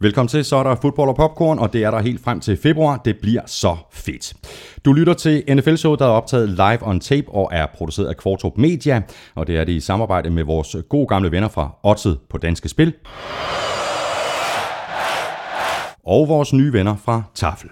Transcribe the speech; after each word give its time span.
Velkommen 0.00 0.28
til, 0.28 0.44
så 0.44 0.56
er 0.56 0.62
der 0.62 0.74
fodbold 0.74 1.08
og 1.08 1.16
popcorn, 1.16 1.58
og 1.58 1.72
det 1.72 1.84
er 1.84 1.90
der 1.90 1.98
helt 1.98 2.20
frem 2.24 2.40
til 2.40 2.56
februar. 2.56 2.96
Det 2.96 3.16
bliver 3.22 3.40
så 3.46 3.76
fedt. 3.92 4.34
Du 4.84 4.92
lytter 4.92 5.14
til 5.14 5.44
NFL-show, 5.54 5.94
der 5.94 6.04
er 6.04 6.10
optaget 6.10 6.48
live 6.48 6.78
on 6.82 7.00
tape 7.00 7.28
og 7.28 7.48
er 7.52 7.66
produceret 7.74 8.06
af 8.06 8.16
Kvartrup 8.16 8.56
Media, 8.56 9.02
og 9.34 9.46
det 9.46 9.56
er 9.56 9.64
det 9.64 9.72
i 9.72 9.80
samarbejde 9.80 10.30
med 10.30 10.44
vores 10.44 10.76
gode 10.88 11.06
gamle 11.06 11.30
venner 11.30 11.48
fra 11.48 11.70
Odset 11.82 12.18
på 12.30 12.38
Danske 12.38 12.68
Spil 12.68 12.94
og 16.06 16.28
vores 16.28 16.52
nye 16.52 16.72
venner 16.72 16.96
fra 16.96 17.22
Tafel. 17.34 17.70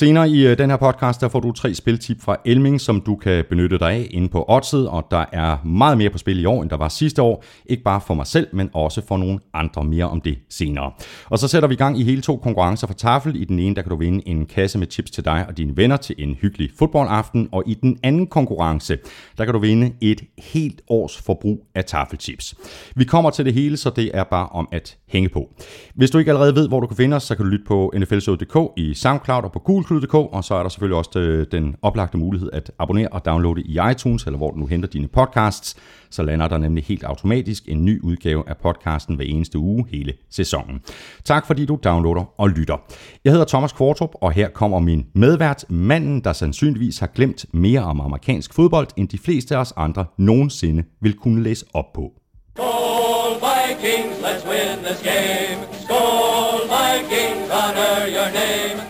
Senere 0.00 0.28
i 0.28 0.46
øh, 0.46 0.58
den 0.58 0.70
her 0.70 0.76
podcast, 0.76 1.20
der 1.20 1.28
får 1.28 1.40
du 1.40 1.52
tre 1.52 1.74
spiltip 1.74 2.22
fra 2.22 2.36
Elming, 2.44 2.80
som 2.80 3.00
du 3.00 3.16
kan 3.16 3.44
benytte 3.50 3.78
dig 3.78 3.92
af 3.92 4.06
inde 4.10 4.28
på 4.28 4.44
Oddset, 4.48 4.88
og 4.88 5.06
der 5.10 5.24
er 5.32 5.64
meget 5.64 5.98
mere 5.98 6.10
på 6.10 6.18
spil 6.18 6.40
i 6.40 6.44
år, 6.44 6.62
end 6.62 6.70
der 6.70 6.76
var 6.76 6.88
sidste 6.88 7.22
år. 7.22 7.44
Ikke 7.66 7.82
bare 7.82 8.00
for 8.00 8.14
mig 8.14 8.26
selv, 8.26 8.48
men 8.52 8.70
også 8.74 9.02
for 9.08 9.16
nogle 9.16 9.38
andre 9.54 9.84
mere 9.84 10.04
om 10.04 10.20
det 10.20 10.38
senere. 10.50 10.92
Og 11.24 11.38
så 11.38 11.48
sætter 11.48 11.68
vi 11.68 11.74
i 11.74 11.76
gang 11.76 12.00
i 12.00 12.04
hele 12.04 12.22
to 12.22 12.36
konkurrencer 12.36 12.86
for 12.86 12.94
Tafel. 12.94 13.36
I 13.36 13.44
den 13.44 13.58
ene, 13.58 13.74
der 13.74 13.82
kan 13.82 13.90
du 13.90 13.96
vinde 13.96 14.28
en 14.28 14.46
kasse 14.46 14.78
med 14.78 14.86
chips 14.90 15.10
til 15.10 15.24
dig 15.24 15.44
og 15.48 15.56
dine 15.56 15.76
venner 15.76 15.96
til 15.96 16.14
en 16.18 16.34
hyggelig 16.34 16.70
fodboldaften, 16.78 17.48
og 17.52 17.62
i 17.66 17.74
den 17.74 17.98
anden 18.02 18.26
konkurrence, 18.26 18.98
der 19.38 19.44
kan 19.44 19.54
du 19.54 19.60
vinde 19.60 19.92
et 20.00 20.20
helt 20.38 20.82
års 20.88 21.16
forbrug 21.16 21.66
af 21.74 21.84
Tafelchips. 21.84 22.54
Vi 22.94 23.04
kommer 23.04 23.30
til 23.30 23.44
det 23.44 23.54
hele, 23.54 23.76
så 23.76 23.90
det 23.90 24.10
er 24.14 24.24
bare 24.24 24.46
om 24.46 24.68
at 24.72 24.96
hænge 25.08 25.28
på. 25.28 25.48
Hvis 25.94 26.10
du 26.10 26.18
ikke 26.18 26.30
allerede 26.30 26.54
ved, 26.54 26.68
hvor 26.68 26.80
du 26.80 26.86
kan 26.86 26.96
finde 26.96 27.16
os, 27.16 27.22
så 27.22 27.34
kan 27.34 27.44
du 27.44 27.50
lytte 27.50 27.64
på 27.64 27.92
nflshow.dk 27.96 28.72
i 28.76 28.94
SoundCloud 28.94 29.44
og 29.44 29.52
på 29.52 29.58
Google 29.58 29.84
Coolklud.dk, 29.90 30.14
og 30.14 30.44
så 30.44 30.54
er 30.54 30.62
der 30.62 30.70
selvfølgelig 30.70 30.98
også 30.98 31.18
øh, 31.18 31.46
den 31.52 31.76
oplagte 31.82 32.18
mulighed 32.18 32.50
at 32.52 32.72
abonnere 32.78 33.08
og 33.08 33.24
downloade 33.24 33.62
i 33.62 33.78
iTunes, 33.90 34.24
eller 34.24 34.36
hvor 34.36 34.50
du 34.50 34.56
nu 34.56 34.66
henter 34.66 34.88
dine 34.88 35.08
podcasts. 35.08 35.76
Så 36.10 36.22
lander 36.22 36.48
der 36.48 36.58
nemlig 36.58 36.84
helt 36.84 37.04
automatisk 37.04 37.68
en 37.68 37.84
ny 37.84 38.02
udgave 38.02 38.48
af 38.48 38.56
podcasten 38.56 39.16
hver 39.16 39.24
eneste 39.24 39.58
uge 39.58 39.86
hele 39.90 40.12
sæsonen. 40.30 40.80
Tak 41.24 41.46
fordi 41.46 41.66
du 41.66 41.78
downloader 41.84 42.40
og 42.40 42.50
lytter. 42.50 42.76
Jeg 43.24 43.32
hedder 43.32 43.46
Thomas 43.46 43.72
Kvartrup, 43.72 44.10
og 44.14 44.32
her 44.32 44.48
kommer 44.48 44.78
min 44.78 45.06
medvært, 45.14 45.64
manden, 45.68 46.20
der 46.24 46.32
sandsynligvis 46.32 46.98
har 46.98 47.06
glemt 47.06 47.46
mere 47.52 47.80
om 47.80 48.00
amerikansk 48.00 48.54
fodbold, 48.54 48.88
end 48.96 49.08
de 49.08 49.18
fleste 49.18 49.56
af 49.56 49.60
os 49.60 49.72
andre 49.76 50.04
nogensinde 50.18 50.84
vil 51.00 51.14
kunne 51.14 51.42
læse 51.42 51.66
op 51.74 51.92
på. 51.94 52.12
Skål 52.56 53.34
Vikings, 53.34 54.16
let's 54.24 54.50
win 54.50 54.84
this 54.84 55.02
game. 55.02 55.58
Skål 55.84 56.60
Vikings, 56.74 57.50
honor 57.50 58.06
your 58.16 58.30
name. 58.34 58.89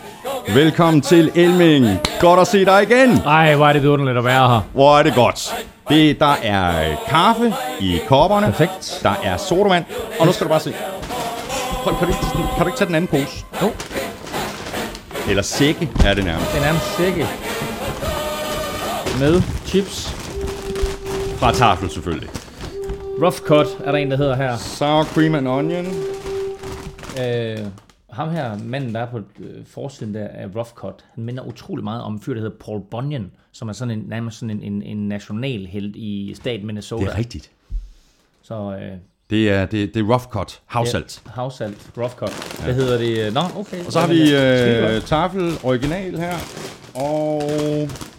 Velkommen 0.54 1.00
til 1.02 1.30
Elming. 1.34 1.86
Godt 2.20 2.40
at 2.40 2.46
se 2.46 2.64
dig 2.64 2.82
igen. 2.82 3.10
Ej, 3.18 3.54
hvor 3.56 3.66
er 3.66 3.72
det 3.72 3.84
underligt 3.84 4.18
at 4.18 4.24
være 4.24 4.48
her. 4.48 4.60
Hvor 4.72 4.98
er 4.98 5.02
det 5.02 5.14
godt. 5.14 5.54
Det, 5.88 6.20
der 6.20 6.34
er 6.42 6.96
kaffe 7.08 7.54
i 7.80 7.98
kopperne. 8.08 8.46
Perfekt. 8.46 9.00
Der 9.02 9.12
er 9.24 9.36
sodavand. 9.36 9.84
Og 10.20 10.26
nu 10.26 10.32
skal 10.32 10.44
du 10.44 10.48
bare 10.48 10.60
se. 10.60 10.74
Prøv, 11.82 11.94
kan, 11.98 12.06
du 12.06 12.12
ikke, 12.12 12.26
kan 12.56 12.60
du 12.60 12.66
ikke 12.66 12.78
tage 12.78 12.86
den 12.86 12.94
anden 12.94 13.08
pose? 13.08 13.44
Jo, 13.62 13.70
Eller 15.28 15.42
sække 15.42 15.90
er 16.04 16.14
det 16.14 16.24
nærmest. 16.24 16.54
den 16.54 16.62
er 16.62 16.70
en 16.70 16.78
sække. 16.96 17.26
Med 19.20 19.42
chips. 19.66 20.16
Fra 21.38 21.52
tafel 21.52 21.90
selvfølgelig. 21.90 22.28
Rough 23.22 23.36
cut 23.36 23.66
er 23.84 23.90
der 23.92 23.98
en, 23.98 24.10
der 24.10 24.16
hedder 24.16 24.36
her. 24.36 24.56
Sour 24.56 25.04
cream 25.04 25.34
and 25.34 25.48
onion. 25.48 25.86
Øh, 27.20 27.58
ham 28.20 28.30
her, 28.30 28.58
manden, 28.64 28.94
der 28.94 29.00
er 29.00 29.06
på 29.10 29.18
øh, 29.18 29.66
forsiden 29.66 30.14
der 30.14 30.28
af 30.28 30.46
Rough 30.56 30.68
Cut, 30.70 31.04
han 31.14 31.24
minder 31.24 31.42
utrolig 31.42 31.84
meget 31.84 32.02
om 32.02 32.12
en 32.12 32.20
fyr, 32.20 32.34
der 32.34 32.40
hedder 32.40 32.56
Paul 32.64 32.80
Bunyan, 32.90 33.30
som 33.52 33.68
er 33.68 33.72
sådan 33.72 33.98
en, 33.98 34.04
nærmest 34.08 34.38
sådan 34.38 34.50
en, 34.50 34.72
en, 34.72 34.82
en 34.82 35.08
nationalhelt 35.08 35.96
i 35.96 36.32
staten 36.36 36.66
Minnesota. 36.66 37.04
Det 37.04 37.12
er 37.12 37.18
rigtigt. 37.18 37.50
Så 38.42 38.54
øh, 38.82 38.92
Det 39.30 39.50
er, 39.50 39.66
det, 39.66 39.94
det 39.94 40.00
er 40.00 40.04
rough 40.04 40.24
cut. 40.24 40.60
Havsalt. 40.66 41.22
Ja, 41.26 41.30
havsalt, 41.34 41.90
Rough 41.98 42.12
Cut. 42.14 42.60
Hvad 42.64 42.74
hedder 42.74 42.98
det? 42.98 43.34
Nå, 43.34 43.40
okay. 43.56 43.86
Og 43.86 43.92
så 43.92 44.00
har 44.00 44.06
vi 44.06 44.34
øh, 44.96 45.02
tafel 45.02 45.52
original 45.62 46.18
her. 46.18 46.34
Og 46.94 47.42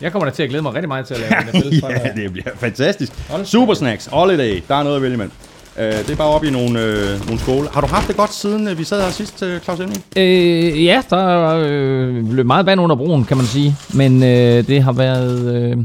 Jeg 0.01 0.12
kommer 0.12 0.25
da 0.25 0.31
til 0.35 0.44
at 0.44 0.50
glæde 0.50 0.62
mig 0.63 0.73
rigtig 0.73 0.88
meget 0.88 1.06
til 1.07 1.13
at 1.13 1.19
lave 1.19 1.31
NFL. 1.62 1.75
ja, 1.85 2.22
det 2.22 2.31
bliver 2.31 2.56
fantastisk. 2.56 3.12
Super 3.44 3.73
snacks, 3.73 4.06
holiday, 4.06 4.62
der 4.68 4.75
er 4.75 4.83
noget 4.83 4.95
at 4.95 5.01
vælge 5.01 5.13
imellem. 5.13 5.33
Uh, 5.81 5.88
det 5.88 6.09
er 6.09 6.16
bare 6.16 6.28
op 6.28 6.44
i 6.44 6.50
nogle, 6.50 6.81
øh, 6.81 7.25
nogle 7.25 7.40
skåle. 7.40 7.68
Har 7.74 7.81
du 7.81 7.88
haft 7.88 8.08
det 8.08 8.18
godt 8.18 8.34
siden 8.34 8.68
øh, 8.68 8.78
vi 8.78 8.84
sad 8.84 9.02
her 9.02 9.09
sidst, 9.09 9.44
øh, 9.44 9.59
Claus 9.59 9.80
Elming? 9.80 10.03
Øh, 10.18 10.86
ja, 10.86 11.02
der 11.09 11.18
er 11.18 11.64
øh, 11.68 12.30
løbet 12.30 12.46
meget 12.46 12.66
vand 12.66 12.81
under 12.81 12.96
broen, 12.96 13.24
kan 13.24 13.38
man 13.38 13.46
sige. 13.46 13.75
Men 13.96 14.24
øh, 14.24 14.68
det 14.68 14.84
har 14.84 14.92
været... 14.92 15.56
Øh, 15.56 15.78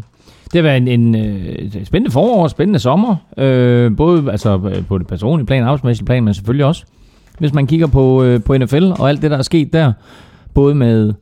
det 0.52 0.54
har 0.54 0.62
været 0.62 0.76
en, 0.76 0.88
en 0.88 1.14
øh, 1.14 1.84
spændende 1.84 2.12
forår, 2.12 2.48
spændende 2.48 2.78
sommer. 2.78 3.16
Øh, 3.38 3.96
både 3.96 4.30
altså, 4.30 4.70
øh, 4.74 4.86
på 4.86 4.98
det 4.98 5.06
personlige 5.06 5.46
plan, 5.46 5.62
arbejdsmæssige 5.62 6.06
plan, 6.06 6.24
men 6.24 6.34
selvfølgelig 6.34 6.66
også. 6.66 6.84
Hvis 7.38 7.52
man 7.52 7.66
kigger 7.66 7.86
på, 7.86 8.22
øh, 8.22 8.42
på 8.42 8.56
NFL 8.56 8.84
og 8.98 9.08
alt 9.08 9.22
det, 9.22 9.30
der 9.30 9.38
er 9.38 9.42
sket 9.42 9.72
der. 9.72 9.92
Både 10.54 10.74
med 10.74 11.12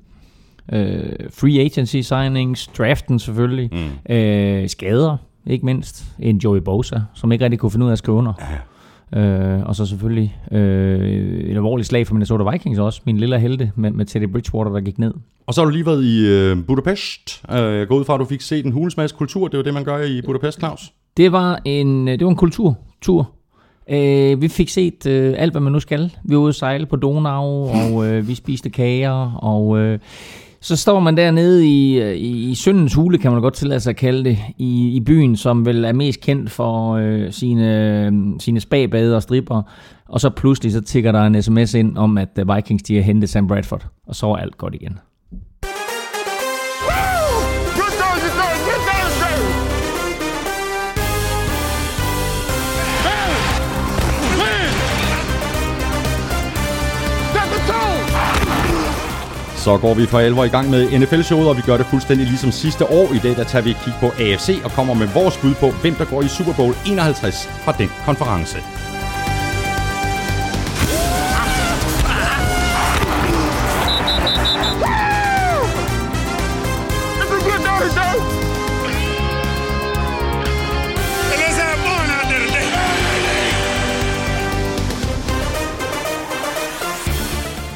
øh, 0.73 1.03
free 1.31 1.61
agency 1.61 1.97
signings, 1.97 2.67
draften 2.79 3.19
selvfølgelig, 3.19 3.71
mm. 3.73 4.15
øh, 4.15 4.69
skader, 4.69 5.17
ikke 5.47 5.67
mindst. 5.67 6.05
En 6.19 6.39
Joey 6.39 6.59
Bosa, 6.59 7.01
som 7.15 7.33
ikke 7.33 7.45
rigtig 7.45 7.59
kunne 7.61 7.71
finde 7.71 7.85
ud 7.85 7.91
af 7.91 7.93
at 7.93 7.99
skrive 7.99 8.17
under. 8.17 8.33
Øh, 9.17 9.63
og 9.67 9.77
så 9.77 9.87
selvfølgelig 9.87 10.37
øh, 10.53 11.01
et 11.41 11.57
alvorligt 11.57 11.89
slag 11.89 12.07
for 12.07 12.15
Minnesota 12.15 12.51
Vikings 12.51 12.79
også. 12.79 13.01
Min 13.05 13.17
lille 13.17 13.41
helte 13.41 13.73
med, 13.77 13.91
med 13.91 14.07
Teddy 14.07 14.33
Bridgewater, 14.33 14.73
der 14.73 14.81
gik 14.81 14.99
ned. 14.99 15.15
Og 15.47 15.55
så 15.55 15.61
har 15.61 15.65
du 15.67 15.73
lige 15.73 15.87
været 15.87 16.05
i 16.05 16.27
øh, 16.29 16.67
Budapest. 16.67 17.43
Uh, 17.49 17.57
jeg 17.57 17.89
går 17.89 17.97
ud 17.97 18.05
fra, 18.05 18.15
at 18.15 18.21
du 18.21 18.25
fik 18.25 18.41
set 18.41 18.67
en 18.67 18.73
hulens 18.73 18.97
masse 18.97 19.17
kultur. 19.17 19.49
Det 19.49 19.59
jo 19.59 19.63
det, 19.63 19.75
man 19.75 19.85
gør 19.85 19.99
i 19.99 20.23
Budapest, 20.23 20.59
Claus. 20.59 20.93
Det 21.17 21.33
var 21.33 21.61
en, 21.65 22.07
det 22.07 22.25
var 22.25 22.31
en 22.31 22.37
kulturtur. 22.37 23.31
Øh, 23.91 24.43
vi 24.43 24.49
fik 24.49 24.69
set 24.69 25.07
øh, 25.07 25.35
alt, 25.37 25.53
hvad 25.53 25.61
man 25.61 25.73
nu 25.73 25.81
skal. 25.81 26.13
Vi 26.25 26.35
var 26.35 26.41
ude 26.41 26.49
at 26.49 26.55
sejle 26.55 26.87
på 26.87 26.97
Donau, 26.97 27.69
og 27.69 28.07
øh, 28.07 28.29
vi 28.29 28.35
spiste 28.35 28.71
kager, 28.71 29.33
og 29.33 29.79
øh, 29.79 29.99
så 30.65 30.77
står 30.77 31.01
man 31.01 31.17
dernede 31.17 31.67
i, 31.67 32.03
i, 32.15 32.51
i 32.51 32.55
Søndens 32.55 32.95
Hule, 32.95 33.19
kan 33.19 33.33
man 33.33 33.41
godt 33.41 33.55
tillade 33.55 33.81
sig 33.81 33.91
at 33.91 33.97
kalde 33.97 34.25
det, 34.25 34.39
i, 34.59 34.89
i 34.97 35.01
byen, 35.01 35.37
som 35.37 35.67
vel 35.67 35.85
er 35.85 35.93
mest 35.93 36.21
kendt 36.21 36.51
for 36.51 36.93
øh, 36.95 37.33
sine, 37.33 38.07
øh, 38.07 38.13
sine 38.39 38.61
spabade 38.61 39.17
og 39.17 39.23
stripper. 39.23 39.63
Og 40.09 40.21
så 40.21 40.31
pludselig 40.31 40.73
så 40.73 40.81
tigger 40.81 41.13
der 41.13 41.23
en 41.23 41.43
sms 41.43 41.75
ind 41.75 41.99
om, 41.99 42.19
at 42.19 42.39
øh, 42.39 42.55
Vikings 42.55 42.83
de 42.83 42.95
har 42.95 43.03
hentet 43.03 43.31
Sam 43.31 43.47
Bradford, 43.47 43.87
og 44.07 44.15
så 44.15 44.27
er 44.27 44.37
alt 44.37 44.59
godt 44.59 44.75
igen. 44.75 44.99
Så 59.65 59.79
går 59.79 59.95
vi 59.95 60.07
for 60.07 60.19
alvor 60.19 60.45
i 60.45 60.49
gang 60.49 60.71
med 60.71 60.99
NFL-showet, 60.99 61.49
og 61.49 61.57
vi 61.57 61.63
gør 61.63 61.77
det 61.77 61.87
fuldstændig 61.87 62.27
ligesom 62.27 62.53
sidste 62.53 62.85
år. 62.91 63.13
I 63.15 63.19
dag 63.19 63.37
der 63.37 63.45
tager 63.45 63.63
vi 63.63 63.71
et 63.71 63.81
kig 63.85 63.95
på 64.01 64.07
AFC 64.07 64.61
og 64.65 64.71
kommer 64.71 64.95
med 64.95 65.09
vores 65.15 65.37
bud 65.37 65.55
på, 65.55 65.71
hvem 65.71 65.95
der 65.95 66.05
går 66.05 66.23
i 66.23 66.29
Super 66.29 66.53
Bowl 66.53 66.75
51 66.87 67.49
fra 67.65 67.73
den 67.73 67.91
konference. 68.07 68.59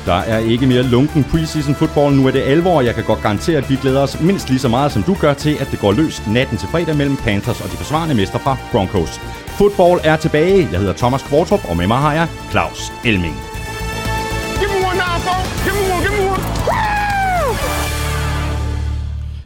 Der 0.08 0.14
er 0.14 0.38
ikke 0.38 0.66
mere 0.66 0.82
lunken 0.82 1.24
preseason 1.24 1.74
football. 1.74 2.14
Nu 2.14 2.26
er 2.26 2.30
det 2.30 2.42
alvor, 2.42 2.76
og 2.76 2.84
jeg 2.84 2.94
kan 2.94 3.04
godt 3.04 3.22
garantere, 3.22 3.58
at 3.58 3.70
vi 3.70 3.76
glæder 3.76 4.00
os 4.00 4.20
mindst 4.20 4.48
lige 4.48 4.58
så 4.58 4.68
meget, 4.68 4.92
som 4.92 5.02
du 5.02 5.14
gør 5.20 5.34
til, 5.34 5.56
at 5.60 5.68
det 5.70 5.80
går 5.80 5.92
løs 5.92 6.26
natten 6.26 6.58
til 6.58 6.68
fredag 6.68 6.96
mellem 6.96 7.16
Panthers 7.16 7.60
og 7.60 7.70
de 7.70 7.76
forsvarende 7.76 8.14
mester 8.14 8.38
fra 8.38 8.56
Broncos. 8.72 9.20
Football 9.46 10.00
er 10.04 10.16
tilbage. 10.16 10.68
Jeg 10.72 10.80
hedder 10.80 10.94
Thomas 10.94 11.22
Kvartrup, 11.22 11.70
og 11.70 11.76
med 11.76 11.86
mig 11.86 11.98
har 11.98 12.14
jeg 12.14 12.28
Claus 12.50 12.92
Elming. 13.04 13.47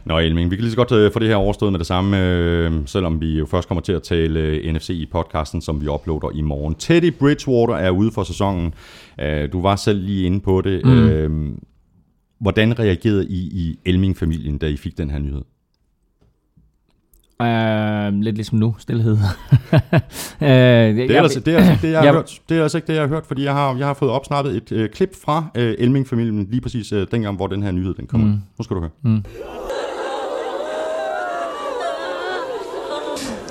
Nå 0.05 0.19
Elming, 0.19 0.51
vi 0.51 0.55
kan 0.55 0.63
lige 0.63 0.71
så 0.71 0.77
godt 0.77 0.91
øh, 0.91 1.11
få 1.11 1.19
det 1.19 1.27
her 1.27 1.35
overstået 1.35 1.71
med 1.71 1.79
det 1.79 1.87
samme, 1.87 2.27
øh, 2.27 2.71
selvom 2.85 3.21
vi 3.21 3.37
jo 3.37 3.45
først 3.45 3.67
kommer 3.67 3.81
til 3.81 3.93
at 3.93 4.03
tale 4.03 4.39
øh, 4.39 4.73
NFC 4.73 4.89
i 4.89 5.05
podcasten, 5.11 5.61
som 5.61 5.81
vi 5.81 5.87
uploader 5.87 6.37
i 6.37 6.41
morgen. 6.41 6.75
Teddy 6.75 7.13
Bridgewater 7.19 7.75
er 7.75 7.89
ude 7.89 8.11
for 8.11 8.23
sæsonen. 8.23 8.73
Øh, 9.21 9.51
du 9.51 9.61
var 9.61 9.75
selv 9.75 10.05
lige 10.05 10.25
inde 10.25 10.39
på 10.39 10.61
det. 10.61 10.85
Mm. 10.85 10.91
Øh, 10.91 11.51
hvordan 12.39 12.79
reagerede 12.79 13.27
I 13.27 13.37
i 13.37 13.79
Elming-familien, 13.85 14.57
da 14.57 14.67
I 14.67 14.77
fik 14.77 14.97
den 14.97 15.09
her 15.09 15.19
nyhed? 15.19 15.41
Uh, 17.39 18.21
lidt 18.21 18.35
ligesom 18.35 18.57
nu, 18.57 18.75
stillhed. 18.79 19.13
uh, 19.13 19.19
det 20.39 21.11
er, 21.11 21.21
altså, 21.21 21.39
det, 21.39 21.53
er 21.53 21.57
altså 21.57 21.71
ikke 21.71 21.87
det, 21.87 21.91
jeg 21.91 22.01
har 22.01 22.13
hørt. 22.17 22.41
Det 22.49 22.57
er 22.57 22.63
altså 22.63 22.77
ikke 22.77 22.87
det, 22.87 22.93
jeg 22.93 23.01
har 23.01 23.07
hørt, 23.07 23.25
fordi 23.25 23.43
jeg 23.43 23.53
har, 23.53 23.75
jeg 23.77 23.87
har 23.87 23.93
fået 23.93 24.11
opsnappet 24.11 24.55
et 24.55 24.71
øh, 24.71 24.89
klip 24.89 25.15
fra 25.23 25.45
øh, 25.57 25.75
Elming-familien, 25.79 26.47
lige 26.49 26.61
præcis 26.61 26.91
øh, 26.91 27.07
dengang, 27.11 27.35
hvor 27.35 27.47
den 27.47 27.63
her 27.63 27.71
nyhed 27.71 27.93
den 27.93 28.07
kom 28.07 28.19
mm. 28.19 28.25
ud. 28.25 28.31
Nu 28.57 28.63
skal 28.63 28.75
du 28.75 28.81
høre. 28.81 28.91
Mm. 29.01 29.23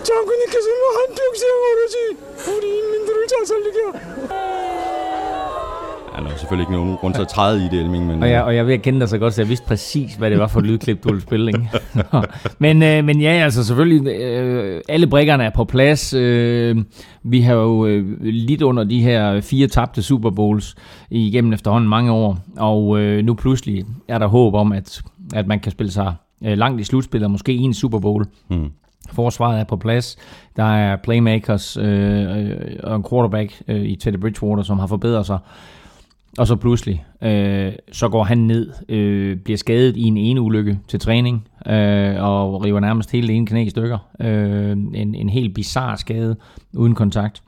장군님께서는 0.03 0.81
한평생 0.97 1.43
오로지 1.65 1.95
우리 2.51 2.77
인민들을 2.79 3.27
Ja, 6.17 6.23
der 6.23 6.29
er 6.29 6.37
selvfølgelig 6.37 6.63
ikke 6.63 6.73
nogen 6.73 6.97
grund 6.97 7.13
til 7.13 7.21
at 7.21 7.27
træde 7.27 7.65
i 7.65 7.67
det, 7.71 7.79
Elming, 7.79 8.07
men... 8.07 8.23
Og 8.23 8.29
jeg, 8.29 8.43
og 8.43 8.55
jeg 8.55 8.67
ved 8.67 8.73
at 8.73 8.81
kende 8.81 8.99
dig 8.99 9.09
så 9.09 9.17
godt, 9.17 9.33
så 9.33 9.41
jeg 9.41 9.49
vidste 9.49 9.65
præcis, 9.65 10.15
hvad 10.15 10.31
det 10.31 10.39
var 10.39 10.47
for 10.47 10.59
et 10.59 10.65
lydklip, 10.65 11.03
du 11.03 11.09
ville 11.09 11.21
spille. 11.21 11.47
Ikke? 11.47 11.69
Nå. 12.13 12.21
men, 12.59 12.83
øh, 12.83 13.05
men 13.05 13.21
ja, 13.21 13.29
altså 13.29 13.63
selvfølgelig, 13.63 14.11
øh, 14.11 14.81
alle 14.89 15.07
brikkerne 15.07 15.43
er 15.43 15.49
på 15.49 15.65
plads. 15.65 16.13
Øh, 16.13 16.77
vi 17.23 17.41
har 17.41 17.53
jo 17.53 17.85
øh, 17.85 18.21
lidt 18.21 18.61
under 18.61 18.83
de 18.83 19.01
her 19.01 19.41
fire 19.41 19.67
tabte 19.67 20.03
Super 20.03 20.29
Bowls 20.29 20.75
igennem 21.09 21.53
efterhånden 21.53 21.89
mange 21.89 22.11
år, 22.11 22.37
og 22.57 22.99
øh, 22.99 23.25
nu 23.25 23.33
pludselig 23.33 23.85
er 24.07 24.17
der 24.17 24.27
håb 24.27 24.53
om, 24.53 24.71
at, 24.71 25.01
at 25.33 25.47
man 25.47 25.59
kan 25.59 25.71
spille 25.71 25.91
sig 25.91 26.13
øh, 26.45 26.57
langt 26.57 26.81
i 26.81 26.83
slutspillet, 26.83 27.31
måske 27.31 27.53
i 27.53 27.61
en 27.61 27.73
Super 27.73 27.99
Bowl. 27.99 28.25
Hmm. 28.47 28.69
Forsvaret 29.10 29.60
er 29.60 29.64
på 29.64 29.76
plads. 29.76 30.16
Der 30.56 30.74
er 30.74 30.96
playmakers 30.96 31.76
øh, 31.76 32.38
øh, 32.38 32.56
og 32.82 32.96
en 32.96 33.04
quarterback 33.10 33.62
øh, 33.68 33.82
i 33.82 33.96
Teddy 33.96 34.16
Bridgewater, 34.16 34.62
som 34.62 34.78
har 34.78 34.86
forbedret 34.86 35.26
sig. 35.26 35.38
Og 36.38 36.46
så 36.46 36.56
pludselig, 36.56 37.04
øh, 37.22 37.72
så 37.92 38.08
går 38.08 38.24
han 38.24 38.38
ned, 38.38 38.70
øh, 38.88 39.36
bliver 39.36 39.56
skadet 39.58 39.96
i 39.96 40.02
en 40.02 40.16
ene 40.16 40.40
ulykke 40.40 40.78
til 40.88 41.00
træning, 41.00 41.48
øh, 41.66 42.14
og 42.22 42.64
river 42.64 42.80
nærmest 42.80 43.10
hele 43.12 43.28
det 43.28 43.36
ene 43.36 43.46
knæ 43.46 43.62
i 43.64 43.70
stykker. 43.70 43.98
Øh, 44.20 44.70
en, 44.70 45.14
en 45.14 45.28
helt 45.28 45.54
bizarre 45.54 45.96
skade, 45.98 46.36
uden 46.72 46.94
kontakt. 46.94 47.42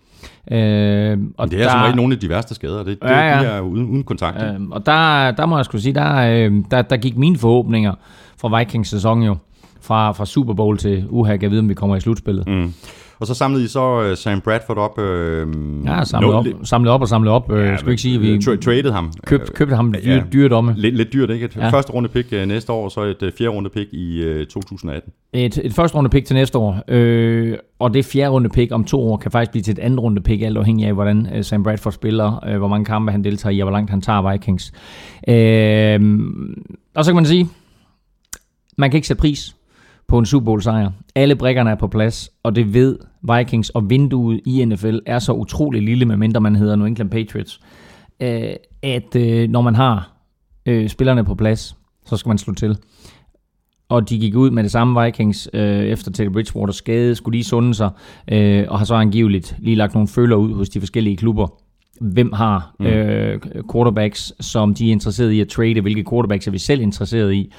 Øh, 0.51 1.19
og 1.39 1.51
Det 1.51 1.63
er 1.63 1.71
som 1.71 1.81
regel 1.81 1.97
nogle 1.97 2.15
af 2.15 2.21
de 2.21 2.29
værste 2.29 2.55
skader. 2.55 2.79
Det, 2.79 2.87
det 3.03 3.09
Ja, 3.09 3.37
ja. 3.37 3.41
de 3.41 3.47
er 3.47 3.61
uden, 3.61 3.89
uden 3.91 4.05
kontakt. 4.05 4.43
Øh, 4.43 4.61
og 4.71 4.87
der, 4.87 5.31
der 5.31 5.47
må 5.47 5.57
jeg 5.57 5.65
skulle 5.65 5.83
sige, 5.83 5.95
der, 5.95 6.17
øh, 6.17 6.53
der, 6.71 6.83
der 6.83 6.97
gik 6.97 7.17
mine 7.17 7.37
forhåbninger 7.39 7.95
fra 8.41 8.59
Vikings 8.59 8.89
sæson 8.89 9.23
jo, 9.23 9.37
fra, 9.85 10.13
fra 10.13 10.27
Super 10.27 10.55
Bowl 10.55 10.79
til 10.79 11.05
uha, 11.11 11.37
jeg 11.43 11.51
vide, 11.51 11.61
om 11.61 11.69
vi 11.69 11.75
kommer 11.75 11.97
i 11.97 12.01
slutspillet. 12.01 12.47
mm. 12.49 12.73
Og 13.21 13.27
så 13.27 13.35
samlede 13.35 13.65
I 13.65 13.69
så 13.69 14.11
uh, 14.11 14.17
Sam 14.17 14.41
Bradford 14.41 14.77
op. 14.79 14.99
Øh, 14.99 15.47
Ja, 15.87 16.05
samlet 16.05 16.31
no- 16.31 16.35
op, 16.35 16.47
samlet 16.65 16.93
op 16.93 17.01
og 17.01 17.09
samlet 17.09 17.33
op. 17.33 17.53
Øh, 17.53 17.67
ja, 17.67 17.77
skal 17.77 17.87
vi 17.87 17.93
ikke 17.93 18.03
sige, 18.03 18.21
vi 18.21 18.37
tra- 18.37 18.57
traded 18.61 18.91
ham. 18.93 19.13
køb, 19.27 19.41
købte 19.55 19.77
ham 19.77 19.93
dyr, 20.05 20.13
ja. 20.13 20.23
dyre 20.33 20.49
domme. 20.49 20.75
Lidt, 20.77 20.97
lidt 20.97 21.13
dyrt, 21.13 21.31
ikke? 21.31 21.45
Et 21.47 21.57
Ja. 21.57 21.69
første 21.71 21.93
runde 21.93 22.09
pick 22.09 22.33
uh, 22.33 22.39
næste 22.49 22.73
år, 22.73 22.85
og 22.85 22.91
så 22.91 23.01
et 23.03 23.23
uh, 23.23 23.29
fjerde 23.39 23.51
runde 23.51 23.71
pick 23.71 23.93
i 23.93 24.31
uh, 24.41 24.47
2018. 24.47 25.13
Et, 25.33 25.59
et 25.65 25.73
første 25.75 25.97
runde 25.97 26.11
pick 26.11 26.27
til 26.27 26.37
næste 26.37 26.59
år, 26.59 26.81
øh, 26.89 27.57
og 27.79 27.95
det 27.95 28.05
fjerde 28.05 28.31
runde 28.31 28.49
pick 28.49 28.73
om 28.73 28.85
to 28.85 29.01
år 29.13 29.17
kan 29.17 29.31
faktisk 29.31 29.51
blive 29.51 29.63
til 29.63 29.73
et 29.73 29.79
andet 29.79 30.01
runde 30.01 30.21
pick, 30.23 30.43
alt 30.43 30.57
afhængig 30.59 30.87
af, 30.87 30.95
hvordan 30.95 31.29
øh, 31.35 31.45
Sam 31.45 31.63
Bradford 31.63 31.93
spiller, 31.93 32.45
øh, 32.49 32.59
hvor 32.59 32.69
mange 32.69 32.85
kampe 32.85 33.13
han 33.13 33.25
deltager 33.25 33.53
i, 33.57 33.61
og 33.61 33.65
hvor 33.65 33.73
langt 33.77 33.91
han 33.91 34.01
tager 34.01 34.31
Vikings. 34.33 34.73
Øh, 35.29 36.19
og 36.95 37.05
så 37.05 37.11
kan 37.11 37.17
man 37.17 37.27
sige, 37.27 37.49
man 38.79 38.91
kan 38.91 38.99
ikke 38.99 39.09
sætte 39.09 39.21
pris 39.21 39.57
på 40.09 40.19
en 40.19 40.27
Super 40.27 40.45
Bowl 40.45 40.63
sejr. 40.63 40.91
Alle 41.15 41.37
brikkerne 41.37 41.71
er 41.71 41.75
på 41.75 41.89
plads, 41.89 42.31
og 42.43 42.57
det 42.57 42.75
ved 42.75 42.99
Vikings, 43.23 43.71
og 43.71 43.91
vinduet 43.91 44.41
i 44.47 44.65
NFL 44.65 44.99
er 45.07 45.19
så 45.19 45.33
utrolig 45.33 45.83
lille, 45.83 46.05
medmindre 46.05 46.41
man 46.41 46.57
hedder 46.57 46.77
New 46.77 46.87
England 46.87 47.11
Patriots, 47.11 47.61
øh, 48.21 48.55
at 48.83 49.17
øh, 49.17 49.49
når 49.49 49.61
man 49.61 49.75
har 49.75 50.13
øh, 50.67 50.89
spillerne 50.89 51.25
på 51.25 51.35
plads, 51.35 51.77
så 52.07 52.17
skal 52.17 52.29
man 52.29 52.39
slå 52.39 52.55
til. 52.55 52.79
Og 53.89 54.09
de 54.09 54.19
gik 54.19 54.35
ud 54.37 54.51
med 54.51 54.63
det 54.63 54.71
samme 54.71 55.05
Vikings 55.05 55.49
øh, 55.53 55.85
efter 55.85 56.13
Teddy 56.13 56.29
Bridgewater 56.33 56.73
skade, 56.73 57.15
skulle 57.15 57.37
lige 57.37 57.45
sunde 57.45 57.75
sig, 57.75 57.91
øh, 58.29 58.65
og 58.69 58.79
har 58.79 58.85
så 58.85 58.95
angiveligt 58.95 59.57
lige 59.59 59.77
lagt 59.77 59.95
nogle 59.95 60.09
følger 60.09 60.37
ud 60.37 60.55
hos 60.55 60.69
de 60.69 60.81
forskellige 60.81 61.17
klubber. 61.17 61.49
Hvem 62.01 62.33
har 62.33 62.75
mm. 62.81 62.87
øh, 62.87 63.41
quarterbacks, 63.73 64.33
som 64.41 64.75
de 64.75 64.89
er 64.89 64.93
interesseret 64.93 65.31
i 65.31 65.41
at 65.41 65.49
trade? 65.49 65.81
Hvilke 65.81 66.05
quarterbacks 66.11 66.47
er 66.47 66.51
vi 66.51 66.59
selv 66.59 66.81
interesseret 66.81 67.35
i? 67.35 67.53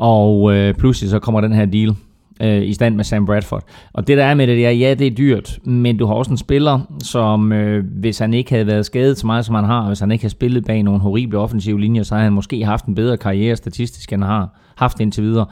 Og 0.00 0.56
øh, 0.56 0.74
pludselig 0.74 1.10
så 1.10 1.18
kommer 1.18 1.40
den 1.40 1.52
her 1.52 1.64
deal 1.64 1.96
øh, 2.42 2.68
i 2.68 2.72
stand 2.72 2.94
med 2.94 3.04
Sam 3.04 3.26
Bradford. 3.26 3.64
Og 3.92 4.06
det 4.06 4.18
der 4.18 4.24
er 4.24 4.34
med 4.34 4.46
det, 4.46 4.56
det 4.56 4.66
er, 4.66 4.70
ja, 4.70 4.94
det 4.94 5.06
er 5.06 5.10
dyrt, 5.10 5.58
men 5.64 5.96
du 5.96 6.06
har 6.06 6.14
også 6.14 6.30
en 6.30 6.36
spiller, 6.36 6.80
som 7.02 7.52
øh, 7.52 7.84
hvis 8.00 8.18
han 8.18 8.34
ikke 8.34 8.50
havde 8.50 8.66
været 8.66 8.86
skadet 8.86 9.18
så 9.18 9.26
meget, 9.26 9.44
som 9.44 9.54
han 9.54 9.64
har, 9.64 9.80
og 9.80 9.86
hvis 9.86 10.00
han 10.00 10.10
ikke 10.10 10.22
havde 10.22 10.32
spillet 10.32 10.64
bag 10.64 10.82
nogle 10.82 11.00
horrible 11.00 11.38
offensive 11.38 11.80
linjer, 11.80 12.02
så 12.02 12.14
havde 12.14 12.24
han 12.24 12.32
måske 12.32 12.64
haft 12.64 12.84
en 12.84 12.94
bedre 12.94 13.16
karriere 13.16 13.56
statistisk, 13.56 14.12
end 14.12 14.22
han 14.22 14.30
har 14.30 14.60
haft 14.76 15.00
indtil 15.00 15.24
videre. 15.24 15.46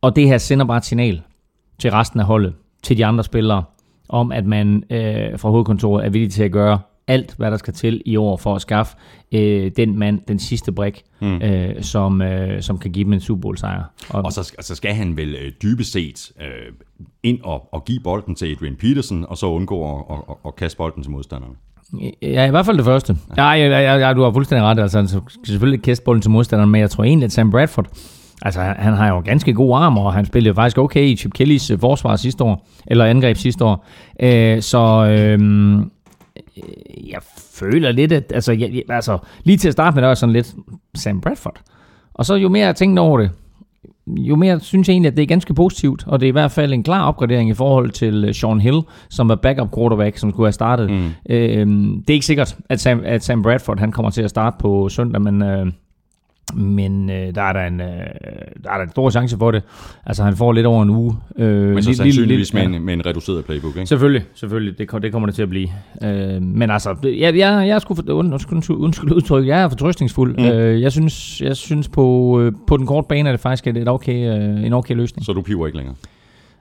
Og 0.00 0.16
det 0.16 0.28
her 0.28 0.38
sender 0.38 0.64
bare 0.64 0.78
et 0.78 0.84
signal 0.84 1.22
til 1.78 1.90
resten 1.90 2.20
af 2.20 2.26
holdet, 2.26 2.52
til 2.82 2.96
de 2.96 3.06
andre 3.06 3.24
spillere, 3.24 3.62
om 4.08 4.32
at 4.32 4.46
man 4.46 4.82
øh, 4.90 5.38
fra 5.38 5.50
hovedkontoret 5.50 6.06
er 6.06 6.10
villig 6.10 6.32
til 6.32 6.42
at 6.42 6.52
gøre 6.52 6.78
alt, 7.08 7.34
hvad 7.36 7.50
der 7.50 7.56
skal 7.56 7.74
til 7.74 8.02
i 8.06 8.16
år 8.16 8.36
for 8.36 8.54
at 8.54 8.62
skaffe 8.62 8.96
øh, 9.32 9.70
den 9.76 9.98
mand, 9.98 10.20
den 10.28 10.38
sidste 10.38 10.72
brik, 10.72 11.02
mm. 11.20 11.36
øh, 11.36 11.82
som, 11.82 12.22
øh, 12.22 12.62
som 12.62 12.78
kan 12.78 12.92
give 12.92 13.04
dem 13.04 13.12
en 13.12 13.20
Super 13.20 13.40
Bowl 13.40 13.58
sejr. 13.58 13.82
Og, 14.08 14.24
Og 14.24 14.32
så, 14.32 14.52
så 14.60 14.74
skal 14.74 14.94
han 14.94 15.16
vel 15.16 15.34
øh, 15.34 15.52
dybest 15.62 15.92
set 15.92 16.32
øh, 16.40 16.72
ind 17.22 17.38
og, 17.42 17.74
og 17.74 17.84
give 17.84 18.00
bolden 18.00 18.34
til 18.34 18.52
Adrian 18.52 18.76
Peterson, 18.76 19.26
og 19.28 19.38
så 19.38 19.46
undgå 19.46 19.96
at, 19.96 20.04
at, 20.10 20.16
at, 20.30 20.36
at 20.46 20.56
kaste 20.56 20.76
bolden 20.76 21.02
til 21.02 21.10
modstanderne. 21.10 21.54
Ja, 22.22 22.46
i 22.46 22.50
hvert 22.50 22.66
fald 22.66 22.76
det 22.76 22.84
første. 22.84 23.16
Ja, 23.36 23.50
ja, 23.50 23.80
ja, 23.80 24.06
ja 24.06 24.12
du 24.12 24.22
har 24.22 24.32
fuldstændig 24.32 24.64
ret. 24.64 24.78
Altså, 24.78 24.98
han 24.98 25.08
skal 25.08 25.22
selvfølgelig 25.46 25.82
kaste 25.82 26.04
bolden 26.04 26.22
til 26.22 26.30
modstanderen, 26.30 26.70
men 26.70 26.80
jeg 26.80 26.90
tror 26.90 27.04
egentlig, 27.04 27.24
at 27.24 27.32
Sam 27.32 27.50
Bradford, 27.50 27.86
altså 28.42 28.60
han, 28.60 28.76
han 28.76 28.94
har 28.94 29.08
jo 29.08 29.20
ganske 29.24 29.54
gode 29.54 29.76
arme, 29.76 30.00
og 30.00 30.12
han 30.12 30.26
spillede 30.26 30.54
faktisk 30.54 30.78
okay 30.78 31.04
i 31.04 31.16
Chip 31.16 31.32
Kellys 31.32 31.70
øh, 31.70 31.78
forsvar 31.78 32.16
sidste 32.16 32.44
år, 32.44 32.68
eller 32.86 33.04
angreb 33.04 33.36
sidste 33.36 33.64
år. 33.64 33.86
Øh, 34.20 34.62
så 34.62 35.06
øh, 35.06 35.80
jeg 37.10 37.18
føler 37.54 37.92
lidt, 37.92 38.12
at 38.12 38.32
altså, 38.34 38.52
jeg, 38.52 38.70
jeg- 38.74 38.82
altså, 38.88 39.18
lige 39.44 39.56
til 39.56 39.68
at 39.68 39.72
starte 39.72 39.94
med, 39.94 40.02
der 40.02 40.08
var 40.08 40.14
sådan 40.14 40.32
lidt 40.32 40.54
Sam 40.94 41.20
Bradford. 41.20 41.60
Og 42.14 42.26
så 42.26 42.34
jo 42.34 42.48
mere 42.48 42.66
jeg 42.66 42.76
tænkte 42.76 43.00
over 43.00 43.18
det, 43.18 43.30
jo 44.06 44.36
mere 44.36 44.60
synes 44.60 44.88
jeg 44.88 44.92
egentlig, 44.94 45.10
at 45.10 45.16
det 45.16 45.22
er 45.22 45.26
ganske 45.26 45.54
positivt, 45.54 46.04
og 46.06 46.20
det 46.20 46.26
er 46.26 46.28
i 46.28 46.32
hvert 46.32 46.50
fald 46.50 46.72
en 46.72 46.82
klar 46.82 47.06
opgradering 47.08 47.50
i 47.50 47.54
forhold 47.54 47.90
til 47.90 48.24
øh, 48.24 48.34
Sean 48.34 48.60
Hill, 48.60 48.80
som 49.10 49.28
var 49.28 49.34
backup 49.34 49.74
quarterback, 49.74 50.18
som 50.18 50.30
skulle 50.30 50.46
have 50.46 50.52
startet. 50.52 50.90
Mm. 50.90 51.10
Øhm, 51.30 51.94
det 52.06 52.10
er 52.10 52.14
ikke 52.14 52.26
sikkert, 52.26 52.56
at 52.68 52.80
Sam, 52.80 53.02
at 53.04 53.24
Sam 53.24 53.42
Bradford 53.42 53.78
han 53.78 53.92
kommer 53.92 54.10
til 54.10 54.22
at 54.22 54.30
starte 54.30 54.56
på 54.60 54.88
søndag, 54.88 55.22
men, 55.22 55.42
øh, 55.42 55.66
men 56.54 57.10
øh, 57.10 57.34
der, 57.34 57.42
er 57.42 57.52
der, 57.52 57.66
en, 57.66 57.80
øh, 57.80 57.86
der 58.64 58.70
er 58.70 58.76
der 58.76 58.82
en 58.82 58.90
stor 58.90 59.10
chance 59.10 59.36
for 59.38 59.50
det. 59.50 59.62
Altså 60.06 60.24
han 60.24 60.36
får 60.36 60.52
lidt 60.52 60.66
over 60.66 60.82
en 60.82 60.90
uge. 60.90 61.16
Øh, 61.38 61.74
Men 61.74 61.82
så 61.82 61.88
lidt- 61.90 61.96
sandsynligvis 61.96 62.54
lidt- 62.54 62.68
med, 62.70 62.76
en, 62.78 62.84
med 62.86 62.94
en 62.94 63.06
reduceret 63.06 63.44
playbook, 63.44 63.76
ikke? 63.76 63.86
Selvfølgelig, 63.86 64.22
selvfølgelig. 64.34 64.78
Det, 64.78 65.02
det 65.02 65.12
kommer 65.12 65.26
det 65.26 65.34
til 65.34 65.42
at 65.42 65.48
blive. 65.48 65.68
Øh, 66.02 66.42
men 66.42 66.70
altså, 66.70 66.96
jeg, 67.04 67.12
jeg, 67.20 67.36
jeg 67.38 67.68
er 67.68 67.78
sgu 67.78 67.94
for, 67.94 68.02
und, 68.08 68.32
undskyld, 68.32 68.70
undskyld 68.70 69.12
udtryk, 69.12 69.46
jeg 69.46 69.62
er 69.62 69.68
fortrøstningsfuld. 69.68 70.36
Mm. 70.38 70.44
Øh, 70.44 70.80
jeg 70.82 70.92
synes, 70.92 71.40
jeg 71.40 71.56
synes 71.56 71.88
på, 71.88 72.40
øh, 72.40 72.52
på 72.66 72.76
den 72.76 72.86
korte 72.86 73.06
bane 73.08 73.28
er 73.28 73.32
det 73.32 73.40
faktisk 73.40 73.66
et 73.66 73.88
okay, 73.88 74.38
øh, 74.38 74.66
en 74.66 74.72
okay 74.72 74.94
løsning. 74.94 75.24
Så 75.26 75.32
du 75.32 75.42
piver 75.42 75.66
ikke 75.66 75.76
længere. 75.78 75.94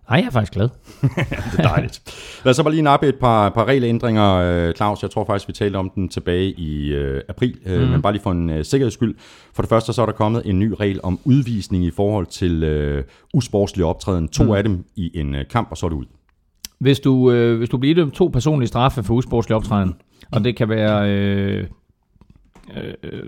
Nej, 0.10 0.20
jeg 0.20 0.26
er 0.26 0.32
faktisk 0.32 0.54
glad. 0.54 0.70
Det 1.52 1.60
er 1.60 1.68
dejligt. 1.68 2.02
Lad 2.44 2.50
os 2.50 2.56
så 2.56 2.64
bare 2.64 2.74
lige 2.74 2.84
nappe 2.84 3.08
et 3.08 3.16
par, 3.16 3.50
par 3.50 3.66
regelændringer, 3.66 4.34
øh, 4.34 4.74
Claus. 4.74 5.02
Jeg 5.02 5.12
tror 5.12 5.26
faktisk, 5.26 5.48
vi 5.48 5.54
talte 5.54 5.78
om 5.78 5.90
den 5.96 6.10
tilbage 6.10 6.52
i 6.52 6.94
øh, 6.94 7.22
april, 7.30 7.58
øh, 7.66 7.82
mm. 7.82 7.88
men 7.88 8.02
bare 8.02 8.14
lige 8.14 8.24
for 8.24 8.32
en 8.32 8.50
øh, 8.50 8.66
sikkerheds 8.66 8.94
skyld. 8.94 9.16
For 9.54 9.62
det 9.62 9.70
første, 9.70 9.94
så 9.94 10.02
er 10.02 10.06
der 10.06 10.14
kommet 10.14 10.42
en 10.46 10.60
ny 10.60 10.74
regel 10.80 11.00
om 11.04 11.20
udvisning 11.24 11.86
i 11.86 11.92
forhold 11.92 12.26
til 12.26 12.64
øh, 12.64 13.04
usportslig 13.34 13.86
optræden. 13.86 14.28
To 14.28 14.44
mm. 14.44 14.52
af 14.52 14.64
dem 14.64 14.86
i 14.96 15.12
en 15.14 15.36
øh, 15.36 15.46
kamp, 15.50 15.68
og 15.72 15.78
så 15.78 15.86
er 15.86 15.90
det 15.90 15.98
ud. 15.98 16.06
Hvis 16.80 17.00
du, 17.00 17.32
øh, 17.32 17.58
hvis 17.58 17.70
du 17.70 17.78
bliver 17.78 17.96
idømt 17.96 18.14
to 18.14 18.28
personlige 18.28 18.68
straffe 18.68 19.04
for 19.04 19.14
usportslig 19.14 19.56
optræden, 19.56 19.96
og 20.32 20.44
det 20.44 20.56
kan 20.56 20.70
være 20.70 21.12
øh, 21.12 21.68
øh, 22.78 23.24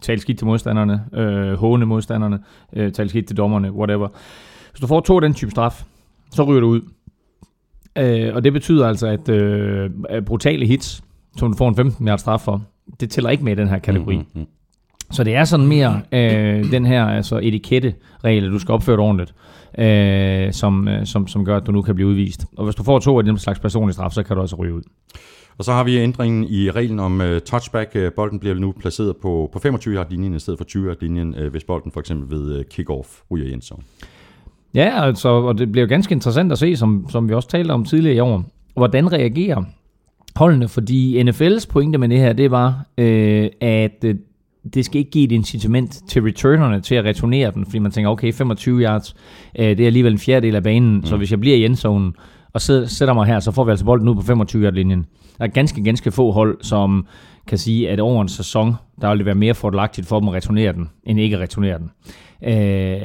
tale 0.00 0.20
skidt 0.20 0.38
til 0.38 0.46
modstanderne, 0.46 1.04
øh, 1.12 1.52
håne 1.54 1.86
modstanderne, 1.86 2.38
øh, 2.72 2.92
tale 2.92 3.08
skidt 3.08 3.26
til 3.26 3.36
dommerne, 3.36 3.72
whatever. 3.72 4.08
Hvis 4.70 4.80
du 4.80 4.86
får 4.86 5.00
to 5.00 5.14
af 5.14 5.20
den 5.20 5.34
type 5.34 5.50
straf, 5.50 5.84
så 6.30 6.42
ryger 6.42 6.60
du 6.60 6.66
ud. 6.66 6.80
Øh, 7.98 8.34
og 8.34 8.44
det 8.44 8.52
betyder 8.52 8.86
altså, 8.86 9.06
at 9.06 9.28
øh, 9.28 9.90
brutale 10.26 10.66
hits, 10.66 11.02
som 11.36 11.52
du 11.52 11.56
får 11.56 11.68
en 11.68 11.76
15 11.76 12.04
milliard 12.04 12.18
straf 12.18 12.40
for, 12.40 12.62
det 13.00 13.10
tæller 13.10 13.30
ikke 13.30 13.44
med 13.44 13.52
i 13.52 13.60
den 13.60 13.68
her 13.68 13.78
kategori. 13.78 14.16
Mm, 14.16 14.24
mm, 14.34 14.40
mm. 14.40 14.46
Så 15.10 15.24
det 15.24 15.34
er 15.34 15.44
sådan 15.44 15.66
mere 15.66 16.00
øh, 16.12 16.70
den 16.70 16.86
her 16.86 17.04
altså 17.04 17.40
etikette-regel, 17.42 18.52
du 18.52 18.58
skal 18.58 18.72
opføre 18.72 18.96
dig 18.96 19.04
ordentligt, 19.04 19.34
øh, 19.78 20.52
som, 20.52 20.88
øh, 20.88 21.06
som, 21.06 21.26
som 21.26 21.44
gør, 21.44 21.56
at 21.56 21.66
du 21.66 21.72
nu 21.72 21.82
kan 21.82 21.94
blive 21.94 22.08
udvist. 22.08 22.46
Og 22.56 22.64
hvis 22.64 22.74
du 22.74 22.82
får 22.82 22.98
to 22.98 23.18
af 23.18 23.24
den 23.24 23.38
slags 23.38 23.58
personlige 23.58 23.94
straf, 23.94 24.12
så 24.12 24.22
kan 24.22 24.36
du 24.36 24.42
også 24.42 24.56
ryge 24.56 24.74
ud. 24.74 24.82
Og 25.58 25.64
så 25.64 25.72
har 25.72 25.84
vi 25.84 25.98
ændringen 25.98 26.44
i 26.44 26.70
reglen 26.70 27.00
om 27.00 27.20
uh, 27.20 27.38
touchback. 27.38 27.96
Uh, 27.96 28.12
bolden 28.16 28.38
bliver 28.38 28.54
nu 28.54 28.72
placeret 28.72 29.16
på, 29.16 29.50
på 29.52 29.58
25 29.58 29.94
yard 29.94 30.10
linjen 30.10 30.34
i 30.34 30.38
stedet 30.38 30.58
for 30.58 30.64
20 30.64 30.86
yard 30.86 30.96
linjen, 31.00 31.34
uh, 31.40 31.46
hvis 31.46 31.64
bolden 31.64 31.92
for 31.92 32.00
eksempel 32.00 32.38
ved 32.38 32.58
uh, 32.58 32.64
kick-off 32.74 33.22
ryger 33.30 33.46
i 33.46 33.52
endzone. 33.52 33.82
Ja, 34.74 35.04
altså, 35.04 35.28
og 35.28 35.58
det 35.58 35.72
bliver 35.72 35.86
jo 35.86 35.88
ganske 35.88 36.12
interessant 36.12 36.52
at 36.52 36.58
se, 36.58 36.76
som, 36.76 37.06
som 37.10 37.28
vi 37.28 37.34
også 37.34 37.48
talte 37.48 37.72
om 37.72 37.84
tidligere 37.84 38.16
i 38.16 38.20
år, 38.20 38.44
hvordan 38.74 39.12
reagerer 39.12 39.64
holdene, 40.36 40.68
fordi 40.68 41.22
NFL's 41.22 41.66
pointe 41.68 41.98
med 41.98 42.08
det 42.08 42.18
her, 42.18 42.32
det 42.32 42.50
var, 42.50 42.84
øh, 42.98 43.48
at 43.60 44.04
øh, 44.04 44.14
det 44.74 44.84
skal 44.84 44.98
ikke 44.98 45.10
give 45.10 45.24
et 45.24 45.32
incitament 45.32 46.00
til 46.08 46.22
returnerne 46.22 46.80
til 46.80 46.94
at 46.94 47.04
returnere 47.04 47.50
den, 47.50 47.64
fordi 47.64 47.78
man 47.78 47.92
tænker, 47.92 48.10
okay, 48.10 48.32
25 48.32 48.82
yards, 48.82 49.16
øh, 49.58 49.66
det 49.66 49.80
er 49.80 49.86
alligevel 49.86 50.12
en 50.12 50.18
fjerdedel 50.18 50.56
af 50.56 50.62
banen, 50.62 50.94
mm. 50.94 51.04
så 51.04 51.16
hvis 51.16 51.30
jeg 51.30 51.40
bliver 51.40 51.56
i 51.56 51.64
endzonen, 51.64 52.14
og 52.52 52.60
sidder, 52.60 52.86
sætter 52.86 53.14
mig 53.14 53.26
her, 53.26 53.40
så 53.40 53.52
får 53.52 53.64
vi 53.64 53.70
altså 53.70 53.84
bolden 53.84 54.08
ud 54.08 54.14
på 54.14 54.32
25-linjen. 54.32 55.06
Der 55.38 55.44
er 55.44 55.48
ganske, 55.48 55.84
ganske 55.84 56.10
få 56.10 56.32
hold, 56.32 56.58
som 56.62 57.06
kan 57.48 57.58
sige, 57.58 57.90
at 57.90 58.00
over 58.00 58.22
en 58.22 58.28
sæson, 58.28 58.74
der 59.00 59.08
vil 59.10 59.18
det 59.18 59.26
være 59.26 59.34
mere 59.34 59.54
fordelagtigt 59.54 60.06
for 60.06 60.20
dem 60.20 60.28
at 60.28 60.34
returnere 60.34 60.72
den, 60.72 60.90
end 61.04 61.20
ikke 61.20 61.36
at 61.36 61.42
returnere 61.42 61.78
den. 61.78 61.90
Øh, 62.44 63.00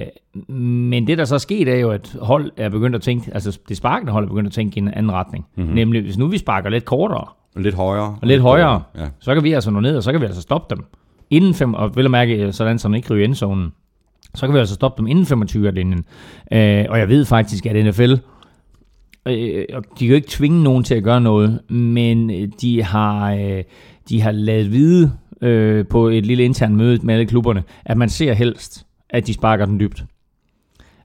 men 0.55 1.07
det, 1.07 1.17
der 1.17 1.25
så 1.25 1.35
er 1.35 1.39
sket, 1.39 1.67
er 1.67 1.75
jo, 1.79 1.89
at 1.91 2.15
hold 2.21 2.51
er 2.57 2.69
begyndt 2.69 2.95
at 2.95 3.01
tænke, 3.01 3.31
altså 3.33 3.59
det 3.69 3.77
sparkende 3.77 4.11
hold 4.11 4.23
er 4.25 4.27
begyndt 4.29 4.47
at 4.47 4.53
tænke 4.53 4.77
i 4.77 4.81
en 4.81 4.87
anden 4.93 5.11
retning. 5.11 5.45
Mm-hmm. 5.55 5.73
Nemlig, 5.75 6.01
hvis 6.01 6.17
nu 6.17 6.27
vi 6.27 6.37
sparker 6.37 6.69
lidt 6.69 6.85
kortere, 6.85 7.25
Lidt 7.55 7.75
højere. 7.75 8.17
og 8.21 8.27
lidt 8.27 8.41
højere, 8.41 8.81
Ja. 8.97 9.05
så 9.19 9.33
kan 9.33 9.43
vi 9.43 9.53
altså 9.53 9.71
nå 9.71 9.79
ned, 9.79 9.97
og 9.97 10.03
så 10.03 10.11
kan 10.11 10.21
vi 10.21 10.25
altså 10.25 10.41
stoppe 10.41 10.75
dem. 10.75 10.85
Inden 11.29 11.53
fem, 11.53 11.73
og 11.73 11.95
vel 11.95 12.05
at 12.05 12.11
mærke, 12.11 12.51
sådan 12.51 12.79
som 12.79 12.93
ikke 12.93 13.13
ryger 13.13 13.25
endzonen, 13.25 13.71
så 14.35 14.45
kan 14.47 14.53
vi 14.53 14.59
altså 14.59 14.75
stoppe 14.75 14.99
dem 15.01 15.07
inden 15.07 15.25
25-linjen. 15.43 16.05
Øh, 16.53 16.85
og 16.89 16.99
jeg 16.99 17.09
ved 17.09 17.25
faktisk, 17.25 17.65
at 17.65 17.85
NFL, 17.85 18.13
øh, 19.25 19.65
og 19.73 19.83
de 19.83 19.99
kan 19.99 20.07
jo 20.07 20.15
ikke 20.15 20.27
tvinge 20.29 20.63
nogen 20.63 20.83
til 20.83 20.95
at 20.95 21.03
gøre 21.03 21.21
noget, 21.21 21.59
men 21.71 22.29
øh, 22.31 22.47
de 22.61 22.83
har, 22.83 23.33
øh, 23.33 23.63
de 24.09 24.21
har 24.21 24.31
lavet 24.31 24.71
vide 24.71 25.11
øh, 25.41 25.85
på 25.87 26.07
et 26.07 26.25
lille 26.25 26.43
internt 26.43 26.75
møde 26.75 26.99
med 27.03 27.13
alle 27.13 27.25
klubberne, 27.25 27.63
at 27.85 27.97
man 27.97 28.09
ser 28.09 28.33
helst, 28.33 28.85
at 29.09 29.27
de 29.27 29.33
sparker 29.33 29.65
den 29.65 29.79
dybt. 29.79 30.03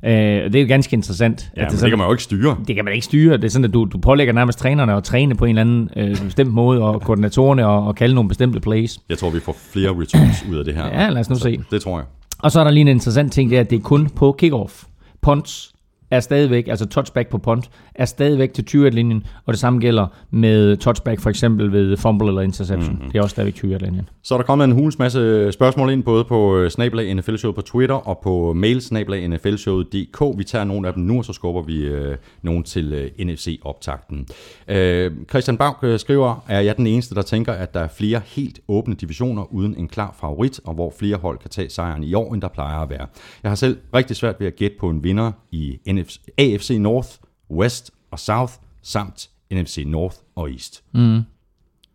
Øh, 0.05 0.13
det 0.13 0.55
er 0.55 0.61
jo 0.61 0.69
ganske 0.69 0.95
interessant. 0.95 1.51
Ja, 1.57 1.63
at 1.63 1.73
men 1.73 1.77
er 1.79 1.81
det 1.81 1.91
kan 1.91 1.99
man 1.99 2.07
jo 2.07 2.13
ikke 2.13 2.23
styre. 2.23 2.57
det 2.67 2.77
kan 2.77 2.85
man 2.85 2.95
ikke 2.95 3.05
styre. 3.05 3.37
Det 3.37 3.45
er 3.45 3.49
sådan, 3.49 3.65
at 3.65 3.75
du, 3.75 3.85
du 3.85 3.99
pålægger 3.99 4.35
nærmest 4.35 4.59
trænerne 4.59 4.95
at 4.95 5.05
træne 5.05 5.35
på 5.35 5.45
en 5.45 5.59
eller 5.59 5.61
anden 5.61 5.91
øh, 5.97 6.25
bestemt 6.25 6.53
måde, 6.53 6.83
og 6.83 7.03
koordinatorerne 7.03 7.67
og, 7.67 7.87
og 7.87 7.95
kalde 7.95 8.15
nogle 8.15 8.29
bestemte 8.29 8.61
plays. 8.61 8.99
Jeg 9.09 9.19
tror, 9.19 9.31
vi 9.31 9.41
får 9.41 9.57
flere 9.73 9.91
returns 9.91 10.45
ud 10.51 10.57
af 10.57 10.65
det 10.65 10.75
her. 10.75 10.87
Ja, 10.87 11.09
lad 11.09 11.21
os 11.21 11.31
nu 11.31 11.37
se. 11.37 11.61
Det 11.71 11.83
tror 11.83 11.99
jeg. 11.99 12.07
Og 12.39 12.53
så 12.53 12.61
er 12.61 12.65
der 12.65 12.71
lige 12.71 12.81
en 12.81 12.89
interessant 12.89 13.33
ting, 13.33 13.51
det 13.51 13.57
er, 13.57 13.61
at 13.61 13.71
det 13.71 13.77
er 13.77 13.81
kun 13.81 14.09
på 14.09 14.33
kickoff. 14.39 14.85
Punts 15.23 15.73
er 16.11 16.21
stadigvæk, 16.21 16.69
altså 16.69 16.87
touchback 16.87 17.29
på 17.29 17.39
punt, 17.39 17.71
er 17.95 18.05
stadigvæk 18.05 18.53
til 18.53 18.65
20-linjen, 18.71 19.27
og 19.47 19.53
det 19.53 19.61
samme 19.61 19.81
gælder 19.81 20.07
med 20.31 20.77
touchback 20.77 21.21
for 21.21 21.31
eksempel 21.31 21.73
ved 21.73 21.97
fumble 21.97 22.29
eller 22.29 22.43
interception. 22.43 22.95
Mm-hmm. 22.95 23.11
Det 23.11 23.19
er 23.19 23.23
også 23.23 23.35
stadigvæk 23.35 23.65
20-linjen. 23.65 24.09
Så 24.23 24.35
er 24.35 24.39
der 24.39 24.45
kommet 24.45 24.65
en 24.65 24.73
hulens 24.73 24.99
masse 24.99 25.53
spørgsmål 25.53 25.91
ind, 25.91 26.03
både 26.03 26.25
på 26.25 26.59
øh, 26.59 26.71
snabelag 26.71 27.15
NFL 27.15 27.37
Show 27.37 27.53
på 27.53 27.61
Twitter 27.61 27.95
og 27.95 28.19
på 28.23 28.53
mail 28.53 28.81
snabelag 28.81 29.29
nflshowet.dk. 29.29 30.39
Vi 30.39 30.45
tager 30.45 30.65
nogle 30.65 30.89
af 30.89 30.95
dem 30.95 31.03
nu, 31.03 31.19
og 31.19 31.25
så 31.25 31.33
skubber 31.33 31.63
vi 31.63 31.87
øh, 31.87 32.17
nogle 32.43 32.63
til 32.63 32.93
øh, 32.93 33.27
NFC-optakten. 33.27 34.27
Øh, 34.69 35.11
Christian 35.31 35.57
Baug 35.57 35.77
øh, 35.83 35.99
skriver, 35.99 36.45
er 36.49 36.61
jeg 36.61 36.77
den 36.77 36.87
eneste, 36.87 37.15
der 37.15 37.23
tænker, 37.23 37.53
at 37.53 37.75
der 37.75 37.81
er 37.81 37.89
flere 37.89 38.21
helt 38.27 38.61
åbne 38.69 38.95
divisioner 38.95 39.53
uden 39.53 39.75
en 39.79 39.89
klar 39.89 40.17
favorit, 40.21 40.61
og 40.65 40.75
hvor 40.75 40.93
flere 40.99 41.17
hold 41.17 41.39
kan 41.39 41.51
tage 41.51 41.71
sejren 41.71 42.05
i 42.05 42.15
år, 42.15 42.35
end 42.35 42.43
der 42.43 42.49
plejer 42.49 42.79
at 42.79 42.91
være. 42.91 43.07
Jeg 43.43 43.51
har 43.51 43.57
selv 43.57 43.79
rigtig 43.95 44.17
svært 44.17 44.41
ved 44.41 44.47
at 44.47 44.57
gætte 44.57 44.77
på 44.81 44.89
en 44.89 45.05
vinder 45.05 45.33
i 45.53 45.79
NFC, 45.87 45.98
AFC 46.39 46.77
North, 46.81 47.09
West 47.51 47.91
og 48.11 48.19
South, 48.19 48.53
samt 48.83 49.31
NFC 49.53 49.83
North 49.87 50.17
og 50.37 50.51
East. 50.51 50.85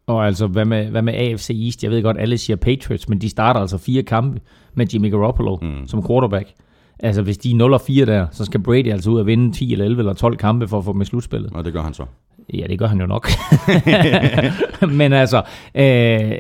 Og 0.08 0.26
altså, 0.26 0.48
hvad 0.48 0.66
med, 0.66 0.86
hvad 0.86 1.02
med 1.02 1.14
AFC 1.14 1.50
East? 1.66 1.84
Jeg 1.84 1.92
ved 1.92 2.04
godt, 2.04 2.18
alle 2.20 2.38
siger 2.38 2.58
Patriots, 2.58 3.10
men 3.10 3.22
de 3.22 3.30
starter 3.30 3.60
altså 3.60 3.78
fire 3.78 4.04
kampe 4.04 4.40
med 4.74 4.88
Jimmy 4.88 5.12
Garoppolo 5.12 5.58
mm. 5.62 5.88
som 5.88 6.08
quarterback. 6.08 6.54
Altså, 7.00 7.22
hvis 7.22 7.38
de 7.38 7.52
er 7.52 7.56
0 7.56 7.74
og 7.74 7.82
4 7.82 8.06
der, 8.06 8.28
så 8.32 8.46
skal 8.46 8.60
Brady 8.60 8.92
altså 8.92 9.10
ud 9.10 9.20
og 9.20 9.26
vinde 9.26 9.52
10 9.52 9.72
eller 9.72 9.86
11 9.86 10.00
eller 10.00 10.14
12 10.14 10.38
kampe 10.38 10.68
for 10.68 10.78
at 10.78 10.86
få 10.86 10.94
dem 10.94 11.02
i 11.02 11.06
slutspillet. 11.06 11.52
Og 11.54 11.66
det 11.66 11.74
gør 11.74 11.82
han 11.82 11.94
så. 11.94 12.06
Ja, 12.54 12.66
det 12.70 12.80
gør 12.80 12.88
han 12.88 13.00
jo 13.00 13.06
nok. 13.06 13.28
Men 15.00 15.14
altså, 15.14 15.44
øh, 15.76 16.32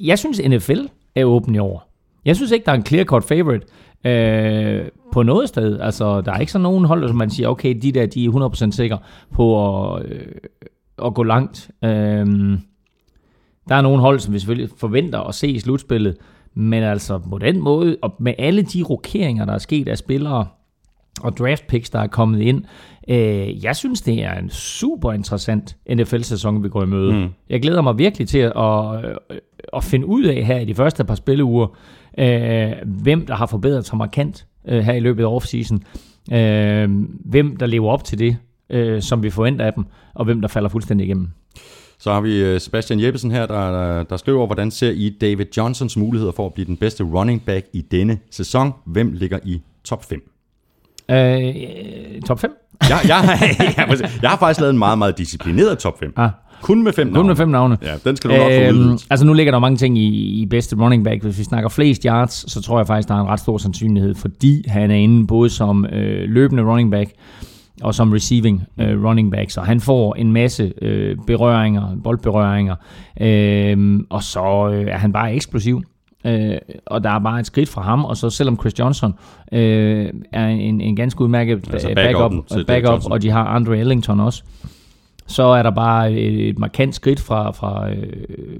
jeg 0.00 0.18
synes 0.18 0.40
NFL 0.48 0.80
er 1.14 1.24
åben 1.24 1.54
i 1.54 1.58
år. 1.58 1.92
Jeg 2.24 2.36
synes 2.36 2.50
ikke, 2.50 2.66
der 2.66 2.72
er 2.72 2.76
en 2.76 2.86
clear-cut 2.86 3.24
favorite 3.24 3.66
øh, 4.04 4.88
på 5.12 5.22
noget 5.22 5.48
sted. 5.48 5.80
Altså, 5.80 6.20
der 6.20 6.32
er 6.32 6.38
ikke 6.38 6.52
sådan 6.52 6.62
nogen 6.62 6.84
hold, 6.84 7.08
som 7.08 7.16
man 7.16 7.30
siger, 7.30 7.48
okay, 7.48 7.76
de 7.82 7.92
der, 7.92 8.06
de 8.06 8.24
er 8.24 8.50
100% 8.68 8.70
sikre 8.70 8.98
på 9.34 9.76
at, 9.94 10.04
øh, 10.06 10.26
at 11.04 11.14
gå 11.14 11.22
langt. 11.22 11.70
Øh, 11.84 12.26
der 13.68 13.74
er 13.74 13.80
nogle 13.82 14.00
hold, 14.00 14.20
som 14.20 14.34
vi 14.34 14.38
selvfølgelig 14.38 14.70
forventer 14.76 15.20
at 15.20 15.34
se 15.34 15.48
i 15.48 15.58
slutspillet, 15.58 16.16
men 16.54 16.82
altså 16.82 17.18
på 17.18 17.38
den 17.38 17.60
måde, 17.60 17.96
og 18.02 18.14
med 18.18 18.34
alle 18.38 18.62
de 18.62 18.82
rokeringer, 18.82 19.44
der 19.44 19.52
er 19.52 19.58
sket 19.58 19.88
af 19.88 19.98
spillere, 19.98 20.46
og 21.20 21.36
draft 21.36 21.66
picks, 21.66 21.90
der 21.90 21.98
er 21.98 22.06
kommet 22.06 22.40
ind. 22.40 22.64
Øh, 23.08 23.64
jeg 23.64 23.76
synes, 23.76 24.00
det 24.00 24.24
er 24.24 24.38
en 24.38 24.50
super 24.50 25.12
interessant 25.12 25.76
NFL-sæson, 25.94 26.62
vi 26.62 26.68
går 26.68 26.82
i 26.82 26.86
møde. 26.86 27.12
Mm. 27.12 27.28
Jeg 27.48 27.62
glæder 27.62 27.82
mig 27.82 27.98
virkelig 27.98 28.28
til 28.28 28.38
at, 28.38 28.52
at, 28.56 29.40
at 29.72 29.84
finde 29.84 30.06
ud 30.06 30.24
af 30.24 30.44
her 30.44 30.58
i 30.58 30.64
de 30.64 30.74
første 30.74 31.04
par 31.04 31.14
spilleuger, 31.14 31.66
øh, 32.18 32.72
hvem 32.84 33.26
der 33.26 33.34
har 33.34 33.46
forbedret 33.46 33.86
sig 33.86 33.98
markant 33.98 34.46
øh, 34.68 34.80
her 34.80 34.92
i 34.92 35.00
løbet 35.00 35.22
af 35.22 35.26
offseason. 35.26 35.82
Øh, 36.32 36.90
hvem 37.24 37.56
der 37.56 37.66
lever 37.66 37.90
op 37.90 38.04
til 38.04 38.18
det, 38.18 38.36
øh, 38.70 39.02
som 39.02 39.22
vi 39.22 39.30
forventer 39.30 39.64
af 39.64 39.72
dem, 39.72 39.84
og 40.14 40.24
hvem 40.24 40.40
der 40.40 40.48
falder 40.48 40.68
fuldstændig 40.68 41.04
igennem. 41.04 41.28
Så 41.98 42.12
har 42.12 42.20
vi 42.20 42.42
øh, 42.42 42.60
Sebastian 42.60 43.00
Jeppesen 43.00 43.30
her, 43.30 43.46
der, 43.46 44.02
der 44.02 44.16
skriver, 44.16 44.46
hvordan 44.46 44.70
ser 44.70 44.90
I 44.90 45.16
David 45.20 45.46
Johnsons 45.56 45.96
muligheder 45.96 46.32
for 46.32 46.46
at 46.46 46.54
blive 46.54 46.66
den 46.66 46.76
bedste 46.76 47.04
running 47.04 47.44
back 47.44 47.66
i 47.72 47.80
denne 47.80 48.18
sæson? 48.30 48.72
Hvem 48.86 49.12
ligger 49.12 49.38
i 49.44 49.62
top 49.84 50.04
5? 50.04 50.22
Øh, 51.10 52.22
top 52.26 52.40
5? 52.40 52.56
Jeg, 52.88 53.00
jeg, 53.08 53.38
jeg, 53.76 54.10
jeg 54.22 54.30
har 54.30 54.38
faktisk 54.38 54.60
lavet 54.60 54.72
en 54.72 54.78
meget, 54.78 54.98
meget 54.98 55.18
disciplineret 55.18 55.78
top 55.78 55.98
5. 55.98 56.12
Ah. 56.16 56.30
Kun 56.62 56.82
med 56.82 56.92
fem 56.92 57.06
Kun 57.06 57.12
navne. 57.12 57.26
med 57.28 57.36
fem 57.36 57.48
navne. 57.48 57.78
Ja, 57.82 57.94
den 58.04 58.16
skal 58.16 58.30
du 58.30 58.34
nok 58.36 58.44
få 58.52 58.58
Øhm, 58.60 58.76
udvidet. 58.78 59.06
altså 59.10 59.26
nu 59.26 59.32
ligger 59.32 59.52
der 59.52 59.58
mange 59.58 59.76
ting 59.76 59.98
i, 59.98 60.08
i 60.42 60.46
bedste 60.46 60.76
running 60.76 61.04
back. 61.04 61.22
Hvis 61.22 61.38
vi 61.38 61.44
snakker 61.44 61.68
flest 61.68 62.02
yards, 62.02 62.52
så 62.52 62.62
tror 62.62 62.78
jeg 62.78 62.86
faktisk, 62.86 63.08
der 63.08 63.14
er 63.14 63.20
en 63.20 63.26
ret 63.28 63.40
stor 63.40 63.58
sandsynlighed, 63.58 64.14
fordi 64.14 64.64
han 64.68 64.90
er 64.90 64.94
inde 64.94 65.26
både 65.26 65.50
som 65.50 65.86
øh, 65.92 66.28
løbende 66.30 66.62
running 66.62 66.90
back 66.90 67.10
og 67.82 67.94
som 67.94 68.12
receiving 68.12 68.62
øh, 68.80 69.04
running 69.04 69.30
back. 69.30 69.50
Så 69.50 69.60
han 69.60 69.80
får 69.80 70.14
en 70.14 70.32
masse 70.32 70.72
øh, 70.82 71.16
berøringer, 71.26 71.96
boldberøringer, 72.04 72.74
øh, 73.20 74.00
og 74.10 74.22
så 74.22 74.70
øh, 74.74 74.86
er 74.86 74.98
han 74.98 75.12
bare 75.12 75.34
eksplosiv. 75.34 75.82
Øh, 76.26 76.54
og 76.86 77.04
der 77.04 77.10
er 77.10 77.18
bare 77.18 77.40
et 77.40 77.46
skridt 77.46 77.68
fra 77.68 77.82
ham, 77.82 78.04
og 78.04 78.16
så 78.16 78.30
selvom 78.30 78.56
Chris 78.60 78.78
Johnson 78.78 79.14
øh, 79.52 80.06
er 80.32 80.46
en, 80.48 80.80
en 80.80 80.96
ganske 80.96 81.20
udmærket 81.20 81.68
Altså 81.72 81.88
backuppen 81.96 82.42
backup, 82.42 82.66
backup 82.66 82.90
Johnson. 82.92 83.12
og 83.12 83.22
de 83.22 83.30
har 83.30 83.44
Andre 83.44 83.78
Ellington 83.78 84.20
også, 84.20 84.42
så 85.26 85.42
er 85.42 85.62
der 85.62 85.70
bare 85.70 86.12
et, 86.12 86.58
markant 86.58 86.94
skridt 86.94 87.20
fra, 87.20 87.50
fra 87.50 87.90
øh, 87.90 88.58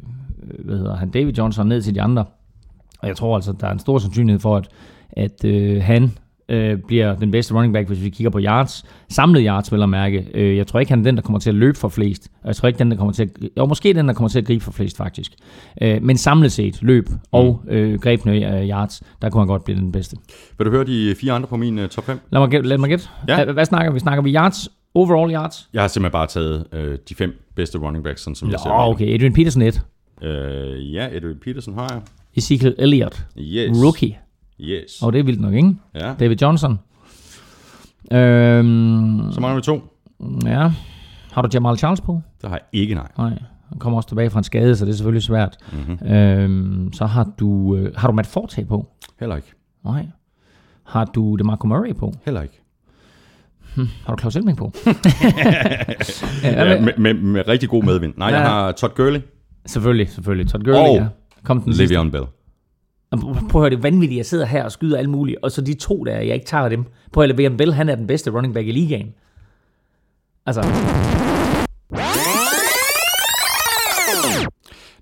hvad 0.59 0.77
hedder 0.77 0.97
han, 0.97 1.11
David 1.11 1.33
Johnson 1.33 1.67
ned 1.67 1.83
til 1.83 1.95
de 1.95 2.03
andre. 2.03 2.25
Og 2.99 3.09
jeg 3.09 3.17
tror 3.17 3.35
altså, 3.35 3.53
der 3.61 3.67
er 3.67 3.73
en 3.73 3.79
stor 3.79 3.99
sandsynlighed 3.99 4.41
for, 4.41 4.57
at, 4.57 4.69
at 5.13 5.45
øh, 5.45 5.83
han 5.83 6.13
øh, 6.49 6.79
bliver 6.87 7.15
den 7.15 7.31
bedste 7.31 7.55
running 7.55 7.75
back, 7.75 7.89
hvis 7.89 8.05
vi 8.05 8.11
kigger 8.11 8.31
på 8.31 8.41
yards. 8.41 8.85
Samlet 9.09 9.43
yards, 9.47 9.73
vil 9.73 9.79
jeg 9.79 9.89
mærke. 9.89 10.27
Øh, 10.35 10.57
jeg 10.57 10.67
tror 10.67 10.81
ikke, 10.81 10.93
han 10.93 10.99
er 10.99 11.05
den, 11.05 11.17
der 11.17 11.23
kommer 11.23 11.39
til 11.39 11.51
at 11.51 11.55
løbe 11.55 11.79
for 11.79 11.89
flest. 11.89 12.29
Og 12.43 12.49
jeg 12.49 12.57
tror 12.57 12.67
ikke, 12.67 12.79
den, 12.79 12.91
der 12.91 12.97
kommer 12.97 13.13
til 13.13 13.23
at... 13.23 13.31
Jo, 13.57 13.67
måske 13.67 13.95
den, 13.95 14.09
der 14.09 14.15
kommer 14.15 14.29
til 14.29 14.39
at 14.39 14.47
gribe 14.47 14.65
for 14.65 14.73
flest, 14.73 14.97
faktisk. 14.97 15.33
Øh, 15.83 16.03
men 16.03 16.17
samlet 16.17 16.53
set, 16.53 16.83
løb 16.83 17.09
og 17.33 17.63
øh, 17.69 18.01
grebne 18.01 18.61
øh, 18.61 18.69
yards, 18.69 19.03
der 19.23 19.31
kunne 19.31 19.41
han 19.41 19.49
godt 19.49 19.65
blive 19.65 19.79
den 19.79 19.93
bedste. 19.93 20.17
Vil 20.59 20.67
du 20.67 20.71
høre 20.71 20.85
de 20.85 21.15
fire 21.21 21.33
andre 21.33 21.49
på 21.49 21.57
min 21.57 21.79
uh, 21.79 21.87
top 21.87 22.05
5? 22.05 22.19
Lad 22.31 22.41
mig 22.41 22.49
gætte. 22.49 22.69
Lad 22.69 22.79
mig 22.79 22.89
gætte. 22.89 23.09
Ja. 23.29 23.45
Hvad, 23.45 23.55
hvad 23.55 23.65
snakker 23.65 23.93
vi? 23.93 23.99
Snakker 23.99 24.23
vi 24.23 24.35
yards? 24.35 24.69
Overall 24.95 25.33
yards? 25.35 25.69
Jeg 25.73 25.83
har 25.83 25.89
simpelthen 25.89 26.13
bare 26.13 26.27
taget 26.27 26.67
uh, 26.73 26.95
de 27.09 27.15
fem 27.15 27.43
bedste 27.57 27.79
running 27.79 28.05
backs, 28.05 28.21
sådan 28.23 28.35
som 28.35 28.49
Nå, 28.49 28.53
jeg 28.53 28.61
ser 28.61 28.71
okay. 28.71 29.15
Adrian 29.15 29.33
Peterson 29.33 29.63
1. 29.63 29.83
Uh, 30.23 30.29
ja, 30.95 31.09
Edwin 31.13 31.37
Peterson 31.45 31.75
har 31.75 31.89
jeg. 31.93 32.03
Ezekiel 32.37 32.75
Elliott. 32.79 33.27
Yes. 33.39 33.85
Rookie. 33.85 34.19
Yes. 34.61 35.03
Og 35.03 35.13
det 35.13 35.19
er 35.19 35.23
vildt 35.23 35.41
nok, 35.41 35.55
ikke? 35.55 35.75
Ja. 35.95 36.15
David 36.21 36.37
Johnson. 36.43 36.79
Øhm, 38.13 39.33
Så 39.33 39.41
mangler 39.41 39.55
vi 39.57 39.63
to. 39.63 39.81
ja. 40.47 40.73
Har 41.33 41.43
du 41.43 41.49
Jamal 41.55 41.79
Charles 41.79 42.01
på? 42.01 42.21
Der 42.43 42.49
har 42.49 42.55
jeg 42.57 42.65
ikke 42.81 42.95
nej. 42.95 43.09
Nej. 43.19 43.39
Han 43.69 43.79
kommer 43.79 43.97
også 43.97 44.09
tilbage 44.09 44.31
fra 44.31 44.39
en 44.41 44.45
skade, 44.45 44.77
så 44.77 44.85
det 44.85 44.91
er 44.93 44.97
selvfølgelig 44.97 45.23
svært. 45.23 45.57
Mm-hmm. 45.73 46.13
Øhm, 46.13 46.93
så 46.93 47.07
har 47.07 47.31
du, 47.39 47.77
øh, 47.77 47.95
har 47.97 48.09
du 48.09 48.15
Matt 48.15 48.29
Forte 48.29 48.65
på? 48.65 48.87
Heller 49.21 49.37
ikke. 49.37 49.53
Nej. 49.85 50.07
Har 50.85 51.05
du 51.05 51.37
DeMarco 51.37 51.67
Murray 51.67 51.95
på? 51.95 52.13
Heller 52.25 52.43
ikke. 52.43 52.62
Har 54.07 54.15
du 54.15 54.21
Claus 54.21 54.37
Elming 54.37 54.59
på? 54.59 54.73
Ja, 56.43 56.81
med, 56.81 56.93
med, 56.99 57.15
med 57.15 57.49
rigtig 57.49 57.69
god 57.69 57.83
medvind. 57.85 58.15
Nej, 58.17 58.29
jeg 58.29 58.39
Ja. 58.39 58.49
har 58.49 58.73
Todd 58.73 58.95
Gurley, 58.95 59.21
selvfølgelig, 59.67 60.09
selvfølgelig. 60.11 60.49
Todd 60.53 60.63
Gurley, 60.65 60.81
Og 60.81 60.95
ja. 60.95 61.07
Kom 61.45 61.61
den. 61.63 61.73
Le'Veon 61.73 62.11
Bell. 62.11 62.25
Prøv 63.21 63.37
at 63.43 63.53
høre, 63.55 63.71
det 63.71 63.77
er 63.77 63.81
vanvittigt, 63.81 64.17
jeg 64.19 64.27
sidder 64.27 64.47
her 64.47 64.65
og 64.65 64.73
skyder 64.73 64.99
alt 64.99 65.09
muligt, 65.09 65.39
og 65.43 65.51
så 65.53 65.61
de 65.61 65.75
to 65.75 66.05
der, 66.05 66.17
jeg 66.21 66.35
ikke 66.35 66.47
tager 66.47 66.69
dem. 66.69 66.85
Prøv 67.13 67.25
at 67.25 67.31
Le'Veon 67.31 67.57
Bell, 67.57 67.73
han 67.75 67.89
er 67.89 67.95
den 67.95 68.07
bedste 68.07 68.31
running 68.31 68.55
back 68.55 68.67
i 68.67 68.73
ligaen. 68.73 69.15
Altså, 70.47 70.63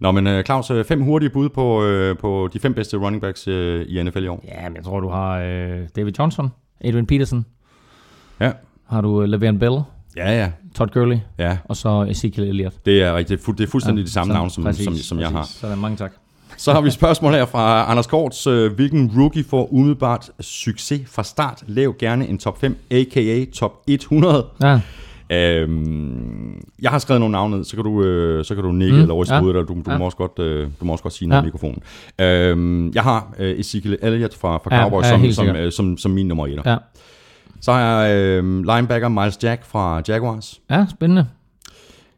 Nå, 0.00 0.10
men 0.12 0.26
uh, 0.26 0.42
Claus, 0.42 0.70
øh, 0.70 0.84
fem 0.84 1.02
hurtige 1.02 1.30
bud 1.30 1.48
på, 1.48 1.84
uh, 1.84 2.16
på 2.18 2.48
de 2.52 2.58
fem 2.60 2.74
bedste 2.74 2.96
running 2.96 3.22
backs 3.22 3.46
i 3.46 4.02
NFL 4.02 4.24
i 4.24 4.28
år. 4.28 4.44
ja, 4.48 4.68
men 4.68 4.76
jeg 4.76 4.84
tror, 4.84 5.00
du 5.00 5.08
har 5.08 5.38
øh, 5.38 5.78
David 5.96 6.12
Johnson, 6.18 6.48
Adrian 6.84 7.06
Peterson, 7.06 7.46
Ja. 8.40 8.52
har 8.88 9.00
du 9.00 9.22
øh, 9.22 9.28
Le'Veon 9.28 9.58
Bell, 9.58 9.80
Ja, 10.16 10.32
ja. 10.40 10.50
Todd 10.74 10.90
Gurley, 10.90 11.18
Ja, 11.38 11.56
og 11.64 11.76
så 11.76 12.06
Ezekiel 12.10 12.48
Elliott. 12.48 12.74
det 12.86 13.02
er 13.02 13.14
rigtigt. 13.16 13.40
Det 13.40 13.48
er, 13.48 13.52
fu- 13.52 13.56
det 13.56 13.64
er 13.66 13.70
fuldstændig 13.70 14.02
ja, 14.02 14.06
de 14.06 14.10
samme 14.10 14.32
navne, 14.34 14.50
som, 14.50 14.64
præcis, 14.64 14.84
som, 14.84 14.94
som 14.96 15.20
jeg 15.20 15.28
har. 15.28 15.42
Sådan, 15.60 15.78
mange 15.78 15.96
tak. 15.96 16.12
Så 16.56 16.72
har 16.72 16.80
vi 16.80 16.86
et 16.86 16.92
spørgsmål 16.92 17.32
her 17.32 17.44
fra 17.46 17.90
Anders 17.90 18.06
Korts. 18.06 18.46
Øh, 18.46 18.72
Hvilken 18.72 19.12
rookie 19.18 19.44
får 19.44 19.72
umiddelbart 19.72 20.30
succes 20.40 21.00
fra 21.10 21.22
start? 21.24 21.62
Lav 21.66 21.94
gerne 21.98 22.28
en 22.28 22.38
top 22.38 22.60
5, 22.60 22.76
a.k.a. 22.90 23.44
top 23.54 23.72
100. 23.88 24.46
Ja. 24.62 24.80
Øhm, 25.32 26.60
jeg 26.82 26.90
har 26.90 26.98
skrevet 26.98 27.20
nogle 27.20 27.32
navne 27.32 27.56
ned, 27.56 27.64
så 27.64 27.76
kan 27.76 27.84
du, 27.84 28.02
øh, 28.02 28.44
så 28.44 28.54
kan 28.54 28.64
du 28.64 28.72
nikke 28.72 28.94
mm, 28.96 29.00
eller 29.02 29.14
ryste 29.14 29.34
ja. 29.34 29.40
ja. 29.40 29.44
ud, 29.46 29.50
eller 29.50 29.62
du, 29.64 29.74
du, 29.74 29.82
Ja. 29.86 29.92
ja. 29.92 29.98
må 29.98 30.04
også 30.04 30.16
godt, 30.16 30.38
øh, 30.38 30.68
du 30.80 30.84
må 30.84 30.92
også 30.92 31.02
godt 31.02 31.14
sige 31.14 31.28
noget 31.28 31.42
Ja. 31.42 31.44
i 31.44 31.46
mikrofonen. 31.46 31.82
Øhm, 32.18 32.92
jeg 32.94 33.02
har 33.02 33.34
øh, 33.38 33.60
Ezekiel 33.60 33.98
Elliott 34.02 34.34
fra, 34.38 34.56
fra 34.58 34.74
Ja, 34.76 34.82
Cowboys 34.82 35.04
ja, 35.04 35.10
som, 35.10 35.20
helt 35.20 35.34
som, 35.34 35.44
sikkert. 35.46 35.64
øh, 35.64 35.72
som, 35.72 35.96
som 35.98 36.10
min 36.10 36.28
nummer 36.28 36.46
1. 36.46 36.60
Ja. 36.66 36.76
Så 37.60 37.72
har 37.72 37.80
jeg 38.02 38.16
øh, 38.16 38.44
linebacker 38.64 39.08
Miles 39.08 39.38
Jack 39.42 39.64
fra 39.64 40.02
Jaguars. 40.08 40.60
ja, 40.70 40.86
spændende. 40.90 41.26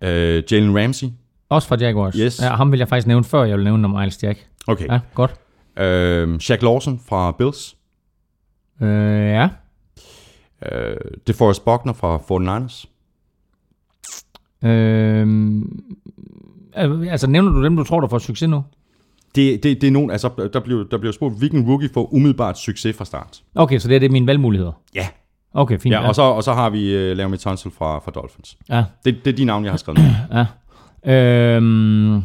Øh, 0.02 0.42
Jalen 0.52 0.78
Ramsey. 0.82 1.06
Også 1.49 1.68
fra 1.68 1.76
Jaguars. 1.76 2.14
Yes. 2.14 2.42
Ja, 2.42 2.49
ham 2.49 2.72
vil 2.72 2.78
jeg 2.78 2.88
faktisk 2.88 3.06
nævne, 3.06 3.25
før 3.25 3.44
jeg 3.44 3.56
vil 3.56 3.64
nævne 3.64 3.88
Miles 3.88 4.22
Jack. 4.22 4.46
Okay. 4.66 4.87
Ja, 4.88 5.00
godt. 5.14 5.34
Øh, 5.78 6.40
Shaq 6.40 6.62
Lawson 6.62 7.00
fra 7.08 7.32
Bills. 7.32 7.76
Øh, 8.82 8.88
ja. 9.28 9.49
Øh, 10.72 10.96
DeForest 11.26 11.64
Buckner 11.64 11.92
fra 11.92 12.16
49ers. 12.16 12.88
Øh, 14.68 15.62
altså, 17.11 17.26
nævner 17.26 17.50
du 17.50 17.64
dem, 17.64 17.76
du 17.76 17.84
tror, 17.84 18.00
der 18.00 18.08
får 18.08 18.18
succes 18.18 18.49
nu? 18.49 18.64
Det, 19.34 19.62
det, 19.62 19.80
det 19.80 19.87
er 19.87 19.90
nogen, 19.90 20.11
altså, 20.11 20.49
der 20.52 20.61
bliver, 20.61 20.84
der 20.84 20.99
bliver 20.99 21.12
spurgt, 21.12 21.38
hvilken 21.38 21.66
rookie 21.68 21.90
får 21.94 22.14
umiddelbart 22.14 22.58
succes 22.58 22.96
fra 22.96 23.04
start. 23.04 23.42
Okay, 23.54 23.78
så 23.78 23.88
det 23.88 23.94
er 23.96 24.00
det 24.00 24.11
mine 24.11 24.26
valgmuligheder. 24.26 24.72
Ja. 24.94 25.08
Okay, 25.54 25.78
fint. 25.78 25.92
Ja, 25.92 26.09
og 26.09 26.14
så, 26.14 26.23
og 26.23 26.42
så 26.42 26.52
har 26.52 26.71
vi 26.71 27.11
uh, 27.11 27.16
Laramie 27.16 27.38
Tunsil 27.38 27.71
fra, 27.71 27.99
fra 27.99 28.11
Dolphins. 28.11 28.56
ja. 28.68 28.85
Det, 29.04 29.25
det 29.25 29.32
er 29.32 29.37
de 29.37 29.44
navne, 29.44 29.64
jeg 29.64 29.73
har 29.73 29.78
skrevet 29.78 30.00
ned. 30.00 30.11
Ja. 31.04 31.56
Øhm, 31.56 32.23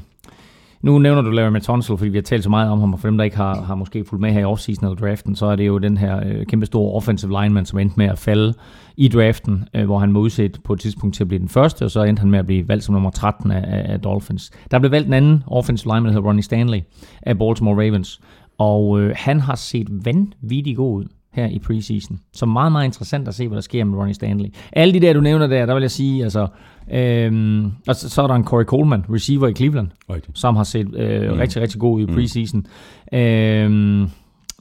nu 0.82 1.00
nævner 1.00 1.22
du 1.22 1.30
Larry 1.30 1.60
Tunsil, 1.60 1.98
fordi 1.98 2.10
vi 2.10 2.18
har 2.18 2.24
talt 2.24 2.44
så 2.44 2.50
meget 2.50 2.72
om 2.72 2.80
ham, 2.80 2.94
og 2.94 3.00
for 3.00 3.08
dem, 3.08 3.18
der 3.18 3.24
ikke 3.24 3.38
har, 3.38 3.62
har 3.62 3.76
måske 3.76 4.06
fulgt 4.06 4.22
med 4.22 4.32
her 4.32 4.40
i 4.40 4.44
offseason 4.44 4.86
eller 4.86 4.96
draften, 4.96 5.36
så 5.36 5.46
er 5.46 5.56
det 5.56 5.68
jo 5.68 5.78
den 5.78 5.98
her 5.98 6.22
øh, 6.26 6.46
kæmpe 6.46 6.66
store 6.66 6.94
offensive 6.94 7.42
lineman, 7.42 7.66
som 7.66 7.80
endte 7.80 7.94
med 7.98 8.06
at 8.06 8.20
falde 8.20 8.54
i 8.98 9.08
draften, 9.08 9.68
øh, 9.74 9.86
hvor 9.86 10.00
han 10.00 10.14
var 10.14 10.20
udset 10.20 10.60
på 10.64 10.74
et 10.74 10.80
tidspunkt 10.80 11.16
til 11.16 11.24
at 11.24 11.28
blive 11.28 11.40
den 11.40 11.50
første, 11.50 11.86
og 11.86 11.92
så 11.92 12.04
endte 12.04 12.20
han 12.20 12.32
med 12.32 12.40
at 12.40 12.46
blive 12.46 12.68
valgt 12.68 12.84
som 12.84 12.94
nummer 12.94 13.10
13 13.10 13.52
af, 13.52 13.64
af, 13.68 13.94
af 13.94 14.00
Dolphins. 14.00 14.52
Der 14.72 14.80
blev 14.80 14.92
valgt 14.92 15.08
en 15.08 15.14
anden 15.14 15.44
offensive 15.48 15.94
lineman, 15.94 16.06
der 16.06 16.12
hedder 16.12 16.28
Ronnie 16.28 16.44
Stanley 16.44 16.80
af 17.22 17.38
Baltimore 17.38 17.86
Ravens, 17.86 18.22
og 18.58 19.00
øh, 19.02 19.16
han 19.18 19.40
har 19.40 19.56
set 19.56 19.88
vanvittigt 20.06 20.78
god 20.78 20.98
ud 21.00 21.06
her 21.38 21.48
i 21.48 21.60
preseason. 21.60 22.20
Så 22.34 22.46
meget, 22.46 22.72
meget 22.72 22.86
interessant 22.86 23.28
at 23.28 23.36
se, 23.36 23.48
hvad 23.48 23.56
der 23.56 23.62
sker 23.62 23.84
med 23.84 23.98
Ronnie 23.98 24.14
Stanley. 24.14 24.50
Alle 24.74 24.94
de 24.94 25.00
der, 25.00 25.14
du 25.14 25.22
nævner 25.22 25.48
der, 25.48 25.66
der 25.66 25.74
vil 25.74 25.82
jeg 25.82 25.92
sige, 25.92 26.24
altså, 26.24 26.48
øhm, 26.92 27.72
og 27.88 27.96
så, 27.96 28.10
så 28.10 28.22
er 28.22 28.28
der 28.28 28.36
en 28.36 28.44
Corey 28.44 28.66
Coleman, 28.66 29.06
receiver 29.10 29.48
i 29.48 29.54
Cleveland, 29.54 29.88
Rigtigt. 30.10 30.40
som 30.40 30.56
har 30.56 30.64
set 30.64 30.96
øh, 30.96 31.32
mm. 31.32 31.38
rigtig, 31.38 31.62
rigtig 31.62 31.80
god 31.80 31.96
ud 31.96 32.02
i 32.02 32.06
preseason. 32.06 32.66
Mm. 33.12 33.18
Øhm, 33.18 34.10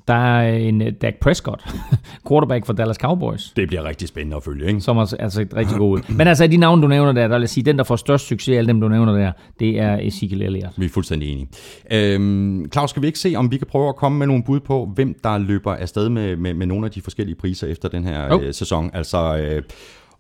der 0.08 0.14
er 0.14 0.56
en 0.56 0.82
øh, 0.82 0.92
Dak 1.02 1.14
Prescott, 1.20 1.64
quarterback 2.28 2.66
for 2.66 2.72
Dallas 2.72 2.96
Cowboys, 2.96 3.52
Det 3.56 3.68
bliver 3.68 3.84
rigtig 3.84 4.08
spændende 4.08 4.36
at 4.36 4.42
følge, 4.44 4.66
ikke? 4.68 4.80
som 4.80 4.96
har 4.96 5.14
altså 5.18 5.46
rigtig 5.56 5.76
god 5.76 5.98
ud. 5.98 6.12
Men 6.12 6.26
altså, 6.28 6.46
de 6.46 6.56
navne, 6.56 6.82
du 6.82 6.88
nævner 6.88 7.12
der, 7.12 7.28
der 7.28 7.34
vil 7.36 7.40
jeg 7.42 7.48
sige, 7.48 7.64
den, 7.64 7.78
der 7.78 7.84
får 7.84 7.96
størst 7.96 8.26
succes 8.26 8.52
af 8.54 8.58
alle 8.58 8.68
dem, 8.68 8.80
du 8.80 8.88
nævner 8.88 9.12
der, 9.12 9.32
det 9.60 9.78
er 9.80 9.98
Ezekiel 10.02 10.42
Elliott. 10.42 10.72
Vi 10.76 10.84
er 10.84 10.88
fuldstændig 10.88 11.32
enige. 11.32 11.48
Øhm, 11.92 12.66
Claus, 12.72 12.90
skal 12.90 13.02
vi 13.02 13.06
ikke 13.06 13.18
se, 13.18 13.34
om 13.36 13.50
vi 13.50 13.56
kan 13.56 13.66
prøve 13.66 13.88
at 13.88 13.96
komme 13.96 14.18
med 14.18 14.26
nogle 14.26 14.42
bud 14.44 14.60
på, 14.60 14.90
hvem 14.94 15.14
der 15.24 15.38
løber 15.38 15.74
afsted 15.74 16.08
med, 16.08 16.36
med, 16.36 16.54
med 16.54 16.66
nogle 16.66 16.86
af 16.86 16.90
de 16.92 17.02
forskellige 17.02 17.36
priser 17.36 17.66
efter 17.66 17.88
den 17.88 18.04
her 18.04 18.26
Jo. 18.34 18.40
øh, 18.40 18.54
sæson? 18.54 18.90
Altså 18.94 19.36
øh, 19.38 19.62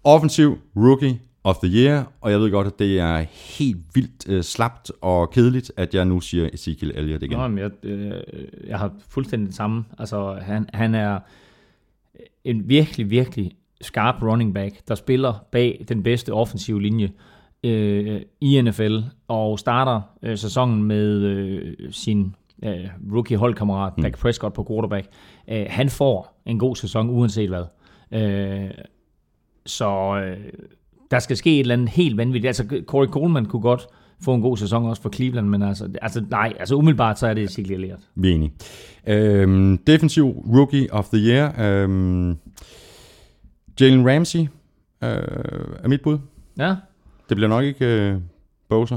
offensiv 0.04 0.58
rookie 0.76 1.18
of 1.46 1.56
the 1.56 1.68
year, 1.68 2.12
og 2.20 2.30
jeg 2.30 2.40
ved 2.40 2.50
godt, 2.50 2.66
at 2.66 2.78
det 2.78 3.00
er 3.00 3.18
helt 3.58 3.78
vildt 3.94 4.28
øh, 4.28 4.42
slapt 4.42 4.92
og 5.00 5.30
kedeligt, 5.30 5.72
at 5.76 5.94
jeg 5.94 6.04
nu 6.04 6.20
siger 6.20 6.48
Ezekiel 6.52 6.92
Elliott 6.94 7.22
igen. 7.22 7.38
Nå, 7.38 7.48
men 7.48 7.58
jeg, 7.58 7.70
øh, 7.82 8.12
jeg 8.66 8.78
har 8.78 8.92
fuldstændig 9.08 9.46
det 9.46 9.54
samme. 9.54 9.84
Altså, 9.98 10.38
han, 10.42 10.68
han 10.74 10.94
er 10.94 11.18
en 12.44 12.68
virkelig, 12.68 13.10
virkelig 13.10 13.52
skarp 13.80 14.22
running 14.22 14.54
back, 14.54 14.88
der 14.88 14.94
spiller 14.94 15.34
bag 15.52 15.84
den 15.88 16.02
bedste 16.02 16.32
offensive 16.32 16.82
linje 16.82 17.12
øh, 17.64 18.20
i 18.40 18.60
NFL, 18.60 18.98
og 19.28 19.58
starter 19.58 20.00
øh, 20.22 20.38
sæsonen 20.38 20.84
med 20.84 21.22
øh, 21.22 21.92
sin 21.92 22.34
øh, 22.64 22.88
rookie 23.12 23.36
holdkammerat, 23.36 23.96
mm. 23.96 24.02
Dak 24.02 24.18
Prescott 24.18 24.54
på 24.54 24.66
quarterback. 24.70 25.06
Øh, 25.48 25.66
han 25.68 25.90
får 25.90 26.42
en 26.46 26.58
god 26.58 26.76
sæson, 26.76 27.10
uanset 27.10 27.48
hvad. 27.48 27.64
Øh, 28.12 28.70
så 29.66 30.20
øh, 30.24 30.52
der 31.10 31.18
skal 31.18 31.36
ske 31.36 31.54
et 31.54 31.60
eller 31.60 31.74
andet 31.74 31.88
helt 31.88 32.16
vanvittigt. 32.16 32.46
Altså, 32.46 32.82
Corey 32.86 33.06
Coleman 33.06 33.46
kunne 33.46 33.62
godt 33.62 33.86
få 34.24 34.34
en 34.34 34.40
god 34.40 34.56
sæson 34.56 34.84
også 34.86 35.02
for 35.02 35.10
Cleveland, 35.10 35.48
men 35.48 35.62
altså, 35.62 35.88
altså 36.02 36.24
nej, 36.30 36.52
altså 36.58 36.74
umiddelbart 36.74 37.18
så 37.18 37.26
er 37.26 37.34
det 37.34 37.42
Ezekiel 37.44 37.72
Elliott. 37.74 38.00
Vi 38.14 38.30
er 38.30 38.34
enige. 38.34 38.52
Øhm, 39.06 39.78
defensiv 39.78 40.26
rookie 40.28 40.92
of 40.92 41.08
the 41.08 41.18
year. 41.18 41.54
Øhm, 41.60 42.36
Jalen 43.80 44.08
Ramsey 44.10 44.40
øh, 44.40 44.48
er 45.02 45.88
mit 45.88 46.00
bud. 46.00 46.18
Ja, 46.58 46.74
Det 47.28 47.36
bliver 47.36 47.48
nok 47.48 47.64
ikke 47.64 47.86
øh, 47.86 48.16
Bosa. 48.68 48.94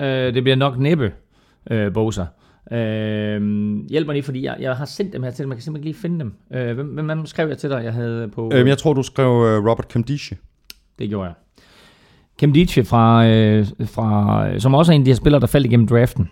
øh, 0.00 0.34
det 0.34 0.42
bliver 0.42 0.56
nok 0.56 0.78
næppe 0.78 1.12
øh, 1.70 1.92
Bosa. 1.92 2.24
Øh, 2.72 3.40
hjælp 3.88 4.06
mig 4.06 4.12
lige, 4.14 4.22
fordi 4.22 4.44
jeg, 4.44 4.56
jeg 4.60 4.76
har 4.76 4.84
sendt 4.84 5.12
dem 5.12 5.22
her 5.22 5.30
til 5.30 5.38
dig. 5.38 5.48
Man 5.48 5.56
kan 5.56 5.62
simpelthen 5.62 5.88
ikke 5.88 5.96
lige 5.98 6.02
finde 6.02 6.20
dem. 6.20 6.34
Øh, 6.52 6.74
hvem, 6.74 6.86
hvem, 6.86 7.26
skrev 7.26 7.48
jeg 7.48 7.58
til 7.58 7.70
dig, 7.70 7.84
jeg 7.84 7.92
havde 7.92 8.28
på... 8.28 8.50
Øhm, 8.54 8.68
jeg 8.68 8.78
tror, 8.78 8.92
du 8.92 9.02
skrev 9.02 9.26
øh, 9.26 9.70
Robert 9.70 9.86
Camdische. 9.92 10.36
Det 10.98 11.08
gjorde 11.08 11.24
jeg. 11.26 11.34
Kim 12.38 12.52
Dietje, 12.52 12.84
fra, 12.84 13.26
øh, 13.26 13.66
fra, 13.86 14.58
som 14.58 14.74
også 14.74 14.92
er 14.92 14.94
en 14.94 15.00
af 15.00 15.04
de 15.04 15.10
her 15.10 15.16
spillere, 15.16 15.40
der 15.40 15.46
faldt 15.46 15.66
igennem 15.66 15.88
draften. 15.88 16.28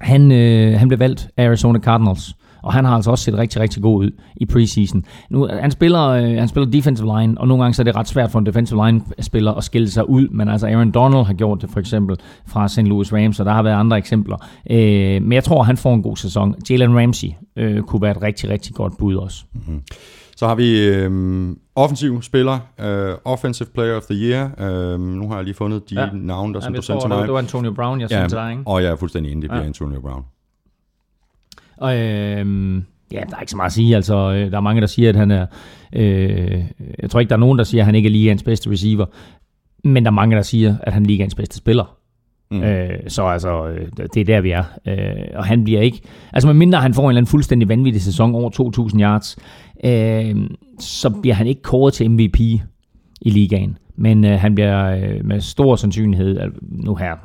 Han, 0.00 0.32
øh, 0.32 0.78
han 0.78 0.88
blev 0.88 0.98
valgt 1.00 1.28
af 1.36 1.46
Arizona 1.46 1.78
Cardinals, 1.78 2.36
og 2.62 2.72
han 2.72 2.84
har 2.84 2.94
altså 2.94 3.10
også 3.10 3.24
set 3.24 3.38
rigtig, 3.38 3.60
rigtig 3.60 3.82
god 3.82 4.04
ud 4.04 4.10
i 4.36 4.46
preseason. 4.46 5.04
Nu, 5.30 5.48
han, 5.60 5.70
spiller, 5.70 6.08
øh, 6.08 6.22
han 6.22 6.48
spiller 6.48 6.70
defensive 6.70 7.18
line, 7.18 7.40
og 7.40 7.48
nogle 7.48 7.62
gange 7.62 7.74
så 7.74 7.82
er 7.82 7.84
det 7.84 7.96
ret 7.96 8.08
svært 8.08 8.30
for 8.30 8.38
en 8.38 8.46
defensive 8.46 8.86
line-spiller 8.86 9.52
at 9.52 9.64
skille 9.64 9.90
sig 9.90 10.08
ud, 10.08 10.28
men 10.28 10.48
altså 10.48 10.66
Aaron 10.66 10.90
Donald 10.90 11.24
har 11.24 11.34
gjort 11.34 11.62
det 11.62 11.70
for 11.70 11.80
eksempel 11.80 12.16
fra 12.46 12.68
St. 12.68 12.78
Louis 12.82 13.12
Rams, 13.12 13.40
og 13.40 13.46
der 13.46 13.52
har 13.52 13.62
været 13.62 13.74
andre 13.74 13.98
eksempler. 13.98 14.36
Øh, 14.70 15.22
men 15.22 15.32
jeg 15.32 15.44
tror, 15.44 15.62
han 15.62 15.76
får 15.76 15.94
en 15.94 16.02
god 16.02 16.16
sæson. 16.16 16.54
Jalen 16.70 16.98
Ramsey 16.98 17.28
øh, 17.56 17.82
kunne 17.82 18.02
være 18.02 18.10
et 18.10 18.22
rigtig, 18.22 18.50
rigtig 18.50 18.74
godt 18.74 18.98
bud 18.98 19.14
også. 19.14 19.44
Mhm. 19.52 19.82
Så 20.36 20.46
har 20.46 20.54
vi 20.54 20.86
øhm, 20.88 21.58
offensiv 21.74 22.22
spiller, 22.22 22.58
øh, 22.80 23.14
Offensive 23.24 23.68
Player 23.74 23.96
of 23.96 24.02
the 24.02 24.14
Year. 24.14 24.50
Øhm, 24.60 25.00
nu 25.02 25.28
har 25.28 25.34
jeg 25.36 25.44
lige 25.44 25.54
fundet 25.54 25.90
de 25.90 25.94
Ja. 25.94 26.00
ja. 26.00 26.10
navne, 26.12 26.54
der 26.54 26.60
som 26.60 26.66
Jamen, 26.66 26.76
du 26.76 26.82
sendte 26.82 27.02
til 27.04 27.08
mig. 27.08 27.22
det 27.22 27.32
var 27.32 27.38
Antonio 27.38 27.72
Brown, 27.72 28.00
jeg 28.00 28.08
sendte 28.08 28.28
til 28.28 28.36
dig, 28.38 28.50
ikke? 28.50 28.62
og 28.66 28.82
jeg 28.82 28.90
er 28.90 28.96
fuldstændig 28.96 29.32
enig, 29.32 29.42
det 29.42 29.50
bliver 29.50 29.58
Ja. 29.58 29.62
ja. 29.62 29.66
Antonio 29.68 30.00
Brown. 30.00 30.24
Og, 31.76 31.94
øh, 31.96 32.76
ja, 33.12 33.20
der 33.30 33.36
er 33.36 33.40
ikke 33.40 33.50
så 33.50 33.56
meget 33.56 33.68
at 33.68 33.72
sige. 33.72 33.96
Altså, 33.96 34.14
øh, 34.16 34.50
der 34.50 34.56
er 34.56 34.60
mange, 34.60 34.80
der 34.80 34.86
siger, 34.86 35.08
at 35.08 35.16
han 35.16 35.30
er... 35.30 35.46
Øh, 35.92 36.64
jeg 37.02 37.10
tror 37.10 37.20
ikke, 37.20 37.30
der 37.30 37.36
er 37.36 37.40
nogen, 37.40 37.58
der 37.58 37.64
siger, 37.64 37.82
at 37.82 37.86
han 37.86 37.94
ikke 37.94 38.06
er 38.06 38.10
ligaens 38.10 38.42
bedste 38.42 38.70
receiver. 38.70 39.06
Men 39.84 40.04
der 40.04 40.10
er 40.10 40.14
mange, 40.14 40.36
der 40.36 40.42
siger, 40.42 40.76
at 40.82 40.92
han 40.92 41.02
er 41.02 41.06
ligaens 41.06 41.34
bedste 41.34 41.56
spiller. 41.56 41.96
Mm. 42.50 42.62
Øh, 42.62 42.90
så 43.08 43.22
altså, 43.26 43.66
øh, 43.68 43.88
det 44.14 44.20
er 44.20 44.24
der, 44.24 44.40
vi 44.40 44.50
er. 44.50 44.64
Øh, 44.88 45.24
og 45.34 45.44
han 45.44 45.64
bliver 45.64 45.80
ikke... 45.80 46.00
Altså, 46.32 46.46
medmindre 46.46 46.80
han 46.80 46.94
får 46.94 47.02
en 47.02 47.08
eller 47.10 47.18
anden 47.18 47.30
fuldstændig 47.30 47.68
vanvittig 47.68 48.02
sæson 48.02 48.34
over 48.34 48.50
2.000 48.90 49.00
yards, 49.00 49.36
øh, 49.84 50.36
så 50.80 51.10
bliver 51.10 51.34
han 51.34 51.46
ikke 51.46 51.62
kåret 51.62 51.94
til 51.94 52.10
MVP 52.10 52.40
i 52.40 53.30
ligaen. 53.30 53.78
Men 53.96 54.24
øh, 54.24 54.40
han 54.40 54.54
bliver 54.54 54.96
øh, 54.96 55.24
med 55.24 55.40
stor 55.40 55.76
sandsynlighed, 55.76 56.40
nu 56.62 56.94
her 56.94 57.16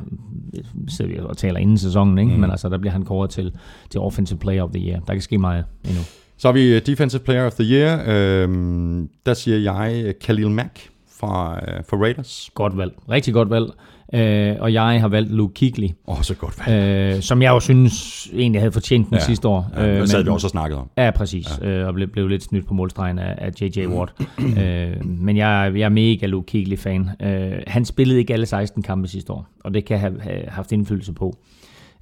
sidder 0.88 1.12
vi 1.12 1.20
og 1.20 1.38
taler 1.38 1.60
inden 1.60 1.78
sæsonen, 1.78 2.18
ikke? 2.18 2.34
Mm. 2.34 2.40
men 2.40 2.52
altså 2.52 2.70
der 2.70 2.78
bliver 2.78 2.92
han 2.92 3.04
kåret 3.06 3.30
til, 3.30 3.54
til 3.90 4.00
Offensive 4.00 4.40
Player 4.40 4.64
of 4.64 4.70
the 4.74 4.88
Year. 4.88 5.00
Der 5.00 5.14
kan 5.14 5.22
ske 5.22 5.38
meget 5.38 5.66
endnu. 5.86 6.02
Så 6.38 6.48
har 6.48 6.54
vi 6.54 6.76
øh, 6.76 6.82
Defensive 6.86 7.22
Player 7.22 7.46
of 7.46 7.54
the 7.54 7.64
Year. 7.64 8.04
Øhm, 8.08 9.10
der 9.26 9.34
siger 9.34 9.58
jeg 9.58 10.02
øh, 10.06 10.14
Khalil 10.22 10.52
Mack 10.52 10.90
fra, 11.20 11.56
øh, 11.56 11.84
fra 11.90 11.98
Raiders. 11.98 12.50
Godt 12.54 12.78
valg. 12.78 12.94
Rigtig 13.10 13.34
godt 13.34 13.50
valg. 13.50 13.66
Øh, 14.14 14.56
og 14.60 14.74
jeg 14.74 15.02
har 15.02 15.08
valgt 15.08 15.32
Luke 15.32 15.54
Kuechly, 15.60 15.88
Åh, 16.08 16.18
oh, 16.18 16.24
så 16.24 16.36
godt 16.36 16.68
valg. 16.68 17.16
øh, 17.16 17.22
som 17.22 17.42
jeg 17.42 17.50
jo 17.50 17.60
synes 17.60 18.28
egentlig 18.34 18.62
havde 18.62 18.72
fortjent 18.72 19.10
den 19.10 19.18
ja. 19.18 19.24
sidste 19.24 19.48
år. 19.48 19.72
Ja, 19.78 20.00
det 20.02 20.10
sad 20.10 20.24
vi 20.24 20.30
også 20.30 20.48
og 20.48 20.52
snakket 20.52 20.78
om. 20.80 20.90
Ja, 20.98 21.12
præcis. 21.12 21.48
Ja. 21.62 21.68
Øh, 21.68 21.88
og 21.88 21.94
blev, 21.94 22.08
blev 22.08 22.28
lidt 22.28 22.44
snydt 22.44 22.68
på 22.68 22.74
målstregen 22.74 23.20
af, 23.20 23.36
af 23.38 23.52
J.J. 23.62 23.86
Watt. 23.88 24.12
øh, 24.40 25.06
men 25.06 25.38
jeg, 25.38 25.66
er- 25.68 25.72
jeg 25.72 25.86
er 25.86 25.90
mega 25.90 26.26
Luke 26.26 26.46
Kuechly-fan. 26.52 27.10
Øh, 27.22 27.52
han 27.68 27.86
spillede 27.86 28.20
ikke 28.20 28.34
alle 28.34 28.46
16 28.46 28.84
kampe 28.84 29.08
sidste 29.08 29.34
år, 29.34 29.48
og 29.64 29.74
det 29.74 29.86
kan 29.86 30.00
have, 30.00 30.22
have 30.22 30.44
haft 30.48 30.72
indflydelse 30.72 31.14
på, 31.14 31.38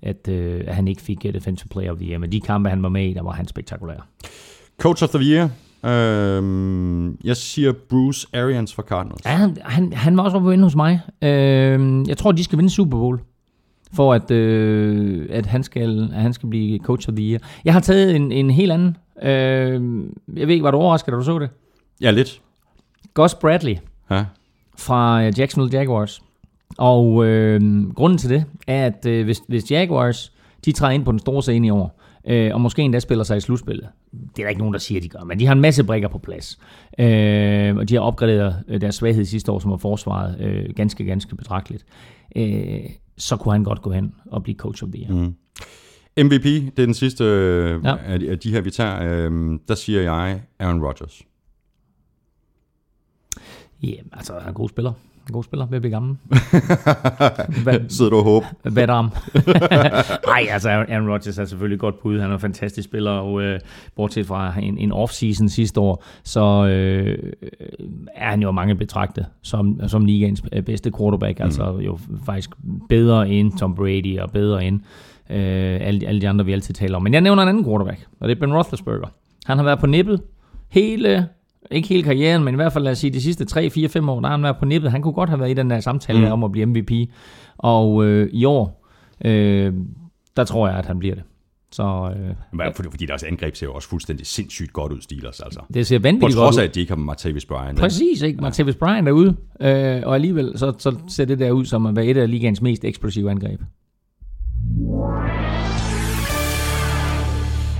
at, 0.01 0.27
øh, 0.29 0.63
at 0.67 0.75
han 0.75 0.87
ikke 0.87 1.01
fik 1.01 1.17
uh, 1.25 1.33
Defensive 1.33 1.67
Player 1.71 1.91
of 1.91 1.97
the 1.97 2.07
Year. 2.09 2.19
Men 2.19 2.31
de 2.31 2.41
kampe, 2.41 2.69
han 2.69 2.83
var 2.83 2.89
med 2.89 3.05
i, 3.09 3.13
der 3.13 3.23
var 3.23 3.31
han 3.31 3.47
spektakulær. 3.47 4.07
Coach 4.79 5.03
of 5.03 5.09
the 5.09 5.19
Year. 5.23 5.49
Øhm, 5.87 7.17
jeg 7.23 7.37
siger 7.37 7.73
Bruce 7.89 8.27
Arians 8.33 8.73
fra 8.73 8.83
Cardinals. 8.83 9.25
Ja, 9.25 9.29
han, 9.31 9.57
han, 9.61 9.93
han 9.93 10.17
var 10.17 10.23
også 10.23 10.37
oppe 10.37 10.53
inde 10.53 10.63
hos 10.63 10.75
mig. 10.75 11.01
Øh, 11.21 12.07
jeg 12.07 12.17
tror, 12.17 12.31
de 12.31 12.43
skal 12.43 12.57
vinde 12.57 12.69
Super 12.69 12.97
Bowl, 12.97 13.19
for 13.93 14.13
at, 14.13 14.31
øh, 14.31 15.27
at, 15.29 15.45
han 15.45 15.63
skal, 15.63 16.09
at 16.13 16.21
han 16.21 16.33
skal 16.33 16.49
blive 16.49 16.79
Coach 16.79 17.09
of 17.09 17.15
the 17.15 17.31
Year. 17.31 17.39
Jeg 17.65 17.73
har 17.73 17.79
taget 17.79 18.15
en, 18.15 18.31
en 18.31 18.49
helt 18.49 18.71
anden. 18.71 18.97
Øh, 19.23 19.81
jeg 20.37 20.47
ved 20.47 20.53
ikke, 20.53 20.63
var 20.63 20.71
du 20.71 20.77
overrasket, 20.77 21.11
da 21.11 21.17
du 21.17 21.23
så 21.23 21.39
det? 21.39 21.49
Ja, 22.01 22.11
lidt. 22.11 22.41
Gus 23.13 23.35
Bradley. 23.35 23.75
Ja. 24.11 24.25
fra 24.77 25.23
øh, 25.23 25.39
Jacksonville 25.39 25.79
Jaguars. 25.79 26.21
Og 26.77 27.25
øh, 27.25 27.89
grunden 27.93 28.17
til 28.17 28.29
det 28.29 28.45
er, 28.67 28.85
at 28.85 29.05
øh, 29.05 29.25
hvis, 29.25 29.41
hvis 29.47 29.71
Jaguars 29.71 30.31
de 30.65 30.71
træder 30.71 30.93
ind 30.93 31.05
på 31.05 31.11
den 31.11 31.19
store 31.19 31.41
scene 31.41 31.67
i 31.67 31.69
år, 31.69 32.01
øh, 32.27 32.53
og 32.53 32.61
måske 32.61 32.81
endda 32.81 32.99
spiller 32.99 33.23
sig 33.23 33.37
i 33.37 33.39
slutspillet. 33.39 33.87
Det 34.11 34.39
er 34.39 34.43
der 34.43 34.49
ikke 34.49 34.59
nogen, 34.59 34.73
der 34.73 34.79
siger, 34.79 35.01
de 35.01 35.09
gør, 35.09 35.23
men 35.23 35.39
de 35.39 35.45
har 35.45 35.53
en 35.53 35.61
masse 35.61 35.83
brikker 35.83 36.07
på 36.07 36.17
plads. 36.17 36.59
Øh, 36.99 37.75
og 37.77 37.89
de 37.89 37.93
har 37.93 38.01
opgraderet 38.01 38.63
øh, 38.67 38.81
deres 38.81 38.95
svaghed 38.95 39.25
sidste 39.25 39.51
år, 39.51 39.59
som 39.59 39.71
var 39.71 39.77
forsvaret 39.77 40.39
øh, 40.41 40.69
ganske, 40.75 41.05
ganske 41.05 41.35
betragteligt. 41.35 41.85
Øh, 42.35 42.79
så 43.17 43.37
kunne 43.37 43.51
han 43.51 43.63
godt 43.63 43.81
gå 43.81 43.91
hen 43.91 44.13
og 44.25 44.43
blive 44.43 44.55
coach 44.57 44.83
of 44.83 44.89
the 44.93 45.01
year. 45.03 45.11
Mm. 45.13 45.35
MVP, 46.23 46.43
det 46.43 46.79
er 46.79 46.85
den 46.85 46.93
sidste 46.93 47.23
øh, 47.23 47.81
Ja. 47.83 47.95
af, 48.05 48.39
de- 48.39 48.51
her, 48.51 48.61
vi 48.61 48.71
tager. 48.71 49.01
Øh, 49.29 49.59
der 49.67 49.75
siger 49.75 50.01
jeg 50.01 50.41
Aaron 50.59 50.83
Rodgers. 50.83 51.21
Ja, 53.83 53.93
altså, 54.13 54.33
han 54.33 54.41
er 54.43 54.47
en 54.47 54.53
god 54.53 54.69
spiller. 54.69 54.93
En 55.27 55.33
god 55.33 55.43
spiller 55.43 55.65
ved 55.65 55.75
at 55.75 55.81
blive 55.81 55.91
gammel. 55.91 56.17
Hvad, 57.63 57.89
Sidder 57.89 58.11
du 58.11 58.17
og 58.17 58.23
håber? 58.23 58.69
hvad 58.69 58.89
om? 58.89 59.11
Nej, 60.27 60.47
altså 60.49 60.69
Aaron 60.69 61.09
Rodgers 61.09 61.37
er 61.37 61.45
selvfølgelig 61.45 61.79
godt 61.79 61.99
bud. 62.01 62.19
Han 62.19 62.29
er 62.29 62.33
en 62.33 62.39
fantastisk 62.39 62.87
spiller, 62.87 63.11
og 63.11 63.41
øh, 63.41 63.59
bortset 63.95 64.25
fra 64.25 64.59
en, 64.59 64.77
en 64.77 64.91
off-season 64.91 65.47
sidste 65.47 65.79
år, 65.79 66.03
så 66.23 66.65
øh, 66.65 67.33
er 68.15 68.29
han 68.29 68.41
jo 68.41 68.51
mange 68.51 68.75
betragtet 68.75 69.25
som, 69.41 69.79
som 69.87 70.05
ligaens 70.05 70.43
bedste 70.65 70.91
quarterback. 70.97 71.39
Mm. 71.39 71.45
Altså 71.45 71.79
jo 71.79 71.99
faktisk 72.25 72.49
bedre 72.89 73.29
end 73.29 73.57
Tom 73.57 73.75
Brady 73.75 74.19
og 74.19 74.31
bedre 74.31 74.65
end 74.65 74.79
øh, 75.29 75.77
alle, 75.81 76.07
alle 76.07 76.21
de 76.21 76.29
andre, 76.29 76.45
vi 76.45 76.53
altid 76.53 76.73
taler 76.73 76.95
om. 76.95 77.03
Men 77.03 77.13
jeg 77.13 77.21
nævner 77.21 77.43
en 77.43 77.49
anden 77.49 77.65
quarterback, 77.65 78.07
og 78.19 78.29
det 78.29 78.35
er 78.35 78.39
Ben 78.39 78.53
Roethlisberger. 78.53 79.07
Han 79.45 79.57
har 79.57 79.63
været 79.63 79.79
på 79.79 79.87
nippet 79.87 80.21
hele 80.69 81.27
ikke 81.71 81.87
hele 81.87 82.03
karrieren, 82.03 82.43
men 82.43 82.53
i 82.53 82.55
hvert 82.55 82.73
fald 82.73 82.83
lad 82.83 82.91
os 82.91 82.97
sige, 82.97 83.11
de 83.11 83.21
sidste 83.21 83.45
3, 83.45 83.69
4, 83.69 83.89
5 83.89 84.09
år, 84.09 84.19
der 84.19 84.27
har 84.27 84.35
han 84.35 84.43
været 84.43 84.57
på 84.57 84.65
nippet. 84.65 84.91
Han 84.91 85.01
kunne 85.01 85.13
godt 85.13 85.29
have 85.29 85.39
været 85.39 85.51
i 85.51 85.53
den 85.53 85.69
der 85.69 85.79
samtale 85.79 86.19
mm. 86.19 86.31
om 86.31 86.43
at 86.43 86.51
blive 86.51 86.65
MVP. 86.65 86.91
Og 87.57 88.05
øh, 88.05 88.29
i 88.33 88.45
år, 88.45 88.87
øh, 89.25 89.73
der 90.37 90.43
tror 90.43 90.67
jeg, 90.67 90.77
at 90.77 90.85
han 90.85 90.99
bliver 90.99 91.15
det. 91.15 91.23
Så 91.71 92.13
øh, 92.17 92.59
Ja. 92.59 92.69
Fordi, 92.69 92.89
fordi 92.89 93.05
deres 93.05 93.23
angreb 93.23 93.55
ser 93.55 93.65
jo 93.65 93.73
også 93.73 93.89
fuldstændig 93.89 94.27
sindssygt 94.27 94.73
godt 94.73 94.91
ud, 94.91 95.01
Steelers. 95.01 95.39
Altså. 95.39 95.59
det 95.73 95.87
ser 95.87 95.99
På 95.99 96.03
vanvittigt 96.03 96.35
godt 96.35 96.45
trods 96.45 96.57
af, 96.57 96.61
ud. 96.61 96.67
at 96.67 96.75
de 96.75 96.79
ikke 96.79 96.91
har 96.91 96.97
Martavis 96.97 97.45
Bryant. 97.45 97.79
Præcis, 97.79 98.21
ikke? 98.21 98.41
Martavis 98.41 98.75
Bryant 98.75 99.07
er 99.07 99.11
ude, 99.11 99.35
øh, 99.61 100.01
og 100.05 100.15
alligevel 100.15 100.51
så, 100.55 100.73
så 100.77 100.95
ser 101.07 101.25
det 101.25 101.39
der 101.39 101.51
ud 101.51 101.65
som 101.65 101.85
at 101.85 101.95
være 101.95 102.05
et 102.05 102.17
af 102.17 102.29
ligaens 102.31 102.61
mest 102.61 102.85
eksplosive 102.85 103.31
angreb. 103.31 103.61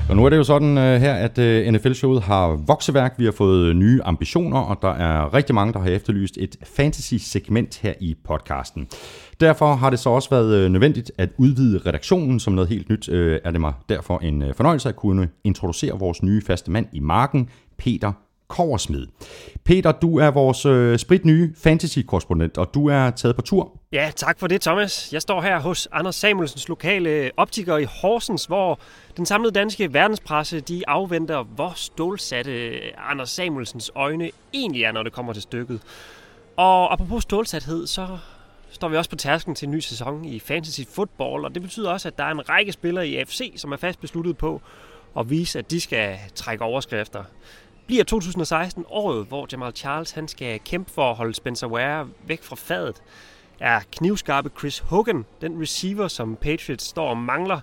Og 0.10 0.16
nu 0.16 0.26
er 0.26 0.30
det 0.30 0.38
jo 0.38 0.44
sådan 0.44 0.78
uh, 0.78 0.84
her, 0.84 1.14
at 1.14 1.38
øh, 1.38 1.68
uh, 1.68 1.74
NFL-showet 1.74 2.22
har 2.22 2.64
vokseværk. 2.68 3.14
Vi 3.18 3.26
har 3.26 3.32
fået 3.32 3.66
øh, 3.66 3.76
nye 3.76 4.02
ambitioner, 4.04 4.60
og 4.60 4.78
der 4.82 4.94
er 4.94 5.34
rigtig 5.34 5.56
mange, 5.56 5.74
der 5.74 5.80
har 5.80 5.90
efterlyst 5.90 6.38
et 6.38 6.56
fantasy-segment 6.64 7.80
her 7.82 7.94
i 8.00 8.16
podcasten. 8.24 8.88
Derfor 9.40 9.76
har 9.76 9.90
det 9.90 10.00
så 10.00 10.10
også 10.10 10.30
været 10.30 10.56
øh, 10.56 10.72
nødvendigt 10.72 11.12
at 11.18 11.30
udvide 11.38 11.82
redaktionen 11.86 12.40
som 12.40 12.54
noget 12.54 12.70
helt 12.70 12.90
nyt. 12.90 13.10
Øh, 13.10 13.40
er 13.44 13.52
det 13.52 13.62
mig 13.62 13.74
derfor 13.90 14.20
en 14.20 14.42
øh, 14.42 14.54
fornøjelse 14.54 14.90
at 14.90 14.96
kunne 14.96 15.30
introducere 15.44 16.00
vores 16.00 16.24
nye 16.24 16.42
faste 16.42 16.72
mand 16.72 16.86
i 16.94 17.00
marken, 17.00 17.50
Peter 17.78 18.12
Koversmed. 18.48 19.08
Peter, 19.64 19.92
du 19.92 20.20
er 20.20 20.32
vores 20.32 20.66
øh, 20.66 21.00
spritnye 21.00 21.54
fantasy-korrespondent, 21.58 22.58
og 22.58 22.74
du 22.74 22.88
er 22.88 23.10
taget 23.10 23.36
på 23.36 23.42
tur. 23.42 23.80
Ja, 23.92 24.12
tak 24.16 24.40
for 24.40 24.48
det, 24.48 24.62
Thomas. 24.62 25.14
Jeg 25.14 25.22
står 25.22 25.42
her 25.42 25.60
hos 25.60 25.88
Anders 25.92 26.16
Samuelsens 26.16 26.68
lokale 26.68 27.32
optiker 27.38 27.78
i 27.78 27.84
Horsens, 27.84 28.46
hvor 28.46 28.80
den 29.18 29.26
samlede 29.26 29.52
danske 29.52 29.94
verdenspresse 29.94 30.60
de 30.60 30.84
afventer, 30.88 31.44
hvor 31.44 31.74
stålsatte 31.76 32.80
Anders 32.98 33.30
Samuelsens 33.30 33.92
øjne 33.96 34.32
egentlig 34.54 34.84
er, 34.84 34.92
når 34.92 35.04
det 35.04 35.14
kommer 35.14 35.34
til 35.34 35.42
stykket. 35.42 35.82
Og 36.58 36.94
apropos 36.94 37.24
stålsathed, 37.24 37.88
så 37.88 38.08
står 38.70 38.88
vi 38.88 38.98
også 38.98 39.10
på 39.10 39.16
tærsken 39.16 39.56
til 39.56 39.66
en 39.66 39.72
ny 39.72 39.80
sæson 39.80 40.26
i 40.26 40.40
fantasy 40.40 40.82
football, 40.92 41.46
og 41.46 41.54
det 41.54 41.62
betyder 41.62 41.90
også, 41.90 42.08
at 42.08 42.18
der 42.18 42.24
er 42.24 42.32
en 42.32 42.50
række 42.50 42.72
spillere 42.72 43.08
i 43.08 43.16
AFC, 43.16 43.54
som 43.56 43.72
er 43.72 43.78
fast 43.78 44.02
besluttet 44.02 44.38
på 44.38 44.62
at 45.20 45.30
vise, 45.30 45.60
at 45.60 45.72
de 45.72 45.82
skal 45.82 46.18
trække 46.36 46.64
overskrifter. 46.64 47.24
Bliver 47.88 48.04
2016 48.04 48.86
året, 48.90 49.28
hvor 49.28 49.48
Jamal 49.52 49.72
Charles 49.76 50.12
han 50.12 50.28
skal 50.28 50.60
kæmpe 50.60 50.92
for 50.92 51.10
at 51.10 51.16
holde 51.16 51.34
Spencer 51.34 51.68
Ware 51.68 52.08
væk 52.28 52.44
fra 52.44 52.56
fadet? 52.56 53.02
er 53.60 53.80
knivskarpe 53.92 54.50
Chris 54.60 54.80
Hogan, 54.80 55.26
den 55.42 55.62
receiver, 55.62 56.08
som 56.08 56.36
Patriots 56.36 56.84
står 56.84 57.10
og 57.10 57.18
mangler. 57.18 57.60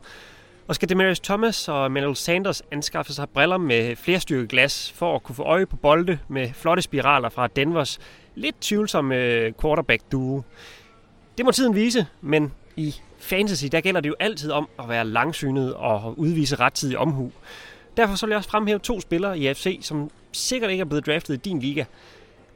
Og 0.68 0.74
skal 0.74 0.88
Demarius 0.88 1.20
Thomas 1.20 1.68
og 1.68 1.92
Manuel 1.92 2.16
Sanders 2.16 2.62
anskaffe 2.70 3.12
sig 3.12 3.28
briller 3.28 3.56
med 3.56 3.96
flerstyrket 3.96 4.48
glas 4.48 4.92
for 4.92 5.14
at 5.14 5.22
kunne 5.22 5.34
få 5.34 5.42
øje 5.42 5.66
på 5.66 5.76
bolde 5.76 6.18
med 6.28 6.52
flotte 6.52 6.82
spiraler 6.82 7.28
fra 7.28 7.46
Denvers 7.46 7.98
lidt 8.34 8.56
tvivlsomme 8.60 9.16
øh, 9.16 9.52
quarterback-duo. 9.60 10.42
Det 11.38 11.44
må 11.44 11.50
tiden 11.50 11.74
vise, 11.74 12.06
men 12.20 12.52
i 12.76 12.94
fantasy, 13.18 13.66
der 13.72 13.80
gælder 13.80 14.00
det 14.00 14.08
jo 14.08 14.14
altid 14.20 14.50
om 14.50 14.68
at 14.78 14.88
være 14.88 15.04
langsynet 15.04 15.74
og 15.74 16.18
udvise 16.18 16.56
rettidig 16.56 16.98
omhu. 16.98 17.32
Derfor 17.96 18.14
så 18.14 18.26
vil 18.26 18.30
jeg 18.30 18.36
også 18.36 18.50
fremhæve 18.50 18.78
to 18.78 19.00
spillere 19.00 19.38
i 19.38 19.46
AFC, 19.46 19.78
som 19.82 20.10
sikkert 20.32 20.70
ikke 20.70 20.80
er 20.80 20.84
blevet 20.84 21.06
draftet 21.06 21.34
i 21.34 21.36
din 21.36 21.58
liga. 21.58 21.84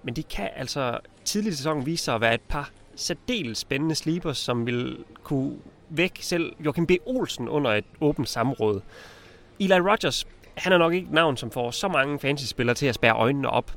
Men 0.02 0.16
de 0.16 0.22
kan 0.22 0.48
altså 0.56 0.98
tidligt 1.24 1.54
i 1.54 1.56
sæsonen 1.56 1.86
vise 1.86 2.04
sig 2.04 2.14
at 2.14 2.20
være 2.20 2.34
et 2.34 2.40
par 2.40 2.70
særdeles 2.96 3.58
spændende 3.58 3.94
sleepers, 3.94 4.38
som 4.38 4.66
vil 4.66 5.04
kunne 5.22 5.56
væk 5.88 6.18
selv 6.20 6.52
Joachim 6.64 6.86
B. 6.86 6.90
Olsen 7.06 7.48
under 7.48 7.70
et 7.70 7.84
åbent 8.00 8.28
samråd. 8.28 8.80
Eli 9.60 9.74
Rogers, 9.74 10.26
han 10.54 10.72
er 10.72 10.78
nok 10.78 10.92
ikke 10.92 11.06
et 11.06 11.12
navn, 11.12 11.36
som 11.36 11.50
får 11.50 11.70
så 11.70 11.88
mange 11.88 12.18
fantasy-spillere 12.18 12.74
til 12.74 12.86
at 12.86 12.94
spære 12.94 13.14
øjnene 13.14 13.50
op. 13.50 13.72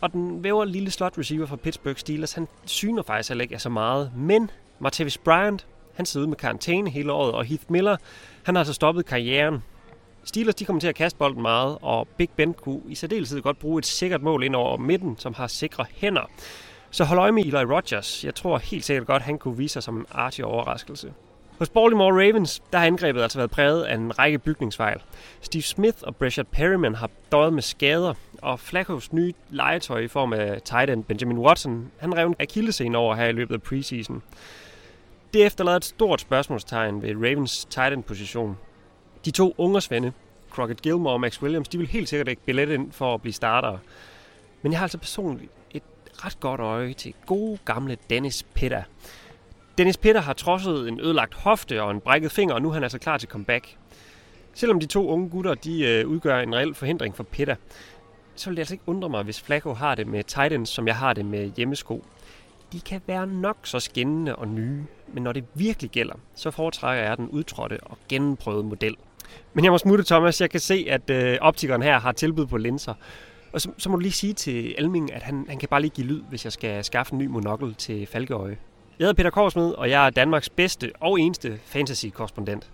Og 0.00 0.12
den 0.12 0.44
væver 0.44 0.64
lille 0.64 0.90
slot 0.90 1.18
receiver 1.18 1.46
fra 1.46 1.56
Pittsburgh 1.56 1.96
Steelers, 1.96 2.32
han 2.32 2.48
syner 2.64 3.02
faktisk 3.02 3.30
heller 3.30 3.42
ikke 3.42 3.54
af 3.54 3.60
så 3.60 3.68
meget. 3.68 4.12
Men 4.16 4.50
Martavis 4.78 5.18
Bryant, 5.18 5.66
han 5.94 6.06
sidder 6.06 6.24
ude 6.24 6.30
med 6.30 6.36
karantæne 6.36 6.90
hele 6.90 7.12
året, 7.12 7.32
og 7.32 7.44
Heath 7.44 7.64
Miller, 7.68 7.96
han 8.42 8.54
har 8.54 8.60
altså 8.60 8.74
stoppet 8.74 9.06
karrieren. 9.06 9.62
Steelers 10.24 10.54
de 10.54 10.64
kommer 10.64 10.80
til 10.80 10.88
at 10.88 10.94
kaste 10.94 11.18
bolden 11.18 11.42
meget, 11.42 11.78
og 11.82 12.08
Big 12.08 12.30
Ben 12.36 12.54
kunne 12.54 12.80
i 12.88 12.94
særdeleshed 12.94 13.42
godt 13.42 13.58
bruge 13.58 13.78
et 13.78 13.86
sikkert 13.86 14.22
mål 14.22 14.44
ind 14.44 14.56
over 14.56 14.76
midten, 14.76 15.18
som 15.18 15.34
har 15.34 15.46
sikre 15.46 15.86
hænder. 15.94 16.30
Så 16.90 17.04
hold 17.04 17.18
øje 17.20 17.32
med 17.32 17.42
Eli 17.44 17.56
Rogers. 17.56 18.24
Jeg 18.24 18.34
tror 18.34 18.58
helt 18.58 18.84
sikkert 18.84 19.06
godt, 19.06 19.22
han 19.22 19.38
kunne 19.38 19.56
vise 19.56 19.72
sig 19.72 19.82
som 19.82 19.96
en 19.96 20.06
artig 20.12 20.44
overraskelse. 20.44 21.12
Hos 21.58 21.68
Baltimore 21.68 22.12
Ravens, 22.12 22.62
der 22.72 22.78
har 22.78 22.86
angrebet 22.86 23.22
altså 23.22 23.38
været 23.38 23.50
præget 23.50 23.82
af 23.82 23.94
en 23.94 24.18
række 24.18 24.38
bygningsfejl. 24.38 25.00
Steve 25.40 25.62
Smith 25.62 25.98
og 26.02 26.16
Breshad 26.16 26.44
Perryman 26.44 26.94
har 26.94 27.10
døjet 27.32 27.52
med 27.52 27.62
skader, 27.62 28.14
og 28.42 28.60
Flaccos 28.60 29.12
nye 29.12 29.32
legetøj 29.50 29.98
i 29.98 30.08
form 30.08 30.32
af 30.32 30.62
tight 30.62 30.90
end 30.90 31.04
Benjamin 31.04 31.38
Watson, 31.38 31.90
han 31.98 32.16
rev 32.16 32.26
en 32.26 32.36
akillescene 32.40 32.98
over 32.98 33.14
her 33.14 33.26
i 33.26 33.32
løbet 33.32 33.54
af 33.54 33.62
preseason. 33.62 34.22
Det 35.34 35.46
efterlader 35.46 35.76
et 35.76 35.84
stort 35.84 36.20
spørgsmålstegn 36.20 37.02
ved 37.02 37.14
Ravens 37.14 37.64
tight 37.64 37.92
end 37.92 38.02
position. 38.02 38.56
De 39.24 39.30
to 39.30 39.54
ungersvende, 39.58 40.12
Crockett 40.50 40.82
Gilmore 40.82 41.14
og 41.14 41.20
Max 41.20 41.42
Williams, 41.42 41.68
de 41.68 41.78
vil 41.78 41.86
helt 41.86 42.08
sikkert 42.08 42.28
ikke 42.28 42.42
billet 42.42 42.70
ind 42.70 42.92
for 42.92 43.14
at 43.14 43.22
blive 43.22 43.32
startere. 43.32 43.78
Men 44.62 44.72
jeg 44.72 44.78
har 44.78 44.84
altså 44.84 44.98
personligt 44.98 45.50
et 45.70 45.82
ret 46.12 46.40
godt 46.40 46.60
øje 46.60 46.92
til 46.92 47.14
gode 47.26 47.58
gamle 47.64 47.96
Dennis 48.10 48.42
Pitta. 48.42 48.84
Dennis 49.78 49.96
Pitta 49.96 50.20
har 50.20 50.32
trodset 50.32 50.88
en 50.88 51.00
ødelagt 51.00 51.34
hofte 51.34 51.82
og 51.82 51.90
en 51.90 52.00
brækket 52.00 52.32
finger, 52.32 52.54
og 52.54 52.62
nu 52.62 52.68
er 52.68 52.72
han 52.72 52.82
altså 52.82 52.98
klar 52.98 53.18
til 53.18 53.28
comeback. 53.28 53.76
Selvom 54.54 54.80
de 54.80 54.86
to 54.86 55.08
unge 55.08 55.30
gutter 55.30 55.54
de, 55.54 55.82
øh, 55.82 56.08
udgør 56.08 56.38
en 56.40 56.54
reel 56.54 56.74
forhindring 56.74 57.16
for 57.16 57.22
Pitta, 57.22 57.56
så 58.36 58.50
vil 58.50 58.56
det 58.56 58.60
altså 58.60 58.74
ikke 58.74 58.84
undre 58.86 59.08
mig, 59.08 59.22
hvis 59.22 59.40
Flacco 59.40 59.72
har 59.72 59.94
det 59.94 60.06
med 60.06 60.24
Titans, 60.24 60.68
som 60.68 60.86
jeg 60.86 60.96
har 60.96 61.12
det 61.12 61.24
med 61.24 61.50
hjemmesko. 61.56 62.04
De 62.72 62.80
kan 62.80 63.00
være 63.06 63.26
nok 63.26 63.56
så 63.62 63.80
skinnende 63.80 64.36
og 64.36 64.48
nye, 64.48 64.84
men 65.08 65.22
når 65.22 65.32
det 65.32 65.44
virkelig 65.54 65.90
gælder, 65.90 66.14
så 66.34 66.50
foretrækker 66.50 67.04
jeg 67.04 67.16
den 67.16 67.28
udtrådte 67.28 67.78
og 67.82 67.98
gennemprøvede 68.08 68.64
model. 68.64 68.96
Men 69.54 69.64
jeg 69.64 69.72
må 69.72 69.78
smutte, 69.78 70.04
Thomas. 70.04 70.40
Jeg 70.40 70.50
kan 70.50 70.60
se, 70.60 70.86
at 70.90 71.10
øh, 71.10 71.38
optikeren 71.40 71.82
her 71.82 72.00
har 72.00 72.12
tilbud 72.12 72.46
på 72.46 72.56
linser. 72.56 72.94
Og 73.52 73.60
så, 73.60 73.68
så 73.78 73.88
må 73.88 73.96
du 73.96 74.00
lige 74.00 74.12
sige 74.12 74.32
til 74.32 74.74
Elming, 74.78 75.14
at 75.14 75.22
han, 75.22 75.46
han 75.48 75.58
kan 75.58 75.68
bare 75.68 75.80
lige 75.80 75.90
give 75.90 76.06
lyd, 76.06 76.22
hvis 76.28 76.44
jeg 76.44 76.52
skal 76.52 76.84
skaffe 76.84 77.12
en 77.12 77.18
ny 77.18 77.26
monokkel 77.26 77.74
til 77.74 78.06
Falkeøje. 78.06 78.56
Jeg 78.98 79.04
hedder 79.04 79.14
Peter 79.14 79.30
Korsmed, 79.30 79.70
og 79.70 79.90
jeg 79.90 80.06
er 80.06 80.10
Danmarks 80.10 80.48
bedste 80.50 80.92
og 81.00 81.20
eneste 81.20 81.58
fantasy-korrespondent. 81.64 82.70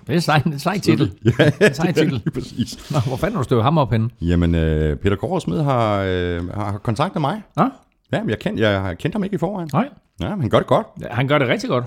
Det 0.00 0.08
er 0.08 0.16
en 0.16 0.20
sej, 0.20 0.42
en 0.46 0.58
sej 0.58 0.78
titel. 0.78 1.12
Ja, 1.60 1.72
sej 1.72 1.92
titel. 1.96 2.12
lige 2.12 2.30
præcis. 2.30 2.90
Nå, 2.90 2.98
hvor 3.06 3.16
fanden 3.16 3.34
har 3.36 3.42
du 3.42 3.44
støvet 3.44 3.64
ham 3.64 3.78
op 3.78 3.90
henne? 3.92 4.10
Jamen, 4.20 4.54
øh, 4.54 4.96
Peter 4.96 5.16
Koversmed 5.16 5.62
har, 5.62 6.02
øh, 6.08 6.48
har 6.48 6.78
kontaktet 6.78 7.20
mig. 7.20 7.42
Nå, 7.56 7.68
Ja, 8.12 8.20
men 8.20 8.30
jeg, 8.30 8.38
kendt, 8.38 8.60
jeg 8.60 8.80
har 8.80 8.94
kendt 8.94 9.14
ham 9.14 9.24
ikke 9.24 9.34
i 9.34 9.38
forvejen. 9.38 9.70
nej. 9.72 9.88
Ja, 10.20 10.28
men 10.30 10.40
han 10.40 10.50
gør 10.50 10.58
det 10.58 10.66
godt. 10.66 10.86
Han 11.10 11.28
gør 11.28 11.38
det 11.38 11.48
rigtig 11.48 11.68
godt. 11.68 11.84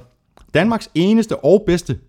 Danmarks 0.54 0.90
eneste 0.96 1.38
og 1.46 1.64
bedste 1.68 2.00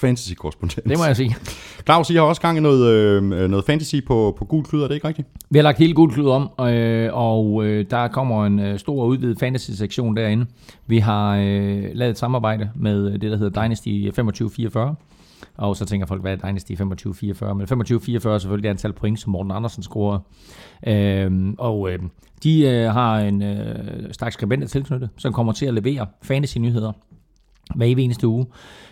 fantasy-korrespondent. 0.00 0.88
Det 0.88 0.98
må 0.98 1.04
jeg 1.04 1.16
sige. 1.16 1.36
Claus, 1.84 2.10
I 2.10 2.14
har 2.14 2.22
også 2.22 2.42
gang 2.42 2.58
i 2.58 2.60
noget, 2.60 2.92
øh, 2.92 3.22
noget 3.50 3.64
fantasy 3.64 3.96
på, 4.06 4.34
på 4.38 4.44
gul 4.44 4.64
klud, 4.64 4.82
er 4.82 4.88
det 4.88 4.94
ikke 4.94 5.08
rigtigt? 5.08 5.28
Vi 5.50 5.58
har 5.58 5.62
lagt 5.62 5.78
hele 5.78 5.94
gul 5.94 6.12
klud 6.12 6.28
om, 6.28 6.50
øh, 6.60 7.08
og 7.12 7.64
øh, 7.64 7.86
der 7.90 8.08
kommer 8.08 8.46
en 8.46 8.58
øh, 8.58 8.78
stor 8.78 9.04
udvidet 9.04 9.38
fantasy-sektion 9.38 10.16
derinde. 10.16 10.46
Vi 10.86 10.98
har 10.98 11.36
øh, 11.36 11.84
lavet 11.92 12.10
et 12.10 12.18
samarbejde 12.18 12.70
med 12.74 13.18
det, 13.18 13.30
der 13.30 13.36
hedder 13.36 13.62
Dynasty 13.62 13.88
2544. 13.88 14.94
Og 15.56 15.76
så 15.76 15.84
tænker 15.84 16.06
folk, 16.06 16.22
hvad 16.22 16.32
er 16.32 16.36
Dynasty 16.36 16.70
2544? 16.70 17.54
Men 17.54 17.66
2544 17.66 18.34
er 18.34 18.38
selvfølgelig 18.38 18.64
det 18.64 18.70
antal 18.70 18.92
point, 18.92 19.20
som 19.20 19.32
Morten 19.32 19.52
Andersen 19.52 19.82
scorer. 19.82 20.18
Øh, 20.86 21.54
og 21.58 21.90
øh, 21.90 21.98
de 22.42 22.60
øh, 22.60 22.90
har 22.90 23.18
en 23.18 23.42
øh, 23.42 24.12
stak 24.12 24.32
skribenter 24.32 24.68
tilknyttet, 24.68 25.10
som 25.16 25.32
kommer 25.32 25.52
til 25.52 25.66
at 25.66 25.74
levere 25.74 26.06
fantasy-nyheder 26.22 26.92
hver 27.74 27.86
evig 27.86 28.04
eneste 28.04 28.28
uge. 28.28 28.46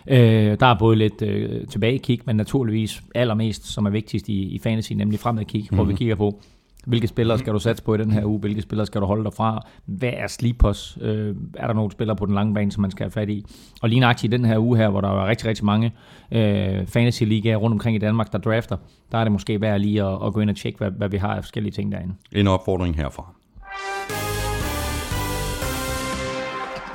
Øh, 0.07 0.59
der 0.59 0.65
er 0.65 0.75
både 0.79 0.95
lidt 0.95 1.21
øh, 1.21 1.67
tilbagekig, 1.67 2.19
men 2.25 2.35
naturligvis 2.35 3.03
allermest, 3.15 3.65
som 3.65 3.85
er 3.85 3.89
vigtigst 3.89 4.29
i, 4.29 4.43
i 4.43 4.59
fantasy, 4.59 4.93
nemlig 4.93 5.19
fremadkig, 5.19 5.61
mm-hmm. 5.61 5.77
hvor 5.77 5.85
vi 5.85 5.93
kigger 5.93 6.15
på, 6.15 6.41
hvilke 6.85 7.07
spillere 7.07 7.37
skal 7.39 7.53
du 7.53 7.59
satse 7.59 7.83
på 7.83 7.95
i 7.95 7.97
den 7.97 8.11
her 8.11 8.25
uge? 8.25 8.39
Hvilke 8.39 8.61
spillere 8.61 8.85
skal 8.85 9.01
du 9.01 9.05
holde 9.05 9.23
dig 9.23 9.33
fra? 9.33 9.67
Hvad 9.85 10.11
er 10.13 10.27
sleepers? 10.27 10.97
Øh, 11.01 11.35
er 11.53 11.67
der 11.67 11.73
nogle 11.73 11.91
spillere 11.91 12.15
på 12.15 12.25
den 12.25 12.35
lange 12.35 12.53
bane, 12.53 12.71
som 12.71 12.81
man 12.81 12.91
skal 12.91 13.03
have 13.03 13.11
fat 13.11 13.29
i? 13.29 13.45
Og 13.81 13.89
lige 13.89 13.99
nøjagtigt 13.99 14.33
i 14.33 14.37
den 14.37 14.45
her 14.45 14.57
uge 14.57 14.77
her, 14.77 14.89
hvor 14.89 15.01
der 15.01 15.07
er 15.07 15.27
rigtig, 15.27 15.47
rigtig 15.47 15.65
mange 15.65 15.91
øh, 16.31 16.87
fantasy-ligaer 16.87 17.55
rundt 17.55 17.73
omkring 17.73 17.95
i 17.95 17.99
Danmark, 17.99 18.31
der 18.31 18.37
drafter, 18.37 18.77
der 19.11 19.17
er 19.17 19.23
det 19.23 19.31
måske 19.31 19.61
værd 19.61 19.79
lige 19.79 20.03
at, 20.03 20.17
at 20.25 20.33
gå 20.33 20.39
ind 20.39 20.49
og 20.49 20.55
tjekke, 20.55 20.77
hvad, 20.77 20.91
hvad 20.91 21.09
vi 21.09 21.17
har 21.17 21.35
af 21.35 21.43
forskellige 21.43 21.71
ting 21.71 21.91
derinde. 21.91 22.13
En 22.31 22.47
opfordring 22.47 22.95
herfra. 22.95 23.33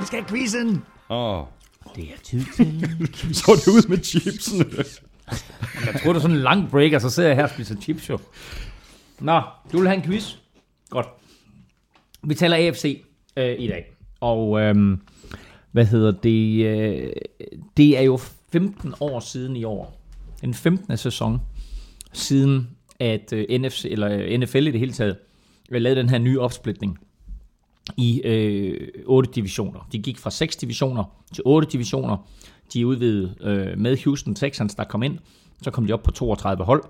Vi 0.00 0.06
skal 0.06 0.18
have 0.18 0.28
quizzen! 0.28 0.82
Åh, 1.10 1.38
oh, 1.38 1.44
Det 1.96 2.04
er 2.04 2.18
tid 2.22 2.44
til 2.56 3.34
så 3.34 3.52
er 3.52 3.56
det 3.56 3.68
ud 3.68 3.88
med 3.88 3.98
chipsene. 4.04 4.64
Jeg 5.86 6.00
tror, 6.02 6.12
det 6.12 6.18
er 6.18 6.22
sådan 6.22 6.36
en 6.36 6.42
lang 6.42 6.70
break, 6.70 6.92
og 6.92 7.00
så 7.00 7.10
sidder 7.10 7.28
jeg 7.28 7.36
her 7.36 7.44
og 7.44 7.50
spiser 7.50 7.76
chips 7.80 8.08
jo. 8.08 8.18
Nå, 9.20 9.40
du 9.72 9.78
vil 9.78 9.88
have 9.88 9.96
en 9.96 10.02
quiz? 10.02 10.36
Godt. 10.90 11.06
Vi 12.22 12.34
taler 12.34 12.56
AFC 12.56 13.04
øh, 13.36 13.56
i 13.58 13.66
dag. 13.66 13.84
Og 14.20 14.60
øhm, 14.60 15.00
hvad 15.72 15.84
hedder 15.84 16.10
det? 16.10 16.64
Øh, 16.66 17.12
det 17.76 17.98
er 17.98 18.02
jo 18.02 18.16
15 18.52 18.94
år 19.00 19.20
siden 19.20 19.56
i 19.56 19.64
år. 19.64 20.00
Den 20.40 20.54
15. 20.54 20.96
sæson 20.96 21.40
siden, 22.12 22.68
at 23.00 23.32
øh, 23.32 23.60
NFC, 23.60 23.84
eller 23.90 24.10
øh, 24.10 24.38
NFL 24.38 24.66
i 24.66 24.70
det 24.70 24.80
hele 24.80 24.92
taget 24.92 25.16
øh, 25.70 25.80
lavede 25.80 26.00
den 26.00 26.08
her 26.08 26.18
nye 26.18 26.40
opsplitning 26.40 26.98
i 27.96 28.20
øh, 28.24 28.88
8 29.06 29.30
divisioner. 29.34 29.88
De 29.92 29.98
gik 29.98 30.18
fra 30.18 30.30
6 30.30 30.56
divisioner 30.56 31.04
til 31.34 31.42
8 31.46 31.68
divisioner. 31.72 32.16
De 32.74 32.86
udvidede 32.86 33.34
øh, 33.40 33.78
med 33.78 34.04
Houston 34.04 34.34
Texans, 34.34 34.74
der 34.74 34.84
kom 34.84 35.02
ind. 35.02 35.18
Så 35.62 35.70
kom 35.70 35.86
de 35.86 35.92
op 35.92 36.02
på 36.02 36.10
32 36.10 36.64
hold. 36.64 36.82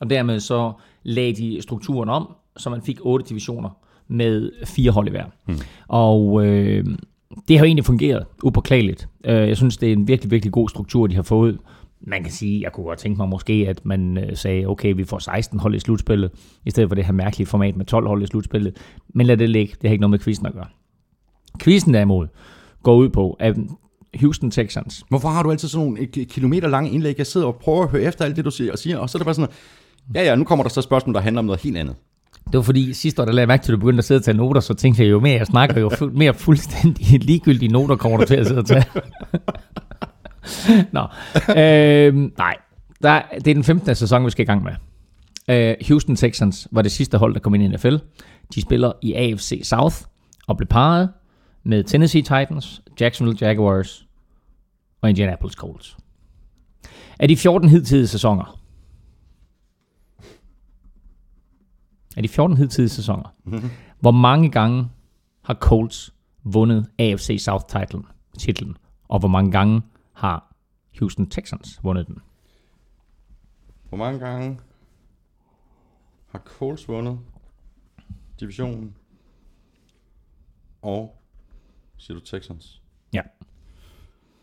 Og 0.00 0.10
dermed 0.10 0.40
så 0.40 0.72
lagde 1.02 1.32
de 1.32 1.62
strukturen 1.62 2.08
om, 2.08 2.34
så 2.56 2.70
man 2.70 2.82
fik 2.82 2.98
8 3.00 3.26
divisioner 3.28 3.70
med 4.08 4.52
fire 4.64 4.90
hold 4.90 5.08
i 5.08 5.10
hver. 5.10 5.24
Hmm. 5.44 5.58
Og 5.88 6.46
øh, 6.46 6.84
det 7.48 7.58
har 7.58 7.64
egentlig 7.64 7.84
fungeret 7.84 8.26
upåklageligt. 8.42 9.08
Øh, 9.24 9.48
jeg 9.48 9.56
synes, 9.56 9.76
det 9.76 9.88
er 9.88 9.92
en 9.92 10.08
virkelig, 10.08 10.30
virkelig 10.30 10.52
god 10.52 10.68
struktur, 10.68 11.06
de 11.06 11.14
har 11.14 11.22
fået. 11.22 11.58
Man 12.06 12.22
kan 12.22 12.32
sige, 12.32 12.60
jeg 12.62 12.72
kunne 12.72 12.84
godt 12.86 12.98
tænke 12.98 13.16
mig 13.16 13.28
måske, 13.28 13.66
at 13.68 13.80
man 13.84 14.18
øh, 14.18 14.36
sagde, 14.36 14.66
okay, 14.66 14.94
vi 14.96 15.04
får 15.04 15.18
16 15.18 15.58
hold 15.58 15.74
i 15.74 15.78
slutspillet, 15.78 16.30
i 16.66 16.70
stedet 16.70 16.90
for 16.90 16.94
det 16.94 17.04
her 17.04 17.12
mærkelige 17.12 17.46
format 17.46 17.76
med 17.76 17.84
12 17.86 18.06
hold 18.06 18.22
i 18.22 18.26
slutspillet. 18.26 18.76
Men 19.14 19.26
lad 19.26 19.36
det 19.36 19.50
ligge, 19.50 19.74
det 19.82 19.88
har 19.88 19.92
ikke 19.92 20.00
noget 20.00 20.10
med 20.10 20.18
quizzen 20.18 20.46
at 20.46 20.52
gøre. 20.52 20.66
Quizzen 21.62 21.94
derimod 21.94 22.26
går 22.82 22.96
ud 22.96 23.08
på, 23.08 23.36
at 23.40 23.56
Houston 24.20 24.50
Texans, 24.50 25.04
Hvorfor 25.08 25.28
har 25.28 25.42
du 25.42 25.50
altid 25.50 25.68
sådan 25.68 25.86
nogle 25.86 26.08
ki- 26.16 26.24
kilometer 26.24 26.68
lange 26.68 26.90
indlæg? 26.90 27.14
Jeg 27.18 27.26
sidder 27.26 27.46
og 27.46 27.56
prøver 27.56 27.82
at 27.82 27.90
høre 27.90 28.02
efter 28.02 28.24
alt 28.24 28.36
det, 28.36 28.44
du 28.44 28.50
siger, 28.50 28.72
og 28.72 28.78
siger, 28.78 28.98
og 28.98 29.10
så 29.10 29.18
er 29.18 29.20
det 29.20 29.24
bare 29.26 29.34
sådan, 29.34 29.50
ja 30.14 30.24
ja, 30.24 30.34
nu 30.34 30.44
kommer 30.44 30.62
der 30.62 30.70
så 30.70 30.82
spørgsmål, 30.82 31.14
der 31.14 31.20
handler 31.20 31.38
om 31.38 31.44
noget 31.44 31.60
helt 31.62 31.76
andet. 31.76 31.96
Det 32.46 32.54
var 32.54 32.62
fordi 32.62 32.92
sidste 32.92 33.22
år, 33.22 33.26
der 33.26 33.32
lagde 33.32 33.40
jeg 33.42 33.48
mærke 33.48 33.64
til, 33.64 33.72
at 33.72 33.76
du 33.76 33.80
begyndte 33.80 33.98
at 33.98 34.04
sidde 34.04 34.18
og 34.18 34.24
tage 34.24 34.36
noter, 34.36 34.60
så 34.60 34.74
tænkte 34.74 35.02
jeg 35.02 35.10
jo 35.10 35.20
mere, 35.20 35.38
jeg 35.38 35.46
snakker 35.46 35.80
jo 35.80 35.88
fu- 35.90 36.10
mere 36.18 36.34
fuldstændig 36.34 37.24
ligegyldige 37.24 37.72
noter, 37.72 37.96
kommer 37.96 38.18
du 38.18 38.24
til 38.24 38.34
at 38.36 38.46
sidde 38.46 38.58
og 38.60 38.66
tage. 38.66 38.84
Nå, 40.92 41.06
øh, 41.56 42.14
nej. 42.38 42.56
Der, 43.02 43.22
det 43.34 43.50
er 43.50 43.54
den 43.54 43.64
15. 43.64 43.94
sæson, 43.94 44.24
vi 44.24 44.30
skal 44.30 44.42
i 44.42 44.46
gang 44.46 44.62
med. 44.62 44.72
Øh, 45.48 45.74
Houston 45.88 46.16
Texans 46.16 46.68
var 46.70 46.82
det 46.82 46.92
sidste 46.92 47.18
hold, 47.18 47.34
der 47.34 47.40
kom 47.40 47.54
ind 47.54 47.62
i 47.62 47.68
NFL. 47.68 47.96
De 48.54 48.62
spiller 48.62 48.92
i 49.02 49.12
AFC 49.14 49.60
South 49.64 49.96
og 50.46 50.56
blev 50.56 50.68
parret 50.68 51.10
med 51.64 51.84
Tennessee 51.84 52.22
Titans, 52.22 52.82
Jacksonville 53.00 53.46
Jaguars 53.46 54.06
og 55.00 55.08
Indianapolis 55.08 55.54
Colts. 55.54 55.96
Af 57.18 57.28
de 57.28 57.36
14 57.36 57.68
hidtidige 57.68 58.06
sæsoner, 58.06 58.60
af 62.16 62.22
de 62.22 62.28
14 62.28 62.56
hidtidige 62.56 62.88
sæsoner, 62.88 63.34
hvor 64.00 64.10
mange 64.10 64.50
gange 64.50 64.88
har 65.44 65.54
Colts 65.54 66.14
vundet 66.44 66.86
AFC 66.98 67.36
South 67.40 67.64
titlen, 67.64 68.04
titlen, 68.38 68.76
og 69.08 69.18
hvor 69.18 69.28
mange 69.28 69.50
gange 69.50 69.82
har 70.16 70.54
Houston 70.98 71.30
Texans 71.30 71.84
vundet 71.84 72.06
den? 72.06 72.18
Hvor 73.88 73.98
mange 73.98 74.18
gange 74.18 74.60
har 76.26 76.38
Colts 76.38 76.88
vundet 76.88 77.20
divisionen? 78.40 78.96
Og, 80.82 81.22
siger 81.96 82.18
du 82.18 82.24
Texans? 82.24 82.82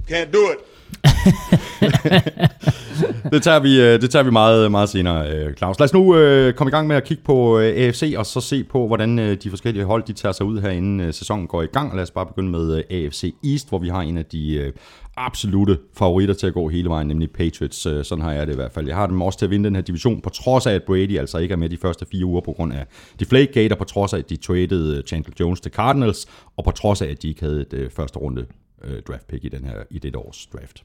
Can't 0.09 0.33
do 0.33 0.51
it. 0.51 0.57
Det 3.31 3.43
tager 3.43 3.59
vi, 3.59 3.81
øh, 3.81 4.01
det 4.01 4.09
tager 4.09 4.23
vi 4.23 4.31
meget, 4.31 4.71
meget 4.71 4.89
senere, 4.89 5.31
øh, 5.31 5.53
Claus. 5.53 5.79
Lad 5.79 5.85
os 5.85 5.93
nu 5.93 6.15
øh, 6.15 6.53
komme 6.53 6.69
i 6.69 6.71
gang 6.71 6.87
med 6.87 6.95
at 6.95 7.03
kigge 7.03 7.23
på 7.23 7.59
øh, 7.59 7.65
AFC, 7.65 8.13
og 8.17 8.25
så 8.25 8.41
se 8.41 8.63
på, 8.63 8.87
hvordan 8.87 9.19
øh, 9.19 9.37
de 9.43 9.49
forskellige 9.49 9.85
hold 9.85 10.03
de 10.03 10.13
tager 10.13 10.33
sig 10.33 10.45
ud 10.45 10.61
her, 10.61 10.69
inden 10.69 10.99
øh, 10.99 11.13
sæsonen 11.13 11.47
går 11.47 11.61
i 11.61 11.65
gang. 11.65 11.89
Og 11.89 11.95
lad 11.95 12.03
os 12.03 12.11
bare 12.11 12.25
begynde 12.25 12.51
med 12.51 12.77
øh, 12.77 13.05
AFC 13.05 13.33
East, 13.51 13.69
hvor 13.69 13.79
vi 13.79 13.89
har 13.89 14.01
en 14.01 14.17
af 14.17 14.25
de 14.25 14.53
øh, 14.53 14.73
absolute 15.17 15.77
favoritter 15.97 16.35
til 16.35 16.47
at 16.47 16.53
gå 16.53 16.69
hele 16.69 16.89
vejen, 16.89 17.07
nemlig 17.07 17.31
Patriots. 17.31 17.85
Øh, 17.85 18.05
sådan 18.05 18.23
har 18.23 18.31
jeg 18.31 18.47
det 18.47 18.53
i 18.53 18.55
hvert 18.55 18.71
fald. 18.71 18.87
Jeg 18.87 18.95
har 18.95 19.07
dem 19.07 19.21
også 19.21 19.39
til 19.39 19.45
at 19.45 19.49
vinde 19.49 19.65
den 19.65 19.75
her 19.75 19.81
division, 19.81 20.21
på 20.21 20.29
trods 20.29 20.67
af, 20.67 20.73
at 20.73 20.83
Brady 20.83 21.19
altså 21.19 21.37
ikke 21.37 21.53
er 21.53 21.57
med 21.57 21.69
de 21.69 21.77
første 21.77 22.05
fire 22.11 22.25
uger 22.25 22.41
på 22.41 22.51
grund 22.51 22.73
af 22.73 22.85
de 23.19 23.25
Flakegate, 23.25 23.73
og 23.73 23.77
på 23.77 23.83
trods 23.83 24.13
af, 24.13 24.17
at 24.17 24.29
de 24.29 24.35
traded 24.35 24.97
øh, 24.97 25.03
Chandler 25.03 25.33
Jones 25.39 25.61
til 25.61 25.71
Cardinals, 25.71 26.27
og 26.57 26.63
på 26.63 26.71
trods 26.71 27.01
af, 27.01 27.07
at 27.07 27.21
de 27.21 27.29
ikke 27.29 27.41
havde 27.41 27.61
et 27.61 27.73
øh, 27.73 27.89
første 27.89 28.19
runde 28.19 28.45
øh, 28.83 29.01
draft 29.07 29.27
pick 29.27 29.45
i, 29.45 29.49
den 29.49 29.65
her, 29.65 29.75
i 29.89 29.99
det 29.99 30.15
års 30.15 30.45
draft. 30.53 30.83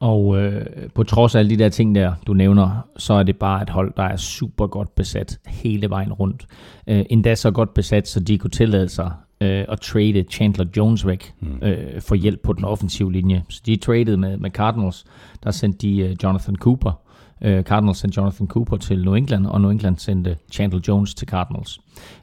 Og 0.00 0.38
øh, 0.38 0.66
på 0.94 1.02
trods 1.02 1.34
af 1.34 1.38
alle 1.38 1.50
de 1.50 1.56
der 1.56 1.68
ting 1.68 1.94
der, 1.94 2.14
du 2.26 2.34
nævner, 2.34 2.88
så 2.96 3.14
er 3.14 3.22
det 3.22 3.36
bare 3.36 3.62
et 3.62 3.70
hold, 3.70 3.92
der 3.96 4.02
er 4.02 4.16
super 4.16 4.66
godt 4.66 4.94
besat 4.94 5.38
hele 5.46 5.90
vejen 5.90 6.12
rundt. 6.12 6.46
Øh, 6.86 7.04
endda 7.10 7.34
så 7.34 7.50
godt 7.50 7.74
besat, 7.74 8.08
så 8.08 8.20
de 8.20 8.38
kunne 8.38 8.50
tillade 8.50 8.88
sig 8.88 9.12
øh, 9.40 9.64
at 9.68 9.80
trade 9.80 10.24
Chandler 10.30 10.66
Jones 10.76 11.06
væk 11.06 11.34
øh, 11.62 12.00
for 12.00 12.14
hjælp 12.14 12.40
på 12.42 12.52
den 12.52 12.64
offensive 12.64 13.12
linje. 13.12 13.44
Så 13.48 13.62
de 13.66 13.76
traded 13.76 14.16
med, 14.16 14.36
med 14.36 14.50
Cardinals, 14.50 15.04
der 15.44 15.50
sendte 15.50 15.78
de 15.78 15.98
øh, 15.98 16.16
Jonathan 16.22 16.56
Cooper. 16.56 17.00
Øh, 17.42 17.62
Cardinals 17.62 17.98
sendte 17.98 18.20
Jonathan 18.20 18.46
Cooper 18.46 18.76
til 18.76 19.04
New 19.04 19.14
England, 19.14 19.46
og 19.46 19.60
New 19.60 19.70
England 19.70 19.98
sendte 19.98 20.36
Chandler 20.52 20.80
Jones 20.88 21.14
til 21.14 21.28
Cardinals. 21.28 21.80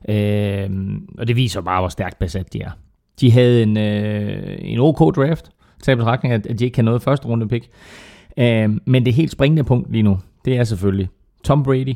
Øh, 0.10 0.70
og 1.18 1.28
det 1.28 1.36
viser 1.36 1.62
bare, 1.62 1.82
hvor 1.82 1.90
stærkt 1.90 2.20
besat 2.20 2.54
de 2.54 2.62
er. 2.62 2.72
De 3.22 3.32
havde 3.32 3.64
en, 3.64 3.78
øh, 3.78 4.58
en 4.60 4.80
OK 4.80 5.16
draft, 5.16 5.52
taget 5.84 5.96
i 5.96 5.98
betragtning, 5.98 6.34
at 6.34 6.48
at 6.48 6.60
de 6.60 6.66
ikke 6.66 6.76
kan 6.76 6.86
noget 6.86 7.02
første 7.02 7.28
runde 7.28 7.48
pick. 7.48 7.70
Øh, 8.38 8.70
men 8.86 9.06
det 9.06 9.14
helt 9.14 9.32
springende 9.32 9.64
punkt 9.64 9.92
lige 9.92 10.04
nu, 10.04 10.20
det 10.46 10.58
er 10.58 10.64
selvfølgelig 10.64 11.10
Tom 11.44 11.64
Brady 11.64 11.96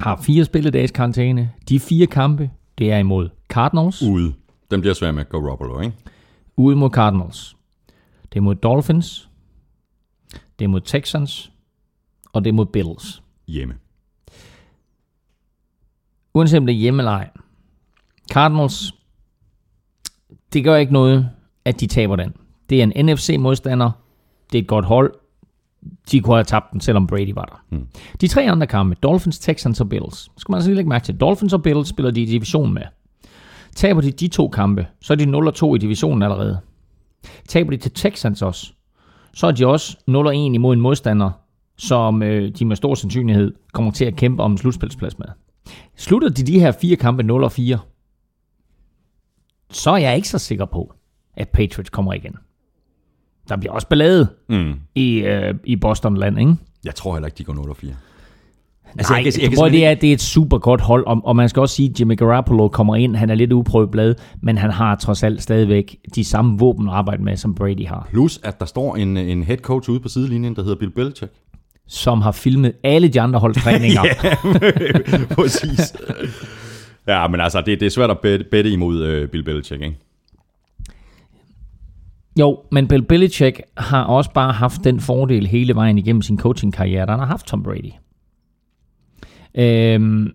har 0.00 0.16
fire 0.22 0.44
spilledages 0.44 0.90
karantæne. 0.90 1.50
De 1.68 1.80
fire 1.80 2.06
kampe, 2.06 2.50
det 2.78 2.92
er 2.92 2.98
imod 2.98 3.28
Cardinals, 3.48 4.02
Ude. 4.02 4.34
Den 4.70 4.80
bliver 4.80 4.94
svær 4.94 5.12
med 5.12 5.24
Garoppolo, 5.24 5.80
ikke? 5.80 5.96
ude 6.56 6.76
mod 6.76 6.90
Cardinals. 6.90 7.56
Det 8.32 8.36
er 8.36 8.40
mod 8.42 8.54
Dolphins, 8.54 9.28
det 10.58 10.64
er 10.64 10.68
mod 10.68 10.80
Texans, 10.80 11.52
og 12.32 12.44
det 12.44 12.50
er 12.50 12.54
mod 12.54 12.66
Bills. 12.66 13.22
Hjemme. 13.48 13.74
Uanset 16.34 16.58
om 16.58 16.66
det 16.66 16.72
er 16.72 16.78
hjemme 16.78 17.00
eller 17.00 17.12
ej. 17.12 17.30
Cardinals, 18.32 18.94
det 20.56 20.64
gør 20.64 20.76
ikke 20.76 20.92
noget, 20.92 21.28
at 21.64 21.80
de 21.80 21.86
taber 21.86 22.16
den. 22.16 22.32
Det 22.70 22.78
er 22.78 22.82
en 22.82 23.06
NFC-modstander. 23.06 23.90
Det 24.52 24.58
er 24.58 24.62
et 24.62 24.68
godt 24.68 24.84
hold. 24.84 25.14
De 26.10 26.20
kunne 26.20 26.36
have 26.36 26.44
tabt 26.44 26.72
den, 26.72 26.80
selvom 26.80 27.06
Brady 27.06 27.32
var 27.34 27.44
der. 27.44 27.76
Hmm. 27.76 27.86
De 28.20 28.28
tre 28.28 28.50
andre 28.50 28.66
kampe, 28.66 28.96
Dolphins, 29.02 29.38
Texans 29.38 29.80
og 29.80 29.88
Bills, 29.88 30.30
skal 30.36 30.52
man 30.52 30.56
altså 30.56 30.70
lige 30.70 30.76
lægge 30.76 30.88
mærke 30.88 31.04
til. 31.04 31.16
Dolphins 31.16 31.52
og 31.52 31.62
Bills 31.62 31.88
spiller 31.88 32.10
de 32.10 32.22
i 32.22 32.24
division 32.24 32.74
med. 32.74 32.82
Taber 33.74 34.00
de 34.00 34.10
de 34.10 34.28
to 34.28 34.48
kampe, 34.48 34.86
så 35.00 35.12
er 35.12 35.16
de 35.16 35.24
0-2 35.24 35.74
i 35.74 35.78
divisionen 35.78 36.22
allerede. 36.22 36.58
Taber 37.48 37.70
de 37.70 37.76
til 37.76 37.90
Texans 37.90 38.42
også, 38.42 38.72
så 39.34 39.46
er 39.46 39.50
de 39.50 39.66
også 39.66 39.96
0-1 40.10 40.30
imod 40.32 40.74
en 40.74 40.80
modstander, 40.80 41.30
som 41.78 42.22
øh, 42.22 42.50
de 42.58 42.64
med 42.64 42.76
stor 42.76 42.94
sandsynlighed 42.94 43.54
kommer 43.72 43.90
til 43.90 44.04
at 44.04 44.16
kæmpe 44.16 44.42
om 44.42 44.52
en 44.52 44.58
slutspilsplads 44.58 45.18
med. 45.18 45.26
Slutter 45.96 46.28
de 46.28 46.42
de 46.42 46.60
her 46.60 46.72
fire 46.72 46.96
kampe 46.96 47.22
0-4, 47.22 47.78
så 49.70 49.90
er 49.90 49.96
jeg 49.96 50.16
ikke 50.16 50.28
så 50.28 50.38
sikker 50.38 50.64
på, 50.64 50.92
at 51.36 51.48
Patriots 51.48 51.90
kommer 51.90 52.12
igen. 52.12 52.34
Der 53.48 53.56
bliver 53.56 53.72
også 53.72 53.88
ballade 53.88 54.28
Mm. 54.48 54.74
i, 54.94 55.18
øh, 55.18 55.54
i 55.64 55.76
Boston-land, 55.76 56.38
ikke? 56.40 56.54
Jeg 56.84 56.94
tror 56.94 57.14
heller 57.14 57.26
ikke, 57.26 57.38
de 57.38 57.44
går 57.44 57.52
0-4. 57.54 57.94
Altså, 58.98 59.12
Nej, 59.12 59.22
jeg 59.24 59.32
kan- 59.32 59.42
jeg 59.42 59.50
kan 59.50 59.58
prøv, 59.58 59.70
det, 59.70 59.86
er, 59.86 59.94
det 59.94 60.08
er 60.08 60.12
et 60.12 60.20
super 60.22 60.58
godt 60.58 60.80
hold, 60.80 61.06
og, 61.06 61.20
og 61.24 61.36
man 61.36 61.48
skal 61.48 61.60
også 61.60 61.74
sige, 61.74 61.90
at 61.90 62.00
Jimmy 62.00 62.16
Garoppolo 62.18 62.68
kommer 62.68 62.96
ind, 62.96 63.16
han 63.16 63.30
er 63.30 63.34
lidt 63.34 63.52
uprøvet 63.52 63.90
blad, 63.90 64.14
men 64.42 64.58
han 64.58 64.70
har 64.70 64.94
trods 64.94 65.22
alt 65.22 65.42
stadigvæk 65.42 65.96
de 66.14 66.24
samme 66.24 66.58
våben 66.58 66.88
at 66.88 66.94
arbejde 66.94 67.22
med, 67.22 67.36
som 67.36 67.54
Brady 67.54 67.86
har, 67.86 68.08
Plus, 68.10 68.40
at 68.42 68.60
der 68.60 68.66
står 68.66 68.96
en, 68.96 69.16
en 69.16 69.42
head 69.42 69.58
coach 69.58 69.90
ude 69.90 70.00
på 70.00 70.08
sidelinjen, 70.08 70.56
der 70.56 70.62
hedder 70.62 70.76
Bill 70.76 70.90
Belichick. 70.90 71.32
som 71.88 72.20
har 72.22 72.32
filmet 72.32 72.72
alle 72.84 73.08
de 73.08 73.20
andre 73.20 73.38
holds 73.40 73.58
træninger. 73.62 74.02
Præcis. 75.34 75.92
Ja, 77.06 77.28
men 77.28 77.40
altså, 77.40 77.60
det, 77.66 77.80
det 77.80 77.86
er 77.86 77.90
svært 77.90 78.10
at 78.10 78.18
bet- 78.18 78.48
bette 78.50 78.70
imod 78.70 79.02
øh, 79.04 79.28
Bill 79.28 79.44
Belichick, 79.44 79.82
ikke? 79.82 79.96
Jo, 82.40 82.58
men 82.72 82.88
Bill 82.88 83.02
Belichick 83.02 83.60
har 83.76 84.04
også 84.04 84.30
bare 84.32 84.52
haft 84.52 84.84
den 84.84 85.00
fordel 85.00 85.46
hele 85.46 85.74
vejen 85.74 85.98
igennem 85.98 86.22
sin 86.22 86.38
coaching-karriere, 86.38 87.02
at 87.02 87.10
han 87.10 87.18
har 87.18 87.26
haft 87.26 87.46
Tom 87.46 87.62
Brady. 87.62 87.90
Øhm, 89.58 90.32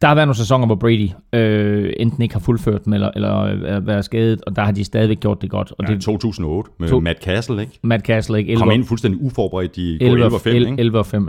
der 0.00 0.08
har 0.08 0.14
været 0.14 0.26
nogle 0.28 0.36
sæsoner, 0.36 0.66
hvor 0.66 0.74
Brady 0.74 1.08
øh, 1.32 1.92
enten 1.96 2.22
ikke 2.22 2.34
har 2.34 2.40
fuldført 2.40 2.84
dem, 2.84 2.92
eller, 2.92 3.10
eller 3.16 3.36
øh, 3.42 3.86
været 3.86 4.04
skadet, 4.04 4.42
og 4.46 4.56
der 4.56 4.62
har 4.62 4.72
de 4.72 4.84
stadigvæk 4.84 5.20
gjort 5.20 5.42
det 5.42 5.50
godt. 5.50 5.72
Og 5.78 5.84
Ja, 5.88 5.94
det 5.94 6.02
2008 6.02 6.70
med 6.78 6.88
To- 6.88 7.00
Matt 7.00 7.22
Castle, 7.24 7.60
ikke? 7.60 7.78
Matt 7.82 8.06
Castle 8.06 8.38
ikke? 8.38 8.56
Kom 8.56 8.70
ind 8.70 8.84
fuldstændig 8.84 9.22
uforberedt 9.22 9.76
i 9.76 9.94
11, 10.00 10.04
11 10.12 10.34
og 10.34 10.40
5, 10.40 10.54
ikke? 10.56 10.74
11 10.78 10.98
og 10.98 11.06
5, 11.06 11.28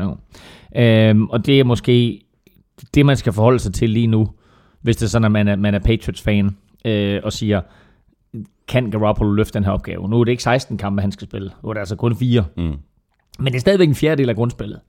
ja. 0.75 1.09
Øhm, 1.09 1.27
og 1.27 1.45
det 1.45 1.59
er 1.59 1.63
måske 1.63 2.21
det, 2.95 3.05
man 3.05 3.17
skal 3.17 3.33
forholde 3.33 3.59
sig 3.59 3.73
til 3.73 3.89
lige 3.89 4.07
nu, 4.07 4.29
hvis 4.81 4.95
det 4.95 5.05
er 5.05 5.09
sådan, 5.09 5.25
at 5.25 5.31
man 5.31 5.47
er, 5.47 5.55
man 5.55 5.73
er 5.73 5.79
Patriots-fan, 5.79 6.57
øh, 6.85 7.21
og 7.23 7.33
siger, 7.33 7.61
kan 8.67 8.91
Garoppolo 8.91 9.31
løfte 9.31 9.53
den 9.53 9.63
her 9.63 9.71
opgave? 9.71 10.09
Nu 10.09 10.19
er 10.19 10.23
det 10.23 10.31
ikke 10.31 10.43
16 10.43 10.77
kampe, 10.77 11.01
han 11.01 11.11
skal 11.11 11.27
spille. 11.27 11.51
Nu 11.63 11.69
er 11.69 11.73
det 11.73 11.79
altså 11.79 11.95
kun 11.95 12.15
4. 12.15 12.45
Mm. 12.57 12.63
Men 13.39 13.45
det 13.45 13.55
er 13.55 13.59
stadigvæk 13.59 13.87
en 13.87 13.95
fjerdedel 13.95 14.29
af 14.29 14.35
grundspillet. 14.35 14.79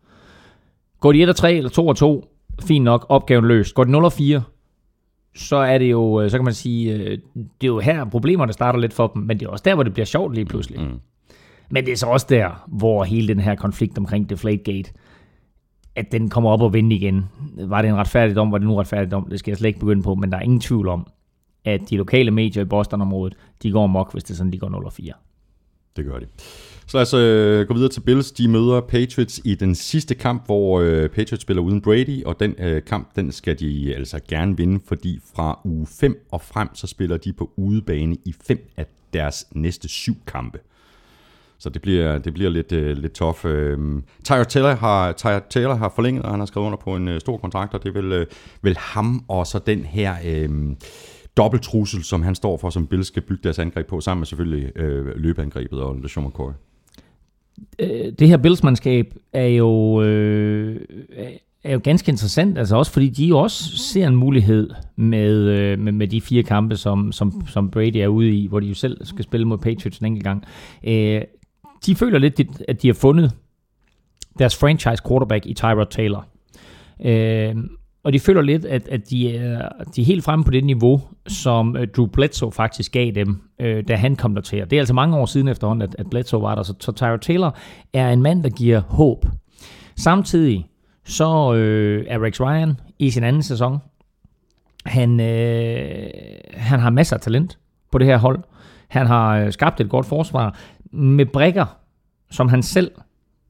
Går 1.00 1.12
de 1.12 1.22
1 1.22 1.28
og 1.28 1.36
3 1.36 1.54
eller 1.54 1.70
2 1.70 1.88
og 1.88 1.96
2, 1.96 2.34
fint 2.62 2.84
nok, 2.84 3.06
opgaven 3.08 3.44
løst. 3.44 3.74
Går 3.74 3.84
de 3.84 3.90
0 3.90 4.04
og 4.04 4.12
4, 4.12 4.42
så 5.36 5.56
er 5.56 5.78
det 5.78 5.90
jo, 5.90 6.20
øh, 6.20 6.30
så 6.30 6.38
kan 6.38 6.44
man 6.44 6.54
sige, 6.54 6.92
øh, 6.92 7.10
det 7.34 7.62
er 7.62 7.66
jo 7.66 7.78
her 7.78 8.04
problemerne 8.04 8.52
starter 8.52 8.78
lidt 8.78 8.92
for 8.92 9.06
dem, 9.06 9.22
men 9.22 9.40
det 9.40 9.46
er 9.46 9.50
også 9.50 9.62
der, 9.64 9.74
hvor 9.74 9.82
det 9.82 9.92
bliver 9.92 10.06
sjovt 10.06 10.34
lige 10.34 10.44
pludselig. 10.44 10.80
Mm. 10.80 10.98
Men 11.70 11.84
det 11.86 11.92
er 11.92 11.96
så 11.96 12.06
også 12.06 12.26
der, 12.28 12.64
hvor 12.66 13.04
hele 13.04 13.28
den 13.28 13.40
her 13.40 13.54
konflikt 13.54 13.98
omkring 13.98 14.30
Deflategate, 14.30 14.92
at 15.98 16.12
den 16.12 16.30
kommer 16.30 16.50
op 16.50 16.62
og 16.62 16.72
vinde 16.72 16.96
igen. 16.96 17.24
Var 17.56 17.82
det 17.82 17.88
en 17.88 17.96
retfærdig 17.96 18.36
dom? 18.36 18.52
Var 18.52 18.58
det 18.58 18.66
nu 18.66 18.76
retfærdig 18.76 19.10
dom? 19.10 19.28
Det 19.30 19.38
skal 19.38 19.50
jeg 19.50 19.58
slet 19.58 19.68
ikke 19.68 19.80
begynde 19.80 20.02
på, 20.02 20.14
men 20.14 20.32
der 20.32 20.38
er 20.38 20.42
ingen 20.42 20.60
tvivl 20.60 20.88
om, 20.88 21.06
at 21.64 21.80
de 21.90 21.96
lokale 21.96 22.30
medier 22.30 22.62
i 22.62 22.66
Boston-området, 22.66 23.36
de 23.62 23.72
går 23.72 23.86
mok, 23.86 24.12
hvis 24.12 24.24
det 24.24 24.30
er 24.30 24.36
sådan, 24.36 24.52
de 24.52 24.58
går 24.58 24.90
0-4. 24.90 25.92
Det 25.96 26.04
gør 26.04 26.18
de. 26.18 26.26
Så 26.86 26.96
lad 26.96 27.02
os 27.02 27.14
øh, 27.14 27.66
gå 27.66 27.74
videre 27.74 27.88
til 27.90 28.00
Bills. 28.00 28.32
De 28.32 28.48
møder 28.48 28.80
Patriots 28.80 29.40
i 29.44 29.54
den 29.54 29.74
sidste 29.74 30.14
kamp, 30.14 30.46
hvor 30.46 30.80
øh, 30.80 31.08
Patriots 31.08 31.42
spiller 31.42 31.62
uden 31.62 31.80
Brady, 31.80 32.24
og 32.24 32.40
den 32.40 32.54
øh, 32.58 32.82
kamp, 32.84 33.16
den 33.16 33.32
skal 33.32 33.58
de 33.58 33.94
altså 33.96 34.20
gerne 34.28 34.56
vinde, 34.56 34.80
fordi 34.86 35.20
fra 35.34 35.60
uge 35.64 35.86
5 35.86 36.26
og 36.30 36.42
frem, 36.42 36.68
så 36.74 36.86
spiller 36.86 37.16
de 37.16 37.32
på 37.32 37.50
udebane 37.56 38.16
i 38.24 38.34
fem 38.46 38.70
af 38.76 38.86
deres 39.12 39.46
næste 39.52 39.88
syv 39.88 40.14
kampe. 40.26 40.58
Så 41.60 41.70
det 41.70 41.82
bliver, 41.82 42.18
det 42.18 42.34
bliver 42.34 42.50
lidt, 42.50 42.72
øh, 42.72 42.96
lidt 42.96 43.12
tough. 43.12 43.38
Øh, 43.44 43.78
Tyre, 44.24 44.44
Taylor 44.44 44.74
har, 44.74 45.12
Tyre 45.12 45.40
Taylor 45.50 45.74
har 45.74 45.92
forlænget, 45.94 46.22
og 46.22 46.30
han 46.30 46.38
har 46.38 46.46
skrevet 46.46 46.66
under 46.66 46.78
på 46.78 46.96
en 46.96 47.08
øh, 47.08 47.20
stor 47.20 47.36
kontrakt, 47.36 47.74
og 47.74 47.84
det 47.84 47.94
vil, 47.94 48.04
vel, 48.04 48.12
øh, 48.12 48.26
vel 48.62 48.76
ham 48.76 49.24
og 49.28 49.46
så 49.46 49.58
den 49.66 49.84
her 49.84 50.14
øh, 50.26 50.48
dobbelttrussel, 51.36 52.04
som 52.04 52.22
han 52.22 52.34
står 52.34 52.56
for, 52.56 52.70
som 52.70 52.86
Bills 52.86 53.06
skal 53.06 53.22
bygge 53.22 53.42
deres 53.42 53.58
angreb 53.58 53.86
på, 53.86 54.00
sammen 54.00 54.20
med 54.20 54.26
selvfølgelig 54.26 54.78
øh, 54.78 55.06
løbeangrebet 55.16 55.80
og 55.80 55.96
LeSean 56.02 56.26
McCoy. 56.26 56.50
Øh, 57.78 58.12
det 58.18 58.28
her 58.28 58.36
Bills-mandskab 58.36 59.14
er 59.32 59.46
jo, 59.46 60.02
øh, 60.02 60.80
er 61.64 61.72
jo 61.72 61.80
ganske 61.84 62.10
interessant, 62.10 62.58
altså 62.58 62.76
også 62.76 62.92
fordi 62.92 63.08
de 63.08 63.26
jo 63.26 63.38
også 63.38 63.76
ser 63.76 64.06
en 64.06 64.16
mulighed 64.16 64.70
med, 64.96 65.34
øh, 65.34 65.78
med, 65.78 65.92
med 65.92 66.08
de 66.08 66.20
fire 66.20 66.42
kampe, 66.42 66.76
som, 66.76 67.12
som, 67.12 67.46
som 67.48 67.70
Brady 67.70 67.96
er 67.96 68.08
ude 68.08 68.30
i, 68.30 68.46
hvor 68.46 68.60
de 68.60 68.66
jo 68.66 68.74
selv 68.74 69.04
skal 69.04 69.24
spille 69.24 69.46
mod 69.46 69.58
Patriots 69.58 69.98
en 69.98 70.06
enkelt 70.06 70.24
gang. 70.24 70.44
Øh, 70.84 71.22
de 71.86 71.94
føler 71.94 72.18
lidt, 72.18 72.40
at 72.68 72.82
de 72.82 72.88
har 72.88 72.94
fundet 72.94 73.32
deres 74.38 74.56
franchise 74.56 75.02
quarterback 75.08 75.46
i 75.46 75.54
Tyrod 75.54 75.86
Taylor. 75.90 76.26
Øh, 77.04 77.56
og 78.02 78.12
de 78.12 78.20
føler 78.20 78.42
lidt, 78.42 78.64
at, 78.64 78.88
at 78.88 79.10
de, 79.10 79.36
er, 79.36 79.68
de 79.96 80.00
er 80.00 80.04
helt 80.04 80.24
fremme 80.24 80.44
på 80.44 80.50
det 80.50 80.64
niveau, 80.64 81.00
som 81.26 81.76
øh, 81.76 81.88
Drew 81.96 82.06
Bledsoe 82.06 82.52
faktisk 82.52 82.92
gav 82.92 83.10
dem, 83.10 83.42
øh, 83.58 83.84
da 83.88 83.96
han 83.96 84.16
kom 84.16 84.34
der 84.34 84.42
til. 84.42 84.58
Det 84.58 84.72
er 84.72 84.78
altså 84.80 84.94
mange 84.94 85.16
år 85.16 85.26
siden 85.26 85.48
efterhånden, 85.48 85.82
at, 85.82 85.96
at 85.98 86.10
Bledsoe 86.10 86.42
var 86.42 86.54
der, 86.54 86.62
så, 86.62 86.74
så 86.80 86.92
Tyrod 86.92 87.18
Taylor 87.18 87.56
er 87.92 88.10
en 88.10 88.22
mand, 88.22 88.42
der 88.42 88.50
giver 88.50 88.80
håb. 88.80 89.26
Samtidig 89.96 90.66
så 91.04 91.54
øh, 91.54 92.04
er 92.08 92.22
Rex 92.24 92.40
Ryan 92.40 92.80
i 92.98 93.10
sin 93.10 93.24
anden 93.24 93.42
sæson. 93.42 93.78
Han, 94.86 95.20
øh, 95.20 96.10
han 96.54 96.80
har 96.80 96.90
masser 96.90 97.16
af 97.16 97.20
talent 97.20 97.58
på 97.92 97.98
det 97.98 98.06
her 98.06 98.18
hold. 98.18 98.42
Han 98.88 99.06
har 99.06 99.38
øh, 99.38 99.52
skabt 99.52 99.80
et 99.80 99.88
godt 99.88 100.06
forsvar 100.06 100.56
med 100.92 101.26
brækker, 101.26 101.66
som 102.30 102.48
han 102.48 102.62
selv 102.62 102.90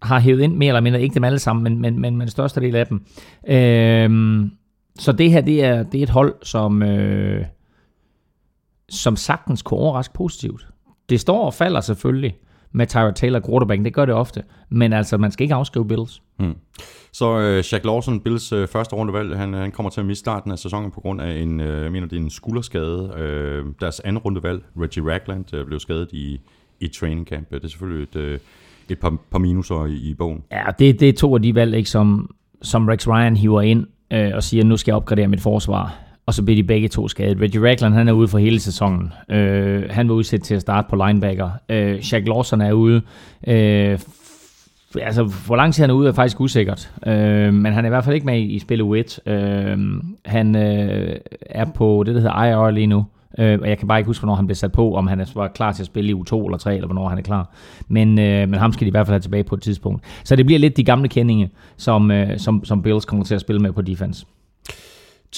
har 0.02 0.20
hævet 0.20 0.40
ind, 0.40 0.56
mere 0.56 0.68
eller 0.68 0.80
mindre, 0.80 1.02
ikke 1.02 1.14
dem 1.14 1.24
alle 1.24 1.38
sammen, 1.38 1.62
men, 1.62 1.80
men, 1.80 2.00
men, 2.00 2.16
men 2.16 2.28
største 2.28 2.60
del 2.60 2.76
af 2.76 2.86
dem. 2.86 3.06
Øh, 3.48 4.50
så 4.98 5.12
det 5.12 5.30
her, 5.30 5.40
det 5.40 5.64
er, 5.64 5.82
det 5.82 5.98
er 5.98 6.02
et 6.02 6.10
hold, 6.10 6.34
som, 6.42 6.82
øh, 6.82 7.44
som 8.88 9.16
sagtens 9.16 9.62
kunne 9.62 9.80
overraske 9.80 10.14
positivt. 10.14 10.66
Det 11.08 11.20
står 11.20 11.46
og 11.46 11.54
falder 11.54 11.80
selvfølgelig 11.80 12.36
med 12.72 12.86
Tyra 12.86 13.10
Taylor 13.10 13.40
quarterback, 13.40 13.84
det 13.84 13.94
gør 13.94 14.04
det 14.04 14.14
ofte, 14.14 14.42
men 14.68 14.92
altså, 14.92 15.16
man 15.16 15.30
skal 15.30 15.44
ikke 15.44 15.54
afskrive 15.54 15.88
Bills. 15.88 16.22
Hmm. 16.36 16.54
Så 17.12 17.38
øh, 17.38 17.64
Jack 17.72 17.84
Lawson, 17.84 18.20
Bills 18.20 18.52
øh, 18.52 18.68
første 18.68 18.96
rundevalg, 18.96 19.36
han, 19.36 19.54
øh, 19.54 19.60
han 19.60 19.72
kommer 19.72 19.90
til 19.90 20.00
at 20.00 20.06
miste 20.06 20.20
starten 20.20 20.50
af 20.50 20.58
sæsonen 20.58 20.90
på 20.90 21.00
grund 21.00 21.20
af 21.20 21.38
en, 21.38 21.60
øh, 21.60 21.82
jeg 21.82 21.92
mener, 21.92 22.06
det 22.06 22.16
er 22.16 22.20
en 22.20 22.30
skulderskade. 22.30 23.12
Øh, 23.16 23.64
deres 23.80 24.00
anden 24.00 24.18
rundevalg, 24.18 24.62
Reggie 24.80 25.12
Ragland, 25.12 25.54
øh, 25.54 25.66
blev 25.66 25.80
skadet 25.80 26.08
i, 26.12 26.40
i 26.80 26.88
training 26.88 27.26
camp. 27.26 27.50
Det 27.50 27.64
er 27.64 27.68
selvfølgelig 27.68 28.02
et, 28.02 28.16
øh, 28.16 28.38
et 28.88 28.98
par, 28.98 29.16
par 29.30 29.38
minuser 29.38 29.86
i, 29.86 30.10
i 30.10 30.14
bogen. 30.14 30.42
Ja, 30.52 30.64
det, 30.78 31.00
det 31.00 31.08
er 31.08 31.12
to 31.12 31.34
af 31.34 31.42
de 31.42 31.54
valg, 31.54 31.74
ikke, 31.74 31.90
som, 31.90 32.34
som 32.62 32.88
Rex 32.88 33.08
Ryan 33.08 33.36
hiver 33.36 33.62
ind 33.62 33.86
øh, 34.12 34.30
og 34.34 34.42
siger, 34.42 34.64
nu 34.64 34.76
skal 34.76 34.92
jeg 34.92 34.96
opgradere 34.96 35.28
mit 35.28 35.40
forsvar. 35.40 35.98
Og 36.26 36.34
så 36.34 36.42
bliver 36.42 36.56
de 36.56 36.64
begge 36.64 36.88
to 36.88 37.08
skadet. 37.08 37.40
Reggie 37.40 37.68
Ragland, 37.68 37.94
han 37.94 38.08
er 38.08 38.12
ude 38.12 38.28
for 38.28 38.38
hele 38.38 38.60
sæsonen. 38.60 39.12
Øh, 39.30 39.84
han 39.90 40.08
var 40.08 40.14
udsat 40.14 40.42
til 40.42 40.54
at 40.54 40.60
starte 40.60 40.86
på 40.90 40.96
linebacker. 41.06 41.50
Øh, 41.68 42.02
Shaq 42.02 42.26
Lawson 42.26 42.60
er 42.60 42.72
ude. 42.72 43.02
Øh, 43.46 43.98
altså, 45.00 45.32
hvor 45.46 45.56
lang 45.56 45.74
tid 45.74 45.82
han 45.82 45.90
er 45.90 45.94
ude, 45.94 46.08
er 46.08 46.12
faktisk 46.12 46.40
usikkert. 46.40 46.92
Øh, 47.06 47.54
men 47.54 47.72
han 47.72 47.84
er 47.84 47.88
i 47.88 47.90
hvert 47.90 48.04
fald 48.04 48.14
ikke 48.14 48.26
med 48.26 48.38
i, 48.38 48.42
i 48.42 48.58
spil 48.58 48.82
U1. 48.82 49.30
Øh, 49.32 49.78
han 50.24 50.56
øh, 50.56 51.16
er 51.40 51.64
på 51.74 52.02
det, 52.06 52.14
der 52.14 52.20
hedder 52.20 52.44
IR 52.44 52.70
lige 52.70 52.86
nu. 52.86 53.04
Øh, 53.38 53.58
og 53.62 53.68
jeg 53.68 53.78
kan 53.78 53.88
bare 53.88 53.98
ikke 53.98 54.06
huske, 54.06 54.20
hvornår 54.20 54.34
han 54.34 54.46
blev 54.46 54.54
sat 54.54 54.72
på, 54.72 54.94
om 54.94 55.06
han 55.06 55.26
var 55.34 55.48
klar 55.48 55.72
til 55.72 55.82
at 55.82 55.86
spille 55.86 56.10
i 56.10 56.14
U2 56.14 56.44
eller 56.44 56.58
3, 56.58 56.74
eller 56.74 56.86
hvornår 56.86 57.08
han 57.08 57.18
er 57.18 57.22
klar. 57.22 57.54
Men, 57.88 58.18
øh, 58.18 58.48
men 58.48 58.54
ham 58.54 58.72
skal 58.72 58.84
de 58.84 58.88
i 58.88 58.90
hvert 58.90 59.06
fald 59.06 59.14
have 59.14 59.20
tilbage 59.20 59.44
på 59.44 59.54
et 59.54 59.62
tidspunkt. 59.62 60.04
Så 60.24 60.36
det 60.36 60.46
bliver 60.46 60.58
lidt 60.58 60.76
de 60.76 60.84
gamle 60.84 61.08
kendinge, 61.08 61.50
som, 61.76 62.10
øh, 62.10 62.38
som, 62.38 62.64
som 62.64 62.82
Bills 62.82 63.04
kommer 63.04 63.24
til 63.24 63.34
at 63.34 63.40
spille 63.40 63.62
med 63.62 63.72
på 63.72 63.82
defense. 63.82 64.26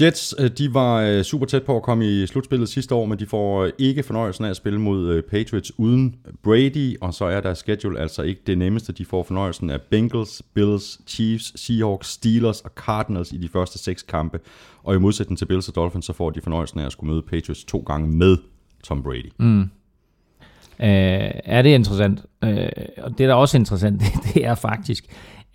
Jets, 0.01 0.35
øh, 0.39 0.51
de 0.51 0.75
var 0.75 1.01
øh, 1.01 1.23
super 1.23 1.47
tæt 1.47 1.63
på 1.63 1.77
at 1.77 1.83
komme 1.83 2.07
i 2.07 2.27
slutspillet 2.27 2.69
sidste 2.69 2.95
år, 2.95 3.07
men 3.07 3.19
de 3.19 3.27
får 3.27 3.65
øh, 3.65 3.73
ikke 3.79 4.03
fornøjelsen 4.03 4.45
af 4.45 4.51
at 4.51 4.57
spille 4.57 4.81
mod 4.81 5.23
Patriots 5.23 5.79
uden 5.79 6.17
Brady, 6.43 6.97
og 7.01 7.15
så 7.15 7.25
er 7.25 7.41
deres 7.41 7.59
schedule 7.59 8.01
altså 8.01 8.23
ikke 8.23 8.41
det 8.47 8.59
nemmeste. 8.59 8.93
De 8.93 9.05
får 9.05 9.23
fornøjelsen 9.23 9.71
af 9.71 9.81
Bengals, 9.83 10.43
Bills, 10.55 11.01
Chiefs, 11.07 11.61
Seahawks, 11.61 12.09
Steelers 12.09 12.61
og 12.61 12.71
Cardinals 12.77 13.33
i 13.33 13.37
de 13.37 13.49
første 13.49 13.79
seks 13.79 14.03
kampe. 14.03 14.41
Og 14.83 14.95
i 14.95 14.99
modsætning 14.99 15.39
til 15.39 15.47
Bills 15.47 15.69
og 15.69 15.75
Dolphins, 15.75 16.07
så 16.07 16.13
får 16.13 16.31
de 16.31 16.41
fornøjelsen 16.41 16.81
af 16.81 16.87
at 16.87 16.93
skulle 16.93 17.13
møde 17.13 17.23
Patriots 17.23 17.65
to 17.65 17.79
gange 17.79 18.09
med 18.09 18.37
Tom 18.85 19.03
Brady. 19.03 19.33
Mm. 19.39 19.61
Øh, 19.61 21.31
er 21.45 21.63
det 21.63 21.71
interessant? 21.71 22.25
Øh, 22.45 22.69
og 22.99 23.11
det, 23.11 23.19
der 23.19 23.29
er 23.29 23.35
også 23.35 23.57
interessant, 23.57 24.01
det, 24.01 24.13
det 24.35 24.45
er 24.47 24.55
faktisk, 24.55 25.05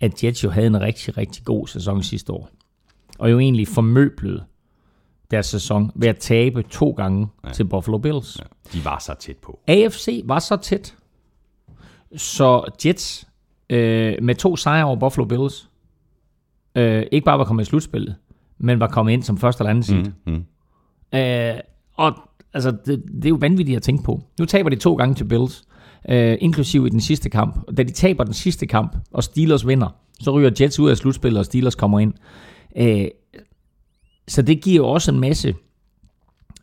at 0.00 0.24
Jets 0.24 0.44
jo 0.44 0.50
havde 0.50 0.66
en 0.66 0.80
rigtig, 0.80 1.16
rigtig 1.16 1.44
god 1.44 1.66
sæson 1.66 2.02
sidste 2.02 2.32
år. 2.32 2.50
Og 3.18 3.30
jo 3.30 3.38
egentlig 3.38 3.68
formøblede 3.68 4.44
deres 5.30 5.46
sæson 5.46 5.90
ved 5.94 6.08
at 6.08 6.18
tabe 6.18 6.62
to 6.62 6.90
gange 6.90 7.26
ja. 7.46 7.52
til 7.52 7.64
Buffalo 7.64 7.98
Bills. 7.98 8.38
Ja, 8.38 8.44
de 8.72 8.84
var 8.84 8.98
så 8.98 9.14
tæt 9.14 9.36
på. 9.36 9.60
AFC 9.66 10.22
var 10.24 10.38
så 10.38 10.56
tæt, 10.56 10.96
så 12.16 12.72
Jets 12.84 13.28
øh, 13.70 14.14
med 14.22 14.34
to 14.34 14.56
sejre 14.56 14.84
over 14.84 14.96
Buffalo 14.96 15.24
Bills, 15.24 15.70
øh, 16.74 17.04
ikke 17.12 17.24
bare 17.24 17.38
var 17.38 17.44
kommet 17.44 17.62
i 17.62 17.66
slutspillet, 17.66 18.16
men 18.58 18.80
var 18.80 18.88
kommet 18.88 19.12
ind 19.12 19.22
som 19.22 19.38
første 19.38 19.62
eller 19.62 19.70
anden 19.70 19.82
seed. 19.82 20.04
Mm, 20.26 20.32
mm. 20.32 21.18
Øh, 21.18 21.54
og 21.94 22.12
altså, 22.54 22.70
det, 22.70 23.02
det 23.16 23.24
er 23.24 23.28
jo 23.28 23.38
vanvittigt 23.40 23.76
at 23.76 23.82
tænke 23.82 24.04
på. 24.04 24.22
Nu 24.38 24.44
taber 24.44 24.70
de 24.70 24.76
to 24.76 24.94
gange 24.94 25.14
til 25.14 25.24
Bills, 25.24 25.64
øh, 26.08 26.38
inklusiv 26.40 26.86
i 26.86 26.88
den 26.88 27.00
sidste 27.00 27.30
kamp. 27.30 27.76
Da 27.76 27.82
de 27.82 27.92
taber 27.92 28.24
den 28.24 28.34
sidste 28.34 28.66
kamp, 28.66 28.96
og 29.12 29.24
Steelers 29.24 29.66
vinder, 29.66 29.88
så 30.20 30.30
ryger 30.30 30.50
Jets 30.60 30.78
ud 30.78 30.90
af 30.90 30.96
slutspillet, 30.96 31.38
og 31.38 31.44
Steelers 31.44 31.74
kommer 31.74 31.98
ind. 31.98 32.14
Øh, 32.76 33.06
så 34.28 34.42
det 34.42 34.62
giver 34.62 34.86
også 34.86 35.12
en 35.12 35.20
masse 35.20 35.54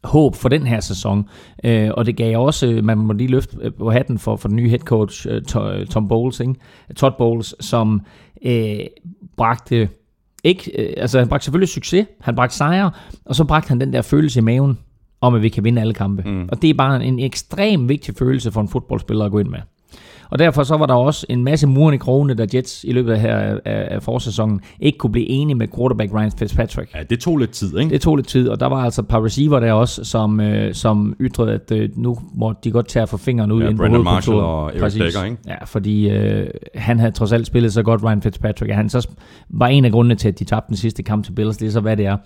håb 0.04 0.36
for 0.36 0.50
den 0.50 0.68
her 0.68 0.80
sæson. 0.80 1.30
Øh, 1.64 1.90
og 1.94 2.06
det 2.06 2.18
gav 2.18 2.40
også, 2.40 2.80
man 2.84 2.98
må 2.98 3.14
lige 3.14 3.28
løfte 3.28 3.58
øh, 3.62 3.74
på 3.74 3.92
hatten 3.92 4.20
for, 4.20 4.36
for 4.36 4.48
den 4.48 4.56
nye 4.56 4.70
head 4.70 4.80
coach, 4.80 5.28
øh, 5.30 5.42
To- 5.48 5.86
Tom 5.86 6.08
Bowles, 6.08 6.40
ikke? 6.40 6.56
Todd 6.96 7.14
Bowles, 7.18 7.56
som 7.60 8.02
øh, 8.46 8.80
bragte 9.38 9.90
ikke, 10.44 10.72
øh, 10.82 10.94
altså 10.98 11.20
han 11.20 11.28
bragte 11.28 11.46
selvfølgelig 11.46 11.70
succes, 11.70 12.08
han 12.22 12.36
bragte 12.36 12.56
sejre, 12.56 12.92
og 13.26 13.36
så 13.36 13.44
bragte 13.44 13.70
han 13.70 13.80
den 13.80 13.94
der 13.94 14.02
følelse 14.02 14.40
i 14.40 14.44
maven, 14.44 14.80
om 15.22 15.36
at 15.36 15.42
vi 15.42 15.50
kan 15.50 15.64
vinde 15.64 15.82
alle 15.82 15.94
kampe. 15.94 16.24
Mm. 16.26 16.50
Og 16.52 16.62
det 16.62 16.70
er 16.70 16.74
bare 16.74 17.06
en 17.06 17.20
ekstrem 17.20 17.90
vigtig 17.90 18.16
følelse 18.16 18.52
for 18.52 18.62
en 18.62 18.68
fodboldspiller 18.68 19.26
at 19.26 19.32
gå 19.32 19.40
ind 19.40 19.50
med. 19.50 19.60
Og 20.34 20.40
derfor 20.40 20.64
så 20.64 20.78
var 20.78 20.86
der 20.86 20.94
også 20.94 21.26
en 21.30 21.44
masse 21.44 21.68
muren 21.68 21.94
i 21.94 21.98
krogene, 21.98 22.34
da 22.34 22.46
Jets 22.54 22.84
i 22.84 22.92
løbet 22.92 23.14
af, 23.14 23.20
her, 23.20 23.38
af, 23.38 23.60
af 23.66 24.04
forsæsonen 24.04 24.62
ikke 24.80 24.98
kunne 24.98 25.12
blive 25.12 25.30
enige 25.30 25.56
med 25.56 25.68
quarterback 25.76 26.14
Ryan 26.14 26.32
Fitzpatrick. 26.32 26.96
Ja, 26.96 27.04
det 27.04 27.20
tog 27.20 27.38
lidt 27.38 27.52
tid, 27.52 27.78
ikke? 27.78 27.90
Det 27.90 28.02
tog 28.02 28.16
lidt 28.16 28.28
tid, 28.28 28.50
og 28.50 28.60
der 28.60 28.66
var 28.66 28.84
altså 28.84 29.02
et 29.02 29.08
par 29.08 29.26
receiver 29.26 29.60
der 29.60 29.74
også, 29.74 30.04
som, 30.04 30.40
øh, 30.40 30.74
som 30.74 31.16
ytrede, 31.20 31.54
at 31.54 31.72
øh, 31.72 31.90
nu 31.96 32.18
må 32.34 32.54
de 32.64 32.72
godt 32.72 32.88
tage 32.88 33.04
at 33.04 33.10
få 33.10 33.18
fingeren 33.18 33.52
ud 33.52 33.62
Ja, 33.62 33.70
inde 33.70 33.78
på 33.78 34.04
Marshall 34.04 34.40
og 34.40 34.70
Eric 34.70 34.80
Præcis. 34.80 35.24
Ikke? 35.26 35.38
Ja, 35.48 35.64
fordi 35.66 36.10
øh, 36.10 36.48
han 36.76 37.00
havde 37.00 37.12
trods 37.12 37.32
alt 37.32 37.48
spillet 37.48 37.74
så 37.74 37.84
godt, 37.84 38.04
Ryan 38.04 38.22
Fitzpatrick, 38.22 38.70
at 38.70 38.76
han 38.76 38.90
så 38.90 39.08
var 39.50 39.68
en 39.68 39.86
af 39.86 39.92
grundene 39.92 40.16
til, 40.16 40.28
at 40.28 40.40
de 40.40 40.44
tabte 40.44 40.68
den 40.68 40.78
sidste 40.78 41.04
kamp 41.04 41.26
til 41.26 41.32
Bills. 41.32 41.58
Det 41.58 41.68
er 41.68 41.72
så, 41.72 41.80
hvad 41.80 41.98
det 41.98 42.06
er. 42.06 42.18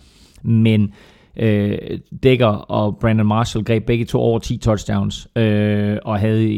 Men 0.44 0.94
øh, 1.40 2.00
Dækker 2.24 2.48
og 2.48 2.98
Brandon 3.00 3.28
Marshall 3.28 3.66
greb 3.66 3.86
begge 3.86 4.06
to 4.06 4.20
over 4.20 4.40
10 4.40 4.58
touchdowns, 4.58 5.28
øh, 5.36 5.98
og 6.06 6.20
havde 6.20 6.50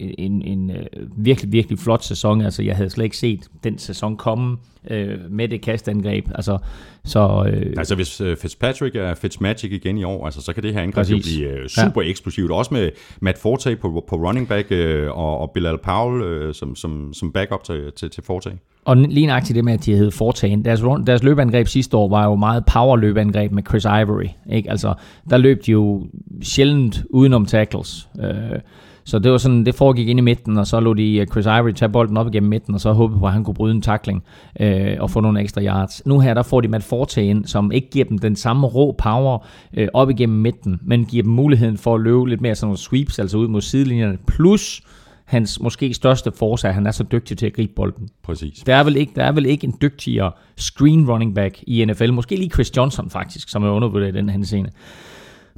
en, 0.00 0.14
en 0.18 0.42
en 0.42 0.70
øh, 0.70 0.86
virkelig, 1.16 1.52
virkelig 1.52 1.78
flot 1.78 2.04
sæson. 2.04 2.40
Altså, 2.40 2.62
jeg 2.62 2.76
havde 2.76 2.90
slet 2.90 3.04
ikke 3.04 3.16
set 3.16 3.40
den 3.64 3.78
sæson 3.78 4.16
komme 4.16 4.56
øh, 4.90 5.18
med 5.30 5.48
det 5.48 5.60
kastangreb. 5.60 6.24
Altså, 6.34 6.58
så, 7.04 7.50
øh, 7.52 7.74
Altså 7.76 7.94
hvis 7.94 8.20
uh, 8.20 8.36
Fitzpatrick 8.36 8.96
er 8.96 9.14
Fitzmagic 9.14 9.72
igen 9.72 9.98
i 9.98 10.04
år, 10.04 10.24
altså, 10.24 10.42
så 10.42 10.52
kan 10.52 10.62
det 10.62 10.74
her 10.74 10.80
angreb 10.80 11.10
jo 11.10 11.18
blive 11.22 11.48
uh, 11.48 11.66
super 11.66 12.02
ja. 12.02 12.08
eksplosivt. 12.08 12.50
Også 12.50 12.74
med 12.74 12.90
Matt 13.20 13.38
Forte 13.38 13.76
på, 13.76 14.04
på 14.08 14.16
running 14.16 14.48
back 14.48 14.70
uh, 14.70 15.18
og, 15.18 15.38
og 15.38 15.50
Bilal 15.50 15.78
Powell 15.78 16.46
uh, 16.46 16.54
som, 16.54 16.76
som, 16.76 17.12
som 17.12 17.32
backup 17.32 17.64
til, 17.64 17.92
til, 17.96 18.10
til 18.10 18.22
Forte. 18.22 18.50
Og 18.84 18.96
lige 18.96 19.26
nøjagtigt 19.26 19.56
det 19.56 19.64
med, 19.64 19.72
at 19.72 19.84
de 19.84 19.94
hed 19.94 20.10
foretagen. 20.10 20.64
Deres, 20.64 20.80
deres 21.06 21.22
løbeangreb 21.22 21.66
sidste 21.66 21.96
år 21.96 22.08
var 22.08 22.24
jo 22.24 22.34
meget 22.34 22.64
power 22.72 22.96
løbeangreb 22.96 23.52
med 23.52 23.62
Chris 23.68 23.84
Ivory. 23.84 24.28
Ikke? 24.52 24.70
Altså, 24.70 24.94
der 25.30 25.36
løb 25.36 25.66
de 25.66 25.72
jo 25.72 26.06
sjældent 26.42 27.02
udenom 27.10 27.46
tackles. 27.46 28.08
Øh, 28.20 28.60
så 29.06 29.18
det 29.18 29.32
var 29.32 29.38
sådan, 29.38 29.66
det 29.66 29.74
foregik 29.74 30.08
ind 30.08 30.18
i 30.18 30.22
midten, 30.22 30.58
og 30.58 30.66
så 30.66 30.80
lå 30.80 30.94
de 30.94 31.16
øh, 31.16 31.26
Chris 31.26 31.46
Ivory 31.46 31.72
tage 31.72 31.88
bolden 31.88 32.16
op 32.16 32.26
igennem 32.26 32.50
midten, 32.50 32.74
og 32.74 32.80
så 32.80 32.92
håbede 32.92 33.18
på, 33.18 33.26
at 33.26 33.32
han 33.32 33.44
kunne 33.44 33.54
bryde 33.54 33.74
en 33.74 33.82
tackling 33.82 34.24
øh, 34.60 34.96
og 35.00 35.10
få 35.10 35.20
nogle 35.20 35.40
ekstra 35.40 35.62
yards. 35.62 36.06
Nu 36.06 36.20
her, 36.20 36.34
der 36.34 36.42
får 36.42 36.60
de 36.60 36.68
Matt 36.68 36.84
Forte 36.84 37.24
ind, 37.24 37.44
som 37.44 37.72
ikke 37.72 37.90
giver 37.90 38.04
dem 38.04 38.18
den 38.18 38.36
samme 38.36 38.66
rå 38.66 38.92
power 38.92 39.46
øh, 39.76 39.88
op 39.94 40.10
igennem 40.10 40.38
midten, 40.38 40.80
men 40.82 41.04
giver 41.04 41.22
dem 41.22 41.32
muligheden 41.32 41.78
for 41.78 41.94
at 41.94 42.00
løbe 42.00 42.28
lidt 42.28 42.40
mere 42.40 42.54
sådan 42.54 42.66
nogle 42.66 42.78
sweeps, 42.78 43.18
altså 43.18 43.38
ud 43.38 43.48
mod 43.48 43.60
sidelinjerne, 43.60 44.18
plus 44.26 44.82
hans 45.24 45.60
måske 45.60 45.94
største 45.94 46.32
force 46.32 46.66
er, 46.66 46.68
at 46.68 46.74
han 46.74 46.86
er 46.86 46.90
så 46.90 47.04
dygtig 47.12 47.38
til 47.38 47.46
at 47.46 47.52
gribe 47.52 47.72
bolden. 47.76 48.08
Præcis. 48.22 48.58
Der 48.66 48.74
er, 48.74 48.84
vel 48.84 48.96
ikke, 48.96 49.12
der 49.16 49.24
er 49.24 49.32
vel 49.32 49.46
ikke 49.46 49.66
en 49.66 49.74
dygtigere 49.82 50.32
screen 50.56 51.10
running 51.10 51.34
back 51.34 51.62
i 51.66 51.84
NFL. 51.84 52.12
Måske 52.12 52.36
lige 52.36 52.50
Chris 52.50 52.76
Johnson 52.76 53.10
faktisk, 53.10 53.48
som 53.48 53.64
er 53.64 53.70
undervurderet 53.70 54.14
i 54.14 54.16
den 54.16 54.28
her 54.28 54.44
scene. 54.44 54.68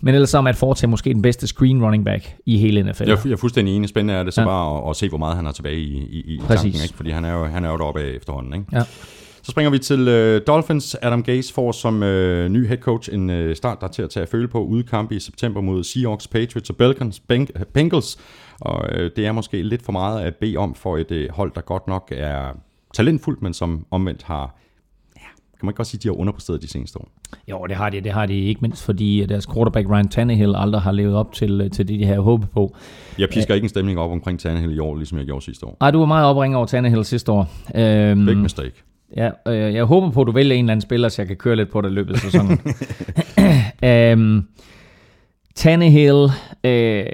Men 0.03 0.15
ellers 0.15 0.31
så 0.31 0.39
er 0.39 0.43
Matt 0.43 0.57
Forte 0.59 0.87
måske 0.87 1.15
den 1.15 1.23
bedste 1.23 1.47
screen 1.47 1.83
running 1.85 2.05
back 2.05 2.35
i 2.47 2.59
hele 2.59 2.83
NFL. 2.83 3.09
Jeg, 3.09 3.19
jeg 3.25 3.33
er 3.33 3.37
fuldstændig 3.37 3.77
enig. 3.77 3.89
Spændende 3.89 4.15
er 4.15 4.23
det 4.23 4.35
så 4.35 4.41
Ja. 4.41 4.47
bare 4.47 4.83
at, 4.85 4.91
at 4.91 4.97
se, 4.97 5.09
hvor 5.09 5.19
meget 5.19 5.37
han 5.37 5.45
har 5.45 5.53
tilbage 5.53 5.77
i, 5.81 5.97
i, 5.99 6.21
i 6.35 6.39
Præcis. 6.41 6.63
tanken. 6.63 6.81
Ikke? 6.83 6.95
Fordi 6.97 7.11
han 7.11 7.25
er 7.25 7.33
jo, 7.33 7.45
han 7.45 7.65
er 7.65 7.71
jo 7.71 7.77
deroppe 7.77 8.01
af 8.01 8.09
efterhånden. 8.11 8.55
Ikke? 8.55 8.67
Ja. 8.73 8.83
Så 9.43 9.51
springer 9.51 9.71
vi 9.71 9.79
til 9.79 10.09
øh, 10.09 10.41
Dolphins. 10.47 10.97
Adam 11.03 11.23
Gase 11.23 11.55
får 11.55 11.73
som 11.73 12.03
øh, 12.03 12.49
ny 12.49 12.67
head 12.67 12.79
coach 12.79 13.09
en 13.13 13.31
øh, 13.31 13.57
start, 13.57 13.81
der 13.81 13.87
er 13.87 13.91
til 13.91 14.03
at 14.03 14.11
tage 14.11 14.23
at 14.23 14.29
føle 14.29 14.49
på 14.49 14.65
udkampe 14.65 15.17
i 15.17 15.21
september 15.21 15.61
mod 15.61 15.85
Seahawks, 15.85 16.29
Patriots 16.29 16.71
og 16.71 16.77
Bengals. 16.77 17.23
Beng- 17.33 17.65
Bengals. 17.75 18.19
Og 18.61 18.89
øh, 18.93 19.11
det 19.17 19.27
er 19.27 19.33
måske 19.33 19.63
lidt 19.63 19.85
for 19.85 19.93
meget 19.93 20.21
at 20.23 20.35
bede 20.37 20.57
om 20.57 20.75
for 20.75 20.97
et 20.97 21.11
øh, 21.11 21.29
hold, 21.31 21.53
der 21.55 21.61
godt 21.61 21.89
nok 21.89 22.13
er 22.17 22.57
talentfuldt, 22.95 23.43
men 23.43 23.55
som 23.55 23.87
omvendt 23.91 24.23
har, 24.23 24.59
kan 25.61 25.67
man 25.67 25.71
ikke 25.71 25.77
godt 25.77 25.89
sige, 25.89 26.01
de 26.03 26.09
har 26.09 26.21
underpræsteret 26.21 26.63
de 26.63 26.69
seneste 26.69 26.99
år. 26.99 27.09
Jo, 27.51 27.67
det 27.69 27.77
har 27.77 27.91
de. 27.91 28.01
Det 28.01 28.13
har 28.13 28.27
de 28.27 28.35
ikke 28.35 28.61
mindst, 28.61 28.83
fordi 28.83 29.27
deres 29.27 29.47
quarterback 29.47 29.89
Ryan 29.91 30.09
Tannehill 30.09 30.55
aldrig 30.57 30.83
har 30.83 30.93
levet 30.93 31.15
op 31.15 31.33
til, 31.33 31.71
til 31.71 31.89
det, 31.89 32.01
de 32.01 32.05
havde 32.05 32.21
håbet 32.21 32.51
på. 32.51 32.77
Jeg 33.19 33.29
pisker 33.29 33.55
ikke 33.55 33.65
en 33.65 33.69
stemning 33.69 33.99
op 33.99 34.11
omkring 34.11 34.41
Tannehill 34.41 34.77
i 34.77 34.79
år, 34.79 34.97
ligesom 34.97 35.19
jeg 35.19 35.27
gjorde 35.27 35.45
sidste 35.45 35.67
år. 35.67 35.77
Ej, 35.81 35.91
du 35.91 35.99
var 35.99 36.07
meget 36.07 36.27
opringer 36.27 36.59
over 36.59 36.67
Tannehill 36.67 37.05
sidste 37.05 37.33
år. 37.33 37.51
Øhm, 37.75 38.27
Big 38.27 38.37
mistake. 38.37 38.73
Ja, 39.17 39.31
øh, 39.49 39.75
jeg 39.75 39.85
håber 39.85 40.11
på, 40.11 40.21
at 40.21 40.27
du 40.27 40.33
vælger 40.33 40.55
en 40.55 40.65
eller 40.65 40.73
anden 40.73 40.81
spiller, 40.81 41.09
så 41.09 41.23
jeg 41.23 41.27
kan 41.27 41.37
køre 41.37 41.57
lidt 41.57 41.71
på 41.71 41.81
det 41.81 41.93
løbet 41.93 42.15
af 42.15 42.19
sæsonen. 42.21 42.61
øhm, 43.91 44.45
Tannehill, 45.59 46.25
øh, 46.65 47.05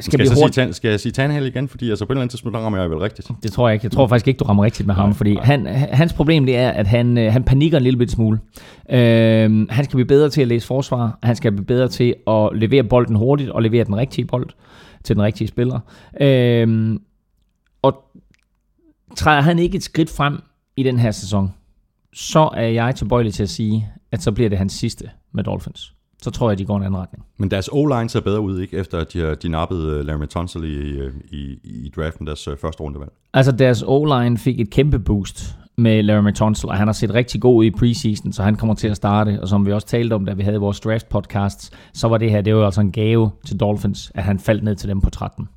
skal, 0.00 0.02
Skal, 0.02 0.26
sige, 0.26 0.42
hurtigt... 0.42 0.58
Tan- 0.58 0.72
skal 0.72 0.90
jeg 0.90 1.00
sige 1.00 1.12
Tannehill 1.12 1.46
igen? 1.46 1.68
Fordi 1.68 1.90
altså, 1.90 2.04
på 2.04 2.12
et 2.12 2.14
eller 2.14 2.22
andet 2.22 2.30
tidspunkt, 2.30 2.54
der 2.54 2.60
rammer 2.60 2.80
jeg 2.80 2.90
vel 2.90 2.98
rigtigt. 2.98 3.30
Det 3.42 3.52
tror 3.52 3.68
jeg 3.68 3.74
ikke. 3.74 3.84
Jeg 3.84 3.92
tror 3.92 4.06
faktisk 4.06 4.28
ikke, 4.28 4.38
du 4.38 4.44
rammer 4.44 4.64
rigtigt 4.64 4.86
med 4.86 4.94
ham, 4.94 5.14
fordi 5.14 5.36
han, 5.42 5.66
hans 5.66 6.12
problem 6.12 6.46
det 6.46 6.56
er, 6.56 6.70
at 6.70 6.86
han, 6.86 7.18
øh, 7.18 7.32
han 7.32 7.44
panikker 7.44 7.78
en 7.78 7.84
lille 7.84 7.98
bit 7.98 8.10
smule. 8.10 8.38
Øh, 8.90 9.68
han 9.70 9.84
skal 9.84 9.96
blive 9.96 10.06
bedre 10.06 10.30
til 10.30 10.42
at 10.42 10.48
læse 10.48 10.66
forsvar. 10.66 11.18
Han 11.22 11.36
skal 11.36 11.52
blive 11.52 11.64
bedre 11.66 11.88
til 11.88 12.14
at 12.26 12.50
levere 12.54 12.84
bolden 12.84 13.16
hurtigt 13.16 13.50
og 13.50 13.62
levere 13.62 13.84
den 13.84 13.96
rigtige 13.96 14.24
bold 14.24 14.48
til 15.04 15.16
den 15.16 15.22
rigtige 15.22 15.48
spiller. 15.48 15.80
Øh, 16.20 16.98
og 17.82 18.04
træder 19.16 19.40
han 19.40 19.58
ikke 19.58 19.76
et 19.76 19.82
skridt 19.82 20.10
frem 20.10 20.38
i 20.76 20.82
den 20.82 20.98
her 20.98 21.10
sæson, 21.10 21.54
så 22.12 22.50
er 22.56 22.68
jeg 22.68 22.94
tilbøjelig 22.94 23.34
til 23.34 23.42
at 23.42 23.50
sige, 23.50 23.88
at 24.12 24.22
så 24.22 24.32
bliver 24.32 24.48
det 24.48 24.58
hans 24.58 24.72
sidste 24.72 25.10
med 25.32 25.44
Dolphins. 25.44 25.95
Så 26.22 26.30
tror 26.30 26.50
jeg, 26.50 26.58
de 26.58 26.64
går 26.64 26.76
en 26.76 26.82
anden 26.82 27.00
retning. 27.00 27.24
Men 27.38 27.50
deres 27.50 27.68
O-line 27.72 28.08
ser 28.08 28.20
bedre 28.20 28.40
ud, 28.40 28.60
ikke? 28.60 28.76
Efter 28.76 28.98
at 28.98 29.12
de, 29.12 29.20
har- 29.20 29.34
de 29.34 29.48
nappede 29.48 29.98
øh, 29.98 30.06
Larry 30.06 30.26
Tunsil 30.26 30.64
i, 30.64 30.98
øh, 30.98 31.12
i, 31.30 31.58
i 31.64 31.92
draften, 31.96 32.26
deres 32.26 32.48
øh, 32.48 32.56
første 32.56 32.80
rundevalg. 32.82 33.10
Altså 33.34 33.52
deres 33.52 33.82
O-line 33.86 34.38
fik 34.38 34.60
et 34.60 34.70
kæmpe 34.70 34.98
boost 34.98 35.56
med 35.78 36.02
Laramie 36.02 36.32
Tunsil, 36.32 36.68
og 36.68 36.76
han 36.76 36.88
har 36.88 36.92
set 36.92 37.14
rigtig 37.14 37.40
god 37.40 37.56
ud 37.56 37.64
i 37.64 37.70
preseason, 37.70 38.32
så 38.32 38.42
han 38.42 38.54
kommer 38.56 38.74
til 38.74 38.88
at 38.88 38.96
starte. 38.96 39.38
Og 39.42 39.48
som 39.48 39.66
vi 39.66 39.72
også 39.72 39.86
talte 39.86 40.14
om, 40.14 40.24
da 40.26 40.32
vi 40.32 40.42
havde 40.42 40.58
vores 40.58 40.80
draft 40.80 41.08
podcasts, 41.08 41.70
så 41.94 42.08
var 42.08 42.18
det 42.18 42.30
her, 42.30 42.40
det 42.40 42.54
var 42.56 42.64
altså 42.64 42.80
en 42.80 42.92
gave 42.92 43.30
til 43.46 43.60
Dolphins, 43.60 44.12
at 44.14 44.22
han 44.22 44.38
faldt 44.38 44.64
ned 44.64 44.76
til 44.76 44.88
dem 44.88 45.00
på 45.00 45.10
13. 45.10 45.48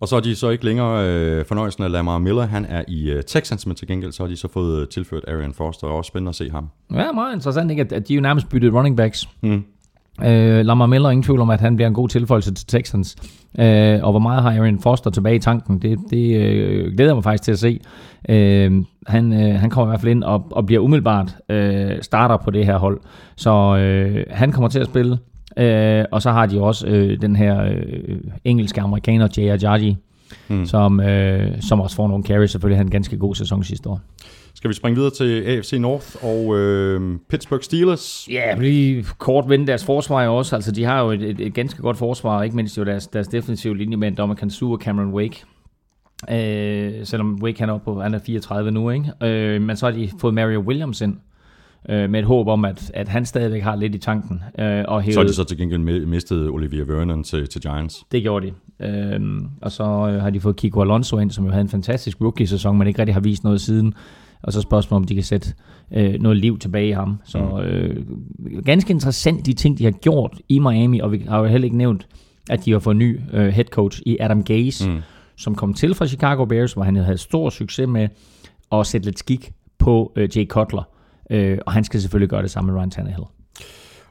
Og 0.00 0.08
så 0.08 0.16
er 0.16 0.20
de 0.20 0.34
så 0.36 0.48
ikke 0.50 0.64
længere 0.64 1.08
øh, 1.08 1.44
fornøjelsen 1.44 1.82
af 1.84 1.92
Lamar 1.92 2.18
Miller. 2.18 2.46
Han 2.46 2.64
er 2.68 2.84
i 2.88 3.10
øh, 3.10 3.22
Texans, 3.22 3.66
men 3.66 3.76
til 3.76 3.88
gengæld 3.88 4.12
så 4.12 4.22
har 4.22 4.28
de 4.28 4.36
så 4.36 4.48
fået 4.48 4.88
tilført 4.88 5.24
Arian 5.28 5.52
Foster. 5.52 5.86
Og 5.86 5.96
også 5.96 6.08
spændende 6.08 6.28
at 6.28 6.34
se 6.34 6.50
ham. 6.50 6.68
Ja, 6.94 7.12
meget 7.12 7.34
interessant, 7.34 7.70
ikke? 7.70 7.82
At, 7.82 7.92
at 7.92 8.08
de 8.08 8.14
jo 8.14 8.20
nærmest 8.20 8.48
byttede 8.48 8.72
running 8.78 8.96
backs. 8.96 9.28
Mm. 9.42 9.64
Øh, 10.24 10.66
Lamar 10.66 10.86
Miller, 10.86 11.10
ingen 11.10 11.22
tvivl 11.22 11.40
om, 11.40 11.50
at 11.50 11.60
han 11.60 11.76
bliver 11.76 11.88
en 11.88 11.94
god 11.94 12.08
tilføjelse 12.08 12.54
til 12.54 12.66
Texans. 12.66 13.16
Øh, 13.58 14.00
og 14.02 14.10
hvor 14.10 14.18
meget 14.18 14.42
har 14.42 14.50
Aaron 14.50 14.80
Foster 14.80 15.10
tilbage 15.10 15.36
i 15.36 15.38
tanken, 15.38 15.78
det, 15.78 15.98
det 16.10 16.36
øh, 16.36 16.94
glæder 16.94 17.10
jeg 17.10 17.16
mig 17.16 17.24
faktisk 17.24 17.42
til 17.42 17.52
at 17.52 17.58
se. 17.58 17.80
Øh, 18.28 18.84
han, 19.06 19.32
øh, 19.32 19.60
han 19.60 19.70
kommer 19.70 19.86
i 19.86 19.90
hvert 19.90 20.00
fald 20.00 20.10
ind 20.10 20.24
og, 20.24 20.46
og 20.50 20.66
bliver 20.66 20.80
umiddelbart 20.80 21.36
øh, 21.48 22.02
starter 22.02 22.36
på 22.36 22.50
det 22.50 22.66
her 22.66 22.78
hold. 22.78 23.00
Så 23.36 23.76
øh, 23.76 24.24
han 24.30 24.52
kommer 24.52 24.68
til 24.68 24.80
at 24.80 24.86
spille. 24.86 25.18
Øh, 25.56 26.04
og 26.12 26.22
så 26.22 26.30
har 26.30 26.46
de 26.46 26.60
også 26.60 26.86
øh, 26.86 27.20
den 27.20 27.36
her 27.36 27.62
øh, 27.62 28.18
engelske 28.44 28.80
amerikaner, 28.80 29.28
Jay 29.36 29.50
Ajayi, 29.50 29.96
mm. 30.48 30.66
som, 30.66 31.00
øh, 31.00 31.52
som 31.60 31.80
også 31.80 31.96
får 31.96 32.08
nogle 32.08 32.24
carries. 32.24 32.50
Selvfølgelig 32.50 32.78
havde 32.78 32.86
en 32.86 32.90
ganske 32.90 33.16
god 33.16 33.34
sæson 33.34 33.64
sidste 33.64 33.88
år. 33.88 34.00
Skal 34.58 34.68
vi 34.68 34.74
springe 34.74 34.96
videre 34.96 35.10
til 35.10 35.42
AFC 35.42 35.72
North 35.72 36.24
og 36.24 36.56
øh, 36.58 37.18
Pittsburgh 37.30 37.62
Steelers? 37.62 38.28
Ja, 38.30 38.48
yeah, 38.48 38.60
lige 38.60 39.04
kort 39.18 39.48
vende 39.48 39.66
deres 39.66 39.84
forsvar 39.84 40.22
jo 40.24 40.36
også. 40.36 40.54
Altså, 40.56 40.72
de 40.72 40.84
har 40.84 41.02
jo 41.02 41.10
et, 41.10 41.22
et, 41.22 41.40
et 41.40 41.54
ganske 41.54 41.82
godt 41.82 41.96
forsvar, 41.96 42.42
ikke 42.42 42.56
mindst 42.56 42.78
jo 42.78 42.84
deres, 42.84 43.06
deres 43.06 43.28
defensive 43.28 43.76
linje 43.76 43.96
med 43.96 44.12
Dominic 44.12 44.38
Kansu 44.38 44.72
og 44.72 44.78
Cameron 44.78 45.12
Wake. 45.14 45.44
Øh, 46.30 47.06
selvom 47.06 47.38
Wake 47.42 47.60
han 47.60 47.68
er, 47.68 47.72
oppe 47.72 47.84
på, 47.84 48.00
han 48.00 48.14
er 48.14 48.18
34 48.18 48.70
nu, 48.70 48.90
ikke? 48.90 49.12
Øh, 49.22 49.62
men 49.62 49.76
så 49.76 49.86
har 49.86 49.92
de 49.92 50.10
fået 50.20 50.34
Mario 50.34 50.60
Williams 50.60 51.00
ind, 51.00 51.16
øh, 51.88 52.10
med 52.10 52.20
et 52.20 52.26
håb 52.26 52.48
om, 52.48 52.64
at, 52.64 52.90
at 52.94 53.08
han 53.08 53.26
stadigvæk 53.26 53.62
har 53.62 53.76
lidt 53.76 53.94
i 53.94 53.98
tanken. 53.98 54.42
Øh, 54.58 54.84
og 54.88 55.02
hævet, 55.02 55.14
Så 55.14 55.20
har 55.20 55.26
de 55.26 55.32
så 55.34 55.44
til 55.44 55.58
gengæld 55.58 55.80
mi- 55.80 56.06
mistet 56.06 56.48
Olivia 56.48 56.82
Vernon 56.84 57.24
til, 57.24 57.48
til 57.48 57.60
Giants. 57.60 57.96
Det 58.12 58.22
gjorde 58.22 58.46
de. 58.46 58.52
Øh, 58.86 59.20
og 59.62 59.72
så 59.72 59.84
øh, 59.84 60.22
har 60.22 60.30
de 60.30 60.40
fået 60.40 60.56
Kiko 60.56 60.80
Alonso 60.80 61.18
ind, 61.18 61.30
som 61.30 61.44
jo 61.44 61.50
havde 61.50 61.62
en 61.62 61.68
fantastisk 61.68 62.20
rookie-sæson, 62.20 62.78
men 62.78 62.86
ikke 62.88 62.98
rigtig 62.98 63.14
har 63.14 63.20
vist 63.20 63.44
noget 63.44 63.60
siden. 63.60 63.94
Og 64.42 64.52
så 64.52 64.60
spørgsmålet, 64.60 65.02
om 65.02 65.06
de 65.06 65.14
kan 65.14 65.24
sætte 65.24 65.54
øh, 65.92 66.14
noget 66.20 66.38
liv 66.38 66.58
tilbage 66.58 66.88
i 66.88 66.92
ham. 66.92 67.20
Så 67.24 67.38
øh, 67.38 68.06
ganske 68.64 68.90
interessant, 68.90 69.46
de 69.46 69.52
ting, 69.52 69.78
de 69.78 69.84
har 69.84 69.90
gjort 69.90 70.40
i 70.48 70.58
Miami, 70.58 71.00
og 71.00 71.12
vi 71.12 71.24
har 71.28 71.38
jo 71.38 71.44
heller 71.44 71.64
ikke 71.64 71.76
nævnt, 71.76 72.08
at 72.50 72.64
de 72.64 72.72
har 72.72 72.78
fået 72.78 72.96
ny 72.96 73.20
øh, 73.32 73.48
head 73.48 73.64
coach 73.64 74.02
i 74.06 74.16
Adam 74.20 74.42
Gase, 74.42 74.90
mm. 74.90 75.00
som 75.36 75.54
kom 75.54 75.74
til 75.74 75.94
fra 75.94 76.06
Chicago 76.06 76.44
Bears, 76.44 76.72
hvor 76.72 76.82
han 76.82 76.96
havde 76.96 77.18
stor 77.18 77.50
succes 77.50 77.88
med 77.88 78.08
at 78.72 78.86
sætte 78.86 79.06
lidt 79.06 79.18
skik 79.18 79.52
på 79.78 80.12
øh, 80.16 80.36
Jay 80.36 80.46
Cutler. 80.46 80.82
Øh, 81.30 81.58
og 81.66 81.72
han 81.72 81.84
skal 81.84 82.00
selvfølgelig 82.00 82.30
gøre 82.30 82.42
det 82.42 82.50
samme 82.50 82.72
med 82.72 82.80
Ryan 82.80 82.90
Tannehill. 82.90 83.24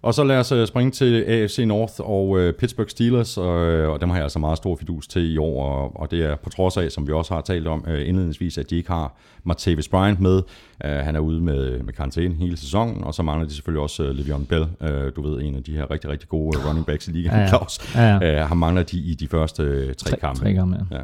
Og 0.08 0.14
så 0.14 0.24
lad 0.24 0.38
os 0.38 0.52
øh, 0.52 0.68
springe 0.68 0.92
til 0.92 1.24
AFC 1.24 1.64
North 1.66 1.94
og 2.00 2.40
øh, 2.40 2.54
Pittsburgh 2.54 2.90
Steelers, 2.90 3.38
og, 3.38 3.68
øh, 3.68 3.90
og 3.90 4.02
dem 4.02 4.10
har 4.10 4.18
jeg 4.18 4.24
altså 4.24 4.40
meget 4.40 4.58
stor 4.58 4.76
fidus 4.76 5.08
til 5.08 5.34
i 5.34 5.38
år, 5.38 5.64
og, 5.64 6.02
og 6.02 6.12
det 6.12 6.26
er 6.26 6.36
på 6.36 6.50
trods 6.50 6.78
af, 6.78 6.92
som 6.92 7.08
vi 7.08 7.14
også 7.14 7.34
har 7.34 7.42
talt 7.42 7.68
om 7.68 7.86
øh, 7.88 8.08
indledningsvis, 8.08 8.58
at 8.58 8.70
de 8.70 8.76
ikke 8.76 8.92
har 8.92 9.16
Martavis 9.44 9.88
Bryant 9.88 10.20
med. 10.20 10.42
Uh, 10.86 10.92
han 10.92 11.16
er 11.16 11.20
ude 11.20 11.42
med, 11.42 11.84
med 11.84 11.94
karantæne 11.94 12.36
hele 12.36 12.58
sæsonen, 12.58 13.04
og 13.04 13.14
så 13.14 13.24
mangler 13.24 13.48
de 13.48 13.54
selvfølgelig 13.54 13.82
også 13.82 14.04
uh, 14.04 14.10
Le'Veon 14.10 14.46
Bell, 14.46 14.68
uh, 14.82 15.16
du 15.16 15.22
ved, 15.22 15.42
en 15.42 15.56
af 15.56 15.64
de 15.64 15.72
her 15.72 15.92
rigtig, 15.92 16.10
rigtig 16.10 16.30
gode 16.30 16.58
uh, 16.58 16.68
running 16.68 16.86
backs 16.86 17.08
i 17.08 17.12
ligaen, 17.12 17.36
Ja, 17.36 17.42
ja. 17.42 17.48
Claus. 17.48 17.96
Ja, 17.96 18.18
ja. 18.18 18.44
Uh, 18.44 18.50
han 18.50 18.58
mangler 18.58 18.84
de 18.84 18.98
i 18.98 19.14
de 19.14 19.28
første 19.28 19.64
uh, 19.88 19.94
tre, 19.94 20.18
kampe. 20.18 20.40
Tre 20.40 20.54
kampe, 20.54 20.86
ja. 20.92 20.98
Ja. 20.98 21.02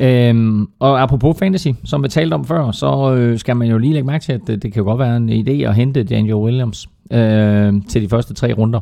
Øhm, 0.00 0.66
og 0.78 1.02
apropos 1.02 1.38
fantasy, 1.38 1.68
som 1.84 2.02
vi 2.02 2.08
talte 2.08 2.34
om 2.34 2.44
før, 2.44 2.70
så 2.70 3.14
øh, 3.14 3.38
skal 3.38 3.56
man 3.56 3.68
jo 3.68 3.78
lige 3.78 3.92
lægge 3.92 4.06
mærke 4.06 4.22
til, 4.22 4.32
at 4.32 4.40
det, 4.46 4.62
det 4.62 4.72
kan 4.72 4.80
jo 4.80 4.84
godt 4.84 4.98
være 4.98 5.16
en 5.16 5.30
idé 5.30 5.52
at 5.52 5.74
hente 5.74 6.02
Daniel 6.02 6.34
Williams 6.34 6.88
øh, 7.10 7.72
til 7.88 8.02
de 8.02 8.08
første 8.08 8.34
tre 8.34 8.52
runder. 8.52 8.80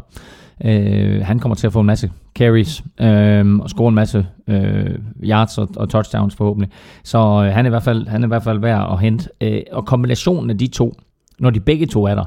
Øh, 0.64 1.24
han 1.24 1.38
kommer 1.38 1.54
til 1.54 1.66
at 1.66 1.72
få 1.72 1.80
en 1.80 1.86
masse 1.86 2.10
carries 2.34 2.84
øh, 3.00 3.58
og 3.58 3.70
score 3.70 3.88
en 3.88 3.94
masse 3.94 4.26
øh, 4.48 4.98
yards 5.24 5.58
og, 5.58 5.68
og 5.76 5.88
touchdowns 5.88 6.36
forhåbentlig. 6.36 6.70
Så 7.04 7.18
øh, 7.18 7.54
han, 7.54 7.66
er 7.66 7.68
i 7.68 7.70
hvert 7.70 7.82
fald, 7.82 8.06
han 8.06 8.22
er 8.22 8.26
i 8.26 8.28
hvert 8.28 8.42
fald 8.42 8.58
værd 8.58 8.92
at 8.92 9.00
hente. 9.00 9.28
Øh, 9.40 9.62
og 9.72 9.86
kombinationen 9.86 10.50
af 10.50 10.58
de 10.58 10.66
to, 10.66 10.94
når 11.38 11.50
de 11.50 11.60
begge 11.60 11.86
to 11.86 12.04
er 12.04 12.14
der, 12.14 12.24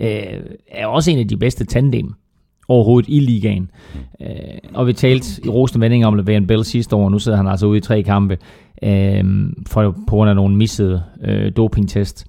øh, 0.00 0.40
er 0.68 0.86
også 0.86 1.10
en 1.10 1.18
af 1.18 1.28
de 1.28 1.36
bedste 1.36 1.64
tandem 1.64 2.14
overhovedet 2.68 3.08
i 3.08 3.20
ligaen. 3.20 3.70
Øh, 4.20 4.28
og 4.74 4.86
vi 4.86 4.92
talte 4.92 5.26
i 5.44 5.48
rosende 5.48 5.84
vendinger 5.84 6.06
om 6.06 6.18
Le'Veon 6.20 6.46
Bell 6.46 6.64
sidste 6.64 6.96
år, 6.96 7.04
og 7.04 7.10
nu 7.10 7.18
sidder 7.18 7.36
han 7.38 7.46
altså 7.46 7.66
ude 7.66 7.78
i 7.78 7.80
tre 7.80 8.02
kampe 8.02 8.38
øh, 8.82 9.24
for, 9.66 9.90
på 9.90 10.10
grund 10.16 10.30
af 10.30 10.36
nogle 10.36 10.56
missede 10.56 11.02
øh, 11.24 11.52
dopingtest. 11.56 12.26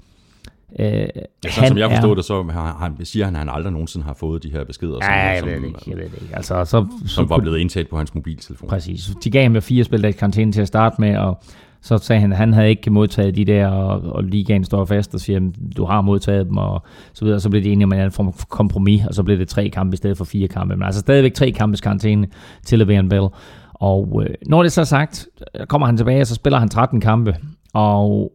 Øh, 0.80 0.88
Ja, 0.88 1.06
sådan 1.50 1.68
som 1.70 1.78
jeg 1.78 1.90
forstod 1.92 2.16
det, 2.16 2.26
så 2.26 2.44
har, 2.44 2.78
han, 2.82 3.06
siger 3.06 3.26
han, 3.26 3.36
at 3.36 3.40
han 3.40 3.50
aldrig 3.50 3.72
nogensinde 3.74 4.06
har 4.06 4.14
fået 4.14 4.44
de 4.44 4.50
her 4.52 4.64
beskeder, 4.64 4.98
Ja, 5.02 5.12
jeg 5.12 5.40
som, 5.40 5.48
ved 5.50 5.56
det 5.56 5.66
ikke, 5.66 5.80
jeg 5.88 5.98
ved 5.98 6.04
det 6.04 6.22
ikke. 6.22 6.36
Altså, 6.36 6.66
så, 6.66 6.86
så 7.06 7.14
som 7.14 7.30
var 7.30 7.36
kunne- 7.36 7.42
blevet 7.42 7.58
indtaget 7.60 7.88
på 7.90 7.98
hans 7.98 8.16
mobiltelefon. 8.16 8.70
Præcis. 8.70 9.12
De 9.24 9.30
gav 9.30 9.44
ham 9.44 9.54
jo 9.54 9.62
fire 9.62 9.84
spildags 9.84 10.18
karantæne 10.18 10.52
til 10.52 10.62
at 10.62 10.68
starte 10.68 10.96
med, 11.00 11.18
og 11.18 11.40
så 11.86 11.98
sagde 11.98 12.22
han, 12.22 12.32
at 12.32 12.38
han 12.38 12.54
havde 12.54 12.70
ikke 12.70 12.90
modtaget 12.90 13.36
de 13.36 13.46
der, 13.46 13.68
og, 13.68 14.02
og 14.02 14.24
ligaen 14.24 14.64
står 14.64 14.86
fast 14.86 15.14
og 15.14 15.20
siger, 15.20 15.38
at 15.38 15.78
du 15.78 15.86
har 15.86 16.02
modtaget 16.02 16.46
dem, 16.46 16.58
og 16.58 16.84
så 17.14 17.26
videre. 17.26 17.40
Så 17.40 17.50
blev 17.50 17.64
det 17.64 17.72
enige 17.72 17.86
om 17.86 17.94
en 17.94 18.00
anden 18.00 18.12
form 18.12 18.34
for 18.34 18.46
kompromis, 18.46 19.06
og 19.06 19.14
så 19.14 19.24
blev 19.24 19.40
det 19.40 19.48
tre 19.48 19.70
kampe 19.70 19.94
i 19.94 19.98
stedet 19.98 20.18
for 20.18 20.26
fire 20.26 20.48
kampe. 20.48 20.76
Men 20.76 20.86
altså 20.86 21.00
stadigvæk 21.00 21.34
tre 21.34 21.52
kampes 21.52 21.82
karantæne 21.82 22.28
til 22.66 22.82
Le'Veon 22.82 23.08
Bell. 23.08 23.28
Og 23.74 24.24
øh, 24.26 24.36
når 24.46 24.64
det 24.64 24.72
så 24.72 24.82
er 24.82 24.86
sagt, 24.86 25.28
kommer 25.68 25.86
han 25.86 25.98
tilbage, 25.98 26.22
og 26.22 26.28
så 26.28 26.36
spiller 26.36 26.60
han 26.60 26.70
13 26.70 27.02
kampe, 27.02 27.36
og 27.74 28.32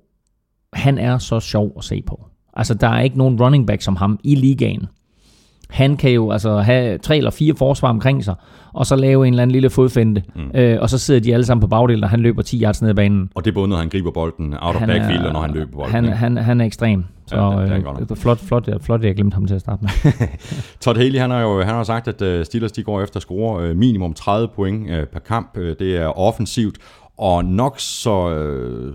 han 0.72 0.98
er 0.98 1.18
så 1.18 1.40
sjov 1.40 1.72
at 1.76 1.84
se 1.84 2.02
på. 2.06 2.26
Altså, 2.56 2.74
der 2.74 2.88
er 2.88 3.00
ikke 3.00 3.18
nogen 3.18 3.42
running 3.42 3.66
back 3.66 3.82
som 3.82 3.96
ham 3.96 4.20
i 4.24 4.34
ligaen. 4.34 4.86
Han 5.70 5.96
kan 5.96 6.10
jo 6.10 6.30
altså 6.30 6.58
have 6.58 6.98
tre 6.98 7.16
eller 7.16 7.30
fire 7.30 7.54
forsvar 7.56 7.88
omkring 7.88 8.24
sig, 8.24 8.34
og 8.72 8.86
så 8.86 8.96
lave 8.96 9.26
en 9.26 9.32
eller 9.32 9.42
anden 9.42 9.52
lille 9.52 9.70
fodfinde, 9.70 10.22
mm. 10.36 10.50
øh, 10.60 10.78
og 10.80 10.90
så 10.90 10.98
sidder 10.98 11.20
de 11.20 11.34
alle 11.34 11.44
sammen 11.46 11.60
på 11.60 11.66
bagdelen, 11.66 12.04
og 12.04 12.10
han 12.10 12.20
løber 12.20 12.42
10 12.42 12.62
yards 12.62 12.82
ned 12.82 12.90
ad 12.90 12.94
banen. 12.94 13.30
Og 13.34 13.44
det 13.44 13.50
er 13.50 13.54
både, 13.54 13.68
når 13.68 13.76
han 13.76 13.88
griber 13.88 14.10
bolden 14.10 14.54
out 14.60 14.74
of 14.76 14.82
backfield, 14.86 15.24
og 15.24 15.32
når 15.32 15.40
han 15.40 15.50
løber 15.50 15.72
bolden. 15.72 15.92
Han, 15.92 16.04
ikke? 16.04 16.16
han, 16.16 16.36
han 16.36 16.60
er 16.60 16.64
ekstrem. 16.64 17.04
Så 17.26 17.36
Ja, 17.36 17.42
det- 17.60 17.68
det 17.68 17.86
er 17.86 18.04
det, 18.04 18.18
flot, 18.18 18.38
flot, 18.38 18.64
flot, 18.66 18.82
flot, 18.84 19.04
jeg 19.04 19.14
glemte 19.14 19.34
ham 19.34 19.46
til 19.46 19.54
at 19.54 19.60
starte 19.60 19.82
med. 19.82 20.12
Todd 20.80 20.96
Haley, 20.96 21.18
han 21.20 21.30
har 21.30 21.40
jo 21.40 21.58
han 21.62 21.74
har 21.74 21.82
sagt, 21.84 22.08
at 22.08 22.22
øh, 22.22 22.44
Steelers 22.44 22.72
de 22.72 22.82
går 22.82 23.02
efter 23.02 23.16
at 23.16 23.22
score 23.22 23.62
øh, 23.64 23.76
minimum 23.76 24.14
30 24.14 24.48
point 24.56 24.90
øh, 24.90 25.06
per 25.06 25.18
kamp. 25.20 25.56
Øh, 25.56 25.76
Det 25.78 25.96
er 25.96 26.18
offensivt, 26.18 26.76
og 27.18 27.44
nok 27.44 27.74
så, 27.78 28.30
øh, 28.30 28.94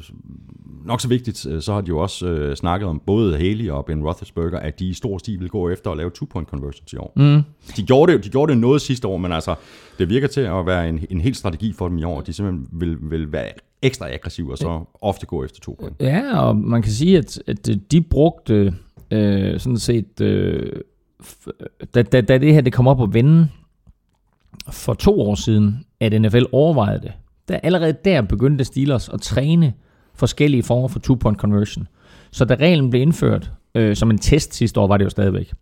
nok 0.86 1.02
så 1.02 1.08
vigtigt, 1.08 1.46
øh, 1.46 1.62
så 1.62 1.74
har 1.74 1.82
de 1.82 1.88
jo 1.88 1.98
også 1.98 2.28
øh, 2.28 2.56
snakket 2.56 2.90
om 2.90 3.02
både 3.06 3.38
Haley 3.38 3.70
og 3.70 3.86
Ben 3.86 4.04
Roethlisberger, 4.04 4.60
at 4.60 4.80
de 4.80 4.88
i 4.88 4.94
stor 4.94 5.18
stil 5.18 5.40
vil 5.40 5.50
gå 5.50 5.70
efter 5.70 5.92
at 5.92 5.98
lave 5.98 6.10
two-point 6.10 6.50
conversions 6.50 6.94
i 6.94 6.98
år. 6.98 7.14
Mm. 7.16 7.42
De, 7.78 7.84
gjorde 7.84 8.14
det, 8.14 8.24
de 8.24 8.30
gjorde 8.30 8.52
det 8.52 8.62
noget 8.62 8.82
sidste 8.82 9.08
år, 9.08 9.18
men 9.18 9.32
altså, 9.32 9.56
det 10.00 10.10
virker 10.10 10.28
til 10.28 10.42
at 10.42 10.66
være 10.66 10.90
en, 10.90 11.06
en 11.10 11.22
helt 11.22 11.38
strategi 11.38 11.74
for 11.74 11.88
dem 11.88 11.98
i 11.98 12.04
år. 12.04 12.22
De 12.22 12.34
simpelthen 12.34 12.68
vil, 12.72 12.98
vil 13.02 13.32
være 13.32 13.50
ekstra 13.82 14.14
aggressive, 14.14 14.52
og 14.52 14.58
så 14.58 14.84
ofte 15.02 15.26
gå 15.26 15.44
efter 15.44 15.60
to 15.60 15.76
point. 15.80 15.96
Ja, 16.00 16.40
og 16.40 16.56
man 16.56 16.82
kan 16.82 16.92
sige, 16.92 17.18
at, 17.18 17.40
at 17.48 17.70
de 17.92 18.02
brugte 18.02 18.74
øh, 19.12 19.60
sådan 19.60 19.78
set, 19.78 20.22
øh, 20.22 20.72
da, 21.94 22.02
da, 22.02 22.22
da 22.22 22.38
det 22.38 22.54
her 22.54 22.62
det 22.62 22.74
kom 22.74 22.88
op 22.88 23.02
at 23.02 23.14
vende 23.14 23.48
for 24.72 24.94
to 24.94 25.22
år 25.22 25.36
siden, 25.36 25.86
at 26.00 26.22
NFL 26.22 26.44
overvejede 26.52 27.02
det, 27.02 27.12
der 27.48 27.60
allerede 27.64 27.96
der 28.06 28.22
begyndte 28.22 28.66
Steelers 28.66 29.10
at 29.10 29.22
træne 29.22 29.74
forskellige 30.16 30.64
former 30.64 30.88
for 30.88 31.00
two-point 31.00 31.38
conversion. 31.38 31.88
Så 32.32 32.46
da 32.46 32.56
reglen 32.56 32.90
blev 32.90 33.02
indført, 33.02 33.52
øh, 33.76 33.96
som 33.96 34.12
en 34.12 34.18
test 34.18 34.54
sidste 34.54 34.80
år 34.80 34.88
var 34.88 34.98
det 34.98 35.06
jo 35.06 35.10
stadigvæk, 35.10 35.54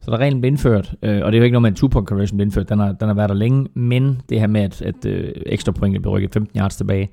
så 0.00 0.10
da 0.10 0.16
reglen 0.16 0.40
blev 0.40 0.52
indført, 0.52 0.94
øh, 1.02 1.22
og 1.24 1.32
det 1.32 1.38
er 1.38 1.40
jo 1.40 1.44
ikke 1.44 1.52
noget 1.52 1.62
med 1.62 1.70
en 1.70 1.76
two-point 1.76 2.06
conversion 2.06 2.36
blev 2.36 2.46
indført, 2.46 2.68
den 2.68 2.78
har, 2.78 2.92
den 2.92 3.08
har 3.08 3.14
været 3.14 3.28
der 3.28 3.34
længe, 3.34 3.68
men 3.74 4.20
det 4.28 4.40
her 4.40 4.46
med, 4.46 4.60
at, 4.60 4.82
at 4.82 5.06
øh, 5.06 5.32
ekstra 5.46 5.72
point 5.72 6.02
blev 6.02 6.12
rykket 6.12 6.32
15 6.32 6.60
yards 6.60 6.76
tilbage, 6.76 7.10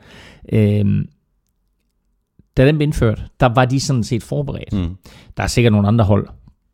øh, 0.54 1.06
da 2.58 2.68
den 2.68 2.78
blev 2.78 2.82
indført, 2.82 3.26
der 3.40 3.46
var 3.46 3.66
de 3.66 3.80
sådan 3.80 4.04
set 4.04 4.24
forberedt. 4.24 4.74
Mm. 4.74 4.96
Der 5.38 5.44
er 5.44 5.48
sikkert 5.48 5.74
nogle 5.74 5.88
andre 5.88 6.06
hold, 6.06 6.28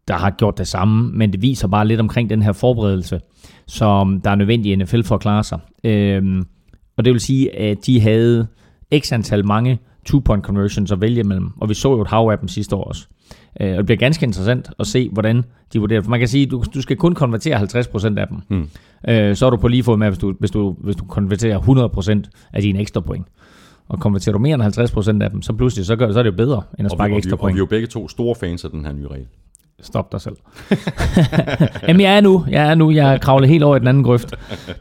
der 0.08 0.14
har 0.14 0.30
gjort 0.30 0.58
det 0.58 0.68
samme, 0.68 1.12
men 1.12 1.34
det 1.34 1.42
viser 1.42 1.68
bare 1.68 1.88
lidt 1.88 2.00
omkring 2.00 2.30
den 2.30 2.42
her 2.42 2.52
forberedelse, 2.52 3.22
som 3.68 4.22
der 4.22 4.30
er 4.30 4.36
nødvendig 4.36 4.72
i 4.72 4.76
NFL 4.76 5.02
for 5.02 5.16
at 5.16 5.22
klare 5.22 5.44
sig. 5.44 5.60
Øhm, 5.84 6.44
og 6.98 7.06
det 7.06 7.14
vil 7.14 7.22
sige, 7.22 7.60
at 7.60 7.86
de 7.86 8.02
havde 8.02 8.48
x 8.98 9.12
antal 9.12 9.46
mange 9.46 9.80
two-point 10.10 10.44
conversions 10.44 10.92
at 10.92 11.02
vælge 11.02 11.24
mellem, 11.24 11.52
og 11.58 11.70
vi 11.70 11.74
så 11.74 11.92
jo 11.92 12.02
et 12.02 12.08
hav 12.08 12.30
af 12.32 12.40
dem 12.40 12.48
sidste 12.48 12.76
år 12.76 12.84
også. 12.84 13.08
Øh, 13.62 13.72
og 13.72 13.78
det 13.78 13.86
bliver 13.86 13.98
ganske 13.98 14.24
interessant 14.26 14.70
at 14.80 14.88
se, 14.88 15.10
hvordan 15.10 15.44
de 15.74 15.80
vurderer. 15.80 16.02
For 16.02 16.10
man 16.10 16.20
kan 16.20 16.28
sige, 16.28 16.46
at 16.46 16.52
du, 16.52 16.64
du 16.74 16.82
skal 16.82 16.98
kun 16.98 17.14
konvertere 17.14 17.62
50% 17.62 18.20
af 18.20 18.28
dem. 18.28 18.38
Mm. 18.50 18.68
Øh, 19.10 19.36
så 19.36 19.46
er 19.46 19.50
du 19.50 19.58
på 19.58 19.68
lige 19.68 19.84
fod 19.84 19.98
med, 19.98 20.08
hvis 20.08 20.18
du, 20.18 20.34
hvis 20.40 20.52
du, 20.52 20.76
hvis 20.80 20.96
du 20.96 21.06
konverterer 21.06 21.60
100% 22.26 22.50
af 22.54 22.62
dine 22.62 22.80
ekstra 22.80 23.02
point. 23.02 23.26
Og 23.88 24.00
konverterer 24.00 24.34
du 24.34 24.40
mere 24.40 24.56
end 24.56 25.20
50% 25.20 25.24
af 25.24 25.30
dem, 25.30 25.42
så 25.42 25.54
pludselig 25.54 25.86
så, 25.86 25.96
gør, 25.96 26.12
så 26.12 26.20
er 26.20 26.24
det 26.24 26.32
jo 26.32 26.36
bedre, 26.36 26.62
end 26.80 26.86
at 26.86 26.92
Og, 26.92 26.96
vi, 26.96 26.98
sparke 26.98 27.12
og, 27.12 27.16
vi, 27.16 27.18
ekstra 27.18 27.34
og 27.34 27.40
point. 27.40 27.56
vi 27.56 27.58
er 27.58 27.62
jo 27.62 27.66
begge 27.66 27.88
to 27.88 28.08
store 28.08 28.36
fans 28.36 28.66
af 28.66 28.72
den 28.72 28.86
her 28.86 28.94
nye 28.94 29.08
regel. 29.08 29.26
Stop 29.82 30.12
dig 30.12 30.22
selv. 30.22 30.36
Jamen, 31.88 32.02
jeg 32.02 32.18
er 32.18 32.22
nu. 32.22 32.46
Jeg 32.50 32.72
er 32.72 32.76
nu. 32.76 32.92
Jeg 32.92 33.14
er 33.14 33.18
kravlet 33.18 33.50
helt 33.50 33.64
over 33.64 33.76
i 33.76 33.80
den 33.80 33.88
anden 33.88 34.04
grøft. 34.04 34.36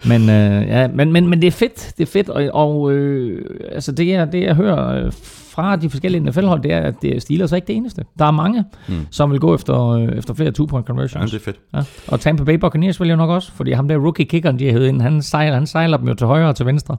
Men, 0.06 0.22
øh, 0.22 0.68
ja, 0.68 0.88
men, 0.88 1.12
men, 1.12 1.28
men 1.28 1.40
det 1.40 1.46
er 1.46 1.50
fedt. 1.52 1.92
Det 1.98 2.02
er 2.08 2.10
fedt. 2.10 2.28
Og, 2.28 2.50
og 2.52 2.92
øh, 2.92 3.44
altså 3.72 3.92
det, 3.92 4.08
jeg, 4.08 4.32
det, 4.32 4.42
jeg 4.42 4.54
hører 4.54 5.04
øh, 5.04 5.12
fra 5.54 5.76
de 5.76 5.90
forskellige 5.90 6.20
NFL-hold, 6.20 6.62
det 6.62 6.72
er, 6.72 6.80
at 6.80 6.94
det 7.02 7.22
Steelers 7.22 7.52
er 7.52 7.56
ikke 7.56 7.66
det 7.66 7.76
eneste. 7.76 8.04
Der 8.18 8.24
er 8.24 8.30
mange, 8.30 8.64
mm. 8.88 8.94
som 9.10 9.30
vil 9.30 9.40
gå 9.40 9.54
efter, 9.54 9.88
øh, 9.88 10.08
efter 10.18 10.34
flere 10.34 10.50
two-point 10.50 10.84
Ja, 10.84 10.86
conversions. 10.86 11.30
det 11.30 11.40
er 11.40 11.44
fedt. 11.44 11.56
Ja. 11.74 11.82
Og 12.08 12.20
Tampa 12.20 12.44
Bay 12.44 12.54
Buccaneers 12.54 13.00
vil 13.00 13.08
jo 13.08 13.16
nok 13.16 13.30
også, 13.30 13.52
fordi 13.52 13.72
ham 13.72 13.88
der 13.88 13.96
rookie-kickeren, 13.96 14.58
de 14.58 14.64
har 14.64 14.72
hævet 14.72 14.88
ind, 14.88 15.02
han 15.02 15.22
sejler, 15.22 15.54
han 15.54 15.66
sejler 15.66 15.96
dem 15.96 16.08
jo 16.08 16.14
til 16.14 16.26
højre 16.26 16.48
og 16.48 16.56
til 16.56 16.66
venstre. 16.66 16.96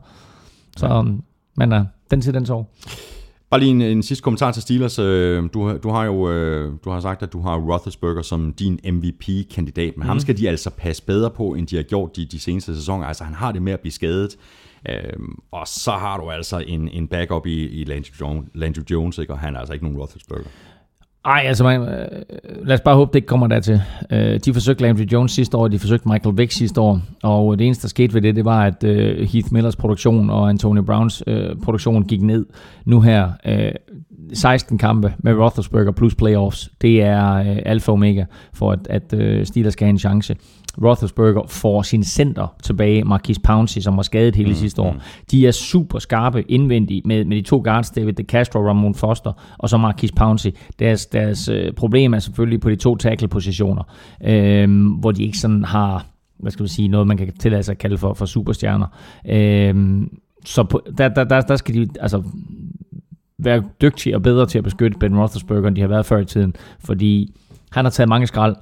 Så, 0.78 0.88
ja. 0.88 1.02
men 1.58 1.74
uh, 1.74 1.80
den 2.12 2.22
til 2.22 2.34
den 2.34 2.46
sov. 2.46 2.72
Bare 3.50 3.60
lige 3.60 3.72
en, 3.72 3.82
en 3.82 4.04
sidste 4.04 4.24
kommentar 4.24 4.52
til 4.52 4.62
Steelers. 4.62 5.00
Øh, 5.00 5.44
Du, 5.54 5.78
du 5.78 5.90
har 5.90 6.06
jo 6.06 6.30
øh, 6.30 6.74
du 6.86 6.90
har 6.90 7.00
sagt, 7.00 7.24
at 7.24 7.34
du 7.34 7.42
har 7.42 7.58
Roethlisberger 7.58 8.22
som 8.22 8.54
din 8.54 8.80
MVP-kandidat, 8.86 9.98
men 9.98 10.04
mm. 10.04 10.08
ham 10.08 10.20
skal 10.20 10.38
de 10.38 10.50
altså 10.50 10.70
passe 10.70 11.04
bedre 11.04 11.30
på, 11.30 11.54
end 11.54 11.68
de 11.68 11.76
har 11.76 11.84
gjort 11.84 12.16
de, 12.16 12.26
de 12.26 12.40
seneste 12.40 12.76
sæsoner. 12.76 13.08
Altså, 13.08 13.24
han 13.24 13.34
har 13.34 13.52
det 13.52 13.62
med 13.62 13.74
at 13.74 13.80
blive 13.80 13.92
skadet. 13.92 14.38
Øhm, 14.90 15.36
og 15.52 15.68
så 15.68 15.92
har 15.92 16.18
du 16.18 16.30
altså 16.30 16.64
en, 16.68 16.90
en 16.90 17.08
backup 17.08 17.46
i, 17.46 17.68
i 17.68 17.84
Landry, 17.84 18.22
Jones, 18.22 18.50
Landry 18.54 18.82
Jones, 18.92 19.18
ikke? 19.18 19.34
og 19.34 19.40
han 19.40 19.56
er 19.56 19.60
altså 19.60 19.74
ikke 19.74 19.86
nogen 19.86 20.00
Roethlisberger. 20.00 20.44
Ej, 21.26 21.44
altså, 21.46 21.64
man, 21.64 21.82
øh, 21.82 22.08
lad 22.64 22.74
os 22.74 22.82
bare 22.82 22.96
håbe, 22.96 23.10
det 23.10 23.16
ikke 23.16 23.28
kommer 23.28 23.48
dertil. 23.48 23.82
Øh, 24.12 24.40
de 24.46 24.54
forsøgte 24.54 24.84
Landry 24.84 25.04
Jones 25.04 25.32
sidste 25.32 25.58
år, 25.58 25.68
de 25.68 25.80
forsøgte 25.80 26.10
Michael 26.10 26.38
Vick 26.38 26.52
sidste 26.52 26.82
år, 26.82 27.02
og 27.24 27.60
det 27.60 27.66
eneste, 27.66 27.82
der 27.82 27.88
skete 27.88 28.14
ved 28.14 28.22
det, 28.22 28.36
det 28.36 28.46
var, 28.46 28.64
at 28.64 28.84
øh, 28.84 29.28
Heath 29.28 29.54
Millers 29.54 29.76
produktion 29.76 30.30
og 30.30 30.50
Antonio 30.50 30.82
Browns 30.82 31.24
øh, 31.28 31.56
produktion 31.64 32.04
gik 32.04 32.22
ned. 32.22 32.46
Nu 32.86 33.02
her, 33.02 33.30
øh, 33.46 33.72
16 34.34 34.78
kampe 34.78 35.14
med 35.18 35.34
Roethlisberger 35.34 35.92
plus 35.92 36.16
playoffs, 36.16 36.70
det 36.82 37.02
er 37.02 37.34
øh, 37.36 37.58
alfa 37.66 37.92
og 37.92 37.94
omega 37.94 38.26
for, 38.54 38.72
at, 38.72 38.88
at 38.90 39.14
øh, 39.14 39.46
Steelers 39.46 39.74
skal 39.74 39.86
have 39.86 39.90
en 39.90 40.00
chance. 40.00 40.36
Roethlisberger 40.84 41.48
får 41.48 41.82
sin 41.82 42.04
center 42.04 42.56
tilbage, 42.64 43.04
Marquis 43.04 43.40
Pouncey, 43.40 43.82
som 43.82 43.98
var 43.98 44.04
skadet 44.04 44.36
hele 44.36 44.50
mm, 44.50 44.56
sidste 44.56 44.82
år. 44.82 44.96
De 45.32 45.48
er 45.48 45.52
super 45.52 46.00
skarpe 46.00 46.52
indvendigt 46.52 47.06
med, 47.06 47.26
med 47.26 47.38
de 47.38 47.42
to 47.42 47.62
guards, 47.64 47.90
David 47.90 48.14
DeCastro 48.14 48.60
og 48.60 48.66
Ramon 48.66 48.96
Foster, 48.96 49.32
og 49.58 49.70
så 49.70 49.78
Marquis 49.78 50.12
Pouncey. 50.12 50.52
Deres, 50.80 51.06
deres 51.06 51.50
øh, 51.50 51.74
problem 51.74 52.14
er 52.14 52.20
selvfølgelig 52.20 52.60
på 52.60 52.70
de 52.70 52.76
to 52.76 52.96
tackle-positioner, 52.96 53.84
øh, 54.24 54.96
hvor 55.00 55.12
de 55.12 55.24
ikke 55.24 55.38
sådan 55.38 55.64
har 55.64 56.06
hvad 56.40 56.52
skal 56.52 56.64
vi 56.64 56.70
sige, 56.70 56.88
noget 56.88 57.08
man 57.08 57.18
kan 57.18 57.34
tillade 57.40 57.64
sig 57.64 57.72
at 57.72 57.78
kalde 57.78 57.98
for, 57.98 58.14
for 58.14 58.26
superstjerner. 58.26 58.88
Øh, 59.30 60.02
så 60.46 60.64
på, 60.64 60.82
der, 60.98 61.08
der, 61.08 61.24
der, 61.24 61.42
der 61.42 61.56
skal 61.56 61.76
de 61.76 61.90
altså 62.00 62.24
være 63.38 63.64
dygtige 63.82 64.16
og 64.16 64.22
bedre 64.22 64.46
til 64.46 64.58
at 64.58 64.64
beskytte 64.64 65.00
Ben 65.00 65.18
Roethlisberger, 65.20 65.68
end 65.68 65.76
de 65.76 65.82
har 65.82 65.88
været 65.88 66.06
før 66.06 66.18
i 66.18 66.26
tiden, 66.26 66.56
fordi 66.80 67.34
han 67.72 67.86
har 67.86 67.90
taget 67.90 68.10
mange 68.10 68.28
skrald, 68.28 68.56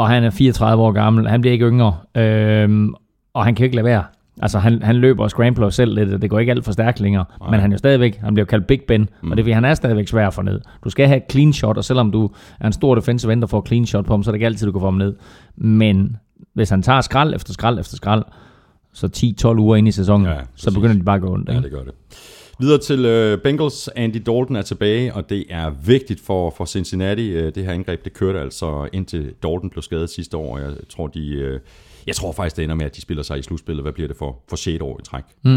og 0.00 0.08
han 0.08 0.24
er 0.24 0.30
34 0.30 0.82
år 0.82 0.92
gammel, 0.92 1.28
han 1.28 1.40
bliver 1.40 1.52
ikke 1.52 1.66
yngre, 1.66 1.96
øhm, 2.14 2.94
og 3.34 3.44
han 3.44 3.54
kan 3.54 3.64
ikke 3.64 3.76
lade 3.76 3.84
være. 3.84 4.04
Altså, 4.42 4.58
han, 4.58 4.82
han 4.82 4.96
løber 4.96 5.24
og 5.24 5.30
scrambler 5.30 5.70
selv 5.70 5.94
lidt, 5.94 6.12
og 6.14 6.22
det 6.22 6.30
går 6.30 6.38
ikke 6.38 6.52
alt 6.52 6.64
for 6.64 6.72
stærkt 6.72 7.00
længere, 7.00 7.24
Nej. 7.40 7.50
men 7.50 7.60
han 7.60 7.70
er 7.70 7.74
jo 7.74 7.78
stadigvæk, 7.78 8.16
han 8.16 8.34
bliver 8.34 8.46
kaldt 8.46 8.66
Big 8.66 8.80
Ben, 8.88 9.00
mm. 9.00 9.30
og 9.30 9.36
det 9.36 9.42
er 9.42 9.44
fordi, 9.44 9.52
han 9.52 9.64
er 9.64 9.74
stadigvæk 9.74 10.08
svær 10.08 10.30
få 10.30 10.42
ned. 10.42 10.60
Du 10.84 10.90
skal 10.90 11.06
have 11.06 11.16
et 11.16 11.22
clean 11.30 11.52
shot, 11.52 11.76
og 11.76 11.84
selvom 11.84 12.12
du 12.12 12.30
er 12.60 12.66
en 12.66 12.72
stor 12.72 12.94
defensive 12.94 13.32
end, 13.32 13.40
der 13.40 13.46
får 13.46 13.64
clean 13.66 13.86
shot 13.86 14.04
på 14.04 14.12
ham, 14.12 14.22
så 14.22 14.30
er 14.30 14.32
det 14.32 14.36
ikke 14.36 14.46
altid, 14.46 14.66
du 14.66 14.72
kan 14.72 14.80
få 14.80 14.86
ham 14.86 14.94
ned. 14.94 15.14
Men 15.56 16.16
hvis 16.54 16.70
han 16.70 16.82
tager 16.82 17.00
skrald 17.00 17.34
efter 17.34 17.52
skrald 17.52 17.78
efter 17.78 17.96
skrald, 17.96 18.22
så 18.92 19.34
10-12 19.46 19.58
uger 19.58 19.76
ind 19.76 19.88
i 19.88 19.92
sæsonen, 19.92 20.26
Ja, 20.26 20.34
så 20.54 20.74
begynder 20.74 20.94
de 20.94 21.02
bare 21.02 21.16
at 21.16 21.22
gå 21.22 21.32
ondt. 21.32 21.48
Ja, 21.48 21.54
det 21.54 21.70
gør 21.70 21.82
det. 21.82 21.92
Videre 22.60 22.78
til 22.78 23.04
øh, 23.04 23.38
Bengals. 23.38 23.88
Andy 23.88 24.16
Dalton 24.16 24.56
er 24.56 24.62
tilbage, 24.62 25.14
og 25.14 25.30
det 25.30 25.44
er 25.48 25.70
vigtigt 25.70 26.20
for, 26.20 26.54
for 26.56 26.64
Cincinnati. 26.64 27.28
Øh, 27.28 27.54
det 27.54 27.64
her 27.64 27.72
angreb, 27.72 28.04
det 28.04 28.12
kørte 28.12 28.40
altså 28.40 28.88
indtil 28.92 29.22
Dalton 29.42 29.70
blev 29.70 29.82
skadet 29.82 30.10
sidste 30.10 30.36
år. 30.36 30.58
Jeg 30.58 30.72
tror, 30.88 31.06
de, 31.06 31.28
øh, 31.28 31.60
jeg 32.06 32.16
tror 32.16 32.32
faktisk, 32.32 32.56
det 32.56 32.62
ender 32.62 32.76
med, 32.76 32.86
at 32.86 32.96
de 32.96 33.00
spiller 33.00 33.22
sig 33.22 33.38
i 33.38 33.42
slutspillet. 33.42 33.84
Hvad 33.84 33.92
bliver 33.92 34.08
det 34.08 34.16
for, 34.16 34.38
for 34.48 34.56
6 34.56 34.82
år 34.82 35.00
i 35.00 35.02
træk? 35.02 35.22
Mm. 35.42 35.50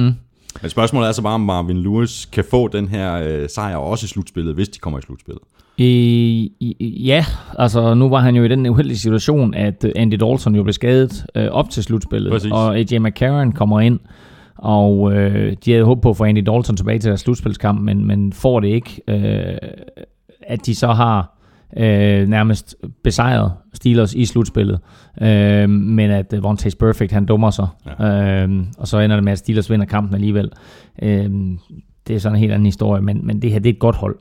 Men 0.61 0.69
spørgsmålet 0.69 1.07
er 1.07 1.11
så 1.11 1.21
bare, 1.21 1.33
om 1.33 1.41
Marvin 1.41 1.77
Lewis 1.77 2.25
kan 2.25 2.43
få 2.51 2.67
den 2.67 2.87
her 2.87 3.13
øh, 3.13 3.49
sejr 3.49 3.75
også 3.75 4.05
i 4.05 4.07
slutspillet, 4.07 4.55
hvis 4.55 4.69
de 4.69 4.79
kommer 4.79 4.99
i 4.99 5.01
slutspillet. 5.01 5.41
I, 5.77 6.51
i, 6.59 7.03
ja, 7.05 7.25
altså 7.59 7.93
nu 7.93 8.09
var 8.09 8.19
han 8.19 8.35
jo 8.35 8.43
i 8.43 8.47
den 8.47 8.65
uheldige 8.65 8.97
situation, 8.97 9.53
at 9.53 9.85
Andy 9.95 10.15
Dalton 10.15 10.55
jo 10.55 10.63
blev 10.63 10.73
skadet 10.73 11.25
øh, 11.35 11.47
op 11.51 11.69
til 11.69 11.83
slutspillet, 11.83 12.31
Præcis. 12.31 12.51
og 12.51 12.77
AJ 12.77 12.97
McCarron 12.97 13.51
kommer 13.51 13.79
ind, 13.79 13.99
og 14.63 15.13
øh, 15.13 15.55
de 15.65 15.71
havde 15.71 15.85
håbet 15.85 16.01
på 16.01 16.09
at 16.09 16.17
få 16.17 16.23
Andy 16.23 16.39
Dalton 16.39 16.77
tilbage 16.77 16.99
til 16.99 17.07
deres 17.07 17.21
slutspilskamp, 17.21 17.81
men, 17.81 18.05
men 18.07 18.33
får 18.33 18.59
det 18.59 18.67
ikke. 18.67 19.01
Øh, 19.07 19.57
at 20.41 20.65
de 20.65 20.75
så 20.75 20.87
har 20.87 21.37
øh, 21.77 22.27
nærmest 22.27 22.75
besejret 23.03 23.53
Steelers 23.73 24.13
i 24.13 24.25
slutspillet, 24.25 24.79
øh, 25.21 25.69
men 25.69 26.11
at 26.11 26.33
øh, 26.33 26.43
Vontaze 26.43 26.77
Perfect, 26.77 27.11
han 27.11 27.25
dummer 27.25 27.49
sig, 27.49 27.67
ja. 27.99 28.43
øh, 28.43 28.63
og 28.77 28.87
så 28.87 28.99
ender 28.99 29.15
det 29.15 29.23
med, 29.23 29.31
at 29.31 29.37
Steelers 29.37 29.69
vinder 29.69 29.85
kampen 29.85 30.15
alligevel. 30.15 30.51
Øh, 31.01 31.29
det 32.07 32.15
er 32.15 32.19
sådan 32.19 32.35
en 32.35 32.39
helt 32.39 32.53
anden 32.53 32.65
historie, 32.65 33.01
men, 33.01 33.27
men 33.27 33.41
det 33.41 33.51
her 33.51 33.59
det 33.59 33.69
er 33.69 33.73
et 33.73 33.79
godt 33.79 33.95
hold. 33.95 34.15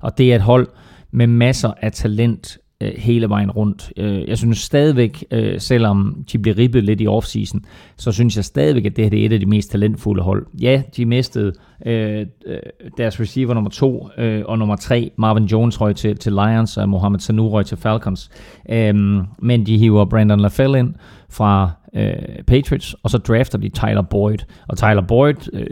Og 0.00 0.18
det 0.18 0.32
er 0.32 0.36
et 0.36 0.42
hold 0.42 0.68
med 1.10 1.26
masser 1.26 1.72
af 1.82 1.92
talent 1.92 2.58
øh, 2.82 2.92
hele 2.96 3.28
vejen 3.28 3.50
rundt. 3.50 3.92
Øh, 3.96 4.28
jeg 4.28 4.38
synes 4.38 4.58
stadigvæk, 4.58 5.24
øh, 5.30 5.60
selvom 5.60 6.24
de 6.32 6.38
bliver 6.38 6.58
ribbet 6.58 6.84
lidt 6.84 7.00
i 7.00 7.06
offseason, 7.06 7.64
så 7.96 8.12
synes 8.12 8.36
jeg 8.36 8.44
stadigvæk, 8.44 8.84
at 8.84 8.96
det 8.96 9.04
her 9.04 9.10
det 9.10 9.20
er 9.20 9.26
et 9.26 9.32
af 9.32 9.40
de 9.40 9.46
mest 9.46 9.70
talentfulde 9.70 10.22
hold. 10.22 10.46
Ja, 10.60 10.82
de 10.96 11.06
mistede 11.06 11.52
øh, 11.86 12.26
øh, 12.46 12.58
deres 12.96 13.20
receiver 13.20 13.54
nummer 13.54 13.70
to 13.70 14.08
øh, 14.18 14.42
og 14.46 14.58
nummer 14.58 14.76
tre, 14.76 15.10
Marvin 15.16 15.44
Jones 15.44 15.80
røg 15.80 15.96
til, 15.96 16.16
til 16.16 16.32
Lions, 16.32 16.76
og 16.76 16.88
Mohamed 16.88 17.20
Sanu 17.20 17.48
røg 17.48 17.66
til 17.66 17.76
Falcons. 17.76 18.30
Øh, 18.70 18.94
men 19.38 19.66
de 19.66 19.78
hiver 19.78 20.04
Brandon 20.04 20.40
LaFell 20.40 20.74
ind 20.74 20.94
fra 21.30 21.70
øh, 21.94 22.12
Patriots, 22.46 22.96
og 23.02 23.10
så 23.10 23.18
drafter 23.18 23.58
de 23.58 23.68
Tyler 23.68 24.02
Boyd. 24.02 24.38
Og 24.68 24.78
Tyler 24.78 25.00
Boyd 25.00 25.34
øh, 25.52 25.66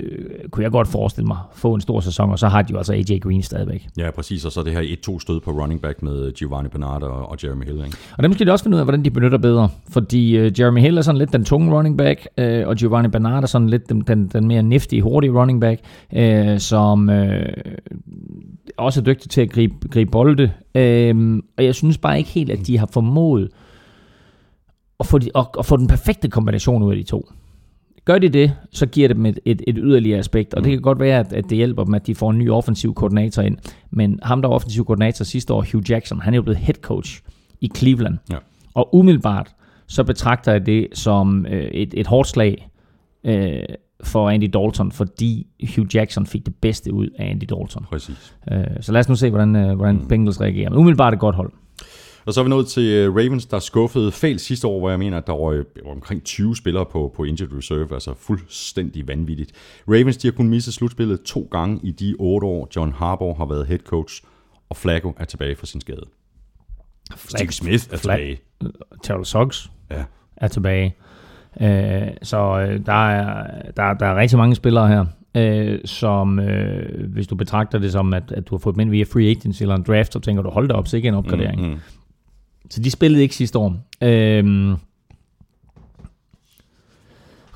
kunne 0.51 0.65
jeg 0.65 0.71
godt 0.71 0.89
forestille 0.89 1.27
mig 1.27 1.39
få 1.55 1.75
en 1.75 1.81
stor 1.81 2.01
sæson, 2.01 2.31
og 2.31 2.39
så 2.39 2.49
har 2.49 2.63
de 2.63 2.73
jo 2.73 2.77
altså 2.79 2.93
AJ 2.93 3.19
Green 3.19 3.43
stadigvæk. 3.43 3.89
Ja, 3.99 4.11
præcis, 4.11 4.45
og 4.45 4.53
så 4.53 4.63
det 4.63 4.73
her 4.73 4.81
1-2 5.09 5.21
stød 5.21 5.41
på 5.41 5.51
running 5.51 5.81
back 5.83 6.03
med 6.03 6.33
Giovanni 6.33 6.69
Bernard 6.69 7.03
og, 7.03 7.29
og 7.29 7.37
Jeremy 7.45 7.65
Hill. 7.65 7.85
Ikke? 7.85 7.97
Og 8.19 8.23
dem 8.23 8.33
skal 8.33 8.47
de 8.47 8.53
også 8.53 8.63
finde 8.63 8.75
ud 8.75 8.79
af, 8.79 8.87
hvordan 8.87 9.05
de 9.05 9.11
benytter 9.11 9.39
bedre. 9.39 9.69
Fordi 9.91 10.37
øh, 10.37 10.61
Jeremy 10.61 10.81
Hill 10.81 10.99
er 10.99 11.03
sådan 11.03 11.19
lidt 11.19 11.33
den 11.33 11.45
tunge 11.45 11.77
running 11.77 11.99
back, 11.99 12.29
øh, 12.39 12.69
og 12.69 12.77
Giovanni 12.77 13.09
Bernard 13.09 13.43
er 13.43 13.47
sådan 13.47 13.69
lidt 13.69 13.89
den, 13.89 14.01
den, 14.01 14.29
den 14.29 14.49
mere 14.49 14.63
niftige, 14.63 15.03
hurtige 15.03 15.33
running 15.33 15.61
back, 15.61 15.81
øh, 16.13 16.59
som 16.59 17.11
øh, 17.11 17.47
også 18.77 19.01
er 19.01 19.05
dygtig 19.05 19.31
til 19.31 19.41
at 19.41 19.51
gribe, 19.51 19.89
gribe 19.89 20.11
bolde. 20.11 20.53
Øh, 20.75 21.43
og 21.59 21.65
jeg 21.65 21.75
synes 21.75 21.99
bare 21.99 22.19
ikke 22.19 22.31
helt, 22.31 22.51
at 22.51 22.67
de 22.67 22.79
har 22.79 22.89
formået 22.93 23.49
at 25.01 25.07
få, 25.07 25.19
de, 25.19 25.31
at, 25.35 25.47
at 25.59 25.67
få 25.67 25.77
den 25.77 25.87
perfekte 25.87 26.29
kombination 26.29 26.83
ud 26.83 26.91
af 26.91 26.97
de 26.97 27.03
to. 27.03 27.29
Gør 28.05 28.19
de 28.19 28.29
det, 28.29 28.53
så 28.73 28.87
giver 28.87 29.09
det 29.09 29.17
dem 29.17 29.27
et, 29.27 29.39
et, 29.45 29.63
et 29.67 29.75
yderligere 29.79 30.19
aspekt, 30.19 30.55
og 30.55 30.65
det 30.65 30.73
kan 30.73 30.81
godt 30.81 31.01
være, 31.01 31.21
at, 31.21 31.33
at 31.33 31.45
det 31.45 31.57
hjælper 31.57 31.85
dem, 31.85 31.95
at 31.95 32.07
de 32.07 32.15
får 32.15 32.31
en 32.31 32.39
ny 32.39 32.51
offensiv 32.51 32.95
koordinator 32.95 33.43
ind. 33.43 33.59
Men 33.91 34.21
ham, 34.23 34.43
der 34.43 34.49
var 34.49 34.55
offensiv 34.55 34.85
koordinator 34.85 35.25
sidste 35.25 35.55
år, 35.55 35.67
Hugh 35.73 35.91
Jackson, 35.91 36.21
han 36.21 36.35
er 36.35 36.37
jo 36.37 36.43
blevet 36.43 36.59
head 36.59 36.75
coach 36.75 37.23
i 37.61 37.71
Cleveland. 37.77 38.19
Ja. 38.31 38.37
Og 38.75 38.95
umiddelbart, 38.95 39.55
så 39.87 40.05
betragter 40.05 40.53
jeg 40.53 40.67
det 40.67 40.89
som 40.93 41.47
øh, 41.47 41.65
et, 41.65 41.95
et 41.97 42.07
hårdt 42.07 42.29
slag 42.29 42.69
øh, 43.25 43.63
for 44.05 44.31
Andy 44.31 44.51
Dalton, 44.53 44.93
fordi 44.93 45.47
Hugh 45.77 45.95
Jackson 45.97 46.27
fik 46.27 46.47
det 46.47 46.55
bedste 46.55 46.93
ud 46.93 47.09
af 47.19 47.25
Andy 47.31 47.45
Dalton. 47.45 47.85
Præcis. 47.91 48.35
Øh, 48.53 48.65
så 48.81 48.93
lad 48.93 49.01
os 49.01 49.09
nu 49.09 49.15
se, 49.15 49.31
hvordan, 49.31 49.57
øh, 49.57 49.77
hvordan 49.77 50.07
Bengals 50.09 50.41
reagerer. 50.41 50.71
Men 50.71 50.79
umiddelbart 50.79 51.13
et 51.15 51.21
godt 51.21 51.37
hold. 51.37 51.53
Og 52.27 52.35
så 52.35 52.41
er 52.41 52.45
vi 52.45 52.51
nået 52.51 52.67
til 52.67 52.83
øh, 52.85 53.15
Ravens, 53.15 53.47
der 53.47 53.59
skuffede 53.59 54.13
fælt 54.13 54.41
sidste 54.41 54.67
år, 54.67 54.79
hvor 54.79 54.91
jeg 54.91 54.99
mener, 54.99 55.17
at 55.19 55.27
der 55.27 55.33
var 55.33 55.65
omkring 55.91 56.25
20 56.25 56.57
spillere 56.57 56.87
på, 56.87 57.13
på 57.17 57.25
injured 57.25 57.57
reserve, 57.59 57.89
altså 57.93 58.15
fuldstændig 58.19 59.09
vanvittigt. 59.09 59.53
Ravens, 59.89 60.17
de 60.17 60.27
har 60.29 60.33
kun 60.33 60.49
misset 60.49 60.75
slutspillet 60.75 61.23
to 61.23 61.49
gange 61.51 61.81
i 61.83 61.91
de 61.91 62.15
otte 62.19 62.47
år, 62.47 62.69
John 62.77 62.93
Harbaugh 62.93 63.37
har 63.39 63.47
været 63.47 63.67
head 63.67 63.79
coach, 63.79 64.23
og 64.69 64.77
Flacco 64.77 65.13
er 65.17 65.25
tilbage 65.25 65.57
fra 65.57 65.67
sin 65.67 65.81
skade. 65.81 66.03
Steve 67.29 67.53
Smith 67.53 67.85
er 67.93 67.97
Fla- 67.97 68.01
tilbage. 68.01 68.39
Terrell 69.03 69.25
Suggs 69.25 69.71
Ja. 69.91 70.05
er 70.37 70.49
tilbage. 70.49 70.95
Øh, 71.61 72.09
så 72.23 72.61
øh, 72.61 72.87
der, 72.87 73.09
er, 73.09 73.47
der, 73.77 73.95
der 73.95 74.07
er 74.07 74.17
rigtig 74.17 74.39
mange 74.39 74.55
spillere 74.55 74.89
her, 74.89 75.05
øh, 75.35 75.79
som 75.85 76.39
øh, 76.39 77.13
hvis 77.13 77.27
du 77.27 77.35
betragter 77.35 77.79
det 77.79 77.93
som, 77.93 78.15
at, 78.15 78.33
at 78.33 78.49
du 78.49 78.55
har 78.55 78.59
fået 78.59 78.75
dem 78.75 78.81
ind 78.81 78.91
via 78.91 79.05
free 79.05 79.31
agency 79.31 79.63
eller 79.63 79.75
en 79.75 79.83
draft, 79.83 80.13
så 80.13 80.19
tænker 80.21 80.43
du, 80.43 80.51
hold 80.51 80.69
da 80.69 80.75
op, 80.75 80.89
sikke 80.89 81.09
en 81.09 81.15
opgradering. 81.15 81.61
Mm, 81.61 81.69
mm. 81.69 81.79
Så 82.71 82.83
de 82.83 82.91
spillede 82.91 83.23
ikke 83.23 83.35
sidste 83.35 83.59
år. 83.59 83.77
Øhm, 84.03 84.75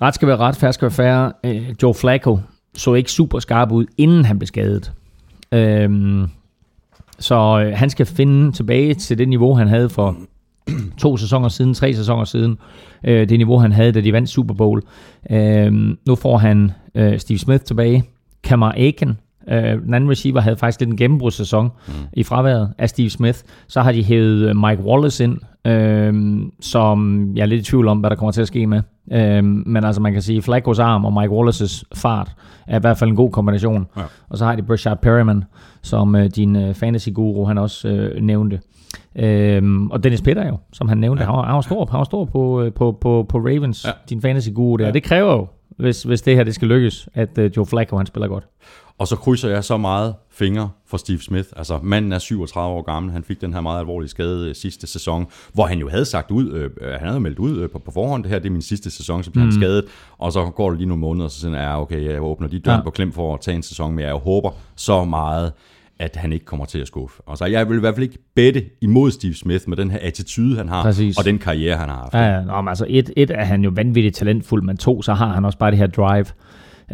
ret 0.02 0.14
skal 0.14 0.28
være 0.28 0.36
ret, 0.36 0.56
færre 0.56 0.72
skal 0.72 0.86
være 0.86 0.90
færre. 0.90 1.32
Øh, 1.44 1.74
Joe 1.82 1.94
Flacco 1.94 2.38
så 2.74 2.94
ikke 2.94 3.12
super 3.12 3.38
skarp 3.38 3.72
ud, 3.72 3.86
inden 3.98 4.24
han 4.24 4.38
blev 4.38 4.46
skadet. 4.46 4.92
Øhm, 5.52 6.26
så 7.18 7.64
øh, 7.64 7.78
han 7.78 7.90
skal 7.90 8.06
finde 8.06 8.52
tilbage 8.52 8.94
til 8.94 9.18
det 9.18 9.28
niveau, 9.28 9.54
han 9.54 9.68
havde 9.68 9.88
for 9.88 10.16
to 11.02 11.16
sæsoner 11.16 11.48
siden, 11.48 11.74
tre 11.74 11.94
sæsoner 11.94 12.24
siden. 12.24 12.58
Øh, 13.04 13.28
det 13.28 13.38
niveau, 13.38 13.58
han 13.58 13.72
havde, 13.72 13.92
da 13.92 14.00
de 14.00 14.12
vandt 14.12 14.28
Super 14.28 14.54
Bowl. 14.54 14.82
Øhm, 15.30 15.98
nu 16.06 16.14
får 16.14 16.38
han 16.38 16.72
øh, 16.94 17.18
Steve 17.18 17.38
Smith 17.38 17.64
tilbage. 17.64 18.04
Kamar 18.42 18.72
Aiken, 18.72 19.18
øh, 19.48 19.82
den 19.82 19.94
anden 19.94 20.10
receiver, 20.10 20.40
havde 20.40 20.56
faktisk 20.56 20.80
lidt 20.80 20.90
en 20.90 20.96
gennembrudssæson 20.96 21.70
mm. 21.88 21.92
i 22.12 22.22
fraværet 22.22 22.72
af 22.78 22.88
Steve 22.88 23.10
Smith. 23.10 23.38
Så 23.68 23.80
har 23.80 23.92
de 23.92 24.02
hævet 24.02 24.48
øh, 24.48 24.56
Mike 24.56 24.82
Wallace 24.82 25.24
ind, 25.24 25.38
øh, 25.66 26.42
som 26.60 27.28
jeg 27.36 27.42
er 27.42 27.46
lidt 27.46 27.60
i 27.60 27.70
tvivl 27.70 27.88
om, 27.88 27.98
hvad 27.98 28.10
der 28.10 28.16
kommer 28.16 28.32
til 28.32 28.40
at 28.40 28.48
ske 28.48 28.66
med. 28.66 28.82
Øh, 29.12 29.44
men 29.44 29.84
altså 29.84 30.00
man 30.02 30.12
kan 30.12 30.22
sige, 30.22 30.42
Flaccos 30.42 30.78
arm 30.78 31.04
og 31.04 31.12
Mike 31.12 31.30
Wallaces 31.30 31.84
fart 31.94 32.32
er 32.66 32.76
i 32.76 32.80
hvert 32.80 32.98
fald 32.98 33.10
en 33.10 33.16
god 33.16 33.30
kombination. 33.30 33.86
Ja. 33.96 34.02
Og 34.28 34.38
så 34.38 34.44
har 34.44 34.56
de 34.56 34.62
Brashard 34.62 35.00
Perryman, 35.00 35.44
som 35.82 36.16
øh, 36.16 36.30
din 36.36 36.56
øh, 36.56 36.74
fantasy-guru 36.74 37.44
han 37.44 37.58
også 37.58 37.88
øh, 37.88 38.22
nævnte. 38.22 38.60
Øhm, 39.16 39.90
og 39.90 40.04
Dennis 40.04 40.22
Pitter 40.22 40.46
jo, 40.48 40.56
som 40.72 40.88
han 40.88 40.98
nævnte, 40.98 41.22
ja. 41.22 41.26
han, 41.30 41.36
var, 41.36 41.44
han 41.44 41.54
var 41.54 41.60
stor, 41.60 41.86
han 41.90 41.98
var 41.98 42.04
stor 42.04 42.24
på, 42.24 42.62
øh, 42.62 42.72
på, 42.72 42.98
på, 43.00 43.26
på 43.28 43.38
Ravens, 43.38 43.84
Ja. 43.84 43.90
din 44.08 44.22
fantasy-guru 44.22 44.76
der. 44.76 44.86
Ja. 44.86 44.92
Det 44.92 45.02
kræver 45.02 45.32
jo, 45.32 45.46
hvis, 45.76 46.02
hvis 46.02 46.22
det 46.22 46.36
her 46.36 46.44
det 46.44 46.54
skal 46.54 46.68
lykkes, 46.68 47.08
at 47.14 47.38
øh, 47.38 47.50
Joe 47.56 47.66
Flacco 47.66 47.96
han 47.96 48.06
spiller 48.06 48.28
godt. 48.28 48.46
Og 48.98 49.08
så 49.08 49.16
krydser 49.16 49.48
jeg 49.50 49.64
så 49.64 49.76
meget 49.76 50.14
fingre 50.30 50.70
for 50.86 50.96
Steve 50.96 51.18
Smith. 51.18 51.48
Altså, 51.56 51.78
manden 51.82 52.12
er 52.12 52.18
37 52.18 52.74
år 52.74 52.82
gammel. 52.82 53.12
Han 53.12 53.24
fik 53.24 53.40
den 53.40 53.54
her 53.54 53.60
meget 53.60 53.78
alvorlige 53.80 54.08
skade 54.10 54.48
øh, 54.48 54.54
sidste 54.54 54.86
sæson, 54.86 55.26
hvor 55.52 55.66
han 55.66 55.78
jo 55.78 55.88
havde 55.88 56.04
sagt 56.04 56.30
ud, 56.30 56.50
øh, 56.50 56.70
han 56.98 57.08
havde 57.08 57.20
meldt 57.20 57.38
ud 57.38 57.58
øh, 57.58 57.70
på, 57.70 57.78
på 57.78 57.90
forhånd, 57.90 58.22
det 58.22 58.32
her 58.32 58.38
det 58.38 58.46
er 58.46 58.52
min 58.52 58.62
sidste 58.62 58.90
sæson, 58.90 59.22
så 59.22 59.30
bliver 59.30 59.44
mm. 59.44 59.50
han 59.50 59.60
skadet. 59.60 59.84
Og 60.18 60.32
så 60.32 60.44
går 60.44 60.70
det 60.70 60.78
lige 60.78 60.88
nogle 60.88 61.00
måneder, 61.00 61.24
og 61.24 61.30
så 61.30 61.40
siger 61.40 61.50
han, 61.56 61.60
ja, 61.64 61.80
okay, 61.80 62.12
jeg 62.12 62.22
åbner 62.22 62.48
de 62.48 62.58
døren. 62.58 62.78
Ja. 62.78 62.84
på 62.84 62.90
klem 62.90 63.12
for 63.12 63.34
at 63.34 63.40
tage 63.40 63.56
en 63.56 63.62
sæson, 63.62 63.94
men 63.94 64.04
jeg 64.04 64.14
håber 64.14 64.50
så 64.76 65.04
meget, 65.04 65.52
at 66.00 66.16
han 66.16 66.32
ikke 66.32 66.44
kommer 66.44 66.64
til 66.64 66.78
at 66.78 66.86
skuffe. 66.86 67.22
Altså, 67.28 67.44
jeg 67.44 67.68
vil 67.68 67.76
i 67.76 67.80
hvert 67.80 67.94
fald 67.94 68.02
ikke 68.02 68.18
bette 68.34 68.64
imod 68.80 69.10
Steve 69.10 69.34
Smith 69.34 69.68
med 69.68 69.76
den 69.76 69.90
her 69.90 69.98
attitude, 70.02 70.56
han 70.56 70.68
har, 70.68 70.82
Præcis. 70.82 71.18
og 71.18 71.24
den 71.24 71.38
karriere, 71.38 71.76
han 71.76 71.88
har 71.88 71.96
haft. 71.96 72.14
Ja, 72.14 72.22
ja, 72.22 72.44
nå, 72.44 72.60
men 72.60 72.68
altså 72.68 72.86
et, 72.88 73.10
et 73.16 73.30
er 73.30 73.44
han 73.44 73.64
jo 73.64 73.72
vanvittigt 73.74 74.16
talentfuld, 74.16 74.62
men 74.62 74.76
to, 74.76 75.02
så 75.02 75.14
har 75.14 75.28
han 75.28 75.44
også 75.44 75.58
bare 75.58 75.70
det 75.70 75.78
her 75.78 75.86
drive, 75.86 76.26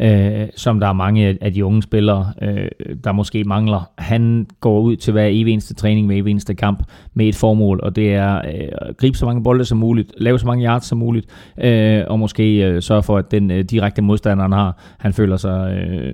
øh, 0.01 0.47
som 0.55 0.79
der 0.79 0.87
er 0.87 0.93
mange 0.93 1.37
af- 1.41 1.53
de 1.53 1.65
unge 1.65 1.83
spillere, 1.83 2.33
øh, 2.41 2.67
der 3.03 3.11
måske 3.11 3.43
mangler. 3.43 3.89
Han 3.97 4.47
går 4.61 4.79
ud 4.81 4.95
til 4.95 5.11
hver 5.13 5.25
evig 5.25 5.53
eneste 5.53 5.73
træning, 5.73 6.07
hver 6.07 6.15
evig 6.15 6.31
eneste 6.31 6.55
kamp 6.55 6.83
med 7.13 7.27
et 7.27 7.35
formål, 7.35 7.79
og 7.83 7.95
det 7.95 8.13
er 8.13 8.35
øh, 8.37 8.43
at 8.81 8.97
gribe 8.97 9.17
så 9.17 9.25
mange 9.25 9.43
bolde 9.43 9.65
som 9.65 9.77
muligt, 9.77 10.11
lave 10.17 10.39
så 10.39 10.45
mange 10.47 10.65
yards 10.65 10.85
som 10.85 10.97
muligt, 10.97 11.25
øh, 11.63 12.03
og 12.07 12.19
måske 12.19 12.55
øh, 12.65 12.81
sørge 12.81 13.03
for, 13.03 13.17
at 13.17 13.31
den 13.31 13.51
øh, 13.51 13.63
direkte 13.63 14.01
modstander, 14.01 14.43
han 14.43 14.51
har, 14.51 14.77
han 14.97 15.13
føler 15.13 15.37
sig 15.37 15.71
øh, 15.91 16.13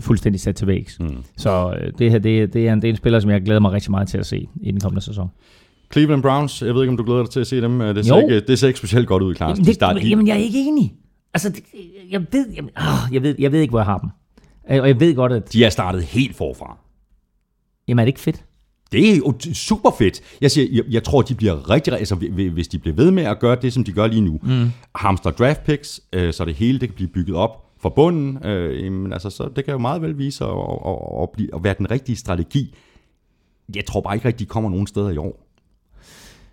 fuldstændig 0.00 0.40
sat 0.40 0.54
til 0.56 0.66
vægs. 0.66 1.00
Mm. 1.00 1.08
Så 1.36 1.74
øh, 1.80 1.92
det 1.98 2.10
her, 2.10 2.18
det, 2.18 2.52
det, 2.54 2.68
er 2.68 2.72
en, 2.72 2.82
det 2.82 2.88
er 2.88 2.92
en 2.92 2.96
spiller, 2.96 3.20
som 3.20 3.30
jeg 3.30 3.42
glæder 3.42 3.60
mig 3.60 3.72
rigtig 3.72 3.90
meget 3.90 4.08
til 4.08 4.18
at 4.18 4.26
se 4.26 4.46
i 4.62 4.70
den 4.70 4.80
kommende 4.80 5.04
sæson. 5.04 5.30
Cleveland 5.92 6.22
Browns, 6.22 6.62
jeg 6.62 6.74
ved 6.74 6.82
ikke, 6.82 6.90
om 6.90 6.96
du 6.96 7.04
glæder 7.04 7.22
dig 7.22 7.30
til 7.30 7.40
at 7.40 7.46
se 7.46 7.60
dem. 7.60 7.80
Øh, 7.80 7.94
Det 7.94 8.06
ser, 8.06 8.16
Jo. 8.16 8.22
ikke, 8.22 8.40
det 8.40 8.58
ser 8.58 8.66
ikke 8.66 8.78
specielt 8.78 9.06
godt 9.06 9.22
ud, 9.22 9.34
Klaas. 9.34 9.58
Jamen, 9.58 9.64
det, 10.02 10.10
jamen, 10.10 10.26
jeg 10.26 10.34
er 10.34 10.40
ikke 10.40 10.58
enig. 10.68 10.92
Altså, 11.34 11.48
det, 11.48 11.62
jeg, 12.10 12.26
ved, 12.32 12.46
ah, 12.76 13.14
jeg, 13.14 13.22
ved, 13.22 13.34
jeg 13.38 13.52
ved 13.52 13.60
ikke, 13.60 13.70
hvor 13.72 13.78
jeg 13.78 13.86
har 13.86 13.98
dem. 13.98 14.10
Øh, 14.70 14.82
Og 14.82 14.88
jeg 14.88 15.00
ved 15.00 15.14
godt, 15.14 15.32
at... 15.32 15.52
De 15.52 15.64
er 15.64 15.70
startet 15.70 16.02
helt 16.02 16.36
forfra. 16.36 16.78
Jamen, 17.88 17.98
er 17.98 18.04
det 18.04 18.08
ikke 18.08 18.20
fedt? 18.20 18.44
Det 18.92 19.10
er 19.12 19.16
jo 19.16 19.34
super 19.54 19.90
fedt. 19.98 20.20
Jeg, 20.40 20.50
siger, 20.50 20.68
jeg, 20.72 20.84
jeg 20.90 21.04
tror, 21.04 21.22
de 21.22 21.34
bliver 21.34 21.70
rigtig, 21.70 21.92
altså 21.92 22.14
hvi- 22.14 22.48
hvis 22.48 22.68
de 22.68 22.78
bliver 22.78 22.94
ved 22.96 23.10
med 23.10 23.22
at 23.22 23.38
gøre 23.38 23.56
det, 23.62 23.72
som 23.72 23.84
de 23.84 23.92
gør 23.92 24.06
lige 24.06 24.20
nu, 24.20 24.40
mm. 24.42 24.70
hamster 24.94 25.30
draft 25.30 25.64
picks, 25.64 26.00
øh, 26.12 26.32
så 26.32 26.44
det 26.44 26.54
hele 26.54 26.78
det 26.80 26.88
kan 26.88 26.94
blive 26.96 27.08
bygget 27.08 27.36
op 27.36 27.64
fra 27.80 27.88
bunden, 27.88 28.46
øh, 28.46 28.84
jamen, 28.84 29.12
altså, 29.12 29.30
så 29.30 29.48
det 29.56 29.64
kan 29.64 29.72
jo 29.72 29.78
meget 29.78 30.02
vel 30.02 30.18
vise 30.18 30.44
at, 30.44 30.50
at, 30.50 30.56
at, 30.86 31.22
at, 31.22 31.30
blive, 31.30 31.54
at 31.54 31.64
være 31.64 31.74
den 31.78 31.90
rigtige 31.90 32.16
strategi. 32.16 32.74
Jeg 33.76 33.84
tror 33.86 34.00
bare 34.00 34.14
ikke 34.14 34.28
rigtig, 34.28 34.48
de 34.48 34.50
kommer 34.50 34.70
nogen 34.70 34.86
steder 34.86 35.10
i 35.10 35.16
år. 35.16 35.46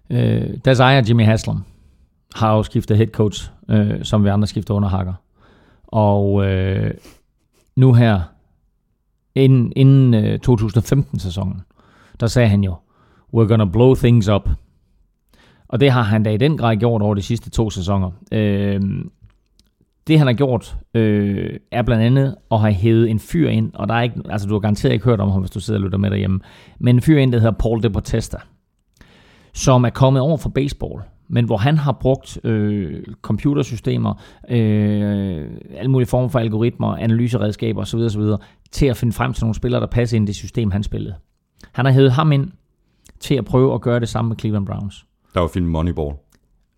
Øh, 0.09 0.57
deres 0.65 0.79
ejer, 0.79 1.03
Jimmy 1.09 1.23
Haslam, 1.25 1.63
har 2.35 2.55
jo 2.55 2.63
skiftet 2.63 2.97
head 2.97 3.07
coach, 3.07 3.51
øh, 3.69 4.03
som 4.03 4.23
vi 4.23 4.29
andre 4.29 4.47
skifter 4.47 4.73
under 4.73 4.89
hakker. 4.89 5.13
Og 5.87 6.45
øh, 6.45 6.91
nu 7.75 7.93
her, 7.93 8.21
inden, 9.35 9.73
inden 9.75 10.13
øh, 10.13 10.39
2015-sæsonen, 10.49 11.61
der 12.19 12.27
sagde 12.27 12.49
han 12.49 12.63
jo, 12.63 12.75
we're 13.35 13.47
gonna 13.47 13.65
blow 13.65 13.95
things 13.95 14.29
up. 14.29 14.49
Og 15.67 15.79
det 15.79 15.91
har 15.91 16.01
han 16.01 16.23
da 16.23 16.29
i 16.31 16.37
den 16.37 16.57
grad 16.57 16.75
gjort 16.77 17.01
over 17.01 17.15
de 17.15 17.21
sidste 17.21 17.49
to 17.49 17.69
sæsoner. 17.69 18.11
Øh, 18.31 18.81
det 20.07 20.17
han 20.17 20.27
har 20.27 20.33
gjort, 20.33 20.75
øh, 20.93 21.59
er 21.71 21.81
blandt 21.81 22.03
andet 22.03 22.35
at 22.51 22.59
have 22.59 22.73
hævet 22.73 23.09
en 23.09 23.19
fyr 23.19 23.49
ind, 23.49 23.71
og 23.73 23.87
der 23.87 23.93
er 23.93 24.01
ikke, 24.01 24.21
altså 24.29 24.47
du 24.47 24.53
har 24.53 24.59
garanteret 24.59 24.93
ikke 24.93 25.05
hørt 25.05 25.19
om 25.19 25.29
ham, 25.29 25.41
hvis 25.41 25.51
du 25.51 25.59
sidder 25.59 25.79
og 25.79 25.83
lytter 25.83 25.97
med 25.97 26.09
derhjemme, 26.09 26.39
men 26.79 26.95
en 26.95 27.01
fyr 27.01 27.17
ind, 27.17 27.31
der 27.31 27.39
hedder 27.39 27.51
Paul 27.51 27.83
de 27.83 27.89
Potesta, 27.89 28.37
som 29.53 29.83
er 29.83 29.89
kommet 29.89 30.21
over 30.21 30.37
for 30.37 30.49
baseball, 30.49 31.01
men 31.33 31.45
hvor 31.45 31.57
han 31.57 31.77
har 31.77 31.91
brugt 31.91 32.45
øh, 32.45 33.03
computersystemer, 33.21 34.13
øh, 34.49 35.47
alle 35.75 35.91
mulige 35.91 36.07
former 36.07 36.27
for 36.27 36.39
algoritmer, 36.39 36.95
analyseredskaber 36.97 37.81
osv., 37.81 37.99
osv., 37.99 38.21
til 38.71 38.85
at 38.85 38.97
finde 38.97 39.13
frem 39.13 39.33
til 39.33 39.43
nogle 39.43 39.55
spillere, 39.55 39.81
der 39.81 39.87
passer 39.87 40.17
ind 40.17 40.25
i 40.25 40.27
det 40.27 40.35
system, 40.35 40.71
han 40.71 40.83
spillede. 40.83 41.15
Han 41.71 41.85
har 41.85 41.91
hævet 41.91 42.11
ham 42.11 42.31
ind 42.31 42.51
til 43.19 43.35
at 43.35 43.45
prøve 43.45 43.73
at 43.73 43.81
gøre 43.81 43.99
det 43.99 44.09
samme 44.09 44.29
med 44.29 44.37
Cleveland 44.39 44.65
Browns. 44.65 45.05
Der 45.33 45.39
var 45.39 45.47
filmen 45.47 45.71
Moneyball, 45.71 46.15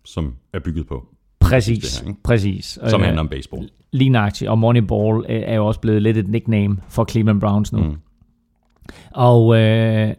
som 0.04 0.34
er 0.52 0.58
bygget 0.58 0.86
på, 0.86 1.06
Præcis, 1.40 2.00
her, 2.00 2.12
præcis. 2.24 2.78
som 2.86 3.00
Øh, 3.00 3.04
handler 3.04 3.20
om 3.20 3.28
baseball. 3.28 3.70
Lige 3.92 4.10
nøjagtigt, 4.10 4.50
og 4.50 4.58
Moneyball 4.58 5.24
øh, 5.28 5.42
er 5.46 5.54
jo 5.54 5.66
også 5.66 5.80
blevet 5.80 6.02
lidt 6.02 6.16
et 6.16 6.28
nickname 6.28 6.76
for 6.88 7.04
Cleveland 7.10 7.40
Browns 7.40 7.72
nu. 7.72 7.82
Mm. 7.82 7.96
Og 9.10 9.60
øh, 9.60 10.14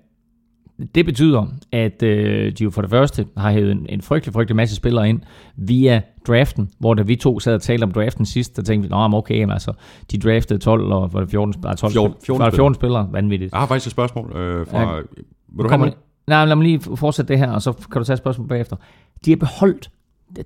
det 0.95 1.05
betyder, 1.05 1.45
at 1.71 2.03
øh, 2.03 2.51
de 2.51 2.63
jo 2.63 2.69
for 2.69 2.81
det 2.81 2.89
første 2.89 3.25
har 3.37 3.51
hævet 3.51 3.71
en, 3.71 3.85
en 3.89 4.01
frygtelig, 4.01 4.33
frygtelig 4.33 4.55
masse 4.55 4.75
spillere 4.75 5.09
ind 5.09 5.21
via 5.55 6.01
draften, 6.27 6.69
hvor 6.79 6.93
da 6.93 7.03
vi 7.03 7.15
to 7.15 7.39
sad 7.39 7.53
og 7.53 7.61
talte 7.61 7.83
om 7.83 7.91
draften 7.91 8.25
sidst, 8.25 8.55
der 8.55 8.61
tænkte 8.61 8.89
vi, 8.89 8.95
men 8.95 9.13
okay, 9.13 9.35
jamen, 9.39 9.53
altså, 9.53 9.73
de 10.11 10.17
draftede 10.17 10.59
12, 10.59 10.91
og 10.91 11.13
var 11.13 11.19
det 11.19 11.29
14, 11.29 11.53
nej, 11.63 11.75
12 11.75 11.93
14 11.93 12.15
spil- 12.21 12.37
var 12.37 12.45
det 12.45 12.55
14 12.55 12.75
spillere, 12.75 13.09
vanvittigt. 13.11 13.51
Jeg 13.51 13.59
har 13.59 13.67
faktisk 13.67 13.87
et 13.87 13.91
spørgsmål 13.91 14.37
øh, 14.37 14.67
fra... 14.67 14.79
Ja. 14.79 15.01
Vil 15.55 15.63
du 15.63 15.69
have 15.69 15.91
nej, 16.27 16.45
lad 16.45 16.55
mig 16.55 16.63
lige 16.63 16.79
fortsætte 16.79 17.33
det 17.33 17.39
her, 17.39 17.51
og 17.51 17.61
så 17.61 17.71
kan 17.71 18.01
du 18.01 18.03
tage 18.03 18.13
et 18.13 18.19
spørgsmål 18.19 18.47
bagefter. 18.47 18.75
De 19.25 19.31
har 19.31 19.37
beholdt, 19.37 19.89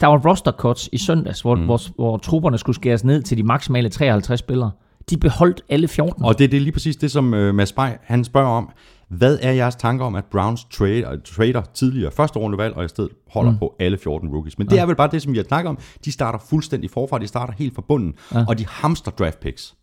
der 0.01 0.07
var 0.07 0.29
roster 0.29 0.51
cuts 0.51 0.89
i 0.91 0.97
søndags, 0.97 1.41
hvor, 1.41 1.55
mm. 1.55 1.65
hvor, 1.65 1.79
hvor 1.95 2.17
trupperne 2.17 2.57
skulle 2.57 2.75
skæres 2.75 3.03
ned 3.03 3.21
til 3.21 3.37
de 3.37 3.43
maksimale 3.43 3.89
53 3.89 4.39
spillere. 4.39 4.71
De 5.09 5.17
beholdt 5.17 5.61
alle 5.69 5.87
14. 5.87 6.25
Og 6.25 6.39
det, 6.39 6.51
det 6.51 6.57
er 6.57 6.61
lige 6.61 6.71
præcis 6.71 6.95
det, 6.95 7.11
som 7.11 7.33
øh, 7.33 7.55
Mads 7.55 7.71
Bay, 7.71 7.89
han 8.01 8.23
spørger 8.23 8.49
om. 8.49 8.69
Hvad 9.11 9.39
er 9.41 9.51
jeres 9.51 9.75
tanker 9.75 10.05
om, 10.05 10.15
at 10.15 10.25
Browns 10.25 10.63
trader, 10.63 11.17
trader 11.25 11.61
tidligere 11.73 12.11
første 12.11 12.39
rundevalg, 12.39 12.75
og 12.75 12.85
i 12.85 12.87
stedet 12.87 13.11
holder 13.29 13.51
mm. 13.51 13.57
på 13.57 13.75
alle 13.79 13.97
14 13.97 14.29
rookies? 14.29 14.57
Men 14.57 14.67
det 14.67 14.79
er 14.79 14.85
vel 14.85 14.95
bare 14.95 15.09
det, 15.11 15.21
som 15.21 15.33
vi 15.33 15.37
har 15.37 15.43
snakket 15.43 15.69
om. 15.69 15.77
De 16.05 16.11
starter 16.11 16.39
fuldstændig 16.49 16.89
forfra, 16.89 17.19
de 17.19 17.27
starter 17.27 17.53
helt 17.57 17.75
fra 17.75 17.83
bunden, 17.87 18.13
ja. 18.33 18.45
og 18.47 18.59
de 18.59 18.65
hamster 18.67 19.11
draft 19.11 19.39
picks. 19.39 19.75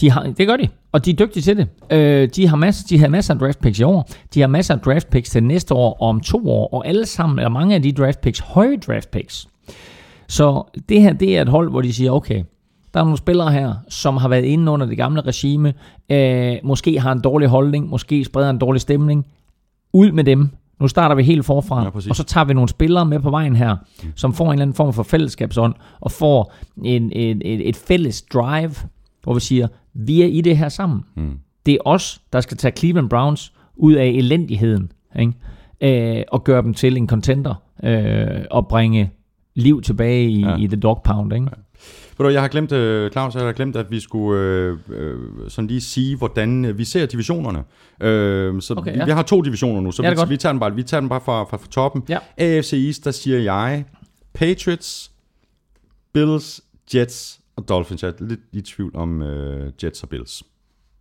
De 0.00 0.10
har, 0.10 0.22
det 0.22 0.46
gør 0.46 0.56
de, 0.56 0.68
og 0.92 1.04
de 1.04 1.10
er 1.10 1.14
dygtige 1.14 1.42
til 1.42 1.56
det. 1.56 1.68
Øh, 1.90 2.28
de, 2.36 2.48
har 2.48 2.56
masser, 2.56 2.86
de 2.88 2.98
har 2.98 3.08
masser 3.08 3.34
af 3.34 3.40
draft 3.40 3.60
picks 3.60 3.78
i 3.78 3.82
år. 3.82 4.10
De 4.34 4.40
har 4.40 4.48
masser 4.48 4.74
af 4.74 4.80
draft 4.80 5.10
picks 5.10 5.30
til 5.30 5.42
næste 5.42 5.74
år 5.74 5.96
og 6.00 6.08
om 6.08 6.20
to 6.20 6.50
år, 6.50 6.74
og 6.74 6.86
alle 6.86 7.06
sammen, 7.06 7.38
eller 7.38 7.48
mange 7.48 7.74
af 7.74 7.82
de 7.82 7.92
draft 7.92 8.20
picks, 8.20 8.38
høje 8.40 8.76
draft 8.76 9.10
picks. 9.10 9.48
Så 10.28 10.62
det 10.88 11.02
her, 11.02 11.12
det 11.12 11.36
er 11.36 11.42
et 11.42 11.48
hold, 11.48 11.70
hvor 11.70 11.80
de 11.80 11.92
siger, 11.92 12.10
okay, 12.10 12.44
der 12.94 13.00
er 13.00 13.04
nogle 13.04 13.18
spillere 13.18 13.52
her, 13.52 13.74
som 13.88 14.16
har 14.16 14.28
været 14.28 14.44
inde 14.44 14.72
under 14.72 14.86
det 14.86 14.96
gamle 14.96 15.20
regime, 15.20 15.74
øh, 16.10 16.56
måske 16.64 17.00
har 17.00 17.12
en 17.12 17.20
dårlig 17.20 17.48
holdning, 17.48 17.88
måske 17.88 18.24
spreder 18.24 18.50
en 18.50 18.58
dårlig 18.58 18.80
stemning. 18.80 19.26
Ud 19.92 20.12
med 20.12 20.24
dem. 20.24 20.50
Nu 20.80 20.88
starter 20.88 21.14
vi 21.14 21.22
helt 21.22 21.44
forfra, 21.44 21.78
Ja, 21.78 21.84
ja, 21.84 21.90
præcis. 21.90 22.10
og 22.10 22.16
så 22.16 22.24
tager 22.24 22.44
vi 22.44 22.54
nogle 22.54 22.68
spillere 22.68 23.06
med 23.06 23.20
på 23.20 23.30
vejen 23.30 23.56
her, 23.56 23.76
som 24.16 24.32
får 24.32 24.44
en 24.46 24.52
eller 24.52 24.62
anden 24.62 24.74
form 24.74 24.92
for 24.92 25.02
fællesskabsånd, 25.02 25.74
og 26.00 26.10
får 26.12 26.52
en, 26.84 27.12
en, 27.12 27.42
et, 27.44 27.68
et 27.68 27.76
fælles 27.76 28.22
drive, 28.22 28.70
hvor 29.22 29.34
vi 29.34 29.40
siger, 29.40 29.68
vi 29.94 30.22
er 30.22 30.26
i 30.26 30.40
det 30.40 30.56
her 30.58 30.68
sammen. 30.68 31.00
Mm. 31.16 31.38
Det 31.66 31.74
er 31.74 31.78
os, 31.84 32.20
der 32.32 32.40
skal 32.40 32.56
tage 32.56 32.76
Cleveland 32.76 33.10
Browns 33.10 33.52
ud 33.76 33.92
af 33.92 34.06
elendigheden, 34.06 34.92
ikke? 35.20 36.18
Øh, 36.18 36.24
og 36.32 36.44
gøre 36.44 36.62
dem 36.62 36.74
til 36.74 36.96
en 36.96 37.08
contender, 37.08 37.54
øh, 37.84 38.44
og 38.50 38.68
bringe 38.68 39.10
liv 39.54 39.82
tilbage 39.82 40.30
i, 40.30 40.40
Ja. 40.40 40.50
ja. 40.50 40.56
i 40.56 40.66
The 40.66 40.76
Dog 40.76 41.00
Pound. 41.04 41.32
Ikke? 41.32 41.44
Ved 41.44 41.50
du, 42.24 42.28
jeg 42.28 42.40
har 42.40 42.48
glemt, 42.48 42.72
øh, 42.72 43.10
Claus, 43.10 43.34
jeg 43.34 43.42
har 43.42 43.52
glemt, 43.52 43.76
at 43.76 43.90
vi 43.90 44.00
skulle 44.00 44.40
øh, 44.40 44.78
øh, 44.88 45.18
sådan 45.48 45.68
lige 45.68 45.80
sige, 45.80 46.16
hvordan 46.16 46.64
øh, 46.64 46.78
vi 46.78 46.84
ser 46.84 47.06
divisionerne. 47.06 47.58
Øh, 48.00 48.62
så 48.62 48.74
Okay, 48.76 48.92
vi, 48.92 48.98
ja. 48.98 49.04
vi 49.04 49.10
har 49.10 49.22
to 49.22 49.40
divisioner 49.40 49.80
nu, 49.80 49.92
så 49.92 50.02
Ja, 50.02 50.10
vi, 50.10 50.28
vi, 50.28 50.36
tager 50.36 50.52
den 50.52 50.60
bare, 50.60 50.74
vi 50.74 50.82
tager 50.82 51.00
den 51.00 51.08
bare 51.08 51.20
fra, 51.20 51.44
fra, 51.44 51.56
fra 51.56 51.66
toppen. 51.70 52.02
Ja. 52.08 52.18
AFC 52.36 52.72
East, 52.72 53.04
der 53.04 53.10
siger 53.10 53.38
jeg 53.38 53.84
Patriots, 54.34 55.10
Bills, 56.12 56.60
Jets 56.94 57.40
og 57.56 57.68
Dolphins. 57.68 58.02
Jeg 58.02 58.08
er 58.08 58.24
lidt 58.24 58.40
i 58.52 58.60
tvivl 58.60 58.96
om 58.96 59.22
øh, 59.22 59.72
Jets 59.84 60.02
og 60.02 60.08
Bills. 60.08 60.42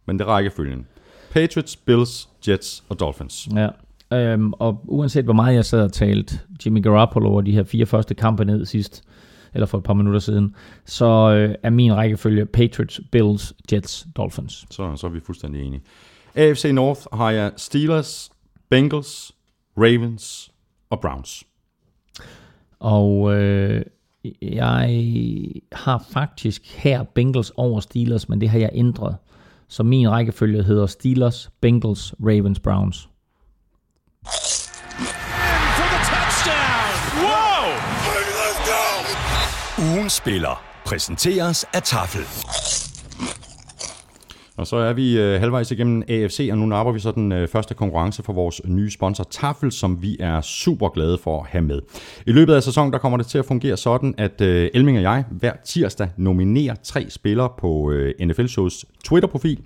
Men 0.06 0.20
det 0.20 0.26
er 0.26 0.30
rækkefølgen. 0.30 0.86
Patriots, 1.32 1.76
Bills, 1.76 2.30
Jets 2.48 2.84
og 2.90 3.00
Dolphins. 3.00 3.48
Ja. 3.56 3.68
Øhm, 4.14 4.54
og 4.54 4.82
uanset 4.88 5.24
hvor 5.24 5.34
meget 5.34 5.56
jeg 5.56 5.66
sad 5.66 5.82
og 5.82 5.94
talt 5.94 6.46
Jimmy 6.66 6.84
Garoppolo 6.84 7.30
over 7.30 7.42
de 7.42 7.52
her 7.52 7.64
fire 7.64 7.86
første 7.86 8.14
kampe 8.16 8.46
ned 8.46 8.66
sidst, 8.66 9.04
eller 9.54 9.66
for 9.66 9.78
et 9.78 9.84
par 9.84 9.94
minutter 9.94 10.20
siden, 10.20 10.56
så 10.86 11.06
øh, 11.06 11.56
er 11.64 11.70
min 11.70 11.96
rækkefølge 11.96 12.46
Patriots, 12.46 13.02
Bills, 13.12 13.54
Jets, 13.72 14.08
Dolphins. 14.18 14.66
Så, 14.70 14.96
så 14.96 15.08
er 15.08 15.12
vi 15.12 15.20
fuldstændig 15.20 15.64
enige. 15.64 15.82
AFC 16.36 16.66
North 16.74 17.02
har 17.14 17.32
jeg 17.32 17.52
Steelers, 17.58 18.30
Bengals, 18.70 19.32
Ravens 19.78 20.52
og 20.90 21.02
Browns. 21.02 21.44
Og 22.80 23.36
øh, 23.36 23.82
jeg 24.42 25.22
har 25.72 26.06
faktisk 26.12 26.76
her 26.76 27.04
Bengals 27.04 27.52
over 27.56 27.80
Steelers, 27.80 28.30
men 28.30 28.42
det 28.42 28.50
har 28.50 28.60
jeg 28.60 28.70
ændret. 28.74 29.16
Så 29.68 29.84
min 29.84 30.10
rækkefølge 30.10 30.64
hedder 30.64 30.86
Steelers, 30.86 31.50
Bengals, 31.62 32.14
Ravens, 32.20 32.60
Browns. 32.60 33.10
Ugen 39.80 40.10
spiller 40.10 40.64
præsenteres 40.86 41.66
af 41.74 41.82
Tafel. 41.84 42.22
Og 44.58 44.68
så 44.68 44.76
er 44.76 44.94
vi 44.94 45.20
øh, 45.20 45.40
halvvejs 45.40 45.72
igennem 45.72 46.04
AFC, 46.10 46.50
og 46.52 46.58
nu 46.58 46.66
napper 46.66 46.94
vi 46.94 47.00
så 47.00 47.12
den 47.12 47.32
øh, 47.32 47.48
første 47.48 47.74
konkurrence 47.74 48.24
for 48.24 48.34
vores 48.34 48.62
nye 48.66 48.92
sponsor 48.92 49.24
Tafel, 49.24 49.72
som 49.72 50.02
vi 50.02 50.18
er 50.20 50.42
super 50.42 50.90
glade 50.90 51.18
for 51.24 51.42
at 51.42 51.48
have 51.50 51.62
med. 51.62 51.80
I 52.26 52.32
løbet 52.32 52.54
af 52.54 52.64
sæsonen, 52.64 52.94
der 52.94 53.00
kommer 53.00 53.18
det 53.18 53.28
til 53.28 53.38
at 53.38 53.46
fungere 53.46 53.78
sådan, 53.78 54.16
at 54.18 54.42
øh, 54.42 54.70
Elming 54.74 54.98
og 54.98 55.04
jeg 55.04 55.24
hver 55.32 55.54
tirsdag 55.66 56.10
nominerer 56.18 56.76
tre 56.84 57.10
spillere 57.10 57.50
på 57.60 57.92
øh, 57.92 58.14
NFL 58.28 58.46
Shows 58.46 58.86
Twitter-profil. 59.06 59.60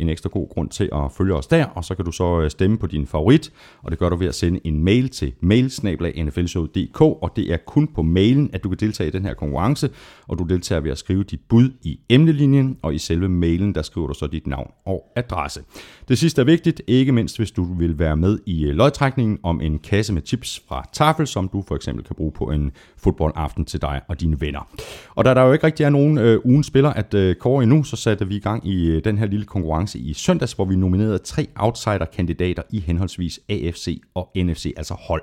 En 0.00 0.08
ekstra 0.08 0.30
god 0.32 0.48
grund 0.48 0.68
til 0.68 0.88
at 0.92 1.12
følge 1.12 1.34
os 1.34 1.46
der, 1.46 1.64
og 1.64 1.84
så 1.84 1.94
kan 1.94 2.04
du 2.04 2.12
så 2.12 2.40
øh, 2.40 2.50
stemme 2.50 2.78
på 2.78 2.86
din 2.86 3.06
favorit, 3.06 3.52
og 3.82 3.90
det 3.90 3.98
gør 3.98 4.08
du 4.08 4.16
ved 4.16 4.26
at 4.26 4.34
sende 4.34 4.60
en 4.64 4.84
mail 4.84 5.08
til 5.08 5.32
mailsnablag.nflshow.dk, 5.40 7.00
og 7.00 7.32
det 7.36 7.52
er 7.52 7.56
kun 7.56 7.86
på 7.86 8.02
mailen, 8.02 8.50
at 8.52 8.64
du 8.64 8.68
kan 8.68 8.78
deltage 8.78 9.08
i 9.08 9.10
den 9.10 9.24
her 9.24 9.34
konkurrence, 9.34 9.90
og 10.28 10.38
du 10.38 10.44
deltager 10.44 10.80
ved 10.80 10.90
at 10.90 10.98
skrive 10.98 11.22
dit 11.22 11.40
bud 11.48 11.70
i 11.82 12.00
emnelinjen, 12.08 12.76
og 12.82 12.94
i 12.94 12.98
selve 12.98 13.28
mailen, 13.28 13.74
der 13.74 13.82
skriver 13.82 14.06
du 14.06 14.14
så 14.14 14.26
dit 14.26 14.46
navn 14.46 14.70
og 14.86 15.12
adresse. 15.16 15.60
Det 16.08 16.18
sidste 16.18 16.40
er 16.40 16.44
vigtigt, 16.44 16.82
ikke 16.86 17.12
mindst 17.12 17.36
hvis 17.36 17.50
du 17.50 17.64
vil 17.78 17.98
være 17.98 18.16
med 18.16 18.38
i 18.46 18.64
øh, 18.64 18.74
lodtrækningen 18.74 19.38
om 19.42 19.60
en 19.60 19.78
kasse 19.78 20.12
med 20.12 20.22
chips 20.26 20.62
fra 20.68 20.88
Tafel, 20.92 21.26
som 21.26 21.48
du 21.48 21.64
for 21.68 21.76
eksempel 21.76 22.04
kan 22.04 22.16
bruge 22.16 22.32
på 22.32 22.44
en 22.44 22.72
fodboldaften 22.96 23.64
til 23.64 23.82
dig 23.82 24.00
og 24.08 24.20
dine 24.20 24.40
venner. 24.40 24.68
Og 25.14 25.24
da 25.24 25.34
der 25.34 25.42
jo 25.42 25.52
ikke 25.52 25.66
rigtig 25.66 25.84
er 25.84 25.90
nogen 25.90 26.18
øh, 26.18 26.40
ugen 26.44 26.62
spiller 26.62 26.90
at 26.90 27.14
øh, 27.14 27.34
kåre 27.34 27.62
endnu, 27.62 27.84
så 27.84 27.96
satte 27.96 28.28
vi 28.28 28.36
i 28.36 28.40
gang 28.40 28.66
i 28.66 28.86
øh, 28.86 29.04
den 29.04 29.18
her 29.18 29.26
lille 29.26 29.46
konkurrence 29.46 29.89
i 29.98 30.12
søndags, 30.12 30.52
hvor 30.52 30.64
vi 30.64 30.76
nominerede 30.76 31.18
tre 31.18 31.46
outsider-kandidater 31.56 32.62
i 32.70 32.80
henholdsvis 32.80 33.40
AFC 33.48 34.00
og 34.14 34.30
NFC, 34.36 34.72
altså 34.76 34.94
hold. 34.94 35.22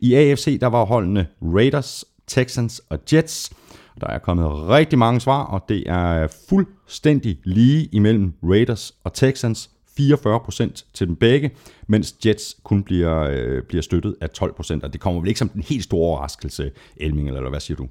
I 0.00 0.14
AFC 0.14 0.60
der 0.60 0.66
var 0.66 0.84
holdene 0.84 1.26
Raiders, 1.42 2.04
Texans 2.26 2.82
og 2.88 2.98
Jets. 3.12 3.52
Der 4.00 4.06
er 4.06 4.18
kommet 4.18 4.68
rigtig 4.68 4.98
mange 4.98 5.20
svar, 5.20 5.44
og 5.44 5.64
det 5.68 5.82
er 5.86 6.28
fuldstændig 6.48 7.38
lige 7.44 7.88
imellem 7.92 8.32
Raiders 8.42 8.94
og 9.04 9.12
Texans. 9.12 9.70
44% 10.00 10.90
til 10.94 11.06
dem 11.06 11.16
begge, 11.16 11.50
mens 11.86 12.14
Jets 12.26 12.56
kun 12.62 12.82
bliver, 12.82 13.20
øh, 13.20 13.62
bliver 13.62 13.82
støttet 13.82 14.16
af 14.20 14.28
12%, 14.30 14.84
og 14.84 14.92
det 14.92 15.00
kommer 15.00 15.20
vel 15.20 15.28
ikke 15.28 15.38
som 15.38 15.48
den 15.48 15.62
helt 15.62 15.84
store 15.84 16.08
overraskelse, 16.08 16.70
Elming, 16.96 17.28
eller 17.28 17.50
hvad 17.50 17.60
siger 17.60 17.76
du? 17.76 17.88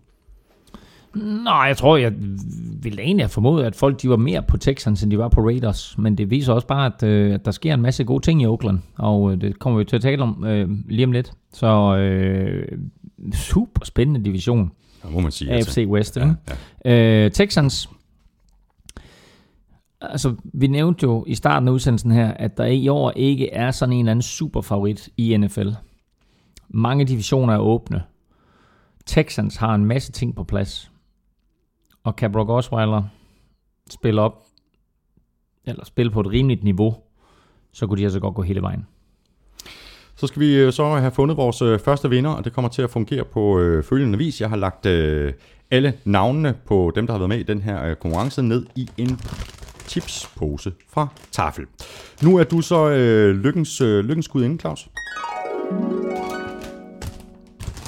Nej, 1.15 1.55
jeg 1.55 1.77
tror, 1.77 1.97
jeg 1.97 2.13
ville 2.83 3.01
egentlig 3.01 3.23
have 3.23 3.29
formodet, 3.29 3.65
at 3.65 3.75
folk 3.75 4.01
de 4.01 4.09
var 4.09 4.15
mere 4.15 4.43
på 4.43 4.57
Texans, 4.57 5.03
end 5.03 5.11
de 5.11 5.17
var 5.17 5.29
på 5.29 5.41
Raiders. 5.41 5.97
Men 5.97 6.17
det 6.17 6.29
viser 6.29 6.53
også 6.53 6.67
bare, 6.67 6.85
at, 6.85 7.03
øh, 7.03 7.33
at 7.33 7.45
der 7.45 7.51
sker 7.51 7.73
en 7.73 7.81
masse 7.81 8.03
gode 8.03 8.21
ting 8.25 8.41
i 8.41 8.45
Oakland. 8.45 8.79
Og 8.95 9.31
øh, 9.31 9.41
det 9.41 9.59
kommer 9.59 9.79
vi 9.79 9.85
til 9.85 9.95
at 9.95 10.01
tale 10.01 10.23
om 10.23 10.45
øh, 10.45 10.69
lige 10.89 11.05
om 11.05 11.11
lidt. 11.11 11.31
Så 11.53 11.97
øh, 11.97 12.67
super 13.33 13.85
spændende 13.85 14.25
division. 14.25 14.71
Ja, 15.03 15.09
må 15.09 15.19
man 15.19 15.31
sige. 15.31 15.51
AFC 15.51 15.85
West. 15.87 16.17
Ja, 16.17 16.33
Ja, 16.85 17.25
øh, 17.25 17.31
Texans. 17.31 17.89
Altså, 20.01 20.35
vi 20.53 20.67
nævnte 20.67 21.03
jo 21.03 21.23
i 21.27 21.35
starten 21.35 21.67
af 21.67 21.71
udsendelsen 21.71 22.11
her, 22.11 22.31
at 22.31 22.57
der 22.57 22.65
i 22.65 22.87
år 22.87 23.11
ikke 23.15 23.49
er 23.49 23.71
sådan 23.71 23.93
en 23.93 23.99
eller 23.99 24.11
anden 24.11 24.21
super 24.21 24.61
favorit 24.61 25.09
i 25.17 25.37
NFL. 25.37 25.69
Mange 26.69 27.05
divisioner 27.05 27.53
er 27.53 27.59
åbne. 27.59 28.03
Texans 29.05 29.55
har 29.55 29.75
en 29.75 29.85
masse 29.85 30.11
ting 30.11 30.35
på 30.35 30.43
plads. 30.43 30.91
Og 32.03 32.15
kan 32.15 32.31
Brock 32.31 32.49
Osweiler 32.49 33.03
spille 33.89 34.21
op, 34.21 34.43
eller 35.65 35.85
spille 35.85 36.11
på 36.11 36.19
et 36.19 36.27
rimeligt 36.27 36.63
niveau, 36.63 36.95
så 37.71 37.87
kunne 37.87 37.97
de 37.97 38.03
altså 38.03 38.19
godt 38.19 38.35
gå 38.35 38.41
hele 38.41 38.61
vejen. 38.61 38.87
Så 40.15 40.27
skal 40.27 40.39
vi 40.39 40.55
øh, 40.55 40.73
så 40.73 40.95
have 40.95 41.11
fundet 41.11 41.37
vores 41.37 41.61
øh, 41.61 41.79
første 41.79 42.09
vinder, 42.09 42.31
og 42.31 42.45
det 42.45 42.53
kommer 42.53 42.69
til 42.69 42.81
at 42.81 42.89
fungere 42.89 43.25
på 43.25 43.59
øh, 43.59 43.83
følgende 43.83 44.17
vis. 44.17 44.41
Jeg 44.41 44.49
har 44.49 44.55
lagt 44.55 44.85
øh, 44.85 45.33
alle 45.71 45.93
navnene 46.05 46.57
på 46.65 46.91
dem, 46.95 47.07
der 47.07 47.13
har 47.13 47.19
været 47.19 47.29
med 47.29 47.39
i 47.39 47.43
den 47.43 47.61
her 47.61 47.85
øh, 47.85 47.95
konkurrence, 47.95 48.41
ned 48.41 48.65
i 48.75 48.89
en 48.97 49.19
chipspose 49.87 50.73
fra 50.89 51.07
Tafel. 51.31 51.65
Nu 52.23 52.37
er 52.37 52.43
du 52.43 52.61
så 52.61 52.89
øh, 52.89 53.35
lykkens, 53.35 53.81
øh, 53.81 54.05
lykkens 54.05 54.25
skud 54.25 54.43
inden, 54.43 54.59
Claus. 54.59 54.89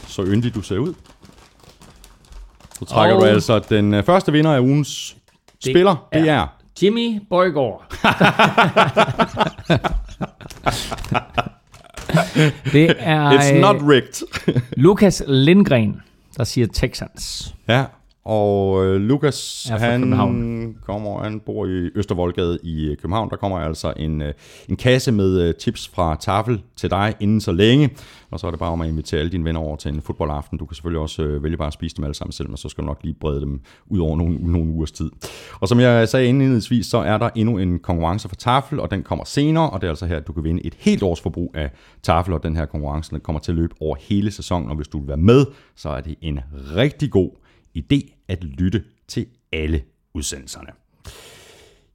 Så 0.07 0.25
yndig 0.25 0.55
du 0.55 0.61
ser 0.61 0.77
ud. 0.77 0.93
Så 2.79 2.85
trækker 2.85 3.15
Og- 3.15 3.21
du 3.21 3.25
altså 3.27 3.59
den 3.59 3.93
øh, 3.93 4.03
første 4.03 4.31
vinder 4.31 4.55
af 4.55 4.59
ugens 4.59 5.15
det 5.63 5.71
spiller. 5.71 6.07
Det 6.13 6.29
er 6.29 6.47
Jimmy 6.81 7.19
Borgård. 7.29 7.83
det 12.73 12.95
er 12.99 13.29
It's 13.31 13.53
not 13.59 13.75
øh, 13.75 13.87
rigged. 13.87 14.27
Lukas 14.77 15.23
Lindgren, 15.27 16.01
der 16.37 16.43
siger 16.43 16.67
Texans. 16.73 17.55
Ja, 17.67 17.83
og 18.25 18.85
øh, 18.85 19.01
Lukas, 19.01 19.65
fra 19.69 19.77
han 19.77 20.01
København. 20.01 20.75
kommer, 20.85 21.23
han 21.23 21.39
bor 21.39 21.65
i 21.65 21.89
Østervoldgade 21.95 22.59
i 22.63 22.85
øh, 22.85 22.97
København. 22.97 23.29
Der 23.29 23.35
kommer 23.35 23.59
altså 23.59 23.93
en, 23.97 24.21
øh, 24.21 24.33
en 24.69 24.75
kasse 24.75 25.11
med 25.11 25.41
øh, 25.41 25.55
tips 25.55 25.87
fra 25.87 26.15
Tafel 26.19 26.61
til 26.75 26.89
dig 26.89 27.15
inden 27.19 27.41
så 27.41 27.51
længe. 27.51 27.89
Og 28.31 28.39
så 28.39 28.47
er 28.47 28.51
det 28.51 28.59
bare 28.59 28.71
om 28.71 28.81
at 28.81 28.87
invitere 28.89 29.19
alle 29.19 29.31
dine 29.31 29.43
venner 29.45 29.59
over 29.61 29.75
til 29.75 29.93
en 29.93 30.01
fodboldaften. 30.01 30.57
Du 30.57 30.65
kan 30.65 30.75
selvfølgelig 30.75 31.01
også 31.01 31.23
øh, 31.23 31.43
vælge 31.43 31.57
bare 31.57 31.67
at 31.67 31.73
spise 31.73 31.95
dem 31.95 32.03
alle 32.03 32.13
sammen 32.13 32.31
selv, 32.31 32.49
men 32.49 32.57
så 32.57 32.69
skal 32.69 32.81
du 32.81 32.87
nok 32.87 32.99
lige 33.03 33.15
brede 33.19 33.41
dem 33.41 33.59
ud 33.87 33.99
over 33.99 34.17
nogle, 34.17 34.35
nogle 34.35 34.71
ugers 34.73 34.91
tid. 34.91 35.11
Og 35.59 35.67
som 35.67 35.79
jeg 35.79 36.09
sagde 36.09 36.27
indledningsvis, 36.27 36.85
så 36.85 36.97
er 36.97 37.17
der 37.17 37.29
endnu 37.35 37.57
en 37.57 37.79
konkurrence 37.79 38.29
for 38.29 38.35
Tafel, 38.35 38.79
og 38.79 38.91
den 38.91 39.03
kommer 39.03 39.25
senere, 39.25 39.69
og 39.69 39.81
det 39.81 39.87
er 39.87 39.91
altså 39.91 40.05
her, 40.05 40.17
at 40.17 40.27
du 40.27 40.33
kan 40.33 40.43
vinde 40.43 40.65
et 40.65 40.75
helt 40.79 41.03
års 41.03 41.21
forbrug 41.21 41.51
af 41.55 41.71
Tafel, 42.03 42.33
og 42.33 42.43
den 42.43 42.55
her 42.55 42.65
konkurrence 42.65 43.11
den 43.11 43.19
kommer 43.19 43.39
til 43.39 43.51
at 43.51 43.55
løbe 43.55 43.75
over 43.79 43.95
hele 43.99 44.31
sæsonen, 44.31 44.69
og 44.69 44.75
hvis 44.75 44.87
du 44.87 44.99
vil 44.99 45.07
være 45.07 45.17
med, 45.17 45.45
så 45.75 45.89
er 45.89 46.01
det 46.01 46.15
en 46.21 46.39
rigtig 46.75 47.11
god 47.11 47.29
idé 47.77 48.25
at 48.27 48.43
lytte 48.43 48.83
til 49.07 49.25
alle 49.53 49.81
udsendelserne. 50.13 50.69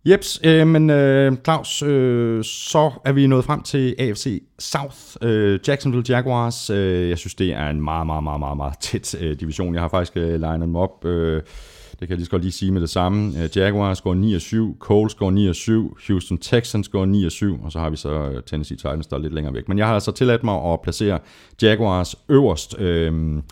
Jeps, 0.05 0.41
øh, 0.45 0.67
men 0.67 0.91
øh, 0.91 1.37
Claus, 1.45 1.83
øh, 1.83 2.45
så 2.45 2.91
er 3.05 3.13
vi 3.13 3.27
nået 3.27 3.45
frem 3.45 3.63
til 3.63 3.95
AFC 3.99 4.43
South, 4.59 4.97
øh, 5.23 5.61
Jacksonville 5.69 6.05
Jaguars. 6.09 6.71
Øh, 6.71 7.09
jeg 7.09 7.19
synes, 7.19 7.35
det 7.35 7.53
er 7.53 7.69
en 7.69 7.81
meget, 7.81 8.07
meget, 8.07 8.25
meget, 8.25 8.41
meget, 8.41 8.57
meget 8.57 8.79
tæt 8.81 9.15
øh, 9.21 9.41
division. 9.41 9.75
Jeg 9.75 9.83
har 9.83 9.89
faktisk 9.89 10.17
øh, 10.17 10.41
legnet 10.41 10.67
dem 10.67 10.77
op. 10.77 11.05
Øh, 11.05 11.43
det 11.91 12.09
kan 12.09 12.11
jeg 12.11 12.17
lige 12.17 12.25
så 12.25 12.31
godt 12.31 12.43
lige 12.43 12.53
sige 12.53 12.73
med 12.73 12.81
det 12.81 12.91
samme. 12.91 13.43
Øh, 13.43 13.57
Jaguars 13.57 14.01
går 14.01 14.15
9 14.15 14.39
7, 14.39 14.79
Colts 14.79 15.15
går 15.15 15.31
9 15.31 15.55
7, 15.55 15.97
Houston 16.09 16.39
Texans 16.39 16.89
går 16.89 17.07
9 17.07 17.31
7, 17.31 17.65
og 17.65 17.73
så 17.73 17.79
har 17.79 17.91
vi 17.91 17.97
så 17.97 18.11
øh, 18.11 18.43
Tennessee 18.43 18.77
Titans, 18.77 19.07
der 19.07 19.17
er 19.17 19.21
lidt 19.21 19.35
længere 19.35 19.55
væk. 19.55 19.69
Men 19.69 19.79
jeg 19.79 19.87
har 19.87 19.95
altså 19.95 20.13
tilladt 20.13 20.45
mig 20.45 20.73
at 20.73 20.81
placere 20.83 21.19
Jaguars 21.63 22.17
øverst. 22.29 22.79
Øh, 22.79 23.43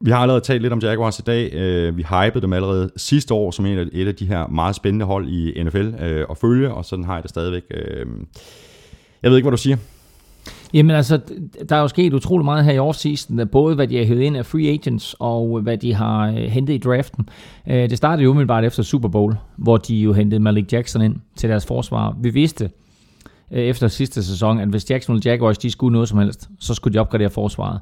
vi 0.00 0.10
har 0.10 0.18
allerede 0.18 0.40
talt 0.40 0.62
lidt 0.62 0.72
om 0.72 0.78
Jaguars 0.78 1.18
i 1.18 1.22
dag. 1.22 1.52
Øh, 1.52 1.96
vi 1.96 2.02
hypede 2.02 2.42
dem 2.42 2.52
allerede 2.52 2.90
sidste 2.96 3.34
år 3.34 3.50
som 3.50 3.66
en 3.66 3.78
af, 3.78 3.86
et 3.92 4.08
af 4.08 4.14
de 4.14 4.26
her 4.26 4.46
meget 4.46 4.74
spændende 4.74 5.06
hold 5.06 5.28
i 5.28 5.62
NFL 5.62 5.94
øh, 6.00 6.26
at 6.30 6.38
følge, 6.38 6.74
og 6.74 6.84
sådan 6.84 7.04
har 7.04 7.14
jeg 7.14 7.22
det 7.22 7.30
stadigvæk. 7.30 7.62
Øh, 7.70 8.06
jeg 9.22 9.30
ved 9.30 9.38
ikke, 9.38 9.44
hvad 9.44 9.56
du 9.56 9.62
siger. 9.62 9.76
Jamen 10.74 10.96
altså, 10.96 11.20
der 11.68 11.76
er 11.76 11.80
jo 11.80 11.88
sket 11.88 12.12
utrolig 12.12 12.44
meget 12.44 12.64
her 12.64 12.72
i 12.72 12.78
offseason, 12.78 13.48
både 13.48 13.74
hvad 13.74 13.88
de 13.88 13.96
har 13.96 14.04
hævet 14.04 14.20
ind 14.20 14.36
af 14.36 14.46
free 14.46 14.68
agents, 14.68 15.16
og 15.18 15.60
hvad 15.60 15.78
de 15.78 15.94
har 15.94 16.30
hentet 16.30 16.74
i 16.74 16.78
draften. 16.78 17.28
Det 17.66 17.96
startede 17.96 18.24
jo 18.24 18.30
umiddelbart 18.30 18.64
efter 18.64 18.82
Super 18.82 19.08
Bowl, 19.08 19.36
hvor 19.56 19.76
de 19.76 19.96
jo 19.96 20.12
hentede 20.12 20.40
Malik 20.40 20.72
Jackson 20.72 21.02
ind 21.02 21.16
til 21.36 21.48
deres 21.48 21.66
forsvar. 21.66 22.16
Vi 22.20 22.30
vidste 22.30 22.70
efter 23.50 23.88
sidste 23.88 24.22
sæson, 24.22 24.60
at 24.60 24.68
hvis 24.68 24.90
Jacksonville 24.90 25.30
Jaguars 25.30 25.58
de 25.58 25.70
skulle 25.70 25.92
noget 25.92 26.08
som 26.08 26.18
helst, 26.18 26.48
så 26.58 26.74
skulle 26.74 26.94
de 26.94 26.98
opgradere 26.98 27.30
forsvaret. 27.30 27.80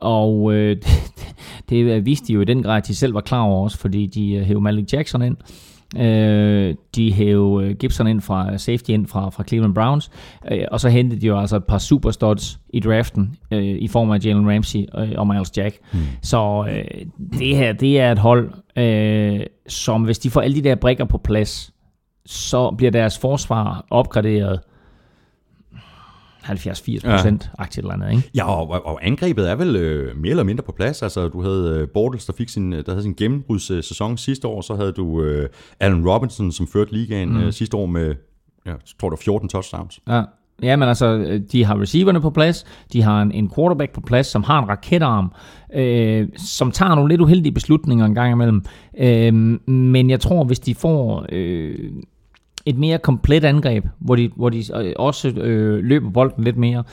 Og 0.00 0.54
øh, 0.54 0.76
det, 1.68 1.86
det 1.86 2.06
viste 2.06 2.26
de 2.26 2.32
jo 2.32 2.40
i 2.40 2.44
den 2.44 2.62
grad, 2.62 2.76
at 2.76 2.86
de 2.86 2.94
selv 2.94 3.14
var 3.14 3.20
klar 3.20 3.40
over 3.40 3.64
også, 3.64 3.78
fordi 3.78 4.06
de 4.06 4.32
øh, 4.32 4.42
hævde 4.42 4.60
Malik 4.60 4.92
Jackson 4.92 5.22
ind. 5.22 5.36
Øh, 5.96 6.74
de 6.94 7.12
hævde 7.12 7.66
øh, 7.66 7.76
Gibson 7.76 8.06
ind 8.06 8.20
fra 8.20 8.58
safety 8.58 8.90
ind 8.90 9.06
fra, 9.06 9.30
fra 9.30 9.44
Cleveland 9.44 9.74
Browns, 9.74 10.10
øh, 10.52 10.64
og 10.70 10.80
så 10.80 10.88
hentede 10.88 11.20
de 11.20 11.26
jo 11.26 11.40
altså 11.40 11.56
et 11.56 11.64
par 11.64 11.78
superstuds 11.78 12.58
i 12.72 12.80
draften 12.80 13.36
øh, 13.50 13.62
i 13.62 13.88
form 13.88 14.10
af 14.10 14.18
Jalen 14.24 14.50
Ramsey 14.50 14.84
øh, 14.98 15.12
og 15.16 15.26
Miles 15.26 15.56
Jack. 15.56 15.78
Mm. 15.92 15.98
Så 16.22 16.66
øh, 16.70 17.06
det 17.38 17.56
her, 17.56 17.72
det 17.72 18.00
er 18.00 18.12
et 18.12 18.18
hold, 18.18 18.50
øh, 18.76 19.40
som 19.68 20.02
hvis 20.02 20.18
de 20.18 20.30
får 20.30 20.40
alle 20.40 20.56
de 20.56 20.68
der 20.68 20.74
brikker 20.74 21.04
på 21.04 21.18
plads, 21.18 21.72
så 22.26 22.70
bliver 22.70 22.90
deres 22.90 23.18
forsvar 23.18 23.86
opgraderet 23.90 24.60
70-80 26.44 27.10
procent, 27.10 27.50
ja. 27.58 27.64
eller 27.78 27.92
andet, 27.92 28.10
ikke? 28.10 28.30
Ja, 28.34 28.50
og, 28.50 28.86
og- 28.86 29.06
angrebet 29.06 29.50
er 29.50 29.54
vel 29.54 29.76
øh, 29.76 30.16
mere 30.16 30.30
eller 30.30 30.42
mindre 30.44 30.62
på 30.62 30.72
plads. 30.72 31.02
Altså, 31.02 31.28
du 31.28 31.42
havde 31.42 31.78
øh, 31.80 31.88
Bortles, 31.88 32.26
der 32.26 32.32
fik 32.32 32.48
sin, 32.48 32.72
der 32.72 32.82
havde 32.88 33.02
sin 33.02 33.14
gennembrudssæson 33.14 34.16
sidste 34.16 34.48
år. 34.48 34.60
Så 34.60 34.74
havde 34.74 34.92
du 34.92 35.22
øh, 35.22 35.48
Allen 35.80 36.08
Robinson, 36.08 36.52
som 36.52 36.66
førte 36.66 36.92
ligaen 36.92 37.28
mm. 37.28 37.40
øh, 37.40 37.52
sidste 37.52 37.76
år 37.76 37.86
med, 37.86 38.14
jeg 38.66 38.74
tror 39.00 39.08
det 39.08 39.18
var 39.18 39.22
14 39.24 39.48
touchdowns. 39.48 40.00
Ja. 40.08 40.22
Ja, 40.62 40.76
men 40.76 40.88
altså, 40.88 41.40
de 41.52 41.64
har 41.64 41.80
receiverne 41.80 42.20
på 42.20 42.30
plads, 42.30 42.64
de 42.92 43.02
har 43.02 43.22
en, 43.22 43.32
en 43.32 43.50
quarterback 43.54 43.92
på 43.92 44.00
plads, 44.00 44.26
som 44.26 44.42
har 44.42 44.62
en 44.62 44.68
raketarm, 44.68 45.32
øh, 45.74 46.28
som 46.36 46.70
tager 46.70 46.94
nogle 46.94 47.08
lidt 47.08 47.20
uheldige 47.20 47.52
beslutninger 47.52 48.04
en 48.04 48.14
gang 48.14 48.32
imellem. 48.32 48.64
Øh, 48.98 49.34
men 49.70 50.10
jeg 50.10 50.20
tror, 50.20 50.44
hvis 50.44 50.60
de 50.60 50.74
får 50.74 51.26
øh, 51.32 51.78
et 52.66 52.78
mere 52.78 52.98
komplet 52.98 53.44
angreb, 53.44 53.86
hvor 53.98 54.16
de, 54.16 54.30
hvor 54.36 54.48
de 54.48 54.64
øh, 54.74 54.92
også 54.96 55.28
øh, 55.28 55.84
løber 55.84 56.10
bolden 56.10 56.44
lidt 56.44 56.56
mere, 56.56 56.84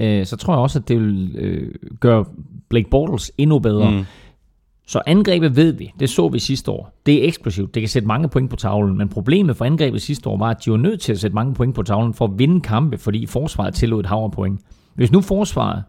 øh, 0.00 0.26
så 0.26 0.36
tror 0.36 0.54
jeg 0.54 0.60
også, 0.60 0.78
at 0.78 0.88
det 0.88 1.00
vil 1.00 1.36
øh, 1.38 1.74
gøre 2.00 2.24
Blake 2.68 2.90
Bortles 2.90 3.32
endnu 3.38 3.58
bedre. 3.58 3.90
Mm. 3.90 4.04
Så 4.86 5.00
angrebet 5.06 5.56
ved 5.56 5.72
vi, 5.72 5.92
det 6.00 6.10
så 6.10 6.28
vi 6.28 6.38
sidste 6.38 6.70
år. 6.70 7.00
Det 7.06 7.14
er 7.14 7.26
eksplosivt, 7.26 7.74
det 7.74 7.80
kan 7.80 7.88
sætte 7.88 8.08
mange 8.08 8.28
point 8.28 8.50
på 8.50 8.56
tavlen, 8.56 8.98
men 8.98 9.08
problemet 9.08 9.56
for 9.56 9.64
angrebet 9.64 10.02
sidste 10.02 10.28
år 10.28 10.36
var, 10.36 10.50
at 10.50 10.64
de 10.64 10.70
var 10.70 10.76
nødt 10.76 11.00
til 11.00 11.12
at 11.12 11.20
sætte 11.20 11.34
mange 11.34 11.54
point 11.54 11.74
på 11.74 11.82
tavlen 11.82 12.14
for 12.14 12.24
at 12.24 12.32
vinde 12.36 12.60
kampe, 12.60 12.98
fordi 12.98 13.26
forsvaret 13.26 13.74
tillod 13.74 14.00
et 14.00 14.06
hav 14.06 14.24
af 14.24 14.30
point. 14.30 14.60
Hvis 14.94 15.12
nu 15.12 15.20
forsvaret 15.20 15.82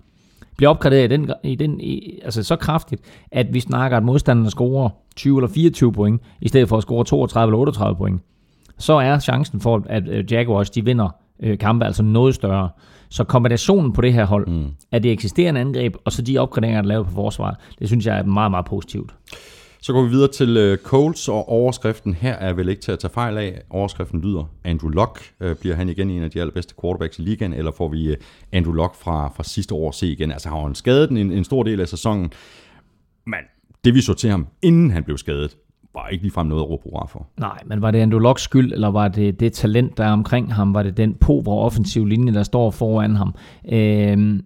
bliver 0.57 0.69
opgraderet 0.69 1.11
i 1.11 1.15
den, 1.15 1.31
i 1.43 1.55
den, 1.55 1.81
i, 1.81 2.19
altså 2.23 2.43
så 2.43 2.55
kraftigt, 2.55 3.01
at 3.31 3.53
vi 3.53 3.59
snakker, 3.59 3.97
at 3.97 4.03
modstanderne 4.03 4.49
scorer 4.49 4.89
20 5.15 5.37
eller 5.37 5.49
24 5.49 5.93
point, 5.93 6.21
i 6.41 6.47
stedet 6.47 6.69
for 6.69 6.77
at 6.77 6.83
score 6.83 7.05
32 7.05 7.49
eller 7.49 7.59
38 7.59 7.95
point, 7.95 8.21
så 8.81 8.93
er 8.93 9.19
chancen 9.19 9.61
for, 9.61 9.83
at 9.89 10.07
øh, 10.07 10.31
Jaguars 10.31 10.69
de 10.69 10.85
vinder 10.85 11.09
øh, 11.43 11.57
kampe 11.57 11.85
altså 11.85 12.03
noget 12.03 12.35
større. 12.35 12.69
Så 13.09 13.23
kombinationen 13.23 13.93
på 13.93 14.01
det 14.01 14.13
her 14.13 14.25
hold, 14.25 14.47
mm. 14.47 14.67
af 14.91 15.01
det 15.01 15.11
eksisterende 15.11 15.61
angreb, 15.61 15.95
og 16.05 16.11
så 16.11 16.21
de 16.21 16.37
opgraderinger, 16.37 16.81
der 16.81 16.87
er 16.87 16.93
lavet 16.93 17.07
på 17.07 17.13
forsvaret, 17.13 17.55
det 17.79 17.87
synes 17.87 18.05
jeg 18.05 18.19
er 18.19 18.23
meget, 18.23 18.51
meget 18.51 18.65
positivt. 18.65 19.13
Så 19.83 19.93
går 19.93 20.03
vi 20.03 20.09
videre 20.09 20.31
til 20.31 20.57
øh, 20.57 20.77
Colts, 20.77 21.29
og 21.29 21.49
overskriften 21.49 22.13
her 22.13 22.33
er 22.33 22.53
vel 22.53 22.69
ikke 22.69 22.81
til 22.81 22.91
at 22.91 22.99
tage 22.99 23.11
fejl 23.13 23.37
af. 23.37 23.61
Overskriften 23.69 24.21
lyder, 24.21 24.49
Andrew 24.63 24.89
Luck 24.89 25.31
øh, 25.39 25.55
bliver 25.55 25.75
han 25.75 25.89
igen 25.89 26.09
en 26.09 26.23
af 26.23 26.31
de 26.31 26.39
allerbedste 26.39 26.75
quarterbacks 26.81 27.19
i 27.19 27.21
ligaen, 27.21 27.53
eller 27.53 27.71
får 27.71 27.87
vi 27.87 28.07
øh, 28.07 28.17
Andrew 28.51 28.73
Luck 28.73 28.95
fra, 28.95 29.31
fra 29.35 29.43
sidste 29.43 29.75
år 29.75 29.91
se 29.91 30.07
igen? 30.07 30.31
Altså 30.31 30.49
har 30.49 30.61
han 30.61 30.75
skadet 30.75 31.09
en, 31.09 31.17
en 31.17 31.43
stor 31.43 31.63
del 31.63 31.81
af 31.81 31.87
sæsonen, 31.87 32.31
men 33.25 33.39
det 33.85 33.93
vi 33.93 34.01
så 34.01 34.13
til 34.13 34.29
ham, 34.29 34.47
inden 34.61 34.91
han 34.91 35.03
blev 35.03 35.17
skadet, 35.17 35.57
var 35.93 36.07
ikke 36.07 36.23
ligefrem 36.23 36.47
noget 36.47 36.61
at 36.61 36.69
råbe 36.69 36.83
hurra 36.83 37.07
for. 37.07 37.27
Nej, 37.37 37.59
men 37.65 37.81
var 37.81 37.91
det 37.91 37.99
Andrew 37.99 38.19
Locks 38.19 38.41
skyld, 38.41 38.73
eller 38.73 38.87
var 38.87 39.07
det 39.07 39.39
det 39.39 39.53
talent, 39.53 39.97
der 39.97 40.03
er 40.03 40.11
omkring 40.11 40.53
ham? 40.53 40.73
Var 40.73 40.83
det 40.83 40.97
den 40.97 41.13
pover 41.13 41.57
offensiv 41.57 42.05
linje, 42.05 42.33
der 42.33 42.43
står 42.43 42.71
foran 42.71 43.15
ham? 43.15 43.35
Øhm, 43.71 44.45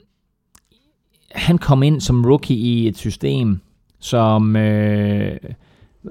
han 1.32 1.58
kom 1.58 1.84
ind 1.84 2.02
som 2.02 2.26
rookie 2.26 2.58
i 2.58 2.88
et 2.88 2.98
system, 2.98 3.60
som 4.00 4.56
øh, 4.56 5.32
øh, 5.32 6.10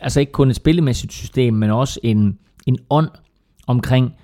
altså 0.00 0.20
ikke 0.20 0.32
kun 0.32 0.50
et 0.50 0.56
spillemæssigt 0.56 1.12
system, 1.12 1.54
men 1.54 1.70
også 1.70 2.00
en, 2.02 2.38
en 2.66 2.78
ånd 2.90 3.08
omkring, 3.66 4.14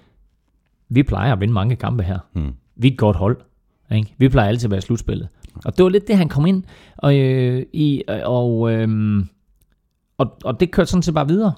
vi 0.89 1.03
plejer 1.03 1.33
at 1.33 1.41
vinde 1.41 1.55
mange 1.55 1.77
kampe 1.77 2.03
her. 2.03 2.19
Mm. 2.33 2.55
Vi 2.77 2.89
er 2.89 2.93
et 2.93 2.99
godt 2.99 3.17
hold. 3.17 3.37
Ikke? 3.93 4.15
Vi 4.19 4.29
plejer 4.29 4.49
altid 4.49 4.67
at 4.67 4.71
være 4.71 4.79
i 4.79 4.81
slutspillet. 4.81 5.29
Og 5.65 5.77
det 5.77 5.83
var 5.83 5.89
lidt 5.89 6.09
det, 6.09 6.17
han 6.17 6.29
kom 6.29 6.47
ind 6.47 6.63
og, 6.97 7.19
øh, 7.19 7.67
i, 7.73 8.03
og, 8.25 8.73
øh, 8.73 8.89
og, 10.19 10.37
og 10.45 10.61
det 10.61 10.71
kørte 10.71 10.91
sådan 10.91 11.03
set 11.03 11.15
bare 11.15 11.29
videre. 11.29 11.53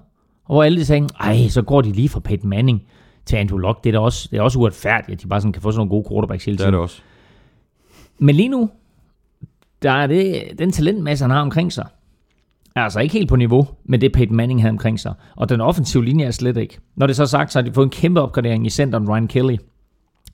Og 0.45 0.55
hvor 0.55 0.63
alle 0.63 0.79
de 0.81 0.85
sagde, 0.85 1.09
ej, 1.21 1.49
så 1.49 1.63
går 1.63 1.81
de 1.81 1.93
lige 1.93 2.09
fra 2.09 2.21
Peyton 2.21 2.51
Manning 2.51 2.83
til 3.27 3.37
Andrew 3.37 3.59
Luck. 3.59 3.85
Det 3.85 3.91
er 3.91 3.93
da 3.93 3.99
også, 3.99 4.29
det 4.31 4.39
er 4.39 4.43
også 4.43 4.59
uretfærdigt, 4.59 5.17
at 5.19 5.23
de 5.23 5.29
bare 5.29 5.41
sådan 5.41 5.53
kan 5.53 5.63
få 5.63 5.71
sådan 5.71 5.79
nogle 5.79 5.91
gode 5.91 6.05
quarterbacks 6.11 6.45
hele 6.45 6.53
Det 6.55 6.59
tiden. 6.59 6.75
er 6.75 6.79
det 6.79 6.83
også. 6.83 7.03
Men 8.19 8.35
lige 8.35 8.49
nu, 8.49 8.71
der 9.83 9.91
er 9.91 10.07
det, 10.07 10.43
den 10.59 10.73
talentmasse, 10.73 11.25
han 11.25 11.31
har 11.31 11.41
omkring 11.41 11.73
sig, 11.73 11.87
er 12.77 12.81
altså 12.81 13.01
ikke 13.01 13.13
helt 13.13 13.29
på 13.29 13.37
niveau 13.37 13.67
med 13.85 13.99
det, 13.99 14.13
Peyton 14.13 14.37
Manning 14.37 14.61
havde 14.63 14.71
omkring 14.71 15.01
sig. 15.01 15.15
Og 15.37 15.49
den 15.49 15.61
offensive 15.61 16.05
linje 16.05 16.25
er 16.25 16.31
slet 16.31 16.57
ikke. 16.57 16.79
Når 16.97 17.07
det 17.07 17.17
så 17.17 17.23
er 17.23 17.27
sagt, 17.27 17.53
så 17.53 17.59
har 17.59 17.65
de 17.65 17.73
fået 17.73 17.85
en 17.85 17.91
kæmpe 17.91 18.21
opgradering 18.21 18.67
i 18.67 18.71
centeren 18.71 19.09
Ryan 19.11 19.29
Kelly, 19.29 19.57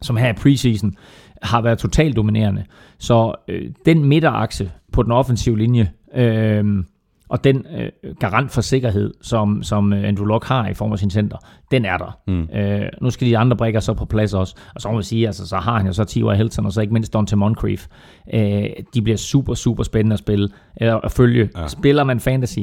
som 0.02 0.16
her 0.16 0.28
i 0.28 0.32
preseason 0.32 0.94
har 1.42 1.60
været 1.60 1.78
totalt 1.78 2.16
dominerende. 2.16 2.64
Så 2.98 3.34
øh, 3.48 3.70
den 3.86 4.04
midterakse 4.04 4.70
på 4.92 5.02
den 5.02 5.12
offensive 5.12 5.58
linje, 5.58 5.90
øh, 6.14 6.84
Og 7.32 7.44
den 7.44 7.66
øh, 7.76 8.14
garant 8.20 8.50
for 8.50 8.60
sikkerhed, 8.60 9.14
som, 9.22 9.62
som 9.62 9.92
øh, 9.92 10.08
Andrew 10.08 10.26
Luck 10.26 10.44
har 10.44 10.68
i 10.68 10.74
form 10.74 10.92
af 10.92 10.98
sin 10.98 11.10
center, 11.10 11.36
den 11.70 11.84
er 11.84 11.96
der. 11.96 12.18
Mm. 12.26 12.48
Øh, 12.54 12.88
nu 13.00 13.10
skal 13.10 13.26
de 13.28 13.38
andre 13.38 13.56
brækker 13.56 13.80
så 13.80 13.94
på 13.94 14.04
plads 14.04 14.34
også. 14.34 14.56
Og 14.74 14.80
så 14.80 14.88
må 14.88 14.94
man 14.94 15.02
sige, 15.02 15.26
altså, 15.26 15.48
så 15.48 15.56
har 15.56 15.76
han 15.76 15.86
jo 15.86 15.92
så 15.92 16.04
T.Y. 16.04 16.36
Hilton, 16.36 16.66
og 16.66 16.72
så 16.72 16.80
ikke 16.80 16.92
mindst 16.92 17.12
Dante 17.12 17.36
Moncrief. 17.36 17.86
Øh, 18.34 18.64
de 18.94 19.02
bliver 19.02 19.16
super, 19.16 19.54
super 19.54 19.82
spændende 19.82 20.14
at 20.14 20.18
spille, 20.18 20.48
eller 20.76 20.96
at 20.96 21.12
følge. 21.12 21.50
Ja. 21.56 21.68
Spiller 21.68 22.04
man 22.04 22.20
fantasy, 22.20 22.58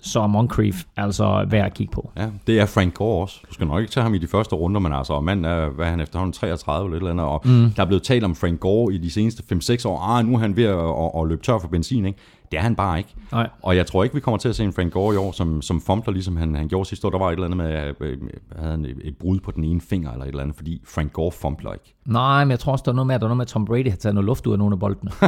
så 0.00 0.20
er 0.20 0.26
Moncrief 0.26 0.84
altså 0.96 1.46
værd 1.48 1.66
at 1.66 1.74
kigge 1.74 1.92
på. 1.92 2.10
Ja, 2.16 2.28
det 2.46 2.60
er 2.60 2.66
Frank 2.66 2.94
Gore 2.94 3.22
også. 3.22 3.40
Du 3.48 3.54
skal 3.54 3.66
nok 3.66 3.80
ikke 3.80 3.92
tage 3.92 4.02
ham 4.02 4.14
i 4.14 4.18
de 4.18 4.26
første 4.26 4.56
runder, 4.56 4.80
men 4.80 4.92
altså, 4.92 5.20
manden 5.20 5.44
er, 5.44 5.68
hvad 5.68 5.86
er 5.86 5.90
han 5.90 6.00
efterhånden, 6.00 6.32
33 6.32 6.86
eller 6.86 6.96
et 6.96 7.00
eller 7.00 7.10
andet, 7.10 7.26
og 7.26 7.42
mm. 7.44 7.70
der 7.70 7.82
er 7.82 7.86
blevet 7.86 8.02
talt 8.02 8.24
om 8.24 8.34
Frank 8.34 8.60
Gore 8.60 8.94
i 8.94 8.98
de 8.98 9.10
seneste 9.10 9.42
5-6 9.52 9.88
år. 9.88 10.00
Ah, 10.00 10.26
nu 10.26 10.34
er 10.34 10.38
han 10.38 10.56
ved 10.56 10.64
at, 10.64 10.78
at, 10.78 11.22
at 11.22 11.28
løbe 11.28 11.42
tør 11.42 11.58
for 11.58 11.68
benzin, 11.68 12.04
ikke? 12.04 12.18
Det 12.50 12.58
er 12.58 12.62
han 12.62 12.76
bare 12.76 12.98
ikke. 12.98 13.14
Nej. 13.32 13.48
Og 13.62 13.76
jeg 13.76 13.86
tror 13.86 14.04
ikke, 14.04 14.14
vi 14.14 14.20
kommer 14.20 14.38
til 14.38 14.48
at 14.48 14.56
se 14.56 14.64
en 14.64 14.72
Frank 14.72 14.92
Gore 14.92 15.14
i 15.14 15.16
år, 15.16 15.32
som, 15.32 15.62
som 15.62 15.80
fumbler, 15.80 16.12
ligesom 16.12 16.36
han, 16.36 16.54
han 16.54 16.68
gjorde 16.68 16.88
sidste 16.88 17.06
år. 17.06 17.10
Der 17.10 17.18
var 17.18 17.28
et 17.28 17.32
eller 17.32 17.44
andet 17.44 17.56
med, 17.56 17.72
at 17.72 17.94
øh, 18.00 18.18
havde 18.56 18.70
han 18.70 18.84
et, 18.84 19.16
brud 19.16 19.40
på 19.40 19.50
den 19.50 19.64
ene 19.64 19.80
finger, 19.80 20.12
eller 20.12 20.24
et 20.24 20.28
eller 20.28 20.42
andet, 20.42 20.56
fordi 20.56 20.82
Frank 20.84 21.12
Gore 21.12 21.32
fumbler 21.32 21.72
ikke. 21.72 21.94
Nej, 22.06 22.44
men 22.44 22.50
jeg 22.50 22.58
tror 22.58 22.72
også, 22.72 22.82
der 22.82 22.90
er 22.90 22.94
noget 22.94 23.06
med, 23.06 23.14
at 23.14 23.20
der 23.20 23.26
er 23.26 23.28
noget 23.28 23.36
med, 23.36 23.44
at 23.44 23.48
Tom 23.48 23.64
Brady 23.64 23.90
har 23.90 23.96
taget 23.96 24.14
noget 24.14 24.26
luft 24.26 24.46
ud 24.46 24.52
af 24.52 24.58
nogle 24.58 24.72
af 24.72 24.78
boldene. 24.78 25.10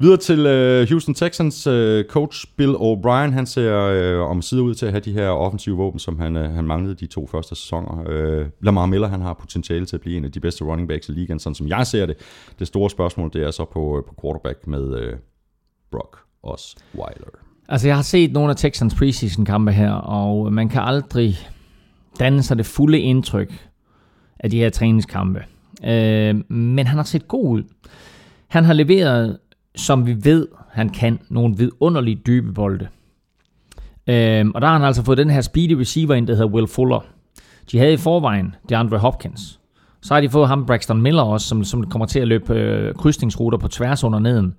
Videre 0.00 0.16
til 0.16 0.46
øh, 0.46 0.88
Houston 0.88 1.14
Texans 1.14 1.66
øh, 1.66 2.04
coach 2.04 2.46
Bill 2.56 2.74
O'Brien. 2.74 3.30
Han 3.30 3.46
ser 3.46 3.76
øh, 3.76 4.30
om 4.30 4.42
side 4.42 4.62
ud 4.62 4.74
til 4.74 4.86
at 4.86 4.92
have 4.92 5.00
de 5.00 5.12
her 5.12 5.28
offensive 5.28 5.76
våben, 5.76 5.98
som 5.98 6.18
han, 6.18 6.36
øh, 6.36 6.50
han 6.50 6.64
manglede 6.64 6.94
de 6.94 7.06
to 7.06 7.26
første 7.26 7.54
sæsoner. 7.54 8.04
Øh, 8.08 8.46
Lamar 8.62 8.86
Miller 8.86 9.08
han 9.08 9.20
har 9.20 9.34
potentiale 9.34 9.86
til 9.86 9.96
at 9.96 10.00
blive 10.00 10.16
en 10.16 10.24
af 10.24 10.32
de 10.32 10.40
bedste 10.40 10.64
running 10.64 10.88
backs 10.88 11.08
i 11.08 11.12
ligaen, 11.12 11.38
sådan 11.38 11.54
som 11.54 11.68
jeg 11.68 11.86
ser 11.86 12.06
det. 12.06 12.16
Det 12.58 12.66
store 12.66 12.90
spørgsmål 12.90 13.30
det 13.32 13.42
er 13.42 13.50
så 13.50 13.64
på, 13.64 13.98
øh, 13.98 14.04
på 14.04 14.14
quarterback 14.22 14.66
med 14.66 15.00
øh, 15.00 15.12
Brock 15.90 16.16
Osweiler. 16.42 17.38
Altså, 17.68 17.88
jeg 17.88 17.96
har 17.96 18.02
set 18.02 18.32
nogle 18.32 18.50
af 18.50 18.56
Texans 18.56 18.94
preseason-kampe 18.94 19.72
her, 19.72 19.92
og 19.92 20.52
man 20.52 20.68
kan 20.68 20.82
aldrig 20.82 21.36
danne 22.18 22.42
sig 22.42 22.58
det 22.58 22.66
fulde 22.66 22.98
indtryk 22.98 23.68
af 24.38 24.50
de 24.50 24.58
her 24.58 24.70
træningskampe. 24.70 25.44
Øh, 25.84 26.50
men 26.50 26.86
han 26.86 26.96
har 26.96 27.04
set 27.04 27.28
god 27.28 27.48
ud. 27.50 27.62
Han 28.48 28.64
har 28.64 28.72
leveret, 28.72 29.38
som 29.78 30.06
vi 30.06 30.16
ved, 30.24 30.48
han 30.70 30.88
kan, 30.88 31.18
nogle 31.28 31.56
vidunderligt 31.56 32.26
dybe 32.26 32.52
bolde. 32.52 32.88
Øh, 34.06 34.46
og 34.54 34.60
der 34.60 34.66
har 34.66 34.72
han 34.72 34.84
altså 34.84 35.04
fået 35.04 35.18
den 35.18 35.30
her 35.30 35.40
speedy 35.40 35.72
receiver 35.72 36.14
ind, 36.14 36.26
der 36.26 36.34
hedder 36.34 36.48
Will 36.48 36.66
Fuller. 36.66 37.00
De 37.72 37.78
havde 37.78 37.92
i 37.92 37.96
forvejen 37.96 38.54
DeAndre 38.68 38.98
Hopkins. 38.98 39.60
Så 40.02 40.14
har 40.14 40.20
de 40.20 40.28
fået 40.28 40.48
ham 40.48 40.66
Braxton 40.66 41.02
Miller 41.02 41.22
også, 41.22 41.46
som, 41.46 41.64
som 41.64 41.90
kommer 41.90 42.06
til 42.06 42.20
at 42.20 42.28
løbe 42.28 42.54
øh, 42.54 42.94
krydsningsruter 42.94 43.58
på 43.58 43.68
tværs 43.68 44.04
under 44.04 44.18
neden. 44.18 44.54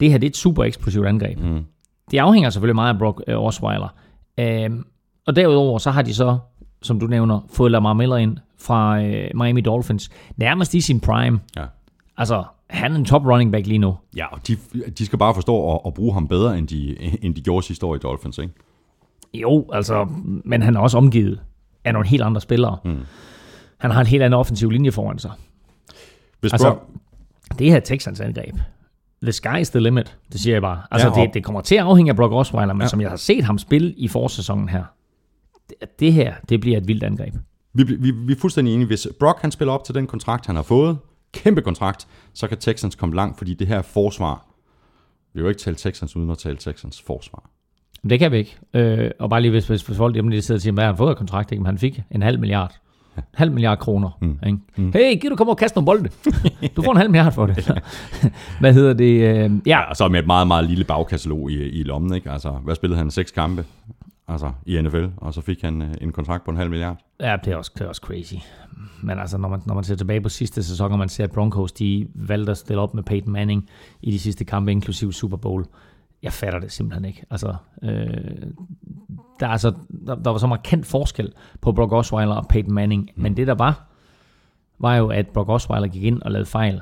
Det 0.00 0.10
her 0.10 0.18
det 0.18 0.26
er 0.26 0.30
et 0.30 0.36
super 0.36 0.64
eksplosivt 0.64 1.06
angreb. 1.06 1.38
Mm. 1.38 1.64
Det 2.10 2.18
afhænger 2.18 2.50
selvfølgelig 2.50 2.74
meget 2.74 2.92
af 2.92 2.98
Brock 2.98 3.22
øh, 3.28 3.38
Osweiler. 3.38 3.94
Øhm, 4.38 4.84
og 5.26 5.36
derudover 5.36 5.78
så 5.78 5.90
har 5.90 6.02
de 6.02 6.14
så, 6.14 6.38
som 6.82 7.00
du 7.00 7.06
nævner, 7.06 7.40
fået 7.52 7.72
Lamar 7.72 7.92
Miller 7.92 8.16
ind 8.16 8.36
fra 8.60 9.02
øh, 9.02 9.30
Miami 9.34 9.60
Dolphins. 9.60 10.10
Nærmest 10.36 10.74
i 10.74 10.80
sin 10.80 11.00
prime. 11.00 11.40
Ja. 11.56 11.64
Altså, 12.16 12.44
han 12.70 12.92
er 12.92 12.96
en 12.96 13.04
top 13.04 13.24
running 13.26 13.52
back 13.52 13.66
lige 13.66 13.78
nu. 13.78 13.96
Ja, 14.16 14.26
og 14.26 14.48
de, 14.48 14.56
de 14.98 15.06
skal 15.06 15.18
bare 15.18 15.34
forstå 15.34 15.72
at, 15.74 15.80
at 15.86 15.94
bruge 15.94 16.14
ham 16.14 16.28
bedre, 16.28 16.58
end 16.58 16.68
de, 16.68 16.96
end 17.24 17.34
de 17.34 17.40
gjorde 17.40 17.66
sidste 17.66 17.86
år 17.86 17.94
i 17.94 17.98
Dolphins, 17.98 18.38
ikke? 18.38 18.54
Jo, 19.34 19.66
altså, 19.72 20.06
men 20.44 20.62
han 20.62 20.76
er 20.76 20.80
også 20.80 20.98
omgivet 20.98 21.40
af 21.84 21.92
nogle 21.92 22.08
helt 22.08 22.22
andre 22.22 22.40
spillere. 22.40 22.78
Mm. 22.84 22.98
Han 23.78 23.90
har 23.90 24.00
en 24.00 24.06
helt 24.06 24.22
anden 24.22 24.38
offensiv 24.40 24.70
linje 24.70 24.92
foran 24.92 25.18
sig. 25.18 25.30
Hvis 26.40 26.52
Altså, 26.52 26.70
Brock, 26.70 27.58
det 27.58 27.70
her 27.70 27.80
Texans 27.80 28.20
angreb, 28.20 28.54
the 29.22 29.32
sky 29.32 29.58
is 29.60 29.70
the 29.70 29.80
limit, 29.80 30.16
det 30.32 30.40
siger 30.40 30.54
jeg 30.54 30.62
bare. 30.62 30.82
Altså, 30.90 31.08
Ja, 31.08 31.12
og- 31.14 31.26
det, 31.26 31.34
det 31.34 31.44
kommer 31.44 31.60
til 31.60 31.74
at 31.74 31.84
afhænge 31.84 32.10
af 32.10 32.16
Brock 32.16 32.32
Osweiler, 32.32 32.74
men 32.74 32.80
ja. 32.82 32.88
som 32.88 33.00
jeg 33.00 33.10
har 33.10 33.16
set 33.16 33.44
ham 33.44 33.58
spille 33.58 33.92
i 33.92 34.08
forsæsonen 34.08 34.68
her, 34.68 34.84
det, 35.68 36.00
det 36.00 36.12
her, 36.12 36.34
det 36.48 36.60
bliver 36.60 36.76
et 36.78 36.88
vildt 36.88 37.02
angreb. 37.02 37.34
vi, 37.74 37.82
vi, 37.82 38.10
vi 38.10 38.32
er 38.32 38.36
fuldstændig 38.36 38.74
enige. 38.74 38.86
Hvis 38.86 39.08
Brock 39.20 39.40
han 39.42 39.50
spiller 39.50 39.72
op 39.72 39.84
til 39.84 39.94
den 39.94 40.06
kontrakt, 40.06 40.46
han 40.46 40.56
har 40.56 40.62
fået, 40.62 40.98
kæmpe 41.32 41.62
kontrakt, 41.62 42.08
så 42.34 42.48
kan 42.48 42.58
Texans 42.58 42.94
komme 42.94 43.14
langt, 43.14 43.38
fordi 43.38 43.54
det 43.54 43.66
her 43.66 43.82
forsvar, 43.82 44.44
vi 45.32 45.40
vil 45.40 45.42
jo 45.42 45.48
ikke 45.48 45.60
tale 45.60 45.76
Texans 45.76 46.16
uden 46.16 46.30
at 46.30 46.38
tale 46.38 46.56
Texans 46.56 47.02
forsvar. 47.02 47.50
Det 48.10 48.18
kan 48.18 48.32
vi 48.32 48.36
ikke. 48.36 48.56
Øh, 48.74 49.10
og 49.18 49.30
bare 49.30 49.40
lige 49.40 49.50
hvis, 49.50 49.66
hvis, 49.66 49.84
folk 49.84 50.14
hjemme 50.14 50.30
lige 50.30 50.42
sidder 50.42 50.58
og 50.58 50.62
siger, 50.62 50.72
hvad 50.72 50.84
har 50.84 50.90
han 50.90 50.96
fået 50.96 51.10
af 51.10 51.16
kontrakt? 51.16 51.52
Ikke? 51.52 51.62
Men 51.62 51.66
han 51.66 51.78
fik 51.78 52.02
en 52.10 52.22
halv 52.22 52.40
milliard. 52.40 52.74
En 53.16 53.22
halv 53.34 53.52
milliard 53.52 53.78
kroner. 53.78 54.18
Mm. 54.20 54.38
Ikke? 54.46 54.58
Mm. 54.76 54.92
Hey, 54.92 55.20
giv 55.20 55.30
du 55.30 55.36
komme 55.36 55.52
og 55.52 55.56
kaste 55.56 55.76
nogle 55.76 55.86
bolde. 55.86 56.10
du 56.76 56.82
får 56.82 56.90
en 56.90 56.96
halv 56.96 57.10
milliard 57.10 57.32
for 57.32 57.46
det. 57.46 57.82
hvad 58.60 58.72
hedder 58.72 58.92
det? 58.92 59.44
Øh, 59.44 59.50
ja, 59.66 59.80
Og 59.80 59.96
så 59.96 60.08
med 60.08 60.20
et 60.20 60.26
meget, 60.26 60.46
meget 60.46 60.64
lille 60.64 60.84
bagkatalog 60.84 61.50
i, 61.50 61.54
i 61.54 61.82
lommen, 61.82 62.14
ikke? 62.14 62.30
Altså, 62.30 62.50
hvad 62.50 62.74
spillede 62.74 62.98
han? 62.98 63.10
Seks 63.10 63.30
kampe? 63.30 63.64
Altså, 64.28 64.52
i 64.66 64.82
NFL, 64.82 65.04
og 65.16 65.34
så 65.34 65.40
fik 65.40 65.62
han 65.62 65.82
øh, 65.82 65.94
en 66.00 66.12
kontrakt 66.12 66.44
på 66.44 66.50
en 66.50 66.56
halv 66.56 66.70
milliard. 66.70 66.96
Ja, 67.20 67.36
det 67.44 67.52
er 67.52 67.56
også, 67.56 67.72
det 67.74 67.84
er 67.84 67.88
også 67.88 68.00
crazy. 68.04 68.34
Men 69.02 69.18
altså, 69.18 69.38
når 69.38 69.48
man, 69.48 69.62
når 69.66 69.74
man 69.74 69.84
ser 69.84 69.94
tilbage 69.96 70.20
på 70.20 70.28
sidste 70.28 70.62
sæson, 70.62 70.92
og 70.92 70.98
man 70.98 71.08
ser, 71.08 71.24
at 71.24 71.30
Broncos, 71.30 71.72
de 71.72 72.06
valgte 72.14 72.50
at 72.50 72.58
stille 72.58 72.82
op 72.82 72.94
med 72.94 73.02
Peyton 73.02 73.32
Manning 73.32 73.68
i 74.02 74.10
de 74.10 74.18
sidste 74.18 74.44
kampe, 74.44 74.72
inklusive 74.72 75.12
Super 75.12 75.36
Bowl. 75.36 75.64
Jeg 76.22 76.32
fatter 76.32 76.58
det 76.58 76.72
simpelthen 76.72 77.04
ikke. 77.04 77.24
Altså, 77.30 77.54
øh, 77.82 77.90
der, 79.40 79.46
er 79.46 79.50
altså, 79.50 79.72
der, 80.06 80.14
der 80.14 80.30
var 80.30 80.38
så 80.38 80.46
markant 80.46 80.86
forskel 80.86 81.32
på 81.60 81.72
Brock 81.72 81.92
Osweiler 81.92 82.34
og 82.34 82.48
Peyton 82.48 82.74
Manning. 82.74 83.10
Mm. 83.16 83.22
Men 83.22 83.36
det 83.36 83.46
der 83.46 83.54
var, 83.54 83.88
var 84.78 84.96
jo, 84.96 85.08
at 85.08 85.28
Brock 85.28 85.48
Osweiler 85.48 85.88
gik 85.88 86.02
ind 86.02 86.22
og 86.22 86.30
lavede 86.30 86.46
fejl. 86.46 86.80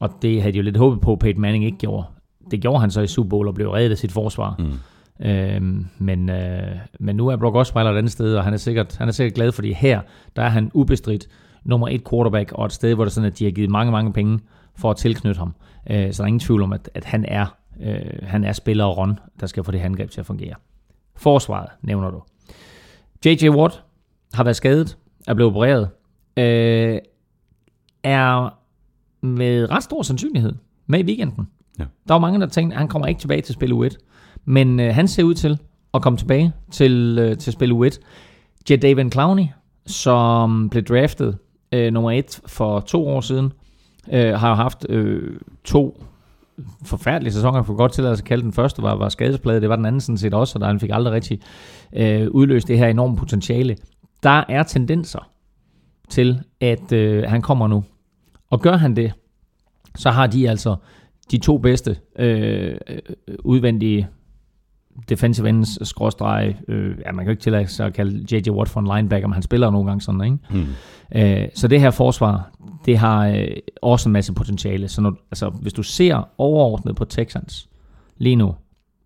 Og 0.00 0.10
det 0.22 0.42
havde 0.42 0.52
de 0.52 0.58
jo 0.58 0.62
lidt 0.64 0.76
håbet 0.76 1.00
på, 1.00 1.12
at 1.12 1.18
Peyton 1.18 1.40
Manning 1.40 1.64
ikke 1.64 1.78
gjorde. 1.78 2.06
Det 2.50 2.60
gjorde 2.60 2.80
han 2.80 2.90
så 2.90 3.00
i 3.00 3.06
Super 3.06 3.28
Bowl 3.28 3.48
og 3.48 3.54
blev 3.54 3.70
reddet 3.70 3.90
af 3.90 3.98
sit 3.98 4.12
forsvar. 4.12 4.56
Mm. 4.58 4.72
Øhm, 5.22 5.86
men, 5.98 6.30
øh, 6.30 6.76
men 7.00 7.16
nu 7.16 7.28
er 7.28 7.36
Brock 7.36 7.56
Osweiler 7.56 7.90
et 7.90 7.98
andet 7.98 8.12
sted, 8.12 8.36
og 8.36 8.44
han 8.44 8.52
er 8.52 8.58
sikkert, 8.58 8.96
han 8.96 9.08
er 9.08 9.12
sikkert 9.12 9.34
glad, 9.34 9.52
fordi 9.52 9.72
her, 9.72 10.00
der 10.36 10.42
er 10.42 10.48
han 10.48 10.70
ubestridt 10.74 11.26
nummer 11.64 11.88
et 11.88 12.08
quarterback, 12.10 12.52
og 12.52 12.66
et 12.66 12.72
sted, 12.72 12.94
hvor 12.94 13.04
det 13.04 13.12
sådan, 13.12 13.26
at 13.26 13.38
de 13.38 13.44
har 13.44 13.50
givet 13.50 13.70
mange, 13.70 13.92
mange 13.92 14.12
penge 14.12 14.40
for 14.76 14.90
at 14.90 14.96
tilknytte 14.96 15.38
ham. 15.38 15.54
Øh, 15.90 16.12
så 16.12 16.22
der 16.22 16.24
er 16.24 16.26
ingen 16.26 16.40
tvivl 16.40 16.62
om, 16.62 16.72
at, 16.72 16.90
at 16.94 17.04
han 17.04 17.24
er 17.28 17.46
øh, 17.80 18.22
han 18.22 18.44
er 18.44 18.52
spiller 18.52 18.84
og 18.84 18.96
run, 18.98 19.18
der 19.40 19.46
skal 19.46 19.64
få 19.64 19.70
det 19.70 19.78
angreb 19.78 20.10
til 20.10 20.20
at 20.20 20.26
fungere. 20.26 20.54
Forsvaret, 21.16 21.68
nævner 21.82 22.10
du. 22.10 22.22
J.J. 23.26 23.48
Watt 23.48 23.82
har 24.34 24.44
været 24.44 24.56
skadet, 24.56 24.98
er 25.26 25.34
blevet 25.34 25.50
opereret, 25.52 25.88
øh, 26.36 26.98
er 28.02 28.58
med 29.26 29.70
ret 29.70 29.82
stor 29.82 30.02
sandsynlighed 30.02 30.52
med 30.86 31.00
i 31.00 31.04
weekenden. 31.04 31.48
Ja. 31.78 31.84
Der 32.08 32.14
var 32.14 32.18
mange, 32.18 32.40
der 32.40 32.46
tænkte, 32.46 32.74
at 32.74 32.78
han 32.78 32.88
kommer 32.88 33.08
ikke 33.08 33.20
tilbage 33.20 33.40
til 33.40 33.54
spil 33.54 33.72
U1. 33.72 33.96
Men 34.50 34.80
øh, 34.80 34.94
han 34.94 35.08
ser 35.08 35.22
ud 35.22 35.34
til 35.34 35.58
at 35.94 36.02
komme 36.02 36.16
tilbage 36.16 36.52
til, 36.70 37.18
øh, 37.20 37.38
til 37.38 37.52
spil 37.52 37.72
U1. 37.72 37.98
Jadavion 38.70 39.12
Clowney, 39.12 39.44
som 39.86 40.68
blev 40.70 40.82
draftet 40.82 41.38
øh, 41.72 41.92
nummer 41.92 42.10
et 42.10 42.40
for 42.46 42.80
to 42.80 43.08
år 43.08 43.20
siden, 43.20 43.52
øh, 44.12 44.34
har 44.34 44.48
jo 44.48 44.54
haft 44.54 44.86
øh, 44.88 45.40
to 45.64 46.04
forfærdelige 46.84 47.32
sæsoner, 47.32 47.62
for 47.62 47.74
godt 47.74 47.92
til 47.92 48.02
at 48.02 48.24
kalde 48.24 48.42
den 48.42 48.52
første, 48.52 48.82
var, 48.82 48.94
var 48.94 49.08
skadespladet, 49.08 49.62
det 49.62 49.70
var 49.70 49.76
den 49.76 49.86
anden 49.86 50.00
sådan 50.00 50.18
set 50.18 50.34
også, 50.34 50.56
og 50.56 50.60
der 50.60 50.66
han 50.66 50.80
fik 50.80 50.90
aldrig 50.92 51.14
rigtig 51.14 51.40
øh, 51.92 52.30
udløst 52.30 52.68
det 52.68 52.78
her 52.78 52.88
enorme 52.88 53.16
potentiale. 53.16 53.76
Der 54.22 54.44
er 54.48 54.62
tendenser 54.62 55.30
til, 56.08 56.40
at 56.60 56.92
øh, 56.92 57.24
han 57.28 57.42
kommer 57.42 57.68
nu. 57.68 57.84
Og 58.50 58.60
gør 58.60 58.76
han 58.76 58.96
det, 58.96 59.12
så 59.96 60.10
har 60.10 60.26
de 60.26 60.50
altså 60.50 60.76
de 61.30 61.38
to 61.38 61.58
bedste 61.58 61.96
øh, 62.18 62.74
øh 62.88 62.98
udvendige 63.44 64.08
defensive 65.08 65.48
ends, 65.48 65.88
skråstrege, 65.88 66.56
øh, 66.68 66.98
ja, 67.06 67.12
man 67.12 67.24
kan 67.24 67.24
jo 67.24 67.30
ikke 67.30 67.42
tillade 67.42 67.68
sig 67.68 67.86
at 67.86 67.94
kalde 67.94 68.36
J.J. 68.36 68.50
Watt 68.50 68.70
for 68.70 68.80
en 68.80 68.86
linebacker, 68.96 69.28
men 69.28 69.32
han 69.34 69.42
spiller 69.42 69.70
nogle 69.70 69.86
gange 69.86 70.00
sådan, 70.00 70.24
ikke? 70.24 70.38
Mm. 70.50 70.66
Øh, 71.20 71.48
så 71.54 71.68
det 71.68 71.80
her 71.80 71.90
forsvar, 71.90 72.50
det 72.86 72.98
har 72.98 73.28
øh, 73.28 73.46
også 73.82 74.08
en 74.08 74.12
masse 74.12 74.32
potentiale. 74.32 74.88
Så 74.88 75.00
når, 75.00 75.16
altså, 75.30 75.48
hvis 75.48 75.72
du 75.72 75.82
ser 75.82 76.28
overordnet 76.38 76.96
på 76.96 77.04
Texans 77.04 77.68
lige 78.18 78.36
nu, 78.36 78.54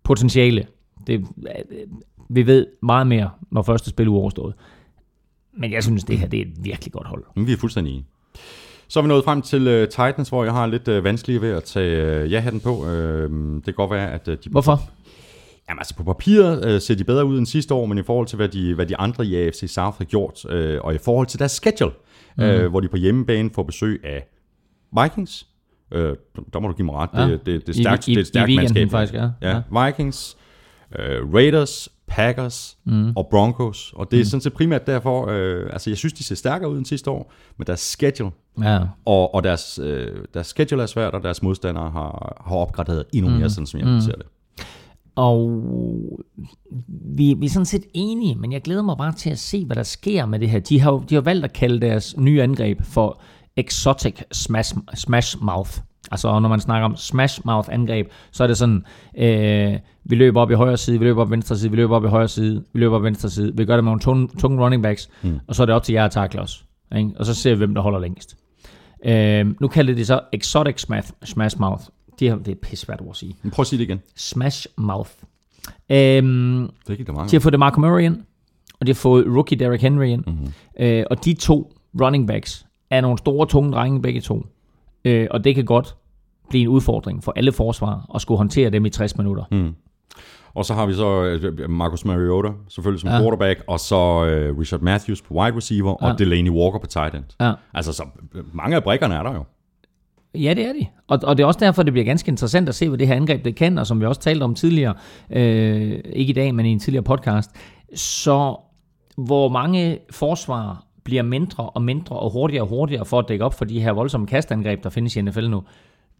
potentiale, 0.03 0.65
det, 1.07 1.13
øh, 1.19 1.25
vi 2.29 2.47
ved 2.47 2.67
meget 2.81 3.07
mere, 3.07 3.29
når 3.51 3.61
første 3.61 3.89
spil 3.89 4.07
er 4.07 4.11
overstået. 4.11 4.53
Men 5.57 5.71
jeg 5.71 5.83
synes, 5.83 6.03
det 6.03 6.17
her 6.17 6.27
det 6.27 6.37
er 6.37 6.45
et 6.45 6.65
virkelig 6.65 6.93
godt 6.93 7.07
hold. 7.07 7.23
Men 7.35 7.47
vi 7.47 7.53
er 7.53 7.57
fuldstændig 7.57 7.91
enige. 7.91 8.05
Så 8.87 8.99
er 8.99 9.03
vi 9.03 9.07
nået 9.07 9.23
frem 9.23 9.41
til 9.41 9.67
uh, 9.67 9.87
Titans, 9.89 10.29
hvor 10.29 10.43
jeg 10.43 10.53
har 10.53 10.67
lidt 10.67 10.87
uh, 10.87 11.03
vanskeligt 11.03 11.41
ved 11.41 11.49
at 11.49 11.63
tage 11.63 12.23
uh, 12.23 12.31
ja-hatten 12.31 12.59
på. 12.59 12.75
Uh, 12.75 12.87
det 13.55 13.65
kan 13.65 13.73
godt 13.73 13.91
være, 13.91 14.11
at 14.11 14.27
uh, 14.27 14.33
de... 14.33 14.49
Hvorfor? 14.49 14.81
Jamen 15.69 15.79
altså 15.79 15.95
på 15.95 16.03
papiret 16.03 16.73
uh, 16.75 16.81
ser 16.81 16.95
de 16.95 17.03
bedre 17.03 17.25
ud 17.25 17.37
end 17.37 17.45
sidste 17.45 17.73
år, 17.73 17.85
men 17.85 17.97
i 17.97 18.03
forhold 18.03 18.27
til, 18.27 18.35
hvad 18.35 18.49
de, 18.49 18.73
hvad 18.73 18.85
de 18.85 18.97
andre 18.97 19.25
i 19.25 19.35
AFC 19.35 19.63
South 19.73 19.97
har 19.97 20.05
gjort, 20.05 20.45
uh, 20.45 20.85
og 20.85 20.95
i 20.95 20.97
forhold 20.97 21.27
til 21.27 21.39
deres 21.39 21.51
schedule, 21.51 21.91
mm. 22.37 22.69
hvor 22.69 22.79
de 22.79 22.87
på 22.87 22.97
hjemmebane 22.97 23.49
får 23.55 23.63
besøg 23.63 24.01
af 24.03 24.27
Vikings, 25.03 25.47
uh, 25.95 26.01
der 26.53 26.59
må 26.59 26.67
du 26.67 26.73
give 26.73 26.85
mig 26.85 26.95
ret, 26.95 27.09
Ja. 27.13 27.21
det, 27.27 27.45
det, 27.45 27.67
det 27.67 27.69
er 27.69 27.81
stærkt, 27.83 28.07
i- 28.07 28.11
det 28.11 28.17
er 28.17 28.21
i 28.21 28.25
stærkt 28.25 28.55
mandskab. 28.55 28.89
faktisk, 28.91 29.13
ja. 29.13 29.29
ja. 29.41 29.85
Vikings, 29.85 30.37
uh, 30.91 31.33
Raiders, 31.33 31.89
Packers 32.07 32.77
mm. 32.85 33.11
og 33.15 33.27
Broncos. 33.31 33.93
Og 33.95 34.11
det 34.11 34.17
er 34.19 34.21
mm. 34.21 34.25
sådan 34.25 34.41
set 34.41 34.53
primært 34.53 34.87
derfor, 34.87 35.27
øh, 35.29 35.69
altså 35.73 35.89
jeg 35.89 35.97
synes, 35.97 36.13
de 36.13 36.23
ser 36.23 36.35
stærkere 36.35 36.69
ud 36.71 36.77
end 36.77 36.85
sidste 36.85 37.09
år, 37.11 37.33
men 37.57 37.67
deres 37.67 37.79
schedule, 37.79 38.31
Ja. 38.63 38.79
og, 39.05 39.35
og 39.35 39.43
deres, 39.43 39.79
øh, 39.83 40.07
deres 40.33 40.47
schedule 40.47 40.81
er 40.81 40.85
svært, 40.87 41.13
og 41.13 41.23
deres 41.23 41.43
modstandere 41.43 41.89
har, 41.91 42.41
har 42.47 42.55
opgraderet 42.55 43.03
endnu 43.13 43.31
mere, 43.31 43.43
mm. 43.43 43.49
sådan 43.49 43.67
som 43.67 43.79
jeg 43.79 43.87
mm. 43.89 44.01
ser 44.01 44.11
det. 44.11 44.25
Og 45.15 45.49
vi, 47.17 47.33
vi 47.39 47.45
er 47.45 47.49
sådan 47.49 47.65
set 47.65 47.83
enige, 47.93 48.35
men 48.35 48.51
jeg 48.51 48.61
glæder 48.61 48.81
mig 48.81 48.97
bare 48.97 49.11
til 49.13 49.29
at 49.29 49.39
se, 49.39 49.65
hvad 49.65 49.75
der 49.75 49.83
sker 49.83 50.25
med 50.25 50.39
det 50.39 50.49
her. 50.49 50.59
De 50.59 50.79
har, 50.81 50.91
jo- 50.91 51.03
de 51.09 51.15
har 51.15 51.21
valgt 51.21 51.45
at 51.45 51.53
kalde 51.53 51.79
deres 51.81 52.17
nye 52.17 52.41
angreb 52.41 52.81
for 52.83 53.21
Exotic 53.57 54.21
Smash, 54.31 54.75
smash 54.95 55.37
Mouth. 55.43 55.71
Altså 56.11 56.39
når 56.39 56.49
man 56.49 56.59
snakker 56.59 56.85
om 56.85 56.95
Smash 56.95 57.41
Mouth 57.45 57.69
angreb, 57.71 58.07
så 58.31 58.43
er 58.43 58.47
det 58.47 58.57
sådan, 58.57 58.83
øh, 59.17 59.79
vi 60.03 60.15
løber 60.15 60.41
op 60.41 60.51
i 60.51 60.53
højre 60.53 60.77
side, 60.77 60.99
vi 60.99 61.05
løber 61.05 61.21
op 61.21 61.27
i 61.27 61.31
venstre 61.31 61.57
side, 61.57 61.69
vi 61.71 61.75
løber 61.77 61.95
op 61.95 62.05
i 62.05 62.07
højre 62.07 62.27
side, 62.27 62.63
vi 62.73 62.79
løber 62.79 62.95
op 62.95 63.01
i 63.01 63.05
venstre 63.05 63.29
side. 63.29 63.51
Vi 63.57 63.65
gør 63.65 63.75
det 63.75 63.83
med 63.83 63.89
nogle 63.89 64.01
tunge, 64.01 64.27
tunge 64.39 64.63
running 64.63 64.83
backs, 64.83 65.09
mm. 65.23 65.39
og 65.47 65.55
så 65.55 65.61
er 65.61 65.65
det 65.65 65.75
op 65.75 65.83
til 65.83 65.93
jer 65.93 66.05
at 66.05 66.11
takle 66.11 66.41
os. 66.41 66.65
Ikke? 66.97 67.09
Og 67.19 67.25
så 67.25 67.33
ser 67.33 67.51
vi, 67.51 67.57
hvem 67.57 67.73
der 67.75 67.81
holder 67.81 67.99
længst. 67.99 68.37
Øh, 69.05 69.45
nu 69.61 69.67
kalder 69.67 69.93
de 69.95 70.05
så 70.05 70.19
Exotic 70.33 70.81
Smash, 70.81 71.11
smash 71.23 71.59
Mouth. 71.59 71.83
De 72.19 72.27
har, 72.27 72.35
det 72.35 72.47
er 72.51 72.55
pissvært 72.55 73.01
ord 73.01 73.09
at 73.09 73.15
sige. 73.15 73.35
Men 73.43 73.51
prøv 73.51 73.63
at 73.63 73.67
sige 73.67 73.79
det 73.79 73.85
igen. 73.85 74.01
Smash 74.15 74.67
Mouth. 74.77 75.09
Øhm, 75.89 76.69
Det 76.87 76.97
gik 76.97 77.07
der 77.07 77.13
mange. 77.13 77.29
de 77.29 77.35
har 77.35 77.39
fået 77.39 77.53
DeMarco 77.53 77.79
Murray 77.79 78.01
ind, 78.01 78.17
og 78.79 78.85
de 78.87 78.91
har 78.91 78.95
fået 78.95 79.25
rookie 79.27 79.57
Derrick 79.59 79.81
Henry 79.81 80.05
ind. 80.05 80.23
Mm-hmm. 80.27 80.53
Øh, 80.79 81.05
og 81.11 81.25
de 81.25 81.33
to 81.33 81.73
running 82.01 82.27
backs 82.27 82.65
er 82.89 83.01
nogle 83.01 83.17
store, 83.17 83.47
tunge 83.47 83.71
drenge 83.71 84.01
begge 84.01 84.21
to. 84.21 84.45
Øh, 85.05 85.27
og 85.31 85.43
det 85.43 85.55
kan 85.55 85.65
godt 85.65 85.95
blive 86.49 86.61
en 86.61 86.67
udfordring 86.67 87.23
for 87.23 87.33
alle 87.35 87.51
forsvar 87.51 88.11
at 88.15 88.21
skulle 88.21 88.37
håndtere 88.37 88.69
dem 88.69 88.85
i 88.85 88.89
60 88.89 89.17
minutter. 89.17 89.43
Mm. 89.51 89.75
Og 90.53 90.65
så 90.65 90.73
har 90.73 90.85
vi 90.85 90.93
så 90.93 91.23
øh, 91.23 91.69
Marcus 91.69 92.05
Mariota, 92.05 92.49
selvfølgelig 92.69 93.01
som 93.01 93.09
Ja. 93.09 93.19
quarterback, 93.19 93.63
og 93.67 93.79
så 93.79 94.25
øh, 94.25 94.57
Richard 94.59 94.81
Matthews 94.81 95.21
på 95.21 95.33
wide 95.33 95.55
receiver, 95.57 95.91
og 95.93 96.09
Ja. 96.09 96.15
Delaney 96.15 96.49
Walker 96.49 96.79
på 96.79 96.87
tight 96.87 97.15
end. 97.15 97.23
Ja. 97.41 97.53
Altså, 97.73 97.93
så 97.93 98.03
øh, 98.35 98.55
mange 98.55 98.75
af 98.75 98.83
brikkerne 98.83 99.15
er 99.15 99.23
der 99.23 99.33
jo. 99.33 99.43
Ja, 100.35 100.53
det 100.53 100.65
er 100.65 100.73
de. 100.73 100.85
Og, 101.07 101.19
og 101.23 101.37
det 101.37 101.43
er 101.43 101.47
også 101.47 101.59
derfor, 101.59 101.83
det 101.83 101.93
bliver 101.93 102.05
ganske 102.05 102.29
interessant 102.29 102.69
at 102.69 102.75
se, 102.75 102.89
hvad 102.89 102.97
det 102.97 103.07
her 103.07 103.15
angreb 103.15 103.45
det 103.45 103.55
kan, 103.55 103.77
og 103.77 103.87
som 103.87 104.01
vi 104.01 104.05
også 104.05 104.21
talte 104.21 104.43
om 104.43 104.55
tidligere, 104.55 104.93
øh, 105.29 105.99
ikke 106.13 106.31
i 106.31 106.33
dag, 106.33 106.55
men 106.55 106.65
i 106.65 106.69
en 106.69 106.79
tidligere 106.79 107.03
podcast, 107.03 107.51
så 107.95 108.57
hvor 109.17 109.49
mange 109.49 109.99
forsvar 110.11 110.85
bliver 111.03 111.23
mindre 111.23 111.69
og 111.69 111.81
mindre 111.81 112.19
og 112.19 112.31
hurtigere 112.31 112.63
og 112.63 112.69
hurtigere 112.69 113.05
for 113.05 113.19
at 113.19 113.25
dække 113.27 113.45
op 113.45 113.53
for 113.53 113.65
de 113.65 113.81
her 113.81 113.91
voldsomme 113.91 114.27
kastangreb, 114.27 114.83
der 114.83 114.89
findes 114.89 115.15
i 115.15 115.21
NFL 115.21 115.47
nu, 115.47 115.63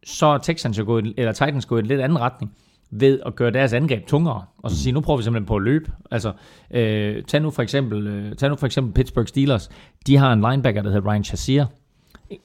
så 0.06 0.26
er 0.26 0.38
Texans 0.38 0.78
jo 0.78 0.84
gået, 0.86 1.14
eller 1.18 1.32
Titans 1.32 1.66
gået 1.66 1.80
i 1.80 1.84
en 1.84 1.88
lidt 1.88 2.02
anden 2.02 2.20
retning 2.20 2.52
ved 2.92 3.20
at 3.26 3.36
gøre 3.36 3.52
deres 3.52 3.74
angreb 3.74 4.08
tungere, 4.08 4.44
og 4.58 4.72
så 4.72 4.78
sige, 4.78 4.94
nu 4.94 5.02
prøver 5.02 5.18
vi 5.18 5.24
simpelthen 5.24 5.48
på 5.48 5.56
at 5.56 5.62
løbe. 5.62 5.92
Altså, 6.12 6.34
øh, 6.72 7.24
tag, 7.24 7.42
nu 7.42 7.52
for 7.52 7.62
eksempel, 7.62 8.08
øh, 8.08 8.36
tag 8.36 8.50
nu 8.50 8.56
for 8.56 8.66
eksempel 8.66 8.94
Pittsburgh 8.94 9.28
Steelers. 9.28 9.70
De 10.08 10.18
har 10.18 10.34
en 10.34 10.42
linebacker, 10.42 10.82
der 10.82 10.90
hedder 10.90 11.12
Ryan 11.12 11.24
Shazier. 11.24 11.66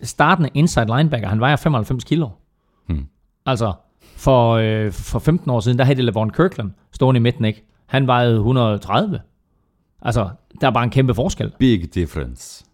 Startende 0.02 0.50
inside 0.54 0.86
linebacker, 0.96 1.28
han 1.28 1.40
vejer 1.40 1.56
95 1.56 2.04
kilo. 2.04 2.28
Hmm. 2.86 3.06
Altså, 3.46 3.72
for, 4.16 4.52
øh, 4.52 4.92
for 4.92 5.18
15 5.18 5.50
år 5.50 5.60
siden, 5.60 5.78
der 5.78 5.84
havde 5.84 5.96
det 5.96 6.04
Lavon 6.04 6.30
Kirkland 6.30 6.70
stående 6.92 7.18
i 7.18 7.22
midten, 7.22 7.44
ikke? 7.44 7.64
Han 7.86 8.06
vejede 8.06 8.36
130. 8.36 9.20
Altså, 10.02 10.28
der 10.60 10.66
er 10.66 10.70
bare 10.70 10.84
en 10.84 10.90
kæmpe 10.90 11.14
forskel. 11.14 11.52
Big 11.58 11.94
difference. 11.94 12.64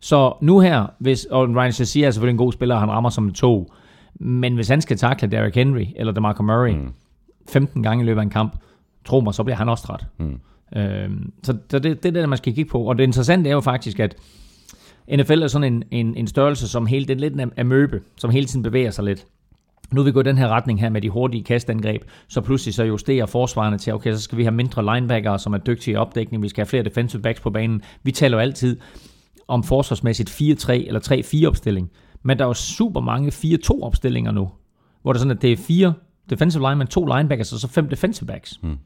Så 0.00 0.36
nu 0.40 0.60
her, 0.60 0.86
hvis, 0.98 1.24
og 1.24 1.48
Ryan 1.56 1.72
Shazier 1.72 2.06
er 2.06 2.10
selvfølgelig 2.10 2.32
en 2.32 2.38
god 2.38 2.52
spiller, 2.52 2.78
han 2.78 2.90
rammer 2.90 3.10
som 3.10 3.28
et 3.28 3.34
tog, 3.34 3.72
men 4.14 4.54
hvis 4.54 4.68
han 4.68 4.80
skal 4.80 4.96
takle 4.96 5.28
Derrick 5.28 5.54
Henry 5.54 5.86
eller 5.96 6.12
DeMarco 6.12 6.42
Murray 6.42 6.74
mm. 6.74 6.92
15 7.48 7.82
gange 7.82 8.04
i 8.04 8.06
løbet 8.06 8.20
af 8.20 8.24
en 8.24 8.30
kamp, 8.30 8.56
tro 9.04 9.20
mig, 9.20 9.34
så 9.34 9.44
bliver 9.44 9.56
han 9.56 9.68
også 9.68 9.86
træt. 9.86 10.06
Mm. 10.18 10.40
Øhm, 10.76 11.32
så 11.42 11.56
så 11.70 11.78
det, 11.78 12.02
det 12.02 12.16
er 12.16 12.20
det, 12.20 12.28
man 12.28 12.38
skal 12.38 12.54
kigge 12.54 12.70
på. 12.70 12.82
Og 12.82 12.98
det 12.98 13.04
interessante 13.04 13.50
er 13.50 13.54
jo 13.54 13.60
faktisk, 13.60 14.00
at 14.00 14.16
NFL 15.10 15.42
er 15.42 15.46
sådan 15.46 15.72
en, 15.74 15.84
en, 15.90 16.16
en 16.16 16.26
størrelse, 16.26 16.68
som 16.68 16.86
hele, 16.86 17.06
det 17.06 17.20
lidt 17.20 17.40
er 17.40 17.46
amøbe, 17.58 18.00
som 18.16 18.30
hele 18.30 18.46
tiden 18.46 18.62
bevæger 18.62 18.90
sig 18.90 19.04
lidt. 19.04 19.26
Nu 19.92 20.00
er 20.00 20.04
vi 20.04 20.12
gået 20.12 20.26
den 20.26 20.38
her 20.38 20.48
retning 20.48 20.80
her 20.80 20.88
med 20.88 21.00
de 21.00 21.10
hurtige 21.10 21.44
kastangreb, 21.44 22.02
så 22.28 22.40
pludselig 22.40 22.74
så 22.74 22.84
justerer 22.84 23.26
forsvarerne 23.26 23.78
til, 23.78 23.94
okay, 23.94 24.12
så 24.12 24.20
skal 24.20 24.38
vi 24.38 24.42
have 24.42 24.54
mindre 24.54 24.94
linebackere, 24.94 25.38
som 25.38 25.54
er 25.54 25.58
dygtige 25.58 25.94
i 25.94 25.96
opdækning, 25.96 26.42
vi 26.42 26.48
skal 26.48 26.60
have 26.60 26.66
flere 26.66 26.82
defensive 26.82 27.22
backs 27.22 27.40
på 27.40 27.50
banen. 27.50 27.82
Vi 28.02 28.12
taler 28.12 28.36
jo 28.36 28.40
altid 28.40 28.76
om 29.48 29.62
forsvarsmæssigt 29.62 30.30
4-3 30.30 30.72
eller 30.72 31.00
3-4 31.44 31.48
opstilling, 31.48 31.90
men 32.22 32.38
der 32.38 32.44
er 32.44 32.48
jo 32.48 32.54
super 32.54 33.00
mange 33.00 33.28
4-2 33.28 33.82
opstillinger 33.82 34.32
nu, 34.32 34.50
hvor 35.02 35.12
det 35.12 35.18
er 35.18 35.20
sådan, 35.20 35.36
at 35.36 35.42
det 35.42 35.52
er 35.52 35.56
fire 35.56 35.94
defensive 36.30 36.62
linemen, 36.62 36.86
to 36.86 37.06
linebackers 37.06 37.52
og 37.52 37.58
så 37.58 37.68
fem 37.68 37.88
defensive 37.88 38.26
backs. 38.26 38.60
Mm. 38.62 38.78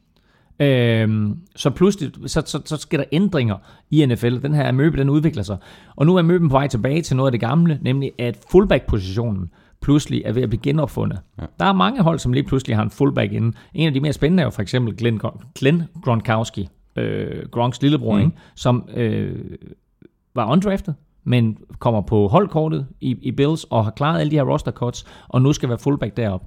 Øhm, 0.60 1.38
så 1.56 1.70
pludselig 1.70 2.12
så, 2.26 2.42
så, 2.46 2.60
så 2.64 2.76
sker 2.76 2.96
der 2.96 3.04
ændringer 3.12 3.56
i 3.90 4.06
NFL. 4.06 4.42
Den 4.42 4.54
her 4.54 4.68
amøbe, 4.68 4.96
den 4.96 5.10
udvikler 5.10 5.42
sig. 5.42 5.56
Og 5.96 6.06
nu 6.06 6.14
er 6.14 6.18
amøben 6.18 6.48
på 6.48 6.52
vej 6.52 6.66
tilbage 6.66 7.02
til 7.02 7.16
noget 7.16 7.28
af 7.28 7.32
det 7.32 7.40
gamle, 7.40 7.78
nemlig 7.82 8.12
at 8.18 8.38
fullback-positionen 8.50 9.50
pludselig 9.80 10.22
er 10.24 10.32
ved 10.32 10.42
at 10.42 10.48
blive 10.48 10.62
genopfundet. 10.62 11.18
Ja. 11.38 11.44
Der 11.58 11.64
er 11.64 11.72
mange 11.72 12.02
hold, 12.02 12.18
som 12.18 12.32
lige 12.32 12.44
pludselig 12.44 12.76
har 12.76 12.82
en 12.82 12.90
fullback 12.90 13.32
inde. 13.32 13.56
En 13.74 13.86
af 13.86 13.94
de 13.94 14.00
mere 14.00 14.12
spændende 14.12 14.40
er 14.40 14.46
jo 14.46 14.50
for 14.50 14.62
eksempel 14.62 14.96
Glenn, 14.96 15.20
Glenn 15.54 15.82
Gronkowski, 16.02 16.68
øh, 16.96 17.48
Gronks 17.50 17.82
lillebror, 17.82 18.14
mm. 18.16 18.20
ikke? 18.20 18.32
som 18.54 18.88
øh, 18.94 19.36
var 20.34 20.52
undrafted, 20.52 20.94
men 21.24 21.58
kommer 21.78 22.00
på 22.00 22.28
holdkortet 22.28 22.86
i, 23.00 23.16
i 23.22 23.32
Bills 23.32 23.64
og 23.64 23.84
har 23.84 23.90
klaret 23.90 24.20
alle 24.20 24.30
de 24.30 24.36
her 24.36 24.42
roster 24.42 24.72
cuts, 24.72 25.06
og 25.28 25.42
nu 25.42 25.52
skal 25.52 25.68
være 25.68 25.78
fullback 25.78 26.16
derop. 26.16 26.42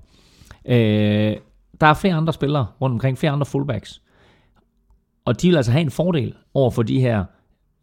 Øh, 0.65 1.35
der 1.81 1.87
er 1.87 1.93
flere 1.93 2.13
andre 2.13 2.33
spillere 2.33 2.67
rundt 2.81 2.93
omkring, 2.93 3.17
flere 3.17 3.31
andre 3.31 3.45
fullbacks. 3.45 4.01
Og 5.25 5.41
de 5.41 5.47
vil 5.47 5.55
altså 5.55 5.71
have 5.71 5.81
en 5.81 5.91
fordel 5.91 6.33
over 6.53 6.71
for 6.71 6.83
de 6.83 6.99
her 6.99 7.25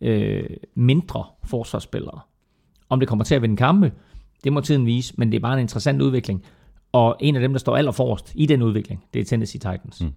øh, 0.01 0.45
mindre 0.75 1.25
forsvarsspillere. 1.45 2.21
Om 2.89 3.01
det 3.01 3.09
kommer 3.09 3.25
til 3.25 3.35
at 3.35 3.43
vinde 3.43 3.57
kampe, 3.57 3.93
det 4.45 4.53
må 4.53 4.61
tiden 4.61 4.87
vise, 4.87 5.15
men 5.17 5.33
det 5.33 5.37
er 5.37 5.41
bare 5.41 5.55
en 5.55 5.61
interessant 5.61 6.03
udvikling. 6.03 6.45
Og 6.93 7.17
en 7.21 7.35
af 7.37 7.41
dem, 7.41 7.53
der 7.53 7.59
står 7.59 7.77
allerforrest 7.77 8.33
i 8.35 8.47
den 8.47 8.63
udvikling, 8.63 9.05
det 9.15 9.21
er 9.21 9.25
Tennessee 9.25 9.59
Titans. 9.59 10.01
Mm. 10.01 10.13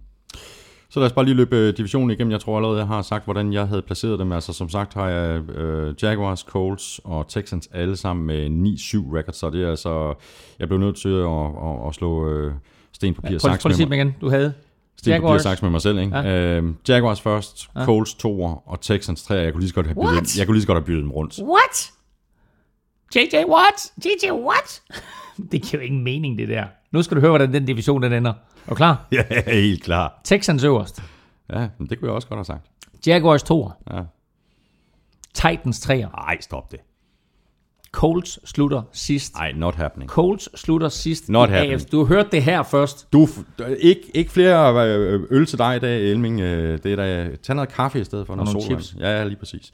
Så 0.90 1.00
lad 1.00 1.06
os 1.06 1.12
bare 1.12 1.24
lige 1.24 1.34
løbe 1.34 1.56
øh, 1.56 1.76
divisionen 1.76 2.10
igennem. 2.10 2.30
Jeg 2.30 2.40
tror 2.40 2.56
allerede, 2.56 2.78
jeg 2.78 2.86
har 2.86 3.02
sagt, 3.02 3.24
hvordan 3.24 3.52
jeg 3.52 3.68
havde 3.68 3.82
placeret 3.82 4.18
dem. 4.18 4.32
Altså 4.32 4.52
som 4.52 4.68
sagt 4.68 4.94
har 4.94 5.08
jeg 5.08 5.50
øh, 5.50 5.94
Jaguars, 6.02 6.40
Colts 6.40 7.00
og 7.04 7.28
Texans 7.28 7.68
alle 7.72 7.96
sammen 7.96 8.26
med 8.26 8.72
9-7 8.72 9.16
records, 9.16 9.36
så 9.36 9.50
det 9.50 9.62
er 9.62 9.70
altså... 9.70 10.14
Jeg 10.58 10.68
blev 10.68 10.80
nødt 10.80 10.96
til 10.96 11.08
at, 11.08 11.46
at, 11.68 11.88
at 11.88 11.94
slå 11.94 12.28
øh, 12.28 12.52
sten, 12.92 13.14
papir, 13.14 13.28
Prøv, 13.28 13.38
saks 13.38 13.62
prøv 13.62 13.72
at 13.72 13.78
med 13.78 13.86
mig. 13.86 13.96
igen. 13.96 14.14
Du 14.20 14.30
havde 14.30 14.54
Sten, 14.96 15.22
papir, 15.22 15.38
saks 15.38 15.62
med 15.62 15.70
mig 15.70 15.80
selv, 15.82 15.98
ikke? 15.98 16.16
Ja. 16.18 16.56
Øh, 16.58 16.74
Jaguars 16.88 17.20
først, 17.20 17.68
ja. 17.76 17.84
Colts 17.84 18.14
toer 18.14 18.68
og 18.68 18.80
Texans 18.80 19.22
tre. 19.22 19.34
Jeg 19.34 19.52
kunne 19.52 19.60
lige 19.60 19.68
så 19.68 19.74
godt 19.74 19.86
have 19.86 19.94
byttet, 19.94 20.38
jeg 20.38 20.46
kunne 20.46 20.54
lige 20.54 20.62
så 20.62 20.66
godt 20.66 20.76
have 20.76 20.84
byttet 20.84 21.02
dem 21.02 21.10
rundt. 21.12 21.38
What? 21.42 21.90
JJ 23.16 23.36
what? 23.48 23.92
JJ 24.04 24.30
what? 24.30 24.82
det 25.52 25.62
giver 25.62 25.82
jo 25.82 25.86
ingen 25.86 26.04
mening, 26.04 26.38
det 26.38 26.48
der. 26.48 26.64
Nu 26.92 27.02
skal 27.02 27.14
du 27.16 27.20
høre, 27.20 27.30
hvordan 27.30 27.52
den 27.52 27.66
division 27.66 28.02
den 28.02 28.12
ender. 28.12 28.30
Er 28.30 28.68
du 28.68 28.74
klar? 28.74 29.06
Ja, 29.12 29.22
helt 29.46 29.82
klar. 29.82 30.20
Texans 30.24 30.64
øverst. 30.64 31.02
Ja, 31.52 31.68
men 31.78 31.88
det 31.88 31.98
kunne 31.98 32.08
jeg 32.08 32.14
også 32.14 32.28
godt 32.28 32.38
have 32.38 32.44
sagt. 32.44 32.66
Jaguars 33.06 33.42
2. 33.42 33.70
Ja. 33.90 34.00
Titans 35.34 35.80
3. 35.80 36.00
Ej, 36.00 36.40
stop 36.40 36.72
det. 36.72 36.80
Colts 37.92 38.38
slutter 38.44 38.82
sidst. 38.92 39.34
Ej, 39.34 39.52
not 39.56 39.74
happening. 39.74 40.10
Colts 40.10 40.60
slutter 40.60 40.88
sidst. 40.88 41.28
Not 41.28 41.48
happening. 41.50 41.72
AFC. 41.72 41.84
Du 41.90 41.98
har 41.98 42.04
hørt 42.04 42.32
det 42.32 42.42
her 42.42 42.62
først. 42.62 43.12
Du, 43.12 43.28
ikke, 43.78 44.00
ikke 44.14 44.30
flere 44.30 44.86
øh, 44.88 45.20
øl 45.30 45.46
til 45.46 45.58
dig 45.58 45.76
i 45.76 45.78
dag, 45.78 46.10
Elming. 46.10 46.40
Øh, 46.40 46.78
Det 46.82 46.92
er 46.92 46.96
da, 46.96 47.28
tag 47.42 47.56
noget 47.56 47.72
kaffe 47.72 48.00
i 48.00 48.04
stedet 48.04 48.26
for 48.26 48.34
noget 48.34 48.52
nogle 48.52 48.62
solvand. 48.62 48.82
chips. 48.82 49.00
Ja, 49.02 49.24
lige 49.24 49.36
præcis. 49.36 49.72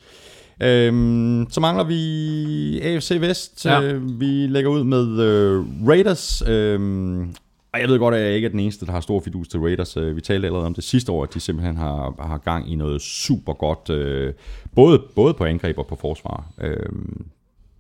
Øhm, 0.63 1.47
så 1.51 1.61
mangler 1.61 1.85
vi 1.85 2.81
AFC 2.81 3.17
Vest. 3.21 3.67
Ja. 3.67 3.83
Øh, 3.83 4.21
vi 4.21 4.27
lægger 4.47 4.71
ud 4.71 4.85
med 4.85 5.21
øh, 5.21 5.65
Raiders. 5.89 6.43
Øhm, 6.49 7.35
og 7.73 7.81
jeg 7.81 7.89
ved 7.89 7.99
godt, 7.99 8.15
at 8.15 8.21
jeg 8.21 8.31
ikke 8.35 8.47
er 8.47 8.51
den 8.51 8.61
eneste, 8.61 8.87
der 8.87 8.93
har 8.93 9.01
stor 9.01 9.21
fidus 9.21 9.49
til 9.49 9.61
Raiders. 9.61 9.97
Øh, 9.97 10.17
Vi 10.17 10.21
talte 10.21 10.47
allerede 10.47 10.67
om 10.67 10.75
det 10.75 10.85
sidste 10.85 11.13
år, 11.13 11.23
at 11.23 11.35
de 11.35 11.41
simpelthen 11.41 11.77
har, 11.77 12.15
har 12.29 12.39
gang 12.39 12.73
i 12.73 12.75
noget 12.77 13.03
super 13.03 13.53
godt, 13.53 13.91
øh, 13.91 14.33
både, 14.75 15.03
både 15.15 15.35
på 15.35 15.45
angreb 15.45 15.79
og 15.79 15.87
på 15.87 15.97
forsvar. 16.01 16.45
Øhm, 16.61 17.27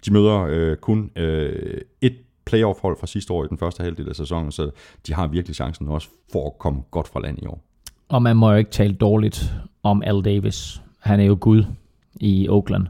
de 0.06 0.12
møder 0.12 0.46
øh, 0.50 0.76
kun 0.76 1.10
øh, 1.16 1.80
et 2.00 2.16
playoff-hold 2.46 2.96
fra 3.00 3.06
sidste 3.06 3.32
år 3.32 3.44
i 3.44 3.48
den 3.48 3.58
første 3.58 3.82
halvdel 3.82 4.08
af 4.08 4.16
sæsonen, 4.16 4.52
så 4.52 4.70
de 5.06 5.14
har 5.14 5.26
virkelig 5.26 5.56
chancen 5.56 5.88
også 5.88 6.08
for 6.32 6.46
at 6.46 6.58
komme 6.58 6.82
godt 6.90 7.08
fra 7.08 7.20
land 7.20 7.38
i 7.42 7.46
år. 7.46 7.60
Og 8.08 8.22
man 8.22 8.36
må 8.36 8.50
jo 8.50 8.56
ikke 8.56 8.70
tale 8.70 8.94
dårligt 8.94 9.52
om 9.82 10.02
Al 10.02 10.22
Davis. 10.24 10.82
Han 10.98 11.20
er 11.20 11.24
jo 11.24 11.38
gud 11.40 11.64
i 12.20 12.48
Oakland. 12.48 12.86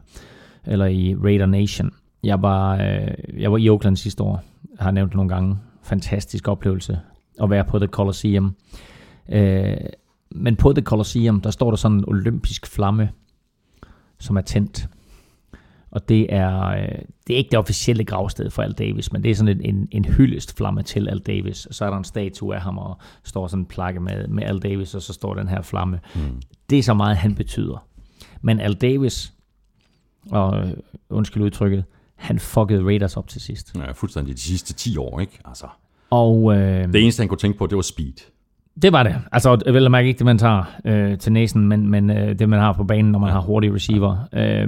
Eller 0.65 0.85
i 0.85 1.15
Raider 1.23 1.45
Nation. 1.45 1.91
Jeg 2.23 2.41
var, 2.41 2.73
øh, 2.73 3.41
jeg 3.41 3.51
var 3.51 3.57
i 3.57 3.69
Oakland 3.69 3.97
sidste 3.97 4.23
år. 4.23 4.43
Jeg 4.77 4.83
har 4.83 4.91
nævnt 4.91 5.09
det 5.09 5.15
nogle 5.15 5.29
gange. 5.29 5.57
Fantastisk 5.83 6.47
oplevelse 6.47 6.99
at 7.43 7.49
være 7.49 7.63
på 7.65 7.79
The 7.79 7.87
Coliseum. 7.87 8.55
Øh, 9.29 9.77
men 10.31 10.55
på 10.55 10.73
The 10.73 10.83
Coliseum, 10.83 11.41
der 11.41 11.51
står 11.51 11.69
der 11.71 11.75
sådan 11.75 11.97
en 11.97 12.05
olympisk 12.07 12.67
flamme, 12.67 13.09
som 14.19 14.37
er 14.37 14.41
tændt. 14.41 14.87
Og 15.91 16.09
det 16.09 16.33
er, 16.33 16.67
øh, 16.67 16.87
det 17.27 17.33
er 17.33 17.37
ikke 17.37 17.49
det 17.49 17.59
officielle 17.59 18.03
gravsted 18.05 18.49
for 18.49 18.61
Al 18.63 18.71
Davis, 18.71 19.11
men 19.11 19.23
det 19.23 19.31
er 19.31 19.35
sådan 19.35 19.59
en, 19.61 19.75
en, 19.75 19.87
en 19.91 20.05
hyldestflamme 20.05 20.83
til 20.83 21.09
Al 21.09 21.19
Davis. 21.19 21.65
Og 21.65 21.73
så 21.73 21.85
er 21.85 21.89
der 21.89 21.97
en 21.97 22.03
statue 22.03 22.55
af 22.55 22.61
ham, 22.61 22.77
og 22.77 22.97
står 23.23 23.47
sådan 23.47 23.61
en 23.61 23.65
plakke 23.65 23.99
med, 23.99 24.27
med 24.27 24.43
Al 24.43 24.59
Davis, 24.59 24.95
og 24.95 25.01
så 25.01 25.13
står 25.13 25.33
den 25.33 25.47
her 25.47 25.61
flamme. 25.61 25.99
Mm. 26.15 26.21
Det 26.69 26.79
er 26.79 26.83
så 26.83 26.93
meget, 26.93 27.17
han 27.17 27.35
betyder. 27.35 27.85
Men 28.41 28.59
Al 28.59 28.73
Davis, 28.73 29.33
og 30.31 30.57
øh, 30.59 30.73
undskyld 31.09 31.43
udtrykket, 31.43 31.83
han 32.15 32.39
fuckede 32.39 32.83
Raiders 32.83 33.17
op 33.17 33.27
til 33.27 33.41
sidst. 33.41 33.75
Ja, 33.75 33.91
fuldstændig 33.91 34.35
de 34.35 34.39
sidste 34.41 34.73
10 34.73 34.97
år, 34.97 35.19
ikke? 35.19 35.39
Altså, 35.45 35.65
Og 36.09 36.57
øh, 36.57 36.93
det 36.93 37.01
eneste, 37.03 37.21
han 37.21 37.27
kunne 37.27 37.37
tænke 37.37 37.57
på, 37.57 37.67
det 37.67 37.75
var 37.75 37.81
speed. 37.81 38.13
det 38.81 38.91
var 38.91 39.03
det. 39.03 39.15
Altså, 39.31 39.61
vel 39.65 39.85
at 39.85 39.91
mærke 39.91 40.07
ikke 40.07 40.17
det, 40.17 40.25
man 40.25 40.37
tager 40.37 40.63
øh, 40.85 41.17
til 41.17 41.31
næsen, 41.31 41.67
men, 41.67 41.87
men 41.87 42.09
øh, 42.09 42.39
det, 42.39 42.49
man 42.49 42.59
har 42.59 42.73
på 42.73 42.83
banen, 42.83 43.11
når 43.11 43.19
man 43.19 43.31
har 43.31 43.41
hurtige 43.41 43.73
receiver. 43.73 44.17
Øh, 44.33 44.67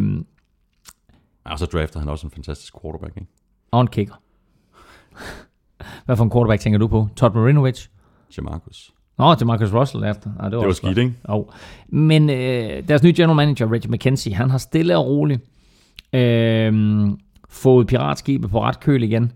Og 1.43 1.59
så 1.59 1.65
draftede 1.65 1.99
han 1.99 2.09
også 2.09 2.27
en 2.27 2.31
fantastisk 2.31 2.73
quarterback, 2.81 3.17
ikke? 3.17 3.27
og 3.71 3.81
en 3.81 3.87
kicker. 3.87 4.13
Hvad 6.05 6.15
for 6.17 6.23
en 6.23 6.31
quarterback 6.31 6.61
tænker 6.61 6.79
du 6.79 6.87
på? 6.87 7.07
Todd 7.15 7.35
Marinovich? 7.35 7.89
Jamarcus. 8.37 8.91
Nå, 9.17 9.35
til 9.35 9.47
Marcus 9.47 9.73
Russell 9.73 10.03
efter. 10.03 10.29
Ah, 10.39 10.45
det 10.45 10.57
var, 10.57 10.59
Det 10.59 10.67
var 10.67 10.73
skidt, 10.73 10.97
ikke? 10.97 11.13
Jo. 11.29 11.49
Men 11.87 12.29
øh, 12.29 12.87
deres 12.87 13.03
nye 13.03 13.13
general 13.13 13.35
manager, 13.35 13.71
Reggie 13.71 13.91
McKenzie, 13.91 14.33
han 14.35 14.49
har 14.49 14.57
stille 14.57 14.97
og 14.97 15.05
roligt 15.05 15.41
øh, 16.13 17.07
fået 17.49 17.87
piratskibet 17.87 18.49
på 18.51 18.61
ret 18.63 18.79
køl 18.79 19.03
igen. 19.03 19.31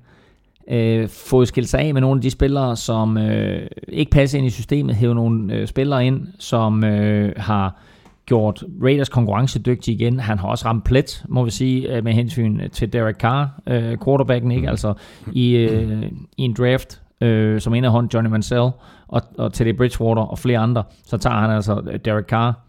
Øh, 0.70 1.10
fået 1.10 1.48
skilt 1.48 1.70
sig 1.70 1.80
af 1.80 1.94
med 1.94 2.02
nogle 2.02 2.18
af 2.18 2.22
de 2.22 2.30
spillere, 2.30 2.76
som 2.76 3.18
øh, 3.18 3.68
ikke 3.88 4.12
passer 4.12 4.38
ind 4.38 4.48
i 4.48 4.50
systemet. 4.50 4.96
Hævet 4.96 5.16
nogle 5.16 5.54
øh, 5.54 5.68
spillere 5.68 6.06
ind, 6.08 6.28
som 6.40 6.84
øh, 6.84 7.34
har 7.38 7.80
gjort 8.26 8.64
Raiders 8.84 9.10
konkurrencedygtig 9.10 9.94
igen. 9.94 10.20
Han 10.20 10.40
har 10.40 10.48
også 10.48 10.66
ramt 10.66 10.84
plet, 10.84 11.26
må 11.30 11.44
vi 11.44 11.52
sige, 11.52 11.96
øh, 11.96 12.04
med 12.04 12.14
hensyn 12.14 12.70
til 12.70 12.94
Derek 12.94 13.16
Carr, 13.16 13.62
øh, 13.68 13.98
quarterbacken, 14.06 14.52
ikke? 14.52 14.70
Altså 14.70 14.94
i, 15.32 15.56
øh, 15.56 16.04
i 16.38 16.42
en 16.42 16.54
draft, 16.54 17.02
øh, 17.22 17.62
som 17.62 17.74
indeholdt 17.74 18.14
Johnny 18.14 18.30
Mansell 18.30 18.70
og, 19.08 19.22
og 19.38 19.54
Teddy 19.54 19.78
Bridgewater 19.78 20.22
og 20.22 20.40
flere 20.40 20.60
andre, 20.60 20.84
så 21.06 21.18
tager 21.18 21.36
han 21.36 21.52
altså 21.52 21.82
øh, 21.92 22.00
Derek 22.06 22.26
Carr 22.26 22.60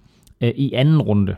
øh, 0.41 0.53
i 0.57 0.73
anden 0.73 1.03
runde. 1.03 1.37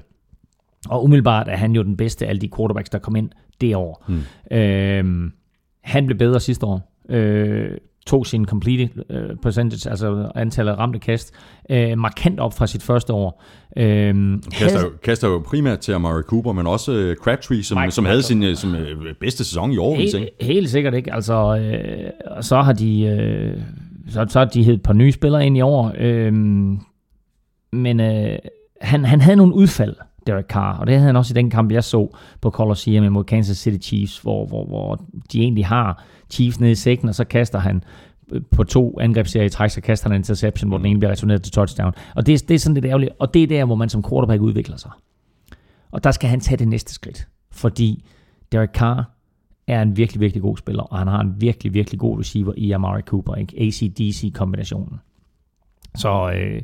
Og 0.88 1.04
umiddelbart 1.04 1.48
er 1.48 1.56
han 1.56 1.72
jo 1.72 1.82
den 1.82 1.96
bedste 1.96 2.24
af 2.24 2.28
alle 2.28 2.40
de 2.40 2.50
quarterbacks, 2.56 2.90
der 2.90 2.98
kom 2.98 3.16
ind 3.16 3.30
det 3.60 3.76
år. 3.76 4.04
Mm. 4.08 4.56
Øh, 4.56 5.30
han 5.80 6.06
blev 6.06 6.18
bedre 6.18 6.40
sidste 6.40 6.66
år. 6.66 6.92
Øh, 7.08 7.70
tog 8.08 8.26
sin 8.26 8.44
complete 8.46 8.90
øh, 9.10 9.36
percentage, 9.42 9.90
altså 9.90 10.30
antallet 10.34 10.72
af 10.72 10.78
ramte 10.78 10.98
kast, 10.98 11.34
øh, 11.70 11.98
markant 11.98 12.40
op 12.40 12.54
fra 12.54 12.66
sit 12.66 12.82
første 12.82 13.12
år. 13.12 13.42
Øh, 13.76 14.14
Kaster, 14.52 14.80
jo- 14.82 14.92
kaster 15.02 15.28
jo 15.28 15.42
primært 15.46 15.78
til 15.78 15.92
Amari 15.92 16.22
Cooper, 16.22 16.52
men 16.52 16.66
også 16.66 16.92
øh, 16.92 17.16
Crabtree, 17.16 17.62
som, 17.62 17.78
Mike 17.80 17.90
som 17.90 18.04
havde 18.04 18.22
sin 18.22 18.42
øh, 18.42 18.56
som, 18.56 18.74
øh, 18.74 19.14
bedste 19.20 19.44
sæson 19.44 19.72
i 19.72 19.76
år, 19.78 19.96
Helt, 19.96 20.14
ikke? 20.14 20.30
helt 20.40 20.70
sikkert 20.70 20.94
ikke. 20.94 21.14
Altså, 21.14 21.56
øh, 21.56 22.42
så 22.42 22.60
har 22.62 22.72
de 22.72 23.00
øh, 23.02 23.60
så, 24.08 24.26
så 24.28 24.38
har 24.38 24.46
de 24.46 24.62
hed 24.62 24.74
et 24.74 24.82
par 24.82 24.92
nye 24.92 25.12
spillere 25.12 25.46
ind 25.46 25.56
i 25.56 25.60
år. 25.60 25.92
Øh, 25.98 26.32
men 27.72 28.00
øh, 28.00 28.38
han, 28.80 29.04
han 29.04 29.20
havde 29.20 29.36
nogle 29.36 29.54
udfald, 29.54 29.94
Derek 30.26 30.44
Carr, 30.46 30.78
og 30.78 30.86
det 30.86 30.94
havde 30.94 31.06
han 31.06 31.16
også 31.16 31.32
i 31.32 31.38
den 31.40 31.50
kamp, 31.50 31.72
jeg 31.72 31.84
så 31.84 32.16
på 32.40 32.50
Coliseum 32.50 33.04
imod 33.04 33.24
Kansas 33.24 33.56
City 33.56 33.88
Chiefs, 33.88 34.18
hvor, 34.18 34.46
hvor, 34.46 34.64
hvor 34.66 35.04
de 35.32 35.40
egentlig 35.42 35.66
har 35.66 36.04
Chiefs 36.30 36.60
ned 36.60 36.70
i 36.70 36.74
sækken, 36.74 37.08
og 37.08 37.14
så 37.14 37.24
kaster 37.24 37.58
han 37.58 37.84
øh, 38.32 38.40
på 38.50 38.64
to 38.64 39.00
angrebsserier 39.00 39.46
i 39.46 39.50
træk, 39.50 39.70
så 39.70 39.80
kaster 39.80 40.08
han 40.08 40.14
en 40.14 40.20
interception, 40.20 40.68
hvor 40.68 40.76
den 40.78 40.86
ene 40.86 40.98
bliver 40.98 41.10
returneret 41.12 41.42
til 41.42 41.52
touchdown. 41.52 41.92
Og 42.16 42.26
det, 42.26 42.34
er- 42.34 42.46
det 42.48 42.54
er 42.54 42.58
sådan 42.58 42.74
lidt 42.74 42.84
ærgerligt, 42.84 43.10
og 43.18 43.34
det 43.34 43.42
er 43.42 43.46
der, 43.46 43.64
hvor 43.64 43.74
man 43.74 43.88
som 43.88 44.02
quarterback 44.10 44.42
udvikler 44.42 44.76
sig. 44.76 44.90
Og 45.90 46.04
der 46.04 46.10
skal 46.10 46.30
han 46.30 46.40
tage 46.40 46.56
det 46.56 46.68
næste 46.68 46.92
skridt, 46.94 47.28
fordi 47.52 48.04
Derek 48.52 48.70
Carr 48.74 49.10
er 49.66 49.82
en 49.82 49.96
virkelig, 49.96 50.20
virkelig 50.20 50.42
god 50.42 50.56
spiller, 50.56 50.82
og 50.82 50.98
han 50.98 51.08
har 51.08 51.20
en 51.20 51.34
virkelig, 51.40 51.74
virkelig 51.74 52.00
god 52.00 52.18
receiver 52.18 52.52
i 52.56 52.70
Amari 52.70 53.02
Cooper, 53.02 53.34
ikke? 53.34 53.54
ACDC-kombinationen. 53.60 55.00
Så 55.96 56.30
øh, 56.34 56.62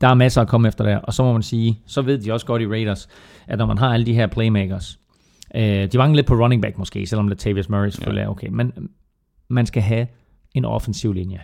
der 0.00 0.08
er 0.08 0.14
masser 0.14 0.40
at 0.42 0.48
komme 0.48 0.68
efter 0.68 0.84
der, 0.84 0.96
og 0.98 1.14
så 1.14 1.22
må 1.22 1.32
man 1.32 1.42
sige, 1.42 1.80
så 1.86 2.02
ved 2.02 2.18
de 2.18 2.32
også 2.32 2.46
godt 2.46 2.62
i 2.62 2.66
Raiders, 2.66 3.08
at 3.46 3.58
når 3.58 3.66
man 3.66 3.78
har 3.78 3.88
alle 3.94 4.06
de 4.06 4.14
her 4.14 4.26
playmakers, 4.26 4.98
øh, 5.54 5.92
de 5.92 5.98
mangler 5.98 6.16
lidt 6.16 6.26
på 6.26 6.34
running 6.34 6.62
back 6.62 6.78
måske, 6.78 7.06
selvom 7.06 7.28
Latavius 7.28 7.68
Murray 7.68 7.88
selvfølgelig 7.88 8.22
er 8.22 8.28
okay, 8.28 8.48
men 8.48 8.72
man 9.48 9.66
skal 9.66 9.82
have 9.82 10.06
en 10.54 10.64
offensiv 10.64 11.12
linje. 11.12 11.40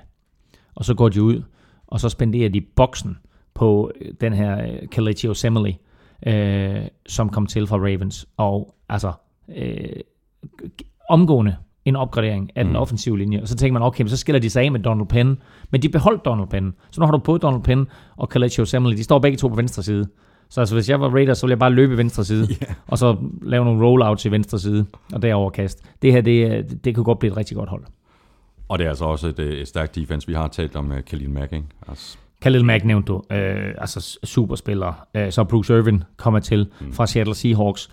Og 0.75 0.85
så 0.85 0.95
går 0.95 1.09
de 1.09 1.23
ud, 1.23 1.43
og 1.87 2.01
så 2.01 2.09
spenderer 2.09 2.49
de 2.49 2.61
boksen 2.61 3.19
på 3.55 3.91
øh, 4.01 4.13
den 4.21 4.33
her 4.33 4.63
øh, 4.63 4.89
Kelechi 4.89 5.29
Osemele, 5.29 5.75
øh, 6.27 6.83
som 7.07 7.29
kom 7.29 7.47
til 7.47 7.67
fra 7.67 7.77
Ravens. 7.77 8.29
Og 8.37 8.75
altså, 8.89 9.13
øh, 9.57 10.01
omgående 11.11 11.57
en 11.85 11.97
opgradering 11.97 12.51
af 12.57 12.65
den 12.65 12.77
offensive 12.77 13.19
linje. 13.19 13.43
Og 13.43 13.49
så 13.49 13.57
tænker 13.57 13.73
man, 13.73 13.83
okay, 13.83 14.07
så 14.07 14.17
skiller 14.17 14.41
de 14.41 14.51
sig 14.51 14.65
af 14.65 14.73
med 14.73 14.81
Donald 14.81 15.09
Penn. 15.09 15.39
Men 15.71 15.83
de 15.83 15.89
beholdt 15.89 16.25
Donald 16.25 16.49
Penn. 16.49 16.75
Så 16.91 17.01
nu 17.01 17.07
har 17.07 17.13
du 17.13 17.19
både 17.19 17.39
Donald 17.39 17.63
Penn 17.63 17.87
og 18.17 18.29
Kelechi 18.29 18.63
Osemele. 18.63 18.97
De 18.97 19.05
står 19.05 19.19
begge 19.19 19.37
to 19.37 19.49
på 19.49 19.55
venstre 19.55 19.83
side. 19.83 20.09
Så 20.53 20.61
altså, 20.61 20.75
hvis 20.75 20.89
jeg 20.89 21.01
var 21.01 21.09
Raiders, 21.09 21.39
så 21.39 21.47
ville 21.47 21.53
jeg 21.53 21.59
bare 21.59 21.73
løbe 21.73 21.95
i 21.95 21.97
venstre 21.97 22.25
side. 22.25 22.49
Yeah. 22.63 22.75
Og 22.87 22.99
så 22.99 23.17
lave 23.43 23.65
nogle 23.65 23.87
rollouts 23.87 24.25
i 24.25 24.31
venstre 24.31 24.59
side. 24.59 24.87
Og 25.13 25.23
derover 25.23 25.51
kast. 25.51 25.83
Det 26.03 26.13
her, 26.13 26.21
det, 26.21 26.85
det 26.85 26.95
kunne 26.95 27.05
godt 27.05 27.19
blive 27.19 27.31
et 27.31 27.37
rigtig 27.37 27.57
godt 27.57 27.69
hold. 27.69 27.85
Og 28.69 28.79
det 28.79 28.85
er 28.85 28.89
altså 28.89 29.05
også 29.05 29.29
et, 29.29 29.39
øh, 29.39 29.53
et 29.53 29.69
stærkt 29.69 29.95
defense. 29.95 30.27
Vi 30.27 30.35
har 30.35 30.49
talt 30.49 30.77
om 30.77 30.91
uh, 30.91 31.01
Khalil 31.01 31.31
Mack, 31.31 31.53
ikke? 31.53 31.67
Altså, 31.89 32.19
Khalil 32.43 32.65
Mack 32.65 32.85
nævnte 32.85 33.07
du, 33.07 33.23
øh, 33.31 33.75
altså 33.79 34.19
superspiller. 34.25 35.07
Øh, 35.15 35.33
så 35.33 35.45
Bruce 35.45 35.75
Irvin 35.75 36.05
kommer 36.17 36.41
til 36.41 36.71
mm. 36.81 36.93
fra 36.93 37.07
Seattle 37.07 37.35
Seahawks. 37.35 37.91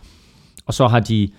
Og 0.65 0.73
så 0.73 0.87
har 0.87 0.99
de, 0.99 1.29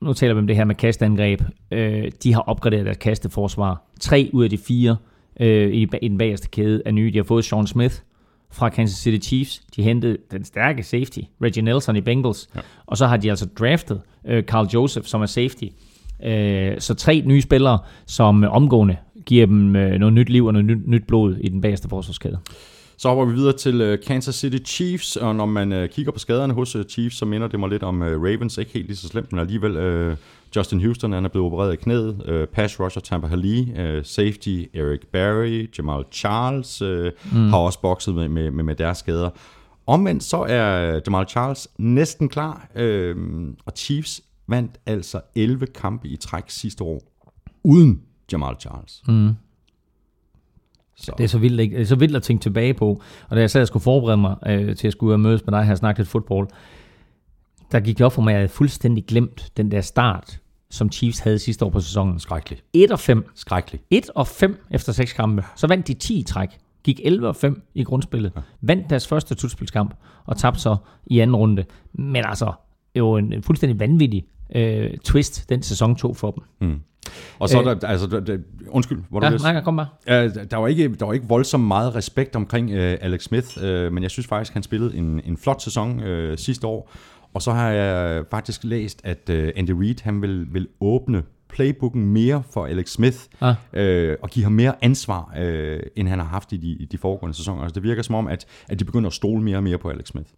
nu 0.00 0.12
taler 0.12 0.34
vi 0.34 0.38
om 0.40 0.46
det 0.46 0.56
her 0.56 0.64
med 0.64 0.74
kastangreb, 0.74 1.42
øh, 1.70 2.12
de 2.22 2.34
har 2.34 2.40
opgraderet 2.40 2.84
deres 2.84 2.98
kasteforsvar. 2.98 3.82
Tre 4.00 4.30
ud 4.32 4.44
af 4.44 4.50
de 4.50 4.58
fire 4.58 4.96
øh, 5.40 5.70
i, 5.70 5.88
i 6.02 6.08
den 6.08 6.18
bagerste 6.18 6.48
kæde 6.48 6.82
er 6.86 6.90
nye. 6.92 7.10
De 7.12 7.16
har 7.16 7.24
fået 7.24 7.44
Sean 7.44 7.66
Smith 7.66 7.94
fra 8.52 8.68
Kansas 8.68 8.98
City 8.98 9.28
Chiefs. 9.28 9.62
De 9.76 9.82
hentede 9.82 10.16
den 10.30 10.44
stærke 10.44 10.82
safety, 10.82 11.18
Reggie 11.42 11.62
Nelson 11.62 11.96
i 11.96 12.00
Bengals. 12.00 12.48
Ja. 12.54 12.60
Og 12.86 12.96
så 12.96 13.06
har 13.06 13.16
de 13.16 13.30
altså 13.30 13.46
draftet 13.58 14.00
øh, 14.28 14.42
Carl 14.42 14.68
Joseph, 14.74 15.06
som 15.06 15.22
er 15.22 15.26
safety. 15.26 15.64
Øh, 16.24 16.80
så 16.80 16.94
tre 16.94 17.22
nye 17.26 17.42
spillere, 17.42 17.78
som 18.06 18.44
øh, 18.44 18.52
omgående 18.52 18.96
giver 19.26 19.46
dem 19.46 19.76
øh, 19.76 19.98
noget 19.98 20.12
nyt 20.12 20.28
liv 20.28 20.46
og 20.46 20.52
noget 20.52 20.66
nyt, 20.66 20.88
nyt 20.88 21.06
blod 21.06 21.36
i 21.36 21.48
den 21.48 21.60
bagerste 21.60 21.88
forsvarskæde. 21.88 22.38
Så 22.96 23.08
hopper 23.08 23.24
vi 23.24 23.34
videre 23.34 23.56
til 23.56 23.92
uh, 23.92 23.98
Kansas 24.06 24.34
City 24.34 24.72
Chiefs, 24.72 25.16
og 25.16 25.36
når 25.36 25.46
man 25.46 25.72
uh, 25.72 25.88
kigger 25.88 26.12
på 26.12 26.18
skaderne 26.18 26.54
hos 26.54 26.76
Chiefs, 26.88 27.16
så 27.16 27.24
minder 27.24 27.48
det 27.48 27.60
mig 27.60 27.68
lidt 27.68 27.82
om 27.82 28.02
Ravens. 28.02 28.58
Ikke 28.58 28.72
helt 28.74 28.86
lige 28.86 28.96
så 28.96 29.08
slemt, 29.08 29.32
men 29.32 29.40
alligevel 29.40 30.16
Justin 30.56 30.80
Houston, 30.80 31.12
han 31.12 31.24
er 31.24 31.28
blevet 31.28 31.46
opereret 31.46 31.72
i 31.72 31.76
knæet. 31.76 32.22
Uh, 32.28 32.48
pass 32.54 32.80
rusher 32.80 33.02
Tampa 33.02 33.26
Hali, 33.26 33.60
uh, 33.60 34.04
safety 34.04 34.64
Eric 34.74 35.00
Barry, 35.12 35.70
Jamal 35.78 36.04
Charles 36.12 36.82
uh, 36.82 36.88
mm. 37.32 37.48
har 37.48 37.58
også 37.58 37.80
bokset 37.80 38.14
med, 38.14 38.28
med, 38.28 38.50
med, 38.50 38.64
med 38.64 38.74
deres 38.74 38.98
skader. 38.98 39.30
Omvendt 39.86 40.22
så 40.24 40.36
er 40.36 41.00
Jamal 41.06 41.28
Charles 41.28 41.68
næsten 41.78 42.28
klar, 42.28 42.68
uh, 42.80 43.16
og 43.66 43.72
Chiefs 43.76 44.20
vandt 44.48 44.78
altså 44.86 45.20
11 45.34 45.66
kampe 45.66 46.08
i 46.08 46.16
træk 46.16 46.44
sidste 46.48 46.84
år, 46.84 47.02
uden 47.64 48.02
Jamal 48.32 48.56
Charles. 48.60 49.02
Mm. 49.08 49.34
Så. 50.96 51.12
Det 51.18 51.24
er 51.24 51.28
så 51.28 51.38
vildt, 51.38 51.60
ikke? 51.60 51.76
Det 51.76 51.82
er 51.82 51.86
så 51.86 51.96
vildt 51.96 52.16
at 52.16 52.22
tænke 52.22 52.42
tilbage 52.42 52.74
på. 52.74 53.02
Og 53.28 53.36
da 53.36 53.40
jeg 53.40 53.50
sad 53.50 53.60
og 53.60 53.66
skulle 53.66 53.82
forberede 53.82 54.16
mig 54.16 54.36
øh, 54.46 54.76
til 54.76 54.86
at 54.86 54.92
skulle 54.92 55.08
ud 55.08 55.12
og 55.12 55.20
mødes 55.20 55.46
med 55.46 55.52
dig 55.52 55.64
her 55.64 55.72
og 55.72 55.78
snakke 55.78 56.00
lidt 56.00 56.08
fodbold, 56.08 56.48
der 57.72 57.80
gik 57.80 57.98
det 57.98 58.06
op 58.06 58.12
for 58.12 58.22
mig, 58.22 58.30
at 58.30 58.34
jeg 58.34 58.40
havde 58.40 58.52
fuldstændig 58.52 59.04
glemt 59.06 59.52
den 59.56 59.70
der 59.70 59.80
start, 59.80 60.38
som 60.70 60.92
Chiefs 60.92 61.18
havde 61.18 61.38
sidste 61.38 61.64
år 61.64 61.70
på 61.70 61.80
sæsonen. 61.80 62.18
Skrækkeligt. 62.18 62.64
1 62.72 62.90
og 62.92 63.00
5. 63.00 63.30
Skrækkeligt. 63.34 63.84
1 63.90 64.10
og 64.14 64.26
5 64.26 64.56
efter 64.70 64.92
6 64.92 65.12
kampe. 65.12 65.44
Så 65.56 65.66
vandt 65.66 65.88
de 65.88 65.94
10 65.94 66.18
i 66.18 66.22
træk. 66.22 66.48
Gik 66.84 67.00
11 67.04 67.28
og 67.28 67.36
5 67.36 67.62
i 67.74 67.84
grundspillet. 67.84 68.32
Vandt 68.60 68.90
deres 68.90 69.06
første 69.08 69.34
slutspilskamp 69.38 69.94
og 70.26 70.36
tabte 70.36 70.60
så 70.60 70.76
i 71.06 71.18
anden 71.20 71.36
runde. 71.36 71.64
Men 71.92 72.24
altså, 72.24 72.52
var 72.94 73.18
en, 73.18 73.32
en 73.32 73.42
fuldstændig 73.42 73.80
vanvittig 73.80 74.24
øh, 74.54 74.90
twist, 75.04 75.48
den 75.48 75.62
sæson 75.62 75.96
2 75.96 76.14
for 76.14 76.30
dem. 76.60 76.80
Og 77.38 77.48
så 77.48 77.58
er 77.60 77.68
Øh. 77.68 77.80
der, 77.80 77.88
altså, 77.88 78.06
der, 78.06 78.20
der, 78.20 78.38
undskyld, 78.68 78.98
hvor 79.10 79.20
du 79.20 79.26
Ja, 79.26 79.32
læst? 79.32 79.44
nej, 79.44 79.60
kom 79.62 79.76
bare. 79.76 79.86
Ja, 80.08 80.28
der 80.28 80.56
var 80.56 80.68
ikke, 80.68 80.94
der 80.94 81.06
var 81.06 81.12
ikke 81.12 81.28
voldsomt 81.28 81.64
meget 81.64 81.94
respekt 81.94 82.36
omkring 82.36 82.70
øh, 82.70 82.98
Alex 83.00 83.22
Smith, 83.22 83.48
øh, 83.62 83.92
men 83.92 84.02
jeg 84.02 84.10
synes 84.10 84.26
faktisk, 84.26 84.52
han 84.54 84.62
spillede 84.62 84.96
en, 84.96 85.20
en 85.24 85.36
flot 85.36 85.62
sæson 85.62 86.00
øh, 86.00 86.38
sidste 86.38 86.66
år. 86.66 86.90
Og 87.34 87.42
så 87.42 87.52
har 87.52 87.68
jeg 87.70 88.24
faktisk 88.30 88.64
læst, 88.64 89.00
at 89.04 89.30
øh, 89.30 89.52
Andy 89.56 89.70
Reid 89.70 89.94
han 90.02 90.22
vil, 90.22 90.46
vil 90.52 90.68
åbne 90.80 91.22
playbooken 91.48 92.06
mere 92.06 92.42
for 92.50 92.66
Alex 92.66 92.90
Smith, 92.90 93.16
Ah. 93.40 93.54
øh, 93.72 94.16
og 94.22 94.28
give 94.30 94.42
ham 94.42 94.52
mere 94.52 94.74
ansvar, 94.82 95.32
øh, 95.38 95.80
end 95.96 96.08
han 96.08 96.18
har 96.18 96.26
haft 96.26 96.52
i 96.52 96.56
de, 96.56 96.66
i 96.68 96.84
de 96.84 96.98
foregående 96.98 97.36
sæsoner. 97.36 97.62
Altså, 97.62 97.74
det 97.74 97.82
virker 97.82 98.02
som 98.02 98.14
om, 98.14 98.26
at, 98.26 98.46
at 98.68 98.78
de 98.78 98.84
begynder 98.84 99.06
at 99.06 99.12
stole 99.14 99.42
mere 99.42 99.56
og 99.56 99.62
mere 99.62 99.78
på 99.78 99.88
Alex 99.88 100.06
Smith. 100.08 100.28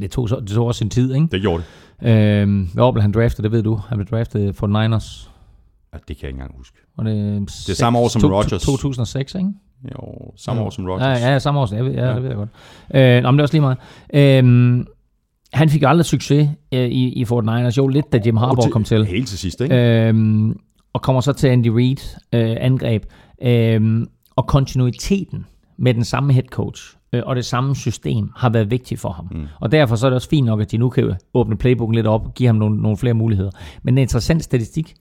Det 0.00 0.10
tog, 0.10 0.28
så, 0.28 0.40
det 0.40 0.48
tog 0.48 0.66
også 0.66 0.78
sin 0.78 0.90
tid, 0.90 1.14
ikke? 1.14 1.26
Det 1.32 1.40
gjorde 1.40 1.62
det. 2.02 2.08
Øh, 2.08 2.66
hvad 2.74 2.84
år 2.84 2.92
blev 2.92 3.02
han 3.02 3.12
draftet, 3.12 3.42
det 3.42 3.52
ved 3.52 3.62
du. 3.62 3.74
Han 3.74 3.98
blev 3.98 4.06
draftet 4.06 4.56
for 4.56 4.66
Niners. 4.66 5.30
Ja, 5.92 5.98
det 5.98 6.06
kan 6.06 6.22
jeg 6.22 6.28
ikke 6.28 6.34
engang 6.36 6.56
huske. 6.56 6.76
Og 6.96 7.04
det, 7.04 7.40
Det 7.40 7.68
er 7.68 7.74
samme 7.74 7.98
år 7.98 8.08
som 8.08 8.30
Rodgers. 8.32 8.62
2006, 8.62 9.34
ikke? 9.34 9.50
Jo, 9.94 10.32
samme 10.36 10.62
år 10.62 10.70
som 10.70 10.84
Rodgers. 10.86 11.20
Ja, 11.20 11.32
ja, 11.32 11.38
samme 11.38 11.60
år. 11.60 11.66
som- 11.66 11.76
Jeg 11.76 11.84
ved, 11.84 11.92
ja, 11.92 12.06
ja. 12.08 12.14
det 12.14 12.22
ved 12.22 12.28
jeg 12.28 12.36
godt. 12.36 12.48
Øh, 12.94 13.22
nå, 13.22 13.30
men 13.30 13.38
det 13.38 13.40
er 13.40 13.44
også 13.44 13.54
lige 13.54 13.60
meget. 13.60 13.78
Øh, 14.44 14.84
Han 15.56 15.68
fik 15.68 15.82
aldrig 15.82 16.04
succes 16.04 16.48
øh, 16.72 16.88
i, 16.88 17.12
i 17.12 17.24
Fort 17.24 17.44
Niners. 17.44 17.78
Jo, 17.78 17.86
lidt 17.88 18.12
da 18.12 18.20
Jim 18.26 18.36
Harbaugh 18.36 18.70
kom 18.70 18.84
til. 18.84 19.04
Helt 19.04 19.28
til 19.28 19.38
sidst, 19.38 19.60
ikke? 19.60 20.06
Øhm, 20.08 20.58
og 20.92 21.02
kommer 21.02 21.20
så 21.20 21.32
til 21.32 21.48
Andy 21.48 21.68
Reid 21.68 22.18
øh, 22.32 22.56
angreb. 22.60 23.02
Øhm, 23.42 24.06
og 24.36 24.46
kontinuiteten 24.46 25.46
med 25.76 25.94
den 25.94 26.04
samme 26.04 26.32
head 26.32 26.44
coach 26.44 26.96
øh, 27.12 27.22
og 27.26 27.36
det 27.36 27.44
samme 27.44 27.76
system 27.76 28.30
har 28.36 28.48
været 28.48 28.70
vigtigt 28.70 29.00
for 29.00 29.10
ham. 29.10 29.28
Mm. 29.30 29.46
Og 29.60 29.72
derfor 29.72 29.96
så 29.96 30.06
er 30.06 30.10
det 30.10 30.14
også 30.14 30.28
fint 30.28 30.46
nok, 30.46 30.60
at 30.60 30.70
de 30.70 30.78
nu 30.78 30.88
kan 30.88 31.14
åbne 31.34 31.56
playbooken 31.56 31.94
lidt 31.94 32.06
op 32.06 32.26
og 32.26 32.34
give 32.34 32.46
ham 32.46 32.56
nogle, 32.56 32.82
nogle 32.82 32.96
flere 32.96 33.14
muligheder. 33.14 33.50
Men 33.82 33.94
en 33.94 33.98
interessant 33.98 34.44
statistik, 34.44 34.94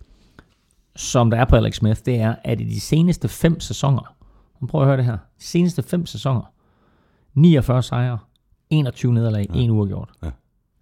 som 0.96 1.30
der 1.30 1.38
er 1.38 1.46
på 1.46 1.56
Alex 1.56 1.76
Smith, 1.76 2.00
det 2.06 2.16
er, 2.16 2.36
at 2.44 2.62
i 2.62 2.64
de 2.64 2.80
seneste 2.80 3.28
fem 3.28 3.60
sæsoner, 3.60 4.16
nu 4.62 4.68
prøver 4.68 4.84
at 4.84 4.88
høre 4.88 4.98
det 4.98 5.06
her, 5.06 5.18
de 5.40 5.44
seneste 5.44 5.84
fem 5.84 6.06
sæsoner, 6.06 6.42
49 7.34 7.84
sejre, 7.84 8.18
21 8.70 9.14
nederlag, 9.14 9.48
ja. 9.56 9.60
1 9.60 9.70
uafgjort. 9.70 10.10
Ja. 10.24 10.30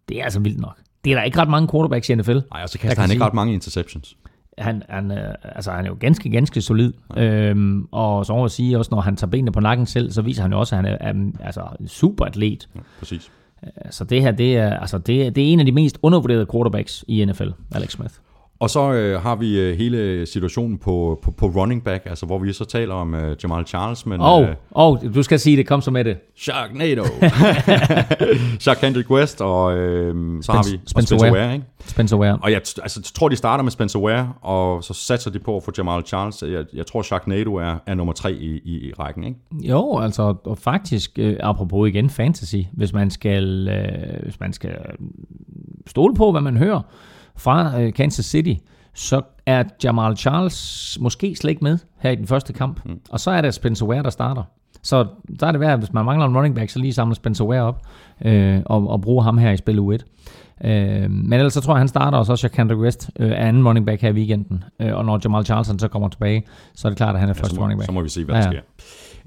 Det 0.10 0.20
er 0.20 0.24
altså 0.24 0.40
vildt 0.40 0.60
nok. 0.60 0.78
Det 1.04 1.12
er 1.12 1.16
der 1.16 1.24
ikke 1.24 1.38
ret 1.40 1.50
mange 1.50 1.68
quarterbacks 1.72 2.10
i 2.10 2.16
NFL. 2.16 2.32
Nej, 2.52 2.64
og 2.64 2.70
så 2.70 2.80
kaster 2.80 3.02
han 3.02 3.12
ikke 3.12 3.20
sige- 3.20 3.26
ret 3.28 3.34
mange 3.34 3.54
interceptions. 3.54 4.18
han, 4.58 4.84
han, 4.90 5.12
øh, 5.12 5.34
altså, 5.44 5.72
han 5.72 5.86
er 5.86 5.90
jo 5.90 5.98
ganske, 6.00 6.30
ganske 6.30 6.62
solid. 6.62 6.94
Ja. 7.16 7.24
Øhm, 7.50 7.88
og 7.92 8.26
så 8.26 8.34
må 8.34 8.44
jeg 8.44 8.52
sige 8.52 8.78
også, 8.78 8.90
når 8.92 9.02
han 9.02 9.16
tager 9.16 9.32
benene 9.32 9.52
på 9.52 9.60
nakken 9.60 9.86
selv, 9.86 10.12
så 10.12 10.22
viser 10.22 10.42
han 10.42 10.52
jo 10.52 10.60
også, 10.60 10.76
at 10.76 10.82
han 10.84 10.86
er, 10.86 10.98
er 11.00 11.46
altså, 11.46 11.62
en 11.80 11.88
super 11.88 12.26
atlet. 12.26 12.70
Ja, 12.76 12.80
præcis. 13.00 13.32
Så 13.90 14.04
det 14.04 14.22
her, 14.22 14.32
det 14.32 14.58
er, 14.58 14.78
altså, 14.78 14.98
det, 14.98 15.26
er, 15.26 15.30
det 15.30 15.44
er 15.44 15.54
en 15.54 15.60
af 15.60 15.66
de 15.66 15.72
mest 15.72 15.98
undervurderede 16.02 16.46
quarterbacks 16.54 17.06
i 17.08 17.26
NFL, 17.26 17.50
Alex 17.76 17.92
Smith. 17.92 18.14
Og 18.64 18.70
så 18.70 18.92
øh, 18.92 19.22
har 19.22 19.36
vi 19.36 19.60
øh, 19.60 19.78
hele 19.78 20.26
situationen 20.26 20.78
på, 20.78 21.20
på, 21.24 21.32
på 21.32 21.46
running 21.46 21.84
back, 21.84 22.06
altså 22.06 22.26
hvor 22.26 22.40
vi 22.40 22.54
så 22.54 22.66
taler 22.66 22.94
om 22.94 23.16
øh, 23.16 23.36
Jamal 23.44 23.66
Charles, 23.66 24.06
men 24.06 24.22
Og, 24.22 24.44
øh, 24.44 24.56
og 24.72 25.02
du 25.16 25.24
skal 25.24 25.40
sige 25.40 25.58
det, 25.58 25.68
kom 25.68 25.82
så 25.82 25.92
med 25.92 26.04
det. 26.04 26.18
Sharknado. 26.38 27.04
Shark 28.60 28.78
Kendrick 28.78 29.10
West, 29.10 29.42
og 29.42 29.78
øh, 29.78 30.44
så 30.44 30.52
har 30.52 30.72
vi 30.72 30.80
Spencer 30.86 31.18
Spencer 31.18 31.32
Ware. 31.32 31.54
Ikke? 31.54 31.66
Spencer 31.86 32.18
Ware. 32.18 32.40
Og 32.42 32.52
jeg 32.52 32.62
altså, 32.82 33.12
tror, 33.16 33.30
de 33.30 33.36
starter 33.36 33.64
med 33.64 33.72
Spencer 33.72 34.00
Ware, 34.00 34.34
og 34.42 34.84
så 34.84 34.94
satser 34.94 35.32
de 35.32 35.40
på 35.40 35.58
at 35.58 35.64
få 35.64 35.72
Jamal 35.78 36.04
Charles. 36.06 36.44
Jeg, 36.44 36.66
jeg 36.74 36.86
tror, 36.86 37.02
Sharknado 37.02 37.56
er, 37.56 37.76
er 37.86 37.94
nummer 37.94 38.14
tre 38.14 38.34
i, 38.34 38.62
i, 38.66 38.88
i 38.88 38.94
rækken, 39.00 39.24
ikke? 39.24 39.40
Jo, 39.52 40.00
altså 40.00 40.36
og 40.44 40.58
faktisk, 40.58 41.12
øh, 41.18 41.38
apropos 41.40 41.90
igen 41.90 42.10
fantasy, 42.10 42.56
hvis 42.74 42.94
man 42.94 43.12
skal, 43.12 43.68
øh, 43.68 44.24
hvis 44.24 44.40
man 44.40 44.54
skal 44.54 44.76
stole 45.88 46.16
på, 46.16 46.32
hvad 46.32 46.42
man 46.42 46.58
hører 46.58 46.82
fra 47.38 47.82
øh, 47.82 47.94
Kansas 47.94 48.26
City, 48.26 48.54
så 48.94 49.22
er 49.46 49.64
Jamal 49.84 50.18
Charles 50.18 50.98
måske 51.02 51.36
slet 51.36 51.50
ikke 51.52 51.64
med 51.64 51.78
her 52.00 52.12
i 52.12 52.16
den 52.16 52.28
første 52.28 52.54
kamp. 52.54 52.86
Mm. 52.86 53.00
Og 53.10 53.20
så 53.20 53.32
er 53.32 53.42
det 53.42 53.54
Spencer 53.54 53.86
Ware, 53.86 54.04
der 54.04 54.10
starter. 54.10 54.44
Så 54.82 55.06
der 55.40 55.48
er 55.48 55.52
det 55.52 55.60
værd, 55.60 55.74
at 55.74 55.80
hvis 55.80 55.94
man 55.94 56.06
mangler 56.06 56.26
en 56.26 56.36
running 56.38 56.56
back, 56.56 56.70
så 56.70 56.80
lige 56.80 56.94
samle 56.94 57.16
Spencer 57.16 57.46
Ware 57.46 57.62
op 57.62 57.82
øh, 58.26 58.60
og, 58.66 58.90
og 58.90 59.02
bruge 59.02 59.24
ham 59.24 59.38
her 59.38 59.52
i 59.52 59.58
spil 59.58 59.80
U1. 59.80 59.98
Øh, 60.68 61.12
men 61.12 61.34
ellers 61.34 61.54
så 61.54 61.62
tror 61.62 61.74
jeg, 61.74 61.80
han 61.80 61.88
starter, 61.88 62.18
og 62.18 62.26
så 62.26 62.36
Shaquandre 62.36 62.78
West 62.78 63.10
øh, 63.20 63.30
er 63.32 63.36
anden 63.36 63.68
running 63.68 63.86
back 63.86 64.02
her 64.02 64.10
i 64.10 64.14
weekenden. 64.14 64.64
Øh, 64.80 64.96
og 64.96 65.06
når 65.06 65.20
Jamal 65.24 65.46
Charles 65.46 65.82
så 65.82 65.88
kommer 65.88 66.08
tilbage, 66.10 66.44
så 66.76 66.88
er 66.88 66.90
det 66.90 66.98
klart, 66.98 67.16
at 67.16 67.20
han 67.20 67.30
er 67.30 67.34
første 67.34 67.56
så, 67.56 67.62
running 67.62 67.80
back. 67.80 67.86
så 67.86 67.92
må 67.92 68.02
vi 68.02 68.10
se, 68.10 68.26
hvad 68.26 68.36
Ja, 68.36 68.42
der 68.42 68.48
ja. 68.48 68.52
sker. 68.52 68.62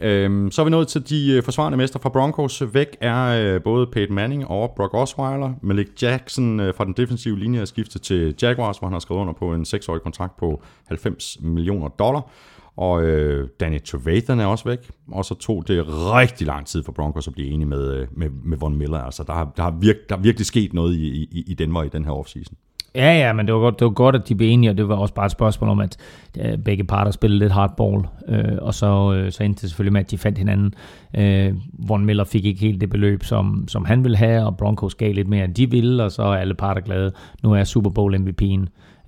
Øhm, 0.01 0.51
så 0.51 0.62
er 0.62 0.64
vi 0.64 0.70
nået 0.70 0.89
til 0.89 1.09
de 1.09 1.32
øh, 1.32 1.43
forsvarende 1.43 1.78
mester 1.78 1.98
fra 1.98 2.09
Broncos. 2.09 2.62
Væk 2.74 2.97
er 3.01 3.55
øh, 3.55 3.62
både 3.62 3.86
Peyton 3.86 4.14
Manning 4.14 4.47
og 4.47 4.73
Brock 4.77 4.94
Osweiler. 4.94 5.52
Malik 5.62 6.02
Jackson 6.02 6.60
øh, 6.60 6.74
fra 6.74 6.85
den 6.85 6.93
defensive 6.93 7.39
linje 7.39 7.60
er 7.60 7.64
skiftet 7.64 8.02
til 8.02 8.35
Jaguars, 8.43 8.78
hvor 8.78 8.89
han 8.89 8.93
har 8.93 9.01
skrevet 9.01 9.20
under 9.20 9.32
på 9.32 9.55
en 9.55 9.62
6-årig 9.62 10.02
kontrakt 10.02 10.36
på 10.36 10.62
90 10.86 11.39
millioner 11.40 11.89
dollar. 11.89 12.31
Og 12.77 13.02
øh, 13.02 13.48
Danny 13.60 13.82
Trevathan 13.82 14.40
er 14.40 14.47
også 14.47 14.64
væk. 14.64 14.90
Og 15.12 15.24
så 15.24 15.35
tog 15.35 15.68
det 15.68 15.85
rigtig 15.89 16.47
lang 16.47 16.66
tid 16.66 16.82
for 16.82 16.93
Broncos 16.93 17.27
at 17.28 17.32
blive 17.32 17.48
enige 17.48 17.66
med, 17.66 17.94
øh, 17.94 18.06
med, 18.10 18.31
med 18.44 18.59
Von 18.59 18.77
Miller. 18.77 18.98
Altså, 18.98 19.23
der 19.23 19.32
har, 19.32 19.52
der, 19.56 19.62
har 19.62 19.70
virk, 19.81 19.97
der 20.09 20.16
har 20.16 20.23
virkelig 20.23 20.47
sket 20.47 20.73
noget 20.73 20.94
i, 20.94 21.06
i, 21.06 21.44
i 21.47 21.55
Denver 21.55 21.82
i 21.82 21.89
den 21.89 22.05
her 22.05 22.12
offseason. 22.12 22.56
Ja, 22.97 23.18
ja, 23.18 23.32
men 23.32 23.47
det 23.47 23.55
var, 23.55 23.60
godt, 23.60 23.78
det 23.78 23.85
var 23.85 23.90
godt, 23.90 24.14
at 24.16 24.28
de 24.28 24.35
blev 24.35 24.48
enige, 24.51 24.70
og 24.70 24.77
det 24.77 24.89
var 24.89 24.97
også 24.97 25.14
bare 25.14 25.27
et 25.27 25.32
spørgsmål 25.32 25.70
om, 25.70 25.81
at 25.81 25.97
øh, 26.39 26.59
begge 26.59 26.85
parter 26.85 27.10
spillede 27.10 27.39
lidt 27.39 27.52
hardball, 27.52 28.05
øh, 28.28 28.59
og 28.60 28.74
så, 28.74 29.14
øh, 29.14 29.32
så 29.32 29.43
endte 29.43 29.62
det 29.62 29.70
selvfølgelig 29.70 29.93
med, 29.93 30.01
at 30.01 30.10
de 30.10 30.18
fandt 30.18 30.39
hinanden. 30.39 30.74
Øh, 31.16 31.55
Von 31.89 32.05
Miller 32.05 32.24
fik 32.24 32.44
ikke 32.44 32.60
helt 32.60 32.81
det 32.81 32.90
beløb, 32.90 33.24
som, 33.24 33.64
som 33.68 33.85
han 33.85 34.05
ville 34.05 34.16
have, 34.16 34.47
og 34.47 34.56
Broncos 34.56 34.94
gav 34.94 35.12
lidt 35.12 35.28
mere, 35.28 35.44
end 35.44 35.55
de 35.55 35.70
ville, 35.70 36.05
og 36.05 36.12
så 36.12 36.23
er 36.23 36.36
alle 36.36 36.55
parter 36.55 36.81
glade. 36.81 37.12
Nu 37.43 37.52
er 37.52 37.64
Super 37.64 37.90
Bowl 37.90 38.16
MVP'en 38.16 38.66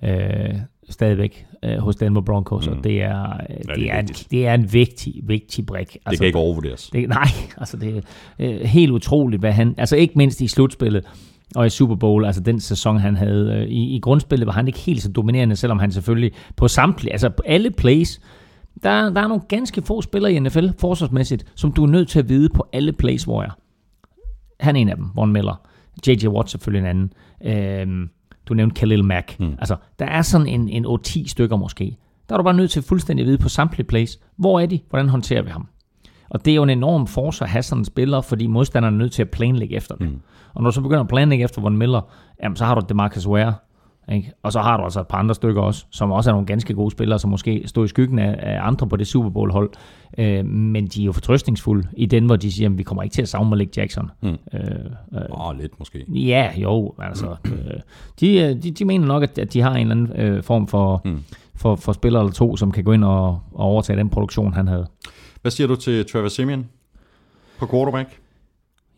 øh, 0.09 0.55
stadigvæk 0.89 1.45
øh, 1.63 1.77
hos 1.77 1.95
Denver 1.95 2.21
Broncos, 2.21 2.67
mm. 2.67 2.77
og 2.77 2.83
det 2.83 3.01
er, 3.01 3.23
øh, 3.49 3.57
det 3.57 3.75
det, 3.75 3.91
er 3.91 3.99
en, 3.99 4.07
det 4.07 4.47
er 4.47 4.53
en 4.53 4.73
vigtig, 4.73 5.13
vigtig 5.23 5.65
brik. 5.65 5.97
Det 6.09 6.17
kan 6.17 6.27
ikke 6.27 6.39
overvurderes. 6.39 6.89
Det, 6.93 7.09
nej, 7.09 7.27
altså 7.61 7.77
det 7.77 7.97
er 7.97 8.01
øh, 8.39 8.61
helt 8.61 8.91
utroligt, 8.91 9.39
hvad 9.39 9.51
han... 9.51 9.75
Altså 9.77 9.95
ikke 9.95 10.13
mindst 10.15 10.41
i 10.41 10.47
slutspillet 10.47 11.05
og 11.55 11.65
i 11.65 11.69
Super 11.69 11.95
Bowl, 11.95 12.25
altså 12.25 12.41
den 12.41 12.59
sæson, 12.59 12.97
han 12.97 13.15
havde. 13.15 13.53
Øh, 13.53 13.67
i, 13.67 13.95
I 13.95 13.99
grundspillet 13.99 14.47
var 14.47 14.53
han 14.53 14.67
ikke 14.67 14.79
helt 14.79 15.01
så 15.01 15.11
dominerende, 15.11 15.55
selvom 15.55 15.79
han 15.79 15.91
selvfølgelig 15.91 16.31
på 16.55 16.67
samtlige, 16.67 17.11
altså 17.11 17.29
på 17.29 17.43
alle 17.45 17.71
plays, 17.71 18.21
der, 18.83 19.09
der 19.09 19.21
er 19.21 19.27
nogle 19.27 19.43
ganske 19.47 19.81
få 19.81 20.01
spillere 20.01 20.33
i 20.33 20.39
NFL, 20.39 20.67
forsvarsmæssigt, 20.79 21.45
som 21.55 21.71
du 21.71 21.83
er 21.83 21.87
nødt 21.87 22.09
til 22.09 22.19
at 22.19 22.29
vide 22.29 22.49
på 22.49 22.67
alle 22.73 22.93
plays, 22.93 23.23
hvor 23.23 23.41
jeg. 23.41 23.51
Han 24.59 24.75
er 24.75 24.79
en 24.79 24.89
af 24.89 24.95
dem, 24.95 25.05
Von 25.15 25.33
Miller. 25.33 25.61
J.J. 26.07 26.27
Watt 26.27 26.49
selvfølgelig 26.49 26.89
en 26.89 26.95
anden. 26.95 27.13
Øhm, 27.45 28.09
du 28.45 28.53
nævnte 28.53 28.73
Khalil 28.73 29.03
Mack. 29.03 29.39
Mm. 29.39 29.55
Altså, 29.59 29.75
der 29.99 30.05
er 30.05 30.21
sådan 30.21 30.47
en, 30.47 30.69
en 30.69 30.85
8-10 30.85 31.27
stykker 31.27 31.57
måske. 31.57 31.97
Der 32.29 32.35
er 32.35 32.37
du 32.37 32.43
bare 32.43 32.53
nødt 32.53 32.71
til 32.71 32.81
fuldstændig 32.81 33.23
at 33.23 33.27
vide 33.27 33.37
på 33.37 33.49
samtlige 33.49 33.87
plays, 33.87 34.19
hvor 34.35 34.59
er 34.59 34.65
de, 34.65 34.79
hvordan 34.89 35.09
håndterer 35.09 35.41
vi 35.41 35.49
ham. 35.49 35.67
Og 36.29 36.45
det 36.45 36.51
er 36.51 36.55
jo 36.55 36.63
en 36.63 36.69
enorm 36.69 37.07
force 37.07 37.43
at 37.43 37.49
have 37.49 37.63
sådan 37.63 37.81
en 37.81 37.85
spiller, 37.85 38.21
fordi 38.21 38.47
modstanderen 38.47 38.93
er 38.93 38.97
nødt 38.97 39.11
til 39.11 39.21
at 39.21 39.29
planlægge 39.29 39.75
efter 39.75 39.95
det. 39.95 40.09
Mm. 40.09 40.19
Og 40.53 40.63
når 40.63 40.69
du 40.69 40.73
så 40.73 40.81
begynder 40.81 41.01
at 41.01 41.07
planlægge 41.07 41.43
efter 41.43 41.61
Von 41.61 41.77
Miller, 41.77 42.01
jamen, 42.43 42.55
så 42.55 42.65
har 42.65 42.75
du 42.75 42.85
Demarcus 42.89 43.27
Ware, 43.27 43.53
ikke? 44.11 44.31
og 44.43 44.51
så 44.51 44.59
har 44.59 44.77
du 44.77 44.83
altså 44.83 44.99
et 44.99 45.07
par 45.07 45.17
andre 45.17 45.35
stykker 45.35 45.61
også, 45.61 45.85
som 45.89 46.11
også 46.11 46.29
er 46.29 46.33
nogle 46.33 46.47
ganske 46.47 46.73
gode 46.73 46.91
spillere, 46.91 47.19
som 47.19 47.29
måske 47.29 47.63
står 47.65 47.83
i 47.83 47.87
skyggen 47.87 48.19
af, 48.19 48.35
af 48.39 48.67
andre 48.67 48.87
på 48.87 48.95
det 48.95 49.07
Super 49.07 49.29
Bowl-hold. 49.29 49.69
Øh, 50.17 50.45
men 50.45 50.87
de 50.87 51.01
er 51.01 51.05
jo 51.05 51.11
fortrøstningsfulde 51.11 51.87
i 51.97 52.05
den, 52.05 52.25
hvor 52.25 52.35
de 52.35 52.51
siger, 52.51 52.69
at 52.69 52.77
vi 52.77 52.83
kommer 52.83 53.03
ikke 53.03 53.13
til 53.13 53.21
at 53.21 53.29
savne 53.29 53.49
Malik 53.49 53.77
Jackson. 53.77 54.11
Mm. 54.21 54.29
Øh, 54.29 54.35
øh, 55.13 55.21
oh, 55.29 55.57
lidt 55.57 55.79
måske. 55.79 56.05
Ja, 56.07 56.51
jo, 56.57 56.93
altså. 56.99 57.35
øh, 57.45 57.79
de, 58.19 58.39
øh, 58.39 58.63
de, 58.63 58.71
de 58.71 58.85
mener 58.85 59.07
nok, 59.07 59.23
at, 59.23 59.37
at 59.37 59.53
de 59.53 59.61
har 59.61 59.75
en 59.75 59.91
eller 59.91 59.91
anden 59.91 60.21
øh, 60.21 60.43
form 60.43 60.67
for, 60.67 61.01
mm. 61.05 61.23
for, 61.55 61.75
for 61.75 61.91
spiller 61.91 62.19
eller 62.19 62.33
to, 62.33 62.55
som 62.55 62.71
kan 62.71 62.83
gå 62.83 62.91
ind 62.91 63.03
og, 63.03 63.27
og 63.53 63.65
overtage 63.65 63.99
den 63.99 64.09
produktion, 64.09 64.53
han 64.53 64.67
havde. 64.67 64.87
Hvad 65.41 65.51
siger 65.51 65.67
du 65.67 65.75
til 65.75 66.05
Trevor 66.05 66.27
Simeon 66.27 66.67
på 67.59 67.67
quarterback? 67.67 68.19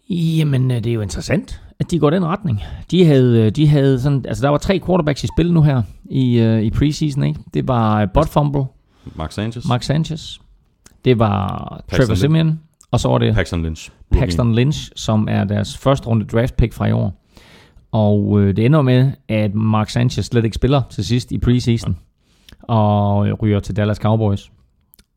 Jamen, 0.09 0.72
øh, 0.72 0.77
det 0.77 0.88
er 0.88 0.93
jo 0.93 1.01
interessant, 1.01 1.61
at 1.80 1.91
de 1.91 1.99
går 1.99 2.09
den 2.09 2.26
retning. 2.26 2.61
De 2.91 3.05
havde, 3.05 3.41
øh, 3.45 3.51
de 3.51 3.68
havde 3.68 3.99
sådan, 3.99 4.26
altså 4.27 4.43
der 4.43 4.49
var 4.49 4.57
tre 4.57 4.80
quarterbacks 4.85 5.23
i 5.23 5.27
spil 5.27 5.53
nu 5.53 5.61
her 5.61 5.81
i, 6.05 6.39
øh, 6.39 6.61
i 6.61 6.69
preseason, 6.69 7.23
ikke? 7.23 7.39
Det 7.53 7.68
var 7.68 8.05
Bud 8.05 8.26
Fumble, 8.26 8.63
Mark 9.15 9.31
Sanchez? 9.31 9.68
Mark 9.68 9.84
Sanchez. 9.84 10.39
Det 11.05 11.19
var 11.19 11.81
Trevor 11.91 12.05
Lynch. 12.05 12.22
Simeon, 12.22 12.59
og 12.91 12.99
så 12.99 13.07
var 13.07 13.18
det 13.18 13.34
Paxton 13.34 13.63
Lynch. 13.63 13.89
Paxton 14.11 14.55
Lynch, 14.55 14.91
som 14.95 15.27
er 15.31 15.43
deres 15.43 15.77
første 15.77 16.07
runde 16.07 16.26
draft 16.26 16.57
pick 16.57 16.73
fra 16.73 16.88
i 16.88 16.91
år. 16.91 17.23
Og 17.91 18.41
øh, 18.41 18.55
det 18.55 18.65
ender 18.65 18.81
med, 18.81 19.11
at 19.27 19.55
Mark 19.55 19.89
Sanchez 19.89 20.26
slet 20.26 20.43
ikke 20.45 20.55
spiller 20.55 20.81
til 20.89 21.05
sidst 21.05 21.31
i 21.31 21.38
preseason, 21.38 21.97
og 22.61 23.27
øh, 23.27 23.34
ryger 23.34 23.59
til 23.59 23.76
Dallas 23.76 23.97
Cowboys, 23.97 24.51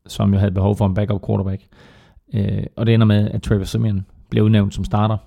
som 0.07 0.33
jo 0.33 0.39
havde 0.39 0.51
behov 0.51 0.77
for 0.77 0.85
en 0.85 0.93
backup 0.93 1.21
quarterback. 1.27 1.61
Øh, 2.33 2.63
og 2.75 2.85
det 2.85 2.93
ender 2.93 3.05
med, 3.07 3.29
at 3.31 3.41
Trevor 3.41 3.63
Simeon 3.63 4.05
bliver 4.29 4.45
udnævnt 4.45 4.73
som 4.73 4.83
starter. 4.83 5.17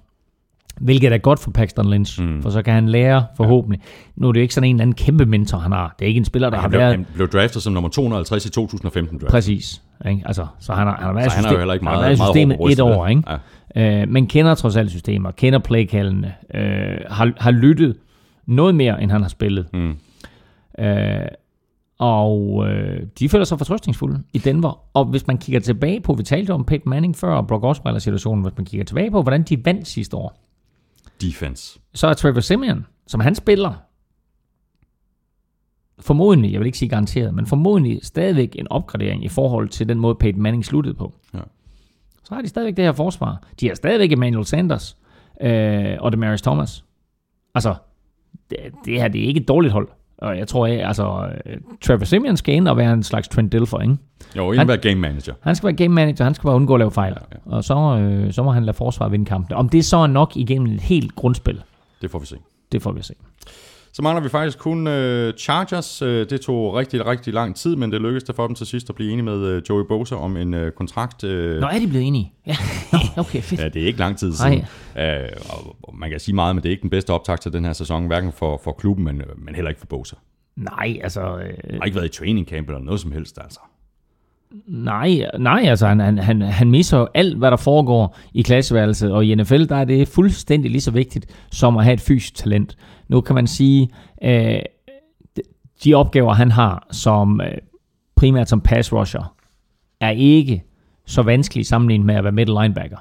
Hvilket 0.80 1.12
er 1.12 1.18
godt 1.18 1.38
for 1.38 1.50
Paxton 1.50 1.90
Lynch, 1.90 2.22
mm. 2.22 2.42
for 2.42 2.50
så 2.50 2.62
kan 2.62 2.74
han 2.74 2.88
lære 2.88 3.26
forhåbentlig. 3.36 3.80
Nu 4.16 4.28
er 4.28 4.32
det 4.32 4.40
jo 4.40 4.42
ikke 4.42 4.54
sådan 4.54 4.68
en 4.70 4.76
eller 4.76 4.82
anden 4.82 4.94
kæmpe 4.94 5.26
mentor, 5.26 5.58
han 5.58 5.72
har. 5.72 5.94
Det 5.98 6.04
er 6.04 6.08
ikke 6.08 6.18
en 6.18 6.24
spiller, 6.24 6.50
der 6.50 6.56
Han 6.58 6.70
har 6.72 6.78
været... 6.78 6.90
han 6.96 7.06
blev 7.14 7.28
draftet 7.28 7.62
som 7.62 7.72
nummer 7.72 7.88
250 7.90 8.46
i 8.46 8.50
2015 8.50 9.18
draft. 9.18 9.30
Præcis. 9.30 9.82
Ikke? 10.08 10.22
Altså, 10.26 10.46
så 10.58 10.72
han 10.72 10.86
har, 10.86 10.94
han 10.96 11.04
har 11.06 11.12
været, 11.12 11.30
Så 11.32 11.36
han 11.36 11.44
er 11.46 11.52
jo 11.52 11.58
heller 11.58 11.74
ikke 11.74 11.86
han 11.86 11.94
har 11.94 12.00
meget- 12.00 12.08
været 12.08 12.18
meget 12.18 12.34
systemet 12.34 12.56
på 12.56 12.66
et 12.66 12.80
år, 12.80 13.06
ikke? 13.06 13.22
Ja. 13.76 14.02
Øh, 14.02 14.08
men 14.08 14.26
kender 14.26 14.54
trods 14.54 14.76
alt 14.76 14.90
systemer, 14.90 15.30
kender 15.30 15.58
playkaldene, 15.58 16.34
øh, 16.54 16.96
har, 17.10 17.32
har 17.36 17.50
lyttet 17.50 17.96
noget 18.46 18.74
mere, 18.74 19.02
end 19.02 19.10
han 19.10 19.22
har 19.22 19.28
spillet. 19.28 19.66
Mm. 19.72 19.96
Øh, 20.78 21.16
og 21.98 22.66
øh, 22.68 23.06
de 23.18 23.28
føler 23.28 23.44
sig 23.44 23.58
fortrøstningsfulde 23.58 24.22
i 24.32 24.38
Denver. 24.38 24.80
Og 24.94 25.04
hvis 25.04 25.26
man 25.26 25.38
kigger 25.38 25.60
tilbage 25.60 26.00
på, 26.00 26.14
vi 26.14 26.22
talte 26.22 26.50
om 26.50 26.64
Peyton 26.64 26.90
Manning 26.90 27.16
før, 27.16 27.34
og 27.34 27.46
Brock 27.46 27.64
Osweiler 27.64 27.98
situationen, 27.98 28.42
hvis 28.42 28.56
man 28.56 28.64
kigger 28.64 28.84
tilbage 28.84 29.10
på, 29.10 29.22
hvordan 29.22 29.42
de 29.42 29.64
vandt 29.64 29.88
sidste 29.88 30.16
år, 30.16 30.40
Defense. 31.20 31.80
så 31.94 32.06
er 32.06 32.14
Trevor 32.14 32.40
Simeon, 32.40 32.86
som 33.06 33.20
han 33.20 33.34
spiller, 33.34 33.72
formodentlig, 36.00 36.52
jeg 36.52 36.60
vil 36.60 36.66
ikke 36.66 36.78
sige 36.78 36.88
garanteret, 36.88 37.34
men 37.34 37.46
formodentlig 37.46 38.00
stadigvæk 38.02 38.56
en 38.58 38.68
opgradering 38.70 39.24
i 39.24 39.28
forhold 39.28 39.68
til 39.68 39.88
den 39.88 39.98
måde, 39.98 40.14
Peyton 40.14 40.42
Manning 40.42 40.64
sluttede 40.64 40.94
på. 40.94 41.14
Ja. 41.34 41.40
Så 42.24 42.34
har 42.34 42.42
de 42.42 42.48
stadigvæk 42.48 42.76
det 42.76 42.84
her 42.84 42.92
forsvar. 42.92 43.42
De 43.60 43.68
har 43.68 43.74
stadigvæk 43.74 44.12
Emmanuel 44.12 44.46
Sanders 44.46 44.96
øh, 45.40 45.96
og 46.00 46.12
Demarius 46.12 46.42
Thomas. 46.42 46.84
Altså, 47.54 47.74
det, 48.50 48.58
det 48.84 49.00
her 49.00 49.08
det 49.08 49.22
er 49.24 49.26
ikke 49.26 49.40
et 49.40 49.48
dårligt 49.48 49.72
hold. 49.72 49.88
Og 50.18 50.38
jeg 50.38 50.48
tror, 50.48 50.66
at 50.66 50.86
altså, 50.86 51.28
øh, 51.46 51.56
Trevor 51.84 52.04
Simeon 52.04 52.36
skal 52.36 52.54
ind 52.54 52.68
og 52.68 52.76
være 52.76 52.92
en 52.92 53.02
slags 53.02 53.28
Trent 53.28 53.52
Dilfer, 53.52 53.80
ikke? 53.80 53.96
Jo, 54.36 54.52
en 54.52 54.58
Han- 54.58 54.68
være 54.68 54.76
game 54.76 54.94
manager. 54.94 55.34
Han 55.42 55.54
skal 55.56 55.66
være 55.66 55.76
game 55.76 55.94
manager, 55.94 56.24
han 56.24 56.34
skal 56.34 56.46
bare 56.46 56.54
undgå 56.56 56.74
at 56.74 56.78
lave 56.78 56.90
fejl. 56.90 57.12
Ja, 57.32 57.36
ja. 57.50 57.56
Og 57.56 57.64
så, 57.64 57.74
øh, 58.00 58.32
så 58.32 58.42
må 58.42 58.50
han 58.50 58.64
lade 58.64 58.76
forsvaret 58.76 59.12
vinde 59.12 59.24
kampen. 59.24 59.56
Om 59.56 59.68
det 59.68 59.84
så 59.84 59.96
er 59.96 60.06
nok 60.06 60.36
igennem 60.36 60.72
et 60.74 60.80
helt 60.80 61.14
grundspil, 61.14 61.62
Det 62.02 62.10
får 62.10 62.18
vi 62.18 62.26
se. 62.26 62.36
Det 62.72 62.82
får 62.82 62.92
vi 62.92 63.02
se. 63.02 63.14
Så 63.92 64.02
mangler 64.02 64.22
vi 64.22 64.28
faktisk 64.28 64.58
kun 64.58 64.86
øh, 64.86 65.34
Chargers. 65.34 66.02
Øh, 66.02 66.30
det 66.30 66.40
tog 66.40 66.74
rigtig, 66.74 67.06
rigtig 67.06 67.34
lang 67.34 67.56
tid, 67.56 67.76
men 67.76 67.92
det 67.92 68.00
lykkedes 68.00 68.24
det 68.24 68.36
for 68.36 68.46
dem 68.46 68.54
til 68.56 68.66
sidst 68.66 68.88
at 68.88 68.94
blive 68.94 69.10
enige 69.12 69.24
med 69.24 69.46
øh, 69.46 69.62
Joey 69.68 69.84
Bosa 69.88 70.14
om 70.14 70.36
en 70.36 70.54
øh, 70.54 70.72
kontrakt. 70.72 71.24
Øh, 71.24 71.60
Nå, 71.60 71.66
er 71.66 71.78
de 71.78 71.86
blevet 71.88 72.06
enige? 72.06 72.32
Ja, 72.46 72.56
okay, 73.16 73.40
fedt. 73.42 73.60
Ja, 73.60 73.68
det 73.68 73.82
er 73.82 73.86
ikke 73.86 73.98
lang 73.98 74.18
tid 74.18 74.32
siden. 74.32 74.64
Øh, 74.98 75.28
og 75.82 75.96
man 75.98 76.10
kan 76.10 76.20
sige 76.20 76.34
meget, 76.34 76.56
men 76.56 76.62
det 76.62 76.68
er 76.68 76.70
ikke 76.70 76.82
den 76.82 76.90
bedste 76.90 77.10
optakt 77.10 77.42
til 77.42 77.52
den 77.52 77.64
her 77.64 77.72
sæson, 77.72 78.06
hverken 78.06 78.32
for, 78.32 78.60
for 78.64 78.72
klubben, 78.72 79.04
men, 79.04 79.20
øh, 79.20 79.26
men 79.44 79.54
heller 79.54 79.68
ikke 79.68 79.78
for 79.80 79.86
Bosa. 79.86 80.16
Nej, 80.56 80.98
altså... 81.02 81.20
Øh, 81.20 81.54
Han 81.70 81.78
har 81.80 81.84
ikke 81.84 81.96
været 81.96 82.14
i 82.14 82.18
training 82.18 82.46
camp 82.48 82.68
eller 82.68 82.80
noget 82.80 83.00
som 83.00 83.12
helst, 83.12 83.38
altså. 83.42 83.60
nej, 84.66 85.20
nej, 85.38 85.62
altså 85.64 85.86
han, 85.86 86.00
han, 86.00 86.18
han, 86.18 86.40
han 86.42 86.70
misser 86.70 87.06
alt, 87.14 87.38
hvad 87.38 87.50
der 87.50 87.56
foregår 87.56 88.18
i 88.34 88.42
klasseværelset, 88.42 89.12
og 89.12 89.24
i 89.24 89.34
NFL, 89.34 89.64
der 89.64 89.76
er 89.76 89.84
det 89.84 90.08
fuldstændig 90.08 90.70
lige 90.70 90.80
så 90.80 90.90
vigtigt, 90.90 91.26
som 91.52 91.76
at 91.76 91.84
have 91.84 91.94
et 91.94 92.00
fysisk 92.00 92.34
talent. 92.34 92.76
Nu 93.08 93.20
kan 93.20 93.34
man 93.34 93.46
sige, 93.46 93.88
øh, 94.22 94.58
de- 95.84 95.94
opgaver, 95.94 96.32
han 96.32 96.50
har 96.50 96.86
som 96.90 97.40
øh, 97.40 97.50
primært 98.16 98.48
som 98.48 98.60
pass 98.60 98.92
rusher, 98.92 99.34
er 100.00 100.10
ikke 100.10 100.62
så 101.06 101.22
vanskelige 101.22 101.64
sammenlignet 101.64 102.06
med 102.06 102.14
at 102.14 102.24
være 102.24 102.32
middle 102.32 102.60
linebacker, 102.62 102.96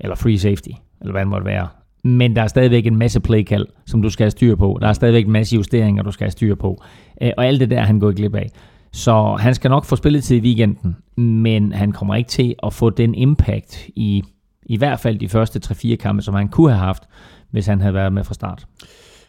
eller 0.00 0.16
free 0.16 0.38
safety, 0.38 0.68
eller 1.00 1.12
hvad 1.12 1.20
det 1.20 1.28
måtte 1.28 1.46
være. 1.46 1.68
Men 2.04 2.36
der 2.36 2.42
er 2.42 2.46
stadigvæk 2.46 2.86
en 2.86 2.96
masse 2.96 3.20
playkald, 3.20 3.66
som 3.86 4.02
du 4.02 4.10
skal 4.10 4.24
have 4.24 4.30
styr 4.30 4.56
på. 4.56 4.78
Der 4.80 4.88
er 4.88 4.92
stadigvæk 4.92 5.24
en 5.26 5.32
masse 5.32 5.56
justeringer, 5.56 6.02
du 6.02 6.10
skal 6.10 6.24
have 6.24 6.30
styr 6.30 6.54
på. 6.54 6.82
Øh, 7.22 7.30
Og 7.36 7.46
alt 7.46 7.60
det 7.60 7.70
der, 7.70 7.80
han 7.82 7.98
går 8.00 8.12
glip 8.12 8.34
af. 8.34 8.50
Så 8.92 9.36
han 9.40 9.54
skal 9.54 9.70
nok 9.70 9.84
få 9.84 9.96
spilletid 9.96 10.36
i 10.36 10.40
weekenden, 10.40 10.96
men 11.16 11.72
han 11.72 11.92
kommer 11.92 12.14
ikke 12.14 12.28
til 12.28 12.54
at 12.62 12.72
få 12.72 12.90
den 12.90 13.14
impact 13.14 13.88
i 13.96 14.22
i 14.66 14.76
hvert 14.76 15.00
fald 15.00 15.18
de 15.18 15.28
første 15.28 15.60
3-4 15.66 15.94
kampe, 15.96 16.22
som 16.22 16.34
han 16.34 16.48
kunne 16.48 16.70
have 16.72 16.84
haft, 16.86 17.02
hvis 17.50 17.66
han 17.66 17.80
havde 17.80 17.94
været 17.94 18.12
med 18.12 18.24
fra 18.24 18.34
start. 18.34 18.66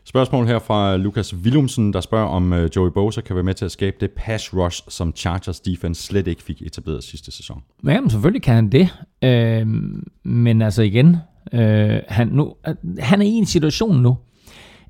Spørgsmål 0.08 0.48
her 0.48 0.60
fra 0.60 0.98
Lukas 0.98 1.36
Willumsen, 1.36 1.94
der 1.94 2.02
spørger, 2.02 2.28
om 2.28 2.54
øh, 2.54 2.70
Joey 2.76 2.92
Bosa 2.92 3.22
kan 3.22 3.36
være 3.36 3.44
med 3.44 3.54
til 3.54 3.66
at 3.66 3.72
skabe 3.72 3.98
det 4.00 4.12
pass 4.12 4.54
rush, 4.54 4.84
som 4.90 5.14
Chargers 5.16 5.60
defense 5.60 6.04
slet 6.04 6.28
ikke 6.28 6.44
fik 6.44 6.62
etableret 6.62 7.04
sidste 7.04 7.32
sæson. 7.32 7.64
Jamen, 7.88 8.10
selvfølgelig 8.10 8.42
kan 8.42 8.56
han 8.56 8.70
det. 8.70 8.90
Øh, 9.22 9.68
men 10.24 10.62
altså 10.62 10.82
igen, 10.82 11.18
øh, 11.54 12.00
han, 12.08 12.28
nu, 12.28 12.56
han 13.00 13.22
er 13.22 13.26
i 13.26 13.30
en 13.30 13.46
situation 13.46 14.02
nu, 14.02 14.18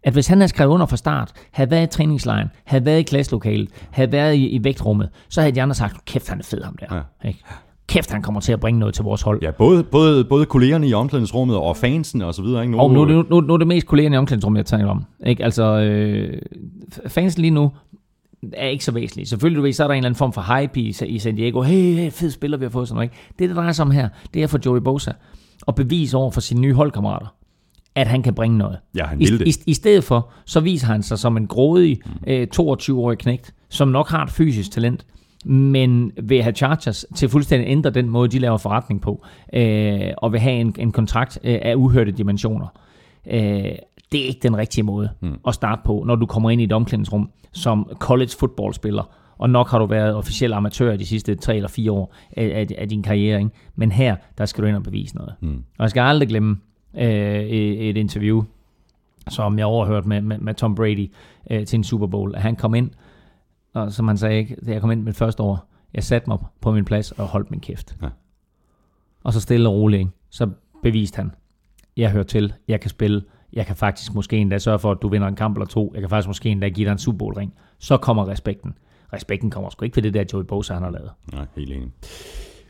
at 0.03 0.13
hvis 0.13 0.27
han 0.27 0.37
havde 0.37 0.49
skrevet 0.49 0.71
under 0.71 0.85
fra 0.85 0.97
start, 0.97 1.31
havde 1.51 1.71
været 1.71 1.83
i 1.83 1.97
træningslejren, 1.97 2.47
havde 2.65 2.85
været 2.85 2.99
i 2.99 3.03
klasselokalet, 3.03 3.69
havde 3.91 4.11
været 4.11 4.35
i, 4.35 4.47
i 4.47 4.63
vægtrummet, 4.63 5.09
så 5.29 5.41
havde 5.41 5.55
de 5.55 5.61
andre 5.61 5.75
sagt, 5.75 6.05
kæft 6.05 6.29
han 6.29 6.39
er 6.39 6.43
fed 6.43 6.63
ham 6.63 6.77
der. 6.77 6.95
Ja. 6.95 7.27
Ikke? 7.27 7.39
Kæft 7.87 8.11
han 8.11 8.21
kommer 8.21 8.41
til 8.41 8.53
at 8.53 8.59
bringe 8.59 8.79
noget 8.79 8.95
til 8.95 9.03
vores 9.03 9.21
hold. 9.21 9.39
Ja, 9.43 9.51
både, 9.51 9.83
både, 9.83 10.23
både 10.25 10.45
kollegerne 10.45 10.87
i 10.87 10.93
omklædningsrummet 10.93 11.57
og 11.57 11.77
fansen 11.77 12.21
og 12.21 12.33
så 12.33 12.41
videre. 12.41 12.61
Ikke? 12.61 12.71
Nu, 12.71 12.79
Og 12.79 12.91
nu, 12.91 13.07
det- 13.07 13.29
nu, 13.29 13.41
nu 13.41 13.53
er 13.53 13.57
det 13.57 13.67
mest 13.67 13.87
kollegerne 13.87 14.15
i 14.15 14.17
omklædningsrummet, 14.17 14.57
jeg 14.57 14.65
taler 14.65 14.87
om. 14.87 15.03
Ikke? 15.25 15.43
Altså, 15.43 15.63
øh, 15.79 16.41
fansen 17.07 17.41
lige 17.41 17.51
nu 17.51 17.71
er 18.53 18.67
ikke 18.67 18.85
så 18.85 18.91
væsentligt. 18.91 19.29
Selvfølgelig, 19.29 19.57
du 19.57 19.61
ved, 19.61 19.73
så 19.73 19.83
er 19.83 19.87
der 19.87 19.93
en 19.93 19.97
eller 19.97 20.07
anden 20.09 20.17
form 20.17 20.33
for 20.33 20.59
hype 20.59 20.79
i, 20.79 20.95
i 21.07 21.19
San 21.19 21.35
Diego. 21.35 21.61
Hey, 21.61 21.93
hey, 21.95 22.11
fed 22.11 22.31
spiller, 22.31 22.57
vi 22.57 22.65
har 22.65 22.69
fået 22.69 22.87
sådan 22.87 22.95
noget. 22.95 23.05
Ikke? 23.05 23.15
Det, 23.39 23.49
det 23.49 23.55
drejer 23.57 23.71
sig 23.71 23.85
om 23.85 23.91
her, 23.91 24.09
det 24.33 24.43
er 24.43 24.47
for 24.47 24.59
Joey 24.65 24.79
Bosa 24.79 25.11
at 25.67 25.75
bevise 25.75 26.17
over 26.17 26.31
for 26.31 26.41
sine 26.41 26.61
nye 26.61 26.73
holdkammerater, 26.73 27.27
at 27.95 28.07
han 28.07 28.23
kan 28.23 28.33
bringe 28.33 28.57
noget. 28.57 28.77
Ja, 28.95 29.05
han 29.05 29.21
I, 29.21 29.25
vil 29.25 29.39
det. 29.39 29.47
I, 29.47 29.53
I 29.67 29.73
stedet 29.73 30.03
for, 30.03 30.29
så 30.45 30.59
viser 30.59 30.87
han 30.87 31.03
sig 31.03 31.19
som 31.19 31.37
en 31.37 31.47
grådig 31.47 31.99
øh, 32.27 32.47
22-årig 32.59 33.17
knægt, 33.17 33.53
som 33.69 33.87
nok 33.87 34.09
har 34.09 34.23
et 34.23 34.29
fysisk 34.31 34.71
talent, 34.71 35.05
men 35.45 36.11
vil 36.23 36.43
have 36.43 36.55
Chargers 36.55 37.05
til 37.15 37.29
fuldstændig 37.29 37.69
ændre 37.69 37.89
den 37.89 38.09
måde, 38.09 38.29
de 38.29 38.39
laver 38.39 38.57
forretning 38.57 39.01
på, 39.01 39.25
øh, 39.53 40.11
og 40.17 40.31
vil 40.31 40.39
have 40.39 40.55
en, 40.55 40.75
en 40.79 40.91
kontrakt 40.91 41.39
øh, 41.43 41.59
af 41.61 41.75
uhørte 41.75 42.11
dimensioner. 42.11 42.67
Øh, 43.27 43.71
det 44.11 44.23
er 44.23 44.27
ikke 44.27 44.39
den 44.43 44.57
rigtige 44.57 44.83
måde 44.83 45.09
mm. 45.21 45.39
at 45.47 45.53
starte 45.53 45.81
på, 45.85 46.03
når 46.07 46.15
du 46.15 46.25
kommer 46.25 46.49
ind 46.49 46.61
i 46.61 46.63
et 46.63 46.73
omklædningsrum 46.73 47.29
som 47.51 47.89
college 47.99 48.31
footballspiller, 48.39 49.03
og 49.37 49.49
nok 49.49 49.69
har 49.69 49.79
du 49.79 49.85
været 49.85 50.15
officiel 50.15 50.53
amatør 50.53 50.95
de 50.95 51.05
sidste 51.05 51.35
tre 51.35 51.55
eller 51.55 51.69
fire 51.69 51.91
år 51.91 52.13
af, 52.31 52.43
af, 52.43 52.67
af 52.77 52.89
din 52.89 53.03
karriere. 53.03 53.39
Ikke? 53.39 53.51
Men 53.75 53.91
her, 53.91 54.15
der 54.37 54.45
skal 54.45 54.63
du 54.63 54.67
ind 54.67 54.75
og 54.75 54.83
bevise 54.83 55.15
noget. 55.15 55.33
Mm. 55.39 55.63
Og 55.77 55.83
jeg 55.83 55.89
skal 55.89 56.01
aldrig 56.01 56.29
glemme 56.29 56.57
øh, 56.97 57.43
et, 57.43 57.97
interview, 57.97 58.43
som 59.29 59.57
jeg 59.59 59.65
overhørte 59.65 60.07
med, 60.07 60.21
med, 60.21 60.37
med 60.37 60.53
Tom 60.53 60.75
Brady 60.75 61.11
øh, 61.51 61.65
til 61.65 61.77
en 61.77 61.83
Super 61.83 62.07
Bowl. 62.07 62.35
At 62.35 62.41
han 62.41 62.55
kom 62.55 62.75
ind, 62.75 62.89
og 63.75 63.93
som 63.93 64.07
han 64.07 64.17
sagde, 64.17 64.37
ikke, 64.37 64.55
da 64.65 64.71
jeg 64.71 64.81
kom 64.81 64.91
ind 64.91 65.03
mit 65.03 65.15
første 65.15 65.43
år, 65.43 65.71
jeg 65.93 66.03
satte 66.03 66.29
mig 66.29 66.37
på 66.61 66.71
min 66.71 66.85
plads 66.85 67.11
og 67.11 67.25
holdt 67.25 67.51
min 67.51 67.59
kæft. 67.59 67.95
Ja. 68.01 68.07
Og 69.23 69.33
så 69.33 69.41
stille 69.41 69.69
og 69.69 69.75
roligt, 69.75 70.09
så 70.29 70.49
beviste 70.83 71.15
han, 71.15 71.31
jeg 71.97 72.11
hører 72.11 72.23
til, 72.23 72.53
jeg 72.67 72.81
kan 72.81 72.89
spille, 72.89 73.23
jeg 73.53 73.65
kan 73.65 73.75
faktisk 73.75 74.13
måske 74.13 74.37
endda 74.37 74.57
sørge 74.57 74.79
for, 74.79 74.91
at 74.91 74.97
du 75.01 75.07
vinder 75.07 75.27
en 75.27 75.35
kamp 75.35 75.57
eller 75.57 75.67
to, 75.67 75.91
jeg 75.93 76.01
kan 76.01 76.09
faktisk 76.09 76.27
måske 76.27 76.49
endda 76.49 76.69
give 76.69 76.85
dig 76.85 76.91
en 76.91 76.97
Super 76.97 77.17
Bowl 77.17 77.33
ring. 77.33 77.53
Så 77.79 77.97
kommer 77.97 78.27
respekten. 78.27 78.77
Respekten 79.13 79.51
kommer 79.51 79.69
sgu 79.69 79.85
ikke 79.85 79.95
ved 79.95 80.03
det 80.03 80.13
der 80.13 80.23
Joey 80.33 80.43
Bosa, 80.43 80.73
han 80.73 80.83
har 80.83 80.91
lavet. 80.91 81.11
Nej, 81.33 81.45
helt 81.55 81.71
enig. 81.71 81.91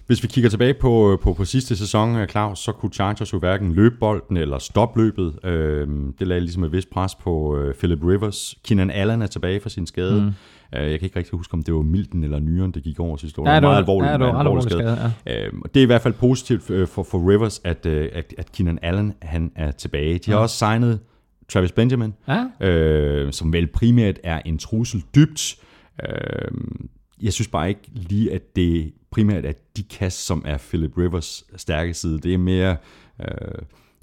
Hvis 0.07 0.23
vi 0.23 0.27
kigger 0.27 0.49
tilbage 0.49 0.73
på, 0.73 1.19
på, 1.21 1.33
på 1.33 1.45
sidste 1.45 1.75
sæson, 1.75 2.15
øh, 2.15 2.27
Claus, 2.27 2.59
så 2.59 2.71
kunne 2.71 2.91
Chargers 2.91 3.33
jo 3.33 3.39
hverken 3.39 3.73
løbe 3.73 3.95
bolden 3.99 4.37
eller 4.37 4.57
stoppe 4.57 5.01
løbet. 5.01 5.45
Øhm, 5.45 6.13
det 6.19 6.27
lagde 6.27 6.41
ligesom 6.41 6.63
et 6.63 6.71
vist 6.71 6.89
pres 6.89 7.15
på 7.15 7.57
øh, 7.57 7.75
Philip 7.75 7.99
Rivers. 8.03 8.55
Keenan 8.63 8.91
Allen 8.91 9.21
er 9.21 9.27
tilbage 9.27 9.59
fra 9.59 9.69
sin 9.69 9.87
skade. 9.87 10.21
Mm. 10.21 10.31
Øh, 10.75 10.91
jeg 10.91 10.99
kan 10.99 11.05
ikke 11.05 11.19
rigtig 11.19 11.37
huske, 11.37 11.53
om 11.53 11.63
det 11.63 11.73
var 11.73 11.81
Milton 11.81 12.23
eller 12.23 12.39
Nyren, 12.39 12.71
det 12.71 12.83
gik 12.83 12.99
over 12.99 13.17
sidste 13.17 13.41
år. 13.41 13.49
Ja, 13.49 13.55
det 13.55 13.61
var- 13.63 13.69
meget 13.69 13.77
alvorligt, 13.77 14.09
ja, 14.11 14.13
det 14.17 14.25
var 14.25 14.31
meget 14.31 14.45
alvorlig 14.45 14.63
skade. 14.63 15.13
skade, 15.25 15.45
Øhm, 15.47 15.61
og 15.61 15.73
det 15.73 15.79
er 15.79 15.83
i 15.83 15.85
hvert 15.85 16.01
fald 16.01 16.13
positivt 16.13 16.69
øh, 16.69 16.87
for, 16.87 17.03
for 17.03 17.29
Rivers, 17.31 17.61
at, 17.63 17.85
øh, 17.85 18.09
at, 18.13 18.33
at 18.37 18.51
Keenan 18.51 18.79
Allen 18.81 19.13
han 19.21 19.51
er 19.55 19.71
tilbage. 19.71 20.17
De 20.17 20.31
har 20.31 20.37
også 20.37 20.57
signet 20.57 20.99
Travis 21.49 21.71
Benjamin, 21.71 22.13
Ja, 22.27 22.67
øh, 22.67 23.33
som 23.33 23.53
vel 23.53 23.67
primært 23.67 24.19
er 24.23 24.41
en 24.45 24.57
trussel 24.57 25.03
dybt. 25.15 25.55
Øh, 26.03 26.51
jeg 27.21 27.33
synes 27.33 27.47
bare 27.47 27.69
ikke 27.69 27.81
lige, 27.93 28.33
at 28.33 28.55
det 28.55 28.93
primært 29.11 29.45
er 29.45 29.51
de 29.77 29.83
kast, 29.83 30.25
som 30.25 30.43
er 30.45 30.57
Philip 30.57 30.97
Rivers 30.97 31.43
stærke 31.55 31.93
side. 31.93 32.19
Det 32.19 32.33
er 32.33 32.37
mere 32.37 32.75
øh, 33.21 33.27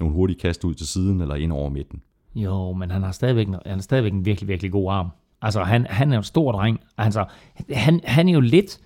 nogle 0.00 0.14
hurtige 0.14 0.38
kast 0.40 0.64
ud 0.64 0.74
til 0.74 0.86
siden 0.86 1.20
eller 1.20 1.34
ind 1.34 1.52
over 1.52 1.68
midten. 1.70 2.02
Jo, 2.34 2.72
men 2.72 2.90
han 2.90 3.02
har 3.02 3.12
stadigvæk, 3.12 3.46
han 3.46 3.58
har 3.66 3.78
stadigvæk 3.80 4.12
en 4.12 4.24
virkelig, 4.24 4.48
virkelig 4.48 4.72
god 4.72 4.92
arm. 4.92 5.08
Altså, 5.42 5.62
han, 5.62 5.86
han 5.90 6.10
er 6.10 6.16
jo 6.16 6.20
en 6.20 6.24
stor 6.24 6.52
dreng. 6.52 6.80
Altså, 6.98 7.24
han, 7.72 8.00
han 8.04 8.28
er 8.28 8.32
jo 8.32 8.40
lidt 8.40 8.78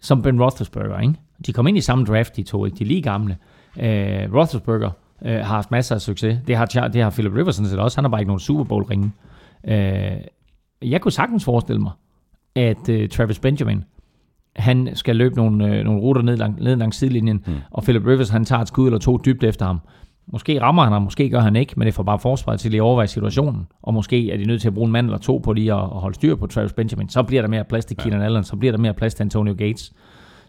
som 0.00 0.22
Ben 0.22 0.42
Roethlisberger, 0.42 1.00
ikke? 1.00 1.14
De 1.46 1.52
kom 1.52 1.66
ind 1.66 1.76
i 1.76 1.80
samme 1.80 2.04
draft, 2.04 2.36
de 2.36 2.42
to, 2.42 2.64
ikke? 2.64 2.78
De 2.78 2.84
er 2.84 2.88
lige 2.88 3.02
gamle. 3.02 3.36
Øh, 3.80 4.34
Roethlisberger 4.34 4.90
øh, 5.24 5.36
har 5.36 5.42
haft 5.42 5.70
masser 5.70 5.94
af 5.94 6.00
succes. 6.00 6.38
Det 6.46 6.56
har, 6.56 6.64
det 6.66 7.02
har 7.02 7.10
Philip 7.10 7.32
Rivers 7.32 7.56
sådan 7.56 7.70
set 7.70 7.78
også. 7.78 7.96
Han 7.96 8.04
har 8.04 8.10
bare 8.10 8.20
ikke 8.20 8.28
nogen 8.28 8.40
Super 8.40 8.64
Bowl 8.64 8.84
ringe. 8.84 9.12
Øh, 9.68 10.16
jeg 10.82 11.00
kunne 11.00 11.12
sagtens 11.12 11.44
forestille 11.44 11.82
mig, 11.82 11.92
at 12.54 12.88
øh, 12.88 13.08
Travis 13.08 13.38
Benjamin, 13.38 13.84
han 14.56 14.90
skal 14.94 15.16
løbe 15.16 15.36
nogle, 15.36 15.66
øh, 15.66 15.84
nogle 15.84 16.00
ruter 16.00 16.22
ned, 16.22 16.36
lang, 16.36 16.62
ned 16.62 16.76
langs 16.76 16.96
sidelinjen, 16.96 17.44
mm. 17.46 17.54
og 17.70 17.82
Philip 17.82 18.06
Rivers, 18.06 18.28
han 18.28 18.44
tager 18.44 18.62
et 18.62 18.68
skud 18.68 18.86
eller 18.86 18.98
to 18.98 19.20
dybt 19.24 19.44
efter 19.44 19.66
ham. 19.66 19.80
Måske 20.26 20.60
rammer 20.60 20.82
han 20.82 20.92
ham, 20.92 21.02
måske 21.02 21.30
gør 21.30 21.40
han 21.40 21.56
ikke, 21.56 21.72
men 21.76 21.86
det 21.86 21.94
får 21.94 22.02
bare 22.02 22.18
forsvaret 22.18 22.60
til 22.60 22.76
at 22.76 22.80
overveje 22.80 23.06
situationen. 23.06 23.66
Og 23.82 23.94
måske 23.94 24.30
er 24.32 24.36
de 24.36 24.44
nødt 24.44 24.60
til 24.60 24.68
at 24.68 24.74
bruge 24.74 24.86
en 24.86 24.92
mand 24.92 25.06
eller 25.06 25.18
to 25.18 25.38
på 25.38 25.52
lige 25.52 25.72
at, 25.72 25.80
at 25.80 25.88
holde 25.88 26.14
styr 26.14 26.34
på 26.34 26.46
Travis 26.46 26.72
Benjamin. 26.72 27.08
Så 27.08 27.22
bliver 27.22 27.42
der 27.42 27.48
mere 27.48 27.64
plads 27.64 27.84
til 27.84 27.96
Keenan 27.96 28.22
Allen, 28.22 28.44
så 28.44 28.56
bliver 28.56 28.72
der 28.72 28.78
mere 28.78 28.94
plads 28.94 29.14
til 29.14 29.22
Antonio 29.22 29.54
Gates. 29.58 29.92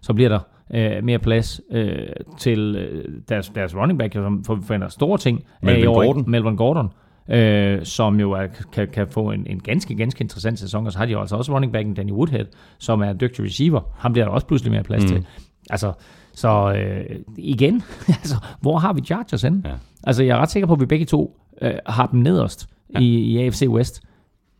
Så 0.01 0.13
bliver 0.13 0.29
der 0.29 0.39
øh, 0.73 1.03
mere 1.03 1.19
plads 1.19 1.61
øh, 1.71 1.97
til 2.37 2.75
øh, 2.75 3.05
deres, 3.29 3.49
deres 3.49 3.75
running 3.75 3.99
back, 3.99 4.13
som 4.13 4.43
forventer 4.43 4.87
store 4.87 5.17
ting. 5.17 5.43
Melvin 5.61 5.87
år? 5.87 6.05
Gordon. 6.05 6.23
Melvin 6.27 6.55
Gordon. 6.55 6.89
Øh, 7.29 7.85
som 7.85 8.19
jo 8.19 8.31
er, 8.31 8.47
kan, 8.73 8.87
kan 8.87 9.07
få 9.07 9.31
en, 9.31 9.47
en 9.49 9.59
ganske, 9.59 9.95
ganske 9.95 10.21
interessant 10.21 10.59
sæson. 10.59 10.85
Og 10.85 10.91
så 10.91 10.97
har 10.97 11.05
de 11.05 11.11
jo 11.11 11.19
altså 11.19 11.35
også 11.35 11.53
running 11.53 11.73
backen 11.73 11.93
Danny 11.93 12.11
Woodhead, 12.11 12.45
som 12.77 13.01
er 13.01 13.09
en 13.09 13.19
dygtig 13.19 13.45
receiver. 13.45 13.81
Ham 13.97 14.13
bliver 14.13 14.25
der 14.25 14.31
også 14.31 14.47
pludselig 14.47 14.71
mere 14.71 14.83
plads 14.83 15.03
mm. 15.03 15.07
til. 15.07 15.25
Altså, 15.69 15.93
så 16.35 16.73
øh, 16.73 17.19
igen, 17.37 17.83
altså, 18.07 18.35
hvor 18.61 18.77
har 18.77 18.93
vi 18.93 19.01
Chargers 19.01 19.41
henne? 19.41 19.61
Ja. 19.65 19.73
Altså, 20.03 20.23
jeg 20.23 20.37
er 20.37 20.41
ret 20.41 20.51
sikker 20.51 20.67
på, 20.67 20.73
at 20.73 20.79
vi 20.79 20.85
begge 20.85 21.05
to 21.05 21.39
øh, 21.61 21.73
har 21.85 22.07
dem 22.07 22.19
nederst 22.19 22.67
ja. 22.93 22.99
i, 22.99 23.05
i 23.05 23.45
AFC 23.45 23.63
West. 23.67 24.01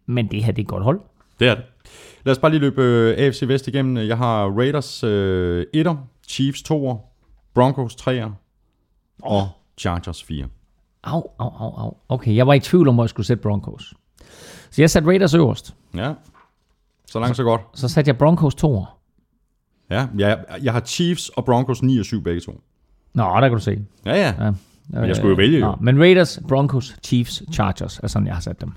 Men 0.06 0.28
det 0.32 0.44
her, 0.44 0.52
det 0.52 0.62
er 0.62 0.64
et 0.64 0.68
godt 0.68 0.84
hold. 0.84 1.02
Det 1.40 1.48
er 1.48 1.56
det. 1.56 1.64
Lad 2.24 2.32
os 2.32 2.40
bare 2.40 2.52
lige 2.52 2.62
løbe 2.62 2.82
øh, 2.82 3.18
AFC 3.18 3.44
Vest 3.48 3.68
igennem. 3.68 4.08
Jeg 4.08 4.18
har 4.18 4.50
Raiders 4.50 5.04
øh, 5.04 5.66
1'er, 5.78 5.96
Chiefs 6.28 6.62
2'er, 6.72 6.98
Broncos 7.54 7.96
3'er 7.96 8.30
og 9.24 9.50
Chargers 9.78 10.24
4. 10.24 10.46
Au, 11.04 11.24
au, 11.40 11.50
au, 11.60 11.74
au. 11.78 11.98
Okay, 12.10 12.36
jeg 12.36 12.48
var 12.48 12.54
i 12.54 12.60
tvivl 12.60 12.88
om, 12.88 12.94
hvor 12.94 13.04
jeg 13.04 13.10
skulle 13.10 13.26
sætte 13.26 13.44
Broncos. 13.44 13.94
Så 14.70 14.82
jeg 14.82 14.90
satte 14.90 15.10
Raiders 15.10 15.34
øverst. 15.34 15.76
Ja, 15.96 16.14
så 17.08 17.20
langt 17.20 17.38
så 17.38 17.44
godt. 17.44 17.62
Så 17.74 17.88
satte 17.88 18.10
jeg 18.10 18.18
Broncos 18.18 18.56
toer. 18.56 18.95
Ja, 19.90 20.08
jeg, 20.18 20.44
jeg 20.64 20.74
har 20.74 20.80
Chiefs 20.80 21.30
og 21.30 21.46
Broncos 21.46 21.84
9 21.84 22.00
og 22.00 22.06
7 22.06 22.24
begge 22.24 22.42
to. 22.42 22.62
Nå, 23.14 23.24
der 23.24 23.42
kan 23.42 23.52
du 23.52 23.64
se. 23.64 23.80
Ja, 24.06 24.16
ja. 24.16 24.34
Ja. 24.46 24.52
Men 24.90 25.06
jeg 25.06 25.16
skulle 25.16 25.30
jo 25.30 25.36
vælge, 25.36 25.60
jo. 25.60 25.66
Nå, 25.66 25.76
men 25.82 26.00
Raiders, 26.00 26.40
Broncos, 26.48 26.96
Chiefs, 27.04 27.44
Chargers 27.54 28.00
er 28.00 28.08
sådan, 28.08 28.28
jeg 28.28 28.36
har 28.36 28.42
sat 28.42 28.62
dem. 28.62 28.72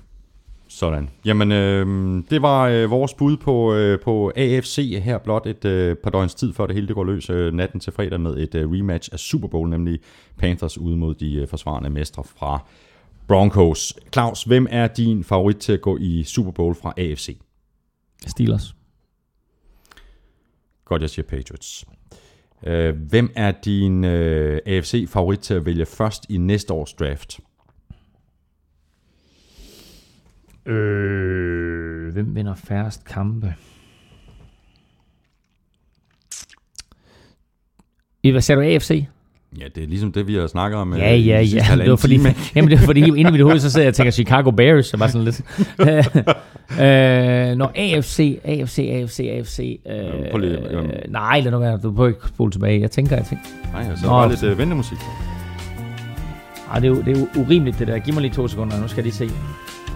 Sådan. 0.67 1.09
Jamen, 1.25 1.51
øh, 1.51 2.23
det 2.29 2.41
var 2.41 2.67
øh, 2.67 2.91
vores 2.91 3.13
bud 3.13 3.37
på, 3.37 3.73
øh, 3.73 3.99
på 3.99 4.31
AFC 4.35 5.01
her 5.03 5.17
blot 5.17 5.45
et 5.45 5.65
øh, 5.65 5.95
par 5.95 6.09
døgns 6.09 6.35
tid, 6.35 6.53
før 6.53 6.65
det 6.65 6.75
hele 6.75 6.87
det 6.87 6.95
går 6.95 7.03
løs 7.03 7.29
øh, 7.29 7.53
natten 7.53 7.79
til 7.79 7.93
fredag 7.93 8.19
med 8.21 8.37
et 8.37 8.55
øh, 8.55 8.71
rematch 8.71 9.09
af 9.13 9.19
Super 9.19 9.47
Bowl, 9.47 9.69
nemlig 9.69 9.99
Panthers 10.37 10.77
ude 10.77 10.97
mod 10.97 11.15
de 11.15 11.35
øh, 11.35 11.47
forsvarende 11.47 11.89
mestre 11.89 12.23
fra 12.23 12.59
Broncos. 13.27 13.93
Claus, 14.13 14.43
hvem 14.43 14.67
er 14.69 14.87
din 14.87 15.23
favorit 15.23 15.57
til 15.57 15.73
at 15.73 15.81
gå 15.81 15.97
i 15.97 16.23
Super 16.23 16.51
Bowl 16.51 16.75
fra 16.75 16.93
AFC? 16.97 17.37
Steelers. 18.27 18.75
Godt, 20.89 21.01
jeg 21.01 21.09
siger 21.09 21.25
Patriots. 21.25 21.85
Øh, 22.67 22.95
hvem 22.95 23.31
er 23.35 23.51
din 23.51 24.03
øh, 24.03 24.61
AFC-favorit 24.65 25.39
til 25.39 25.53
at 25.53 25.65
vælge 25.65 25.85
først 25.85 26.25
i 26.29 26.37
næste 26.37 26.73
års 26.73 26.93
draft? 26.93 27.39
Øh, 30.65 32.13
hvem 32.13 32.35
vinder 32.35 32.55
færrest 32.55 33.05
kampe? 33.05 33.55
I 38.23 38.31
hvad 38.31 38.41
sagde 38.41 38.61
du, 38.61 38.65
AFC? 38.65 39.05
Ja, 39.57 39.65
det 39.75 39.83
er 39.83 39.87
ligesom 39.87 40.11
det, 40.11 40.27
vi 40.27 40.35
har 40.35 40.47
snakket 40.47 40.79
om. 40.79 40.93
øh, 40.93 40.99
Ja, 40.99 41.13
i 41.13 41.21
ja, 41.21 41.41
ja. 41.41 41.75
Det 41.77 41.89
var 41.89 41.95
fordi, 41.95 42.17
time. 42.17 42.35
jamen, 42.55 42.71
det 42.71 42.79
var 42.79 42.85
fordi 42.85 42.99
inde 42.99 43.21
i 43.21 43.31
mit 43.31 43.41
hoved, 43.41 43.59
så 43.59 43.71
sidder 43.71 43.85
jeg 43.85 43.89
og 43.89 43.95
tænker 43.95 44.11
Chicago 44.11 44.51
Bears, 44.51 44.85
så 44.85 44.97
var 44.97 45.07
sådan 45.07 45.25
lidt. 45.25 45.41
øh, 46.81 47.57
når 47.57 47.71
AFC, 47.75 48.39
AFC, 48.43 48.79
AFC, 48.79 49.19
AFC. 49.19 49.79
Øh, 49.89 50.31
prøv 50.31 50.39
lige, 50.39 50.59
jamen. 50.71 50.91
nej, 51.09 51.39
lad 51.39 51.51
nu 51.51 51.59
være. 51.59 51.79
Du 51.83 51.91
behøver 51.91 52.07
ikke 52.07 52.19
spole 52.27 52.51
tilbage. 52.51 52.81
Jeg 52.81 52.91
tænker, 52.91 53.15
jeg 53.15 53.25
tænker. 53.25 53.45
Nej, 53.73 53.89
altså, 53.89 54.05
Nå. 54.05 54.11
bare 54.11 54.29
lidt 54.29 54.43
øh, 54.43 54.57
ventemusik. 54.57 54.97
Ah, 56.71 56.81
det, 56.81 56.87
er 56.87 56.91
jo, 56.91 57.01
det 57.01 57.17
er 57.17 57.19
jo 57.19 57.27
urimeligt, 57.41 57.79
det 57.79 57.87
der. 57.87 57.99
Giv 57.99 58.13
mig 58.13 58.21
lige 58.21 58.33
to 58.33 58.47
sekunder, 58.47 58.81
nu 58.81 58.87
skal 58.87 58.97
jeg 58.97 59.03
lige 59.03 59.13
se. 59.15 59.23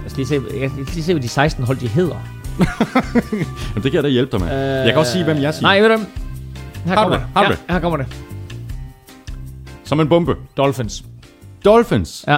Jeg 0.03 0.11
skal 0.11 0.17
lige 0.17 0.27
se, 0.27 0.35
jeg 0.61 0.69
skal 0.69 0.85
lige 0.93 1.03
se 1.03 1.13
hvad 1.13 1.23
de 1.23 1.27
16 1.27 1.63
hold, 1.63 1.77
de 1.77 1.87
hedder. 1.87 2.15
Jamen, 3.31 3.83
det 3.83 3.83
kan 3.83 3.93
jeg 3.93 4.03
da 4.03 4.07
hjælpe 4.09 4.31
dig 4.31 4.45
med. 4.45 4.69
Øh, 4.79 4.85
jeg 4.85 4.91
kan 4.93 4.97
også 4.97 5.11
sige, 5.11 5.23
hvem 5.23 5.37
jeg 5.37 5.53
siger. 5.53 5.61
Nej, 5.67 5.79
ved 5.81 5.89
du? 5.89 5.97
Her 6.85 6.95
kommer 6.95 7.19
ja, 7.35 7.49
det? 7.49 7.59
her 7.69 7.79
kommer 7.79 7.97
det. 7.97 8.05
Som 9.93 9.99
en 9.99 10.09
bombe. 10.09 10.35
Dolphins. 10.57 11.03
Dolphins. 11.65 12.25
Ja. 12.27 12.37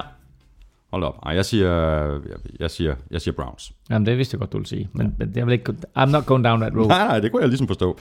Hold 0.91 1.03
op. 1.03 1.15
Ej, 1.25 1.35
jeg 1.35 1.45
siger, 1.45 1.71
jeg, 2.05 2.19
jeg 2.59 2.71
siger, 2.71 2.95
jeg 3.11 3.21
siger 3.21 3.35
Browns. 3.35 3.71
Jamen, 3.89 4.05
det 4.05 4.17
vidste 4.17 4.35
jeg 4.35 4.39
godt, 4.39 4.51
du 4.53 4.57
ville 4.57 4.67
sige. 4.67 4.89
Men, 4.93 5.15
men 5.19 5.31
jeg 5.35 5.45
vil 5.45 5.53
ikke, 5.53 5.73
I'm 5.97 6.05
not 6.05 6.25
going 6.25 6.43
down 6.45 6.59
that 6.61 6.73
road. 6.75 6.87
Nej, 6.87 7.07
nej, 7.07 7.19
det 7.19 7.31
kunne 7.31 7.41
jeg 7.41 7.49
ligesom 7.49 7.67
forstå. 7.67 7.97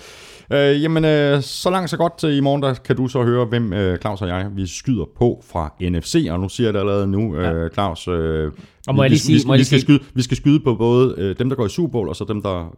Øh, 0.52 0.82
jamen, 0.82 1.04
øh, 1.04 1.42
så 1.42 1.70
langt 1.70 1.90
så 1.90 1.96
godt. 1.96 2.22
I 2.36 2.40
morgen 2.40 2.62
der 2.62 2.74
kan 2.74 2.96
du 2.96 3.08
så 3.08 3.22
høre, 3.22 3.44
hvem 3.46 3.72
øh, 3.72 3.98
Claus 3.98 4.22
og 4.22 4.28
jeg, 4.28 4.48
vi 4.54 4.66
skyder 4.66 5.04
på 5.18 5.42
fra 5.50 5.72
NFC. 5.80 6.26
Og 6.30 6.40
nu 6.40 6.48
siger 6.48 6.66
jeg 6.66 6.74
det 6.74 6.80
allerede 6.80 7.06
nu, 7.06 7.36
øh, 7.36 7.70
Claus. 7.70 8.08
Øh, 8.08 8.52
Og 8.86 8.94
må 8.94 9.02
jeg 9.02 9.10
vi, 9.10 9.14
lige 9.14 9.20
sige- 9.20 9.36
vi, 9.38 9.42
må 9.46 9.52
jeg 9.54 9.56
vi, 9.56 9.58
lige 9.58 9.66
skal 9.66 9.80
sige- 9.80 9.98
skyde, 9.98 10.00
vi 10.14 10.22
skal 10.22 10.36
skyde 10.36 10.60
på 10.60 10.74
både 10.74 11.14
øh, 11.18 11.38
dem, 11.38 11.48
der 11.48 11.56
går 11.56 11.66
i 11.66 11.68
Super 11.68 11.92
Bowl, 11.92 12.08
og 12.08 12.16
så 12.16 12.24
dem, 12.28 12.42
der, 12.42 12.76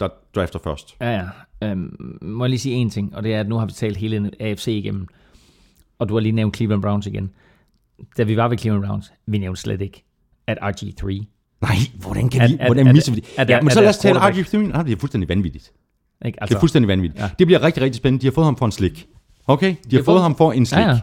der 0.00 0.08
drafter 0.34 0.58
først. 0.64 0.94
Ja, 1.00 1.10
ja. 1.10 1.24
Øhm, 1.70 2.18
må 2.22 2.44
jeg 2.44 2.50
lige 2.50 2.60
sige 2.60 2.74
en 2.74 2.90
ting, 2.90 3.16
og 3.16 3.22
det 3.22 3.34
er, 3.34 3.40
at 3.40 3.48
nu 3.48 3.56
har 3.58 3.66
vi 3.66 3.72
talt 3.72 3.96
hele 3.96 4.30
AFC 4.40 4.66
igennem, 4.68 5.06
og 5.98 6.08
du 6.08 6.14
har 6.14 6.20
lige 6.20 6.32
nævnt 6.32 6.56
Cleveland 6.56 6.82
Browns 6.82 7.06
igen. 7.06 7.30
Da 8.16 8.22
vi 8.22 8.36
var 8.36 8.48
ved 8.48 8.58
Cleveland 8.58 8.86
Browns, 8.86 9.12
vi 9.26 9.38
nævnte 9.38 9.60
slet 9.60 9.80
ikke, 9.82 10.04
at 10.46 10.58
RG3, 10.62 11.24
Nej, 11.62 11.76
hvordan 12.00 12.28
kan 12.28 12.42
Er- 12.42 12.48
vi, 12.48 12.58
hvordan 12.66 12.86
er- 12.86 12.92
misser 12.92 13.12
vi 13.12 13.20
det? 13.20 13.28
er- 13.38 13.44
Ja, 13.48 13.60
men 13.60 13.68
er 13.68 13.72
så 13.72 13.80
lad 13.80 13.88
os 13.88 13.98
tale 13.98 14.18
quarterback. 14.20 14.48
RG3. 14.54 14.56
Nej, 14.58 14.82
det 14.82 14.92
er 14.92 14.96
fuldstændig 14.96 15.28
vanvittigt. 15.28 15.72
ikke? 16.26 16.42
Altså, 16.42 16.52
det 16.52 16.56
er 16.56 16.60
fuldstændig 16.60 16.88
vanvittigt. 16.88 17.22
Ja. 17.22 17.30
Det 17.38 17.46
bliver 17.46 17.62
rigtig, 17.62 17.82
rigtig 17.82 17.96
spændende. 17.96 18.22
De 18.22 18.26
har 18.26 18.32
fået 18.32 18.44
ham 18.44 18.56
for 18.56 18.66
en 18.66 18.72
slik. 18.72 19.08
Okay? 19.46 19.68
De 19.90 19.96
har 19.96 19.98
fået 19.98 20.04
fået- 20.04 20.22
ham 20.22 20.36
for 20.36 20.52
en 20.52 20.66
slik. 20.66 20.80
Ja, 20.80 20.88
ja. 20.90 21.00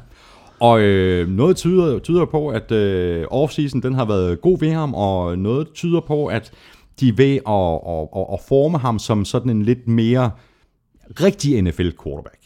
Og 0.60 0.82
øh, 0.82 1.28
noget 1.30 1.56
tyder, 1.56 2.00
tyder 2.00 2.26
på, 2.26 2.48
at 2.50 2.72
øh, 2.72 3.26
offseason 3.32 3.82
den 3.82 3.94
har 3.94 4.06
været 4.06 4.42
god 4.42 4.60
ved 4.60 4.72
ham, 4.72 4.94
og 4.94 5.38
noget 5.38 5.68
tyder 5.74 6.00
på, 6.00 6.26
at 6.26 6.52
de 7.00 7.10
er 7.10 7.14
ved 7.14 7.34
at, 7.48 7.92
at, 7.94 8.22
at, 8.22 8.34
at 8.34 8.40
forme 8.48 8.78
ham 8.78 9.00
som 9.00 9.26
sådan 9.26 9.50
en 9.50 9.64
lidt 9.64 9.88
mere 9.88 10.32
rigtig 11.22 11.62
NFL-quarterback. 11.62 12.43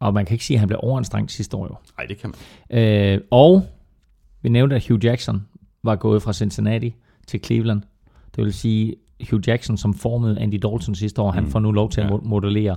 Og 0.00 0.14
man 0.14 0.26
kan 0.26 0.34
ikke 0.34 0.44
sige, 0.44 0.54
at 0.54 0.58
han 0.58 0.68
blev 0.68 0.80
overanstrengt 0.82 1.32
sidste 1.32 1.56
år 1.56 1.64
jo. 1.64 1.74
Nej, 1.98 2.06
det 2.06 2.18
kan 2.18 2.32
man. 2.70 2.82
Øh, 3.14 3.20
og 3.30 3.66
vi 4.42 4.48
nævnte, 4.48 4.76
at 4.76 4.88
Hugh 4.88 5.04
Jackson 5.04 5.46
var 5.82 5.96
gået 5.96 6.22
fra 6.22 6.32
Cincinnati 6.32 6.94
til 7.26 7.40
Cleveland. 7.44 7.82
Det 8.36 8.44
vil 8.44 8.52
sige, 8.54 8.94
Hugh 9.30 9.48
Jackson, 9.48 9.76
som 9.76 9.94
formede 9.94 10.40
Andy 10.40 10.54
Dalton 10.54 10.94
sidste 10.94 11.22
år, 11.22 11.30
mm. 11.30 11.34
han 11.34 11.46
får 11.46 11.60
nu 11.60 11.72
lov 11.72 11.90
til 11.90 12.00
at 12.00 12.06
Ja. 12.06 12.12
ja. 12.14 12.20
modellere 12.22 12.76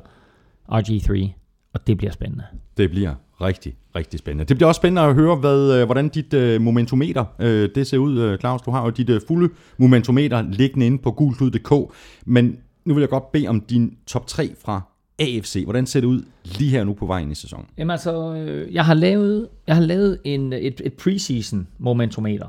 RG3, 0.72 1.30
og 1.74 1.88
det 1.88 1.98
bliver 1.98 2.12
spændende. 2.12 2.44
Det 2.78 2.90
bliver 2.90 3.14
rigtig, 3.42 3.76
rigtig 3.96 4.20
spændende. 4.20 4.46
Det 4.46 4.58
bliver 4.58 4.68
også 4.68 4.80
spændende 4.80 5.02
at 5.02 5.16
høre, 5.16 5.36
hvad, 5.36 5.80
øh, 5.80 5.86
hvordan 5.86 6.10
dit 6.10 6.34
øh, 6.34 6.62
momentometer 6.62 7.26
øh, 7.40 7.70
det 7.76 7.88
ser 7.88 7.98
ud, 7.98 8.20
øh, 8.20 8.40
Claus. 8.40 8.62
Du 8.62 8.72
har 8.72 8.84
jo 8.84 8.90
dit 8.90 9.10
øh, 9.10 9.22
fulde 9.28 9.54
momentometer 9.78 10.42
liggende 10.42 10.86
inde 10.86 10.98
på 10.98 11.12
gulklud.dk, 11.12 11.94
men 12.26 12.58
nu 12.86 12.94
vil 12.94 13.02
jeg 13.02 13.10
godt 13.10 13.32
bede 13.32 13.48
om 13.48 13.62
din 13.62 13.98
top 14.08 14.28
3 14.28 14.56
fra 14.64 14.82
AFC. 15.20 15.64
Hvordan 15.64 15.86
ser 15.86 16.00
det 16.00 16.08
ud 16.08 16.24
lige 16.44 16.72
her 16.72 16.84
nu 16.84 16.94
på 16.94 17.06
vejen 17.06 17.32
i 17.32 17.36
sæsonen? 17.36 17.66
Jamen 17.78 17.92
altså, 17.92 18.34
øh, 18.34 18.74
jeg 18.74 18.86
har 18.86 18.94
lavet, 18.94 19.48
jeg 19.68 19.76
har 19.76 19.84
lavet 19.84 20.20
en, 20.24 20.54
et, 20.54 20.82
et 20.86 20.94
preseason 20.94 21.68
momentometer. 21.78 22.48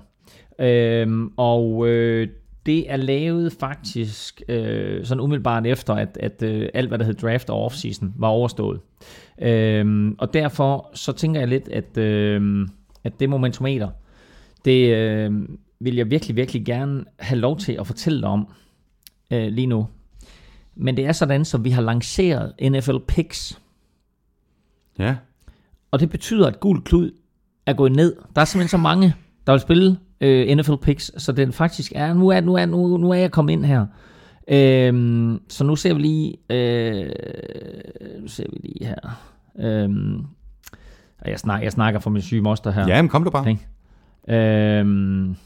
Øhm, 0.60 1.32
og 1.36 1.88
øh, 1.88 2.28
det 2.66 2.90
er 2.90 2.96
lavet 2.96 3.52
faktisk 3.52 4.42
øh, 4.48 5.04
sådan 5.04 5.20
umiddelbart 5.20 5.66
efter, 5.66 5.94
at, 5.94 6.18
at 6.20 6.42
øh, 6.42 6.68
alt 6.74 6.88
hvad 6.88 6.98
der 6.98 7.04
hed 7.04 7.14
draft 7.14 7.50
og 7.50 7.64
offseason 7.64 8.14
var 8.16 8.28
overstået. 8.28 8.80
Øhm, 9.42 10.14
og 10.18 10.34
derfor 10.34 10.90
så 10.94 11.12
tænker 11.12 11.40
jeg 11.40 11.48
lidt, 11.48 11.68
at, 11.68 11.98
øh, 11.98 12.68
at 13.04 13.20
det 13.20 13.30
momentometer, 13.30 13.88
det 14.64 14.96
øh, 14.96 15.32
vil 15.80 15.96
jeg 15.96 16.10
virkelig, 16.10 16.36
virkelig 16.36 16.64
gerne 16.64 17.04
have 17.18 17.40
lov 17.40 17.58
til 17.58 17.72
at 17.72 17.86
fortælle 17.86 18.20
dig 18.20 18.28
om 18.28 18.48
øh, 19.30 19.48
lige 19.48 19.66
nu. 19.66 19.86
Men 20.74 20.96
det 20.96 21.06
er 21.06 21.12
sådan, 21.12 21.44
så 21.44 21.58
vi 21.58 21.70
har 21.70 21.82
lanceret 21.82 22.52
NFL 22.62 22.96
Picks 23.08 23.60
Ja, 24.98 25.16
og 25.90 26.00
det 26.00 26.10
betyder, 26.10 26.46
at 26.46 26.60
gul 26.60 26.82
klud 26.82 27.10
er 27.66 27.72
gået 27.72 27.92
ned. 27.92 28.16
Der 28.34 28.40
er 28.40 28.44
simpelthen 28.44 28.68
så 28.68 28.76
mange, 28.76 29.14
der 29.46 29.52
vil 29.52 29.60
spille 29.60 29.98
øh, 30.20 30.56
NFL 30.56 30.74
picks, 30.82 31.22
så 31.22 31.32
den 31.32 31.52
faktisk 31.52 31.92
er, 31.94 32.14
nu 32.14 32.28
er, 32.28 32.40
nu 32.40 32.54
er, 32.54 32.66
nu, 32.66 32.96
nu 32.96 33.10
er 33.10 33.14
jeg 33.14 33.30
kommet 33.30 33.52
ind 33.52 33.64
her. 33.64 33.86
Øhm, 34.48 35.40
så 35.48 35.64
nu 35.64 35.76
ser 35.76 35.94
vi 35.94 36.00
lige, 36.00 36.36
øh, 36.50 37.10
nu 38.20 38.28
ser 38.28 38.44
vi 38.52 38.58
lige 38.62 38.86
her. 38.86 39.20
Øhm, 39.58 40.26
jeg, 41.24 41.38
snak, 41.38 41.62
jeg 41.62 41.72
snakker 41.72 42.00
for 42.00 42.10
min 42.10 42.22
syge 42.22 42.40
moster 42.40 42.70
her. 42.70 42.86
ja 42.88 43.02
men 43.02 43.08
kom 43.08 43.24
du 43.24 43.30
bare. 43.30 43.50
Ikke? 43.50 44.78
Øhm, 44.78 45.36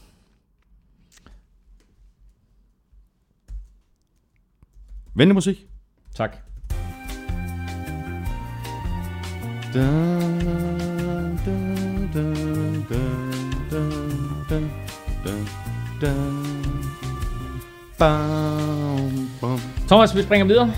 Ventemusik. 5.15 5.57
tak. 6.15 6.37
Dun, 9.73 10.39
dun, 11.45 12.09
dun, 12.13 12.13
dun, 12.13 12.85
dun, 13.71 14.01
dun, 14.49 14.69
dun, 15.25 15.47
dun. 16.01 16.55
Bam, 17.99 19.29
bam. 19.41 19.59
Thomas, 19.87 20.15
vi 20.15 20.21
springer 20.23 20.45
videre. 20.45 20.71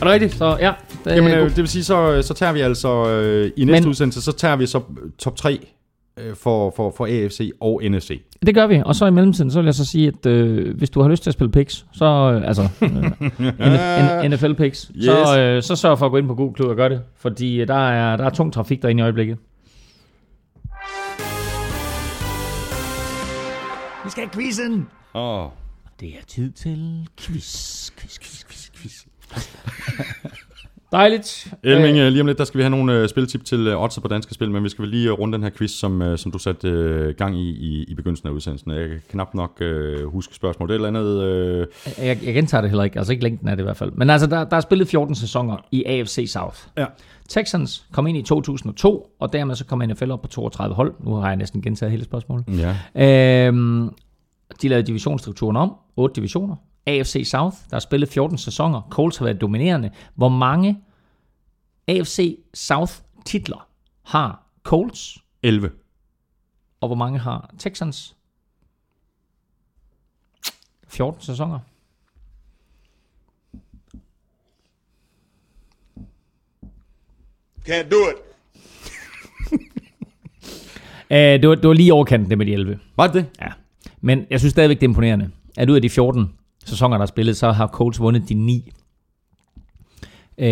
Er 0.00 0.04
det 0.04 0.06
rigtigt? 0.12 0.34
Så 0.34 0.56
ja, 0.60 0.72
det, 1.04 1.10
Jamen, 1.16 1.30
er 1.30 1.42
øh, 1.44 1.48
det 1.48 1.56
vil 1.56 1.68
sige, 1.68 1.84
så, 1.84 2.22
så 2.22 2.34
tager 2.34 2.52
vi 2.52 2.60
altså 2.60 3.08
øh, 3.08 3.52
i 3.56 3.64
næste 3.64 3.80
Men- 3.82 3.88
udsendelse, 3.90 4.22
så 4.22 4.32
tager 4.32 4.56
vi 4.56 4.66
så 4.66 4.78
øh, 4.78 5.10
top 5.18 5.36
3 5.36 5.52
øh, 5.52 5.58
for, 6.34 6.72
for, 6.76 6.90
for 6.96 7.06
AFC 7.06 7.50
og 7.60 7.82
NFC. 7.84 8.22
Det 8.46 8.54
gør 8.54 8.66
vi, 8.66 8.82
og 8.86 8.94
så 8.94 9.06
i 9.06 9.10
mellemtiden, 9.10 9.50
så 9.50 9.58
vil 9.60 9.64
jeg 9.64 9.74
så 9.74 9.84
sige, 9.84 10.08
at 10.08 10.26
øh, 10.26 10.76
hvis 10.76 10.90
du 10.90 11.02
har 11.02 11.08
lyst 11.08 11.22
til 11.22 11.30
at 11.30 11.34
spille 11.34 11.52
picks, 11.52 11.86
så 11.92 12.04
øh, 12.04 12.48
altså 12.48 12.62
øh, 12.82 14.30
NFL 14.30 14.52
picks, 14.62 14.90
yes. 14.96 15.04
så, 15.04 15.40
øh, 15.40 15.62
så 15.62 15.76
sørg 15.76 15.98
for 15.98 16.06
at 16.06 16.12
gå 16.12 16.18
ind 16.18 16.26
på 16.28 16.34
Google 16.34 16.54
Klud 16.54 16.68
og 16.68 16.76
gøre 16.76 16.88
det, 16.88 17.02
fordi 17.16 17.60
øh, 17.60 17.68
der 17.68 17.88
er, 17.88 18.16
der 18.16 18.24
er 18.24 18.30
tung 18.30 18.52
trafik 18.52 18.82
derinde 18.82 19.00
i 19.00 19.02
øjeblikket. 19.02 19.38
Vi 24.04 24.10
skal 24.10 24.22
have 24.24 24.30
quizzen! 24.32 24.88
Åh, 25.14 25.46
Det 26.00 26.08
er 26.08 26.24
tid 26.26 26.50
til 26.52 27.08
quiz, 27.20 27.90
quiz, 27.90 28.18
quiz, 28.18 28.44
quiz, 28.44 28.70
quiz. 28.74 29.04
Dejligt. 30.96 31.54
Elming, 31.62 31.96
øh, 31.98 32.08
lige 32.08 32.20
om 32.20 32.26
lidt, 32.26 32.38
der 32.38 32.44
skal 32.44 32.58
vi 32.58 32.62
have 32.62 32.70
nogle 32.70 32.92
øh, 32.92 33.08
spiltip 33.08 33.44
til 33.44 33.66
øh, 33.66 33.82
odds 33.82 33.98
på 34.00 34.08
danske 34.08 34.34
spil, 34.34 34.50
men 34.50 34.64
vi 34.64 34.68
skal 34.68 34.82
vel 34.82 34.90
lige 34.90 35.08
øh, 35.08 35.12
runde 35.18 35.34
den 35.34 35.42
her 35.42 35.50
quiz, 35.50 35.70
som, 35.70 36.02
øh, 36.02 36.18
som 36.18 36.32
du 36.32 36.38
satte 36.38 36.68
øh, 36.68 37.14
gang 37.14 37.38
i, 37.38 37.48
i 37.50 37.84
i 37.88 37.94
begyndelsen 37.94 38.28
af 38.28 38.32
udsendelsen. 38.32 38.70
Jeg 38.70 38.88
kan 38.88 39.00
knap 39.10 39.34
nok 39.34 39.56
øh, 39.60 40.06
huske 40.06 40.34
spørgsmål. 40.34 40.68
Det 40.68 40.74
er 40.74 40.78
et 40.80 40.86
eller 40.86 41.00
andet... 41.00 41.22
Øh, 41.22 41.66
Jeg, 42.06 42.18
jeg 42.24 42.34
gentager 42.34 42.60
det 42.60 42.70
heller 42.70 42.84
ikke, 42.84 42.98
altså 42.98 43.12
ikke 43.12 43.24
længden 43.24 43.48
af 43.48 43.56
det 43.56 43.62
i 43.62 43.64
hvert 43.64 43.76
fald. 43.76 43.92
Men 43.92 44.10
altså, 44.10 44.26
der, 44.26 44.44
der 44.44 44.56
er 44.56 44.60
spillet 44.60 44.88
14 44.88 45.14
sæsoner 45.14 45.56
i 45.72 45.84
AFC 45.84 46.24
South. 46.28 46.56
ja. 46.78 46.86
Texans 47.28 47.84
kom 47.92 48.06
ind 48.06 48.18
i 48.18 48.22
2002, 48.22 49.06
og 49.20 49.32
dermed 49.32 49.54
så 49.54 49.64
kom 49.64 49.78
NFL 49.86 50.10
op 50.10 50.22
på 50.22 50.28
32 50.28 50.74
hold. 50.76 50.94
Nu 51.04 51.14
har 51.14 51.26
jeg 51.28 51.36
næsten 51.36 51.62
gentaget 51.62 51.90
hele 51.90 52.04
spørgsmålet. 52.04 52.44
ja. 52.94 53.46
Øhm, 53.48 53.88
de 54.62 54.68
lavede 54.68 54.86
divisionsstrukturen 54.86 55.56
om. 55.56 55.72
8 55.96 56.14
divisioner. 56.16 56.56
AFC 56.86 57.28
South, 57.30 57.56
der 57.70 57.76
har 57.76 57.80
spillet 57.80 58.08
14 58.08 58.38
sæsoner. 58.38 58.80
Colts 58.90 59.16
har 59.16 59.24
været 59.24 59.40
dominerende. 59.40 59.90
Hvor 60.14 60.28
mange 60.28 60.78
AFC 61.88 62.38
South 62.54 62.92
titler 63.24 63.68
har 64.02 64.46
Colts, 64.62 65.18
11. 65.42 65.70
og 66.80 66.88
hvor 66.88 66.96
mange 66.96 67.18
har 67.18 67.54
Texans? 67.58 68.16
14 70.88 71.20
sæsoner. 71.20 71.58
Can't 77.68 77.88
do 77.90 77.96
it. 78.10 78.16
Uh, 81.10 81.16
det, 81.16 81.48
var, 81.48 81.54
det 81.54 81.68
var 81.68 81.72
lige 81.72 81.92
overkanten, 81.92 82.30
det 82.30 82.38
med 82.38 82.46
de 82.46 82.52
11. 82.52 82.80
Var 82.96 83.06
det 83.06 83.14
det? 83.14 83.26
Ja. 83.40 83.52
Men 84.00 84.26
jeg 84.30 84.40
synes 84.40 84.50
stadigvæk, 84.50 84.76
det 84.76 84.82
er 84.86 84.88
imponerende, 84.88 85.30
at 85.56 85.70
ud 85.70 85.76
af 85.76 85.82
de 85.82 85.90
14 85.90 86.32
sæsoner, 86.64 86.96
der 86.96 87.02
er 87.02 87.06
spillet, 87.06 87.36
så 87.36 87.52
har 87.52 87.66
Colts 87.66 88.00
vundet 88.00 88.28
de 88.28 88.34
9. 88.34 88.72
Uh, 90.38 90.46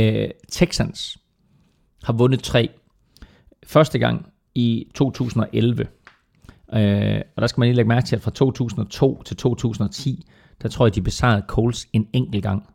Texans 0.51 1.19
har 2.05 2.12
vundet 2.12 2.43
3. 2.43 2.68
Første 3.66 3.98
gang 3.98 4.26
i 4.55 4.86
2011. 4.94 5.86
Uh, 6.68 6.78
og 7.36 7.40
der 7.40 7.47
skal 7.47 7.60
man 7.60 7.66
lige 7.68 7.76
lægge 7.76 7.89
mærke 7.89 8.06
til, 8.06 8.16
at 8.16 8.22
fra 8.22 8.31
2002 8.31 9.22
til 9.22 9.36
2010, 9.36 10.26
der 10.62 10.68
tror 10.68 10.86
jeg, 10.86 10.94
de 10.94 11.02
besejrede 11.02 11.44
Colts 11.48 11.86
en 11.93 12.09
enkelt 12.12 12.43
gang. 12.43 12.68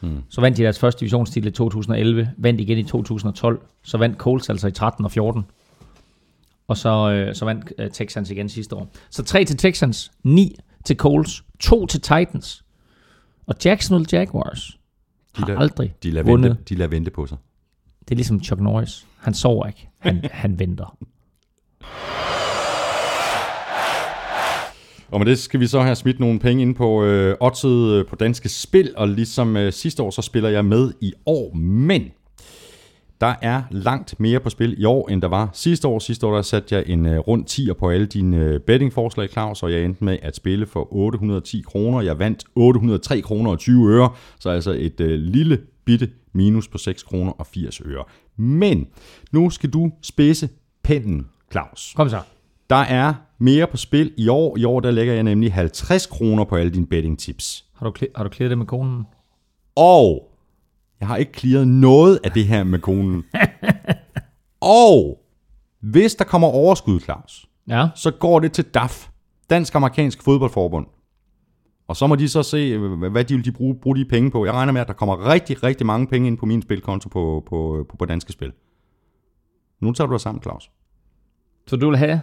Hmm. 0.00 0.22
Så 0.30 0.40
vandt 0.40 0.56
de 0.58 0.62
deres 0.62 0.78
første 0.78 1.00
divisionstitel 1.00 1.48
i 1.48 1.52
2011, 1.52 2.30
vandt 2.38 2.60
igen 2.60 2.78
i 2.78 2.82
2012, 2.84 3.62
så 3.82 3.98
vandt 3.98 4.18
Colts 4.18 4.50
altså 4.50 4.68
i 4.68 4.72
13 4.72 5.04
og 5.04 5.10
14. 5.12 5.44
Og 6.68 6.76
så, 6.76 7.10
øh, 7.10 7.34
så 7.34 7.44
vandt 7.44 7.72
øh, 7.78 7.90
Texans 7.90 8.30
igen 8.30 8.48
sidste 8.48 8.76
år. 8.76 8.88
Så 9.10 9.22
3 9.24 9.44
til 9.44 9.56
Texans, 9.56 10.10
9 10.24 10.56
til 10.84 10.96
Colts, 10.96 11.44
2 11.60 11.86
til 11.86 12.00
Titans. 12.00 12.64
Og 13.46 13.54
Jacksonville 13.64 14.18
Jaguars 14.18 14.78
har 15.34 15.46
lader- 15.46 15.60
aldrig 15.60 15.94
De 16.02 16.10
lader, 16.10 16.26
vundet. 16.26 16.50
vente, 16.50 16.62
de 16.68 16.74
lader 16.74 16.90
vente 16.90 17.10
på 17.10 17.26
sig. 17.26 17.38
Det 18.08 18.14
er 18.14 18.16
ligesom 18.16 18.42
Chuck 18.42 18.60
Norris. 18.60 19.06
Han 19.18 19.34
sover 19.34 19.66
ikke. 19.66 19.88
Han, 19.98 20.24
han 20.42 20.58
venter. 20.58 20.96
Og 25.08 25.18
med 25.20 25.26
det 25.26 25.38
skal 25.38 25.60
vi 25.60 25.66
så 25.66 25.80
have 25.80 25.96
smidt 25.96 26.20
nogle 26.20 26.38
penge 26.38 26.62
ind 26.62 26.74
på 26.74 27.04
øh, 27.04 27.36
oddset 27.40 27.92
øh, 27.92 28.06
på 28.06 28.16
danske 28.16 28.48
spil, 28.48 28.92
og 28.96 29.08
ligesom 29.08 29.56
øh, 29.56 29.72
sidste 29.72 30.02
år, 30.02 30.10
så 30.10 30.22
spiller 30.22 30.48
jeg 30.48 30.64
med 30.64 30.92
i 31.00 31.12
år, 31.26 31.54
men 31.54 32.10
der 33.20 33.34
er 33.42 33.62
langt 33.70 34.20
mere 34.20 34.40
på 34.40 34.50
spil 34.50 34.80
i 34.80 34.84
år, 34.84 35.08
end 35.08 35.22
der 35.22 35.28
var 35.28 35.50
sidste 35.52 35.88
år. 35.88 35.98
Sidste 35.98 36.26
år 36.26 36.34
der 36.34 36.42
satte 36.42 36.74
jeg 36.74 36.84
en 36.86 37.06
øh, 37.06 37.18
rund 37.18 37.44
10'er 37.50 37.72
på 37.72 37.90
alle 37.90 38.06
dine 38.06 38.36
øh, 38.36 38.60
bettingforslag, 38.60 39.28
Claus, 39.28 39.62
og 39.62 39.72
jeg 39.72 39.84
endte 39.84 40.04
med 40.04 40.18
at 40.22 40.36
spille 40.36 40.66
for 40.66 40.94
810 40.94 41.62
kroner. 41.66 42.00
Jeg 42.00 42.18
vandt 42.18 42.44
803 42.54 43.20
kroner 43.20 43.50
og 43.50 43.58
20 43.58 43.88
øre, 43.88 44.10
så 44.40 44.50
altså 44.50 44.70
et 44.70 45.00
øh, 45.00 45.18
lille 45.18 45.58
bitte 45.88 46.10
minus 46.32 46.68
på 46.68 46.78
6 46.78 47.02
kroner 47.02 47.32
og 47.32 47.46
80 47.46 47.80
øre. 47.80 48.04
Men 48.36 48.86
nu 49.32 49.50
skal 49.50 49.70
du 49.70 49.90
spidse 50.02 50.48
pinden, 50.82 51.26
Claus. 51.52 51.92
Kom 51.96 52.08
så. 52.08 52.20
Der 52.70 52.76
er 52.76 53.14
mere 53.38 53.66
på 53.66 53.76
spil 53.76 54.12
i 54.16 54.28
år. 54.28 54.56
I 54.56 54.64
år 54.64 54.80
der 54.80 54.90
lægger 54.90 55.14
jeg 55.14 55.22
nemlig 55.22 55.52
50 55.52 56.06
kroner 56.06 56.44
på 56.44 56.56
alle 56.56 56.72
dine 56.72 56.86
betting 56.86 57.18
tips. 57.18 57.64
Har 57.76 57.90
du, 57.90 58.06
har 58.16 58.22
du 58.24 58.28
klaret 58.30 58.50
det 58.50 58.58
med 58.58 58.66
konen? 58.66 59.06
Og 59.76 60.28
jeg 61.00 61.08
har 61.08 61.16
ikke 61.16 61.32
clearet 61.40 61.68
noget 61.68 62.20
af 62.24 62.30
det 62.32 62.44
her 62.46 62.64
med 62.64 62.78
konen. 62.78 63.24
og 64.60 65.18
hvis 65.80 66.14
der 66.14 66.24
kommer 66.24 66.48
overskud, 66.48 67.00
Claus, 67.00 67.46
Ja. 67.68 67.88
så 67.94 68.10
går 68.10 68.40
det 68.40 68.52
til 68.52 68.64
DAF, 68.64 69.08
Dansk 69.50 69.74
Amerikansk 69.74 70.22
Fodboldforbund. 70.22 70.86
Og 71.88 71.96
så 71.96 72.06
må 72.06 72.14
de 72.14 72.28
så 72.28 72.42
se, 72.42 72.56
øh, 72.56 73.10
hvad 73.10 73.24
de 73.24 73.34
vil 73.34 73.44
de 73.44 73.52
bruge, 73.52 73.76
bruge 73.82 73.96
de 73.96 74.04
penge 74.04 74.30
på. 74.30 74.44
Jeg 74.44 74.54
regner 74.54 74.72
med, 74.72 74.80
at 74.80 74.88
der 74.88 74.92
kommer 74.92 75.32
rigtig, 75.32 75.62
rigtig 75.62 75.86
mange 75.86 76.06
penge 76.06 76.26
ind 76.26 76.38
på 76.38 76.46
min 76.46 76.62
spilkonto 76.62 77.08
på, 77.08 77.44
på, 77.46 77.86
på, 77.88 77.96
på 77.96 78.04
danske 78.04 78.32
spil. 78.32 78.52
Nu 79.80 79.92
tager 79.92 80.06
du 80.06 80.12
dig 80.12 80.20
sammen, 80.20 80.42
Claus. 80.42 80.70
Så 81.66 81.76
du 81.76 81.88
vil 81.88 81.98
have... 81.98 82.20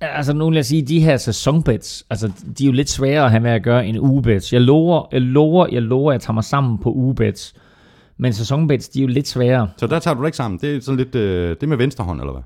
Altså 0.00 0.32
nu 0.32 0.48
vil 0.48 0.54
jeg 0.54 0.64
sige, 0.64 0.82
de 0.82 1.00
her 1.00 1.16
sæsonbets, 1.16 2.06
altså 2.10 2.32
de 2.58 2.64
er 2.64 2.66
jo 2.66 2.72
lidt 2.72 2.90
sværere 2.90 3.24
at 3.24 3.30
have 3.30 3.40
med 3.40 3.50
at 3.50 3.62
gøre 3.62 3.86
end 3.86 3.98
ugebets. 3.98 4.52
Jeg 4.52 4.60
lover, 4.60 5.06
jeg 5.12 5.20
lover, 5.20 5.66
jeg 5.72 5.82
lover, 5.82 6.12
at 6.12 6.14
jeg 6.14 6.20
tager 6.20 6.34
mig 6.34 6.44
sammen 6.44 6.78
på 6.78 6.92
ugebets. 6.92 7.54
Men 8.16 8.32
sæsonbets, 8.32 8.88
de 8.88 8.98
er 8.98 9.02
jo 9.02 9.08
lidt 9.08 9.28
sværere. 9.28 9.70
Så 9.76 9.86
der 9.86 9.98
tager 9.98 10.14
du 10.14 10.20
dig 10.20 10.26
ikke 10.26 10.36
sammen. 10.36 10.60
Det 10.60 10.76
er 10.76 10.80
sådan 10.80 10.98
lidt 10.98 11.14
øh, 11.14 11.50
det 11.50 11.62
er 11.62 11.66
med 11.66 11.76
venstre 11.76 12.04
hånd, 12.04 12.20
eller 12.20 12.32
hvad? 12.32 12.42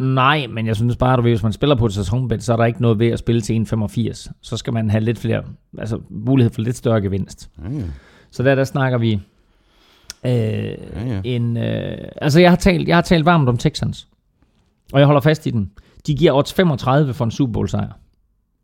Nej, 0.00 0.46
men 0.46 0.66
jeg 0.66 0.76
synes 0.76 0.96
bare, 0.96 1.14
at 1.14 1.20
hvis 1.22 1.42
man 1.42 1.52
spiller 1.52 1.76
på 1.76 1.86
et 1.86 1.92
sæsonbet, 1.92 2.42
så 2.42 2.52
er 2.52 2.56
der 2.56 2.64
ikke 2.64 2.82
noget 2.82 2.98
ved 2.98 3.08
at 3.08 3.18
spille 3.18 3.40
til 3.40 3.66
1,85. 3.72 4.30
Så 4.40 4.56
skal 4.56 4.72
man 4.72 4.90
have 4.90 5.04
lidt 5.04 5.18
flere, 5.18 5.42
altså 5.78 6.00
mulighed 6.10 6.52
for 6.52 6.60
lidt 6.62 6.76
større 6.76 7.00
gevinst. 7.00 7.50
Ja, 7.64 7.70
ja. 7.76 7.82
Så 8.30 8.42
der, 8.42 8.54
der 8.54 8.64
snakker 8.64 8.98
vi 8.98 9.12
øh, 10.24 10.30
ja. 10.32 11.20
en... 11.24 11.56
Øh, 11.56 11.98
altså 12.16 12.40
jeg 12.40 12.50
har, 12.50 12.56
talt, 12.56 12.88
jeg 12.88 12.96
har 12.96 13.02
talt 13.02 13.24
varmt 13.24 13.48
om 13.48 13.56
Texans, 13.56 14.08
og 14.92 14.98
jeg 14.98 15.06
holder 15.06 15.20
fast 15.20 15.46
i 15.46 15.50
den. 15.50 15.70
De 16.06 16.14
giver 16.14 16.32
odds 16.32 16.52
35 16.54 17.14
for 17.14 17.24
en 17.24 17.30
Super 17.30 17.52
Bowl 17.52 17.68
sejr. 17.68 17.98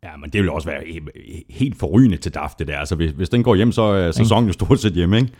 Ja, 0.03 0.09
men 0.21 0.29
det 0.29 0.41
vil 0.41 0.49
også 0.49 0.67
være 0.69 0.79
he- 0.81 1.43
helt 1.49 1.79
forrygende 1.79 2.17
til 2.17 2.33
DAF, 2.33 2.51
det 2.59 2.67
der. 2.67 2.77
Altså, 2.77 2.95
hvis, 2.95 3.11
hvis 3.11 3.29
den 3.29 3.43
går 3.43 3.55
hjem, 3.55 3.71
så 3.71 3.81
er 3.81 4.11
sæsonen 4.11 4.47
jo 4.47 4.53
stort 4.53 4.79
set 4.79 4.93
hjemme, 4.93 5.17
ikke? 5.17 5.31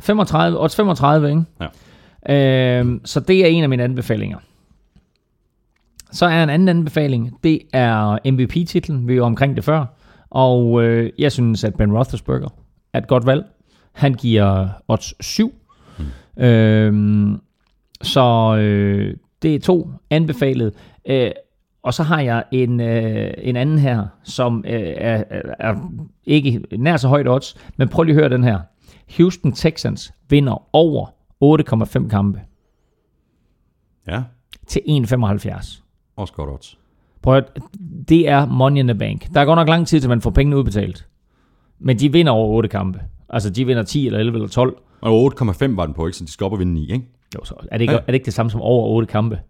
35, 0.00 0.60
odds 0.60 0.76
35, 0.76 1.28
ikke? 1.28 1.42
Ja. 2.28 2.80
Øh, 2.82 3.00
så 3.04 3.20
det 3.20 3.40
er 3.42 3.46
en 3.46 3.62
af 3.62 3.68
mine 3.68 3.82
anbefalinger. 3.84 4.38
Så 6.12 6.26
er 6.26 6.42
en 6.42 6.50
anden 6.50 6.68
anbefaling, 6.68 7.38
det 7.44 7.60
er 7.72 8.18
MVP-titlen. 8.32 9.08
Vi 9.08 9.12
er 9.12 9.16
jo 9.16 9.24
omkring 9.24 9.56
det 9.56 9.64
før. 9.64 9.84
Og 10.30 10.84
øh, 10.84 11.12
jeg 11.18 11.32
synes, 11.32 11.64
at 11.64 11.74
Ben 11.74 11.92
Roethlisberger 11.92 12.48
er 12.92 12.98
et 12.98 13.08
godt 13.08 13.26
valg. 13.26 13.46
Han 13.92 14.14
giver 14.14 14.68
odds 14.88 15.24
7. 15.24 15.54
Mm. 15.98 16.44
Øh, 16.44 17.38
så 18.02 18.56
øh, 18.60 19.16
det 19.42 19.54
er 19.54 19.60
to 19.60 19.90
anbefalet. 20.10 20.74
Øh, 21.08 21.30
og 21.82 21.94
så 21.94 22.02
har 22.02 22.20
jeg 22.20 22.44
en, 22.52 22.80
øh, 22.80 23.30
en 23.38 23.56
anden 23.56 23.78
her, 23.78 24.06
som 24.22 24.64
øh, 24.66 24.80
er, 24.80 25.24
er, 25.30 25.42
er 25.58 25.74
ikke 26.26 26.62
nær 26.78 26.96
så 26.96 27.08
højt 27.08 27.28
odds, 27.28 27.56
men 27.76 27.88
prøv 27.88 28.02
lige 28.02 28.14
at 28.14 28.20
høre 28.20 28.30
den 28.30 28.44
her. 28.44 28.60
Houston 29.16 29.52
Texans 29.52 30.12
vinder 30.28 30.68
over 30.72 31.06
8,5 32.04 32.08
kampe 32.08 32.40
Ja, 34.06 34.22
til 34.66 34.80
1,75. 34.88 35.82
Også 36.18 36.32
godt 36.34 36.50
odds. 36.50 36.78
Prøv 37.22 37.36
at, 37.36 37.58
det 38.08 38.28
er 38.28 38.46
money 38.46 38.78
in 38.78 38.86
the 38.86 38.98
bank. 38.98 39.34
Der 39.34 39.40
er 39.40 39.44
godt 39.44 39.56
nok 39.56 39.68
lang 39.68 39.86
tid, 39.86 40.00
til 40.00 40.08
man 40.08 40.20
får 40.20 40.30
pengene 40.30 40.56
udbetalt. 40.56 41.06
Men 41.78 41.98
de 41.98 42.12
vinder 42.12 42.32
over 42.32 42.48
8 42.56 42.68
kampe. 42.68 43.00
Altså, 43.30 43.50
de 43.50 43.64
vinder 43.64 43.82
10 43.82 44.06
eller 44.06 44.18
11 44.18 44.36
eller 44.36 44.48
12. 44.48 44.76
Og 45.00 45.32
8,5 45.40 45.76
var 45.76 45.86
den 45.86 45.94
på, 45.94 46.06
ikke? 46.06 46.18
Så 46.18 46.24
de 46.24 46.30
skal 46.32 46.44
op 46.44 46.52
og 46.52 46.58
vinde 46.58 46.72
9, 46.74 46.92
ikke? 46.92 47.06
Jo, 47.34 47.44
så 47.44 47.54
er 47.70 47.78
det 47.78 47.82
ikke, 47.82 47.92
Ja. 47.94 47.98
er 47.98 48.06
det, 48.06 48.14
ikke 48.14 48.24
det 48.24 48.34
samme 48.34 48.50
som 48.50 48.60
over 48.60 48.86
8 48.88 49.06
kampe? 49.06 49.40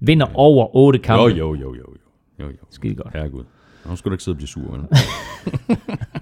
Vinder 0.00 0.26
over 0.34 0.76
8 0.76 0.98
kampe. 0.98 1.22
Jo, 1.22 1.28
jo, 1.28 1.54
jo, 1.54 1.54
jo, 1.54 1.74
jo. 1.74 2.44
jo, 2.44 2.50
jo. 2.50 2.56
Skide 2.70 2.94
godt. 2.94 3.12
Herregud. 3.14 3.44
Nu 3.88 3.96
skal 3.96 4.10
du 4.10 4.14
ikke 4.14 4.24
sidde 4.24 4.34
og 4.34 4.38
blive 4.38 4.48
sur, 4.48 4.70
vel? 4.72 4.80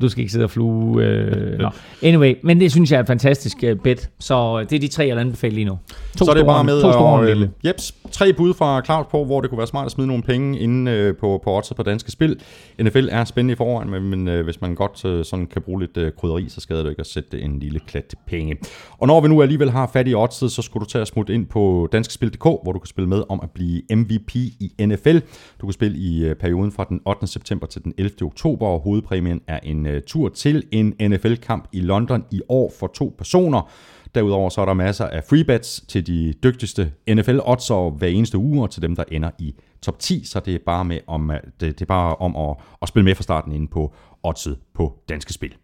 Du 0.00 0.08
skal 0.08 0.20
ikke 0.20 0.32
sidde 0.32 0.44
og 0.44 0.50
flue. 0.50 1.04
Øh, 1.04 1.58
no. 1.58 1.68
Anyway, 2.02 2.34
men 2.42 2.60
det 2.60 2.72
synes 2.72 2.90
jeg 2.90 2.96
er 2.96 3.00
et 3.00 3.06
fantastisk 3.06 3.56
uh, 3.62 3.78
bet. 3.78 4.10
Så 4.18 4.58
øh, 4.60 4.70
det 4.70 4.76
er 4.76 4.80
de 4.80 4.88
tre, 4.88 5.06
jeg 5.06 5.16
vil 5.16 5.20
anbefale 5.20 5.54
lige 5.54 5.64
nu. 5.64 5.78
To 6.18 6.24
så 6.24 6.30
er 6.30 6.34
det 6.34 6.46
bare 6.46 6.64
med 6.64 6.82
to 6.82 6.92
store 6.92 7.20
og 7.20 7.28
at, 7.28 7.36
øh, 7.36 7.48
jeps, 7.66 7.94
tre 8.10 8.32
bud 8.32 8.54
fra 8.54 8.82
Claus 8.84 9.06
på, 9.10 9.24
hvor 9.24 9.40
det 9.40 9.50
kunne 9.50 9.58
være 9.58 9.66
smart 9.66 9.86
at 9.86 9.92
smide 9.92 10.08
nogle 10.08 10.22
penge 10.22 10.58
inde 10.58 10.90
øh, 10.90 11.16
på, 11.16 11.40
på 11.44 11.56
oddset 11.56 11.76
på 11.76 11.82
danske 11.82 12.10
spil. 12.10 12.40
NFL 12.82 13.08
er 13.10 13.24
spændende 13.24 13.52
i 13.52 13.56
forvejen, 13.56 13.90
men, 13.90 14.02
men 14.02 14.28
øh, 14.28 14.44
hvis 14.44 14.60
man 14.60 14.74
godt 14.74 15.04
øh, 15.04 15.24
sådan 15.24 15.46
kan 15.46 15.62
bruge 15.62 15.80
lidt 15.80 15.96
øh, 15.96 16.12
krydderi, 16.20 16.48
så 16.48 16.60
skader 16.60 16.82
det 16.82 16.90
ikke 16.90 17.00
at 17.00 17.06
sætte 17.06 17.40
en 17.40 17.58
lille 17.58 17.80
klat 17.86 18.14
penge. 18.26 18.56
Og 18.98 19.06
når 19.06 19.20
vi 19.20 19.28
nu 19.28 19.42
alligevel 19.42 19.70
har 19.70 19.90
fat 19.92 20.08
i 20.08 20.14
oddset, 20.14 20.52
så 20.52 20.62
skulle 20.62 20.84
du 20.84 20.90
tage 20.90 21.02
og 21.02 21.06
smutte 21.06 21.34
ind 21.34 21.46
på 21.46 21.88
danskespil.dk, 21.92 22.42
hvor 22.42 22.72
du 22.72 22.78
kan 22.78 22.86
spille 22.86 23.08
med 23.08 23.22
om 23.28 23.40
at 23.42 23.50
blive 23.50 23.82
MVP 23.90 24.34
i 24.36 24.72
NFL. 24.80 25.18
Du 25.60 25.66
kan 25.66 25.72
spille 25.72 25.98
i 25.98 26.24
øh, 26.24 26.34
perioden 26.34 26.72
fra 26.72 26.86
den 26.88 27.00
8. 27.06 27.26
september 27.26 27.66
til 27.66 27.84
den 27.84 27.94
11. 27.98 28.12
oktober, 28.22 28.66
og 28.66 28.80
hovedpræmien 28.80 29.40
er 29.46 29.55
en 29.62 29.86
øh, 29.86 30.02
tur 30.06 30.28
til 30.28 30.64
en 30.72 30.94
NFL-kamp 31.00 31.68
i 31.72 31.80
London 31.80 32.24
i 32.30 32.40
år 32.48 32.72
for 32.80 32.86
to 32.86 33.14
personer. 33.18 33.70
Derudover 34.14 34.48
så 34.48 34.60
er 34.60 34.64
der 34.64 34.74
masser 34.74 35.06
af 35.06 35.24
free 35.24 35.44
bets 35.44 35.84
til 35.88 36.06
de 36.06 36.34
dygtigste 36.42 36.92
NFL 37.10 37.38
odds 37.44 37.68
hver 37.98 38.08
eneste 38.08 38.38
uge, 38.38 38.62
og 38.62 38.70
til 38.70 38.82
dem, 38.82 38.96
der 38.96 39.04
ender 39.10 39.30
i 39.38 39.54
top 39.82 39.98
10, 39.98 40.24
så 40.24 40.40
det 40.40 40.54
er 40.54 40.58
bare, 40.66 40.84
med 40.84 40.98
om, 41.06 41.30
at- 41.30 41.44
det, 41.44 41.60
det 41.78 41.82
er 41.82 41.86
bare 41.86 42.14
om 42.16 42.36
at, 42.36 42.56
at 42.82 42.88
spille 42.88 43.04
med 43.04 43.14
fra 43.14 43.22
starten 43.22 43.52
inde 43.52 43.68
på 43.68 43.94
oddset 44.22 44.58
på 44.74 44.98
Danske 45.08 45.32
Spil. 45.32 45.54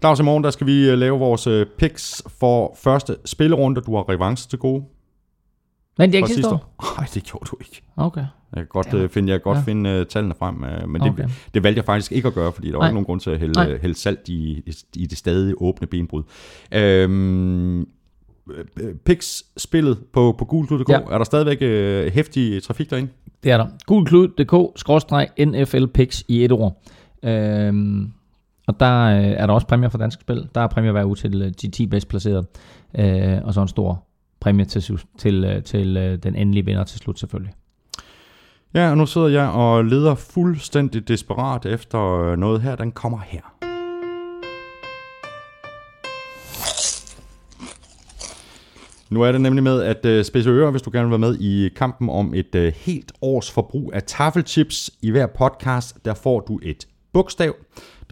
Claus, 0.00 0.20
i 0.20 0.22
morgen 0.22 0.44
der 0.44 0.50
skal 0.50 0.66
vi 0.66 0.90
øh, 0.90 0.98
lave 0.98 1.18
vores 1.18 1.46
øh, 1.46 1.66
picks 1.78 2.22
for 2.40 2.76
første 2.82 3.16
spillerunde. 3.24 3.80
Du 3.80 3.96
har 3.96 4.08
revanche 4.08 4.48
til 4.50 4.58
gode 4.58 4.84
Men 5.98 6.12
det 6.12 6.14
er 6.14 6.18
ikke 6.18 6.34
sidste 6.34 6.50
år. 6.54 6.74
Nej, 6.98 7.06
det 7.14 7.24
gjorde 7.24 7.44
du 7.50 7.56
ikke. 7.60 7.82
Okay. 7.96 8.24
Jeg 8.56 8.60
kan 8.60 8.66
godt, 8.70 8.94
øh, 8.94 9.08
finde, 9.08 9.32
jeg 9.32 9.40
kan 9.40 9.44
godt 9.44 9.58
Ja. 9.58 9.62
finde 9.62 9.90
øh, 9.90 10.06
tallene 10.06 10.34
frem, 10.38 10.64
øh, 10.64 10.88
men 10.88 11.02
Okay. 11.02 11.22
det, 11.22 11.30
det 11.54 11.62
valgte 11.62 11.78
jeg 11.78 11.84
faktisk 11.84 12.12
ikke 12.12 12.28
at 12.28 12.34
gøre, 12.34 12.52
fordi 12.52 12.66
der 12.68 12.72
var 12.74 12.80
Nej. 12.80 12.88
ikke 12.88 12.94
nogen 12.94 13.04
grund 13.04 13.20
til 13.20 13.30
at 13.30 13.38
hælde, 13.38 13.52
Nej. 13.52 13.78
hælde 13.78 13.94
salt 13.98 14.28
i, 14.28 14.62
i 14.96 15.06
det 15.06 15.18
stadig 15.18 15.54
åbne 15.58 15.86
benbrud. 15.86 16.22
Øhm, 16.72 17.80
øh, 17.80 17.86
Pix 19.04 19.42
spillet 19.56 19.98
på, 20.12 20.34
på 20.38 20.44
gulklud.dk, 20.44 20.88
Ja. 20.88 21.00
er 21.10 21.18
der 21.18 21.24
stadigvæk 21.24 21.58
øh, 21.60 22.12
hæftig 22.12 22.62
trafik 22.62 22.90
derinde? 22.90 23.08
Det 23.44 23.52
er 23.52 23.56
der. 23.56 23.66
Gulklud.dk-nfl 23.86 25.86
picks 25.86 26.24
i 26.28 26.44
et 26.44 26.52
ord. 26.52 26.82
Øhm, 27.22 28.12
og 28.66 28.80
der 28.80 29.00
øh, 29.02 29.24
er 29.24 29.46
der 29.46 29.54
også 29.54 29.66
præmier 29.66 29.88
for 29.88 29.98
dansk 29.98 30.20
spil. 30.20 30.48
Der 30.54 30.60
er 30.60 30.66
præmier 30.66 30.92
hver 30.92 31.04
uge 31.04 31.16
til 31.16 31.42
øh, 31.42 31.52
de 31.62 31.70
10 31.70 31.86
bedst 31.86 32.08
placerede. 32.08 32.46
Øh, 32.98 33.38
og 33.44 33.54
så 33.54 33.62
en 33.62 33.68
stor 33.68 34.04
præmie 34.40 34.64
til, 34.64 34.98
til, 35.18 35.62
til 35.64 35.96
øh, 35.96 36.18
den 36.22 36.36
endelige 36.36 36.64
vinder 36.64 36.84
til 36.84 36.98
slut 36.98 37.18
selvfølgelig. 37.18 37.52
Ja, 38.74 38.90
og 38.90 38.96
nu 38.96 39.06
sidder 39.06 39.28
jeg 39.28 39.48
og 39.48 39.84
leder 39.84 40.14
fuldstændig 40.14 41.08
desperat 41.08 41.66
efter 41.66 42.20
øh, 42.20 42.38
noget 42.38 42.62
her. 42.62 42.76
Den 42.76 42.92
kommer 42.92 43.18
her. 43.18 43.40
Nu 49.10 49.22
er 49.22 49.32
det 49.32 49.40
nemlig 49.40 49.62
med 49.62 49.82
at 49.82 50.06
øh, 50.06 50.24
spidse 50.24 50.50
ører, 50.50 50.70
hvis 50.70 50.82
du 50.82 50.90
gerne 50.92 51.04
vil 51.04 51.10
være 51.10 51.30
med 51.30 51.38
i 51.40 51.68
kampen 51.76 52.10
om 52.10 52.34
et 52.34 52.54
øh, 52.54 52.72
helt 52.76 53.12
års 53.22 53.50
forbrug 53.50 53.90
af 53.94 54.02
taffelchips. 54.02 54.90
I 55.02 55.10
hver 55.10 55.26
podcast, 55.26 56.04
der 56.04 56.14
får 56.14 56.40
du 56.40 56.60
et 56.62 56.86
bogstav. 57.12 57.54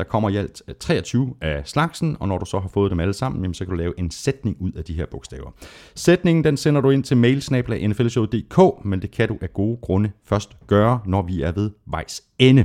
Der 0.00 0.04
kommer 0.04 0.28
i 0.28 0.36
alt 0.36 0.62
øh, 0.68 0.74
23 0.74 1.34
af 1.40 1.62
slagsen, 1.64 2.16
og 2.20 2.28
når 2.28 2.38
du 2.38 2.44
så 2.46 2.58
har 2.58 2.68
fået 2.68 2.90
dem 2.90 3.00
alle 3.00 3.14
sammen, 3.14 3.42
jamen, 3.42 3.54
så 3.54 3.64
kan 3.64 3.70
du 3.70 3.76
lave 3.76 3.94
en 3.98 4.10
sætning 4.10 4.56
ud 4.60 4.72
af 4.72 4.84
de 4.84 4.94
her 4.94 5.06
bogstaver. 5.06 5.50
Sætningen 5.94 6.44
den 6.44 6.56
sender 6.56 6.80
du 6.80 6.90
ind 6.90 7.04
til 7.04 7.16
mailsnabla.nflshow.dk, 7.16 8.84
men 8.84 9.02
det 9.02 9.10
kan 9.10 9.28
du 9.28 9.38
af 9.40 9.52
gode 9.52 9.76
grunde 9.82 10.10
først 10.24 10.56
gøre, 10.66 11.00
når 11.06 11.22
vi 11.22 11.42
er 11.42 11.52
ved 11.52 11.70
vejs 11.86 12.22
ende. 12.38 12.64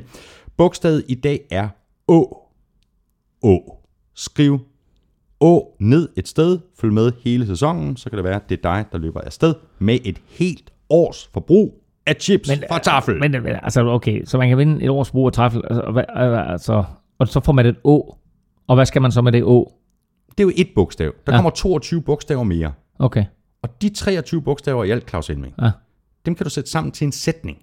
Bogstavet 0.58 1.04
i 1.08 1.16
dag 1.16 1.40
er 1.52 1.68
Å. 2.08 2.50
Å. 3.44 3.82
Skriv 4.14 4.60
Å 5.40 5.76
ned 5.80 6.10
et 6.18 6.28
sted, 6.28 6.60
følg 6.80 6.94
med 6.94 7.12
hele 7.24 7.48
sæsonen, 7.48 7.98
så 7.98 8.10
kan 8.10 8.18
det 8.18 8.24
være, 8.24 8.36
at 8.36 8.50
det 8.50 8.58
er 8.58 8.62
dig, 8.62 8.86
der 8.92 8.98
løber 8.98 9.22
afsted 9.22 9.54
med 9.80 10.00
et 10.04 10.22
helt 10.30 10.74
års 10.90 11.30
forbrug 11.34 11.82
af 12.06 12.16
chips 12.20 12.50
men, 12.50 12.64
fra 12.70 12.80
tafel. 12.80 13.20
Men, 13.20 13.32
men 13.32 13.56
altså, 13.64 13.88
okay, 13.88 14.26
så 14.26 14.38
man 14.38 14.50
kan 14.50 14.58
vinde 14.58 14.84
et 14.84 14.90
års 14.90 15.12
brug 15.12 15.28
af 15.28 15.34
tafel, 15.34 15.62
altså, 15.68 16.06
altså, 16.48 16.84
og 17.20 17.28
så 17.28 17.40
får 17.40 17.54
man 17.54 17.66
et 17.66 17.76
å. 17.84 18.18
Og 18.68 18.76
hvad 18.76 18.86
skal 18.86 19.02
man 19.02 19.12
så 19.12 19.22
med 19.22 19.32
det 19.32 19.44
å? 19.44 19.72
det 20.38 20.44
er 20.44 20.48
jo 20.48 20.54
et 20.58 20.68
bogstav. 20.76 21.12
Der 21.26 21.32
Ja. 21.34 21.38
kommer 21.38 21.50
22 21.50 22.02
bogstaver 22.02 22.44
mere. 22.44 22.72
Okay. 23.00 23.26
Og 23.62 23.82
de 23.82 23.90
23 23.90 24.42
bogstaver 24.42 24.84
i 24.84 24.92
alt, 24.92 25.10
Claus 25.10 25.30
Elming, 25.30 25.54
Ja. 25.62 25.72
dem 26.26 26.36
kan 26.36 26.44
du 26.44 26.50
sætte 26.50 26.70
sammen 26.72 26.92
til 26.92 27.06
en 27.06 27.12
sætning. 27.12 27.58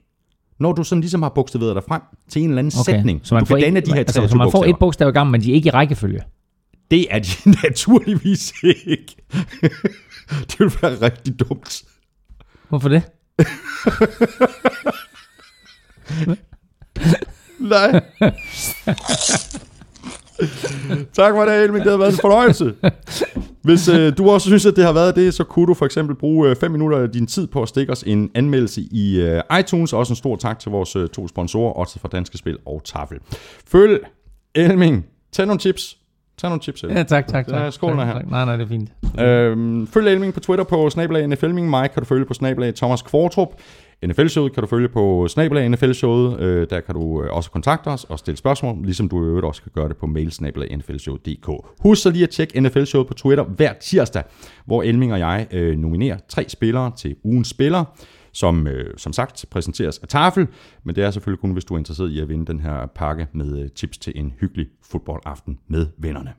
Når 0.58 0.72
du 0.72 0.84
sådan 0.84 1.00
ligesom 1.00 1.22
har 1.22 1.28
bogstaveret 1.28 1.74
dig 1.76 1.84
frem 1.88 2.02
til 2.28 2.42
en 2.42 2.48
eller 2.48 2.58
anden 2.58 2.72
okay. 2.80 2.92
sætning, 2.92 3.20
så 3.22 3.34
man 3.34 3.42
du 3.42 3.46
får 3.46 3.56
kan 3.56 3.64
danne 3.64 3.78
et, 3.78 3.86
de 3.86 3.90
her 3.92 3.98
altså, 3.98 4.12
23 4.14 4.28
så 4.30 4.36
man 4.36 4.44
får 4.44 4.50
bogstaver. 4.50 4.74
et 4.74 4.78
bogstav 4.80 5.08
i 5.08 5.12
gang, 5.12 5.30
men 5.30 5.40
de 5.40 5.50
er 5.50 5.54
ikke 5.54 5.66
i 5.66 5.70
rækkefølge. 5.70 6.20
Det 6.90 7.14
er 7.14 7.18
de 7.18 7.50
naturligvis 7.68 8.52
ikke. 8.62 9.16
det 10.48 10.60
vil 10.60 10.72
være 10.82 11.00
rigtig 11.10 11.40
dumt. 11.40 11.82
Hvorfor 12.68 12.88
det? 12.88 13.02
Nej. 17.62 18.00
tak 21.12 21.34
for 21.34 21.44
det, 21.44 21.64
Elming. 21.64 21.84
Det 21.84 21.90
har 21.90 21.98
været 21.98 22.12
en 22.12 22.18
fornøjelse. 22.20 22.74
Hvis 23.62 23.88
øh, 23.88 24.18
du 24.18 24.30
også 24.30 24.46
synes, 24.46 24.66
at 24.66 24.76
det 24.76 24.84
har 24.84 24.92
været 24.92 25.16
det, 25.16 25.34
så 25.34 25.44
kunne 25.44 25.66
du 25.66 25.74
for 25.74 25.86
eksempel 25.86 26.16
bruge 26.16 26.56
5 26.56 26.70
minutter 26.70 26.98
af 26.98 27.10
din 27.10 27.26
tid 27.26 27.46
på 27.46 27.62
at 27.62 27.68
stikke 27.68 27.92
os 27.92 28.02
en 28.02 28.30
anmeldelse 28.34 28.80
i 28.80 29.20
øh, 29.20 29.42
iTunes. 29.60 29.92
Også 29.92 30.12
en 30.12 30.16
stor 30.16 30.36
tak 30.36 30.58
til 30.58 30.70
vores 30.70 30.96
øh, 30.96 31.08
to 31.08 31.28
sponsorer, 31.28 31.72
også 31.72 31.98
fra 31.98 32.08
Danske 32.12 32.38
Spil 32.38 32.58
og 32.66 32.82
Tafel. 32.84 33.18
Følg 33.66 34.00
Elming. 34.54 35.06
Tag 35.32 35.46
nogle 35.46 35.60
chips. 35.60 35.96
Tag 36.38 36.50
nogle 36.50 36.62
chips, 36.62 36.82
Elming. 36.82 36.98
Ja, 36.98 37.04
tak, 37.04 37.26
tak. 37.26 37.46
tak. 37.46 37.60
Ja, 37.60 37.70
skål, 37.70 37.96
tak, 37.96 38.06
her. 38.06 38.14
tak. 38.14 38.30
Nej, 38.30 38.44
nej, 38.44 38.56
det 38.56 38.64
er 38.64 38.68
fint. 38.68 38.90
Øhm, 39.20 39.86
følg 39.86 40.08
Elming 40.08 40.34
på 40.34 40.40
Twitter 40.40 40.64
på 40.64 40.90
snabelag 40.90 41.28
NFLming. 41.28 41.70
Mig 41.70 41.90
kan 41.90 42.02
du 42.02 42.06
følge 42.06 42.24
på 42.24 42.34
snabelag 42.34 42.74
Thomas 42.74 43.02
Kvartrup. 43.02 43.48
NFL-showet 44.06 44.52
kan 44.52 44.60
du 44.60 44.66
følge 44.66 44.88
på 44.88 45.28
snabelag 45.28 45.68
NFL-showet. 45.68 46.40
Øh, 46.40 46.66
der 46.70 46.80
kan 46.80 46.94
du 46.94 47.22
øh, 47.22 47.32
også 47.32 47.50
kontakte 47.50 47.88
os 47.88 48.04
og 48.04 48.18
stille 48.18 48.38
spørgsmål, 48.38 48.84
ligesom 48.84 49.08
du 49.08 49.24
i 49.24 49.26
øvrigt 49.26 49.46
også 49.46 49.62
kan 49.62 49.72
gøre 49.74 49.88
det 49.88 49.96
på 49.96 50.06
mail 50.06 50.32
snabelag 50.32 50.80
Husk 51.82 52.02
så 52.02 52.10
lige 52.10 52.22
at 52.22 52.30
tjekke 52.30 52.60
NFL-showet 52.60 53.06
på 53.06 53.14
Twitter 53.14 53.44
hver 53.44 53.72
tirsdag, 53.72 54.22
hvor 54.66 54.82
Elming 54.82 55.12
og 55.12 55.18
jeg 55.18 55.46
øh, 55.52 55.78
nominerer 55.78 56.18
tre 56.28 56.48
spillere 56.48 56.92
til 56.96 57.16
ugens 57.24 57.48
spiller 57.48 57.84
som 58.32 58.66
øh, 58.66 58.94
som 58.96 59.12
sagt 59.12 59.44
præsenteres 59.50 59.98
af 59.98 60.08
tafel, 60.08 60.46
men 60.84 60.96
det 60.96 61.04
er 61.04 61.10
selvfølgelig 61.10 61.40
kun, 61.40 61.52
hvis 61.52 61.64
du 61.64 61.74
er 61.74 61.78
interesseret 61.78 62.10
i 62.10 62.20
at 62.20 62.28
vinde 62.28 62.46
den 62.46 62.60
her 62.60 62.86
pakke 62.86 63.26
med 63.32 63.62
øh, 63.62 63.70
tips 63.70 63.98
til 63.98 64.12
en 64.16 64.32
hyggelig 64.40 64.66
fodboldaften 64.90 65.58
med 65.68 65.86
vennerne. 65.98 66.32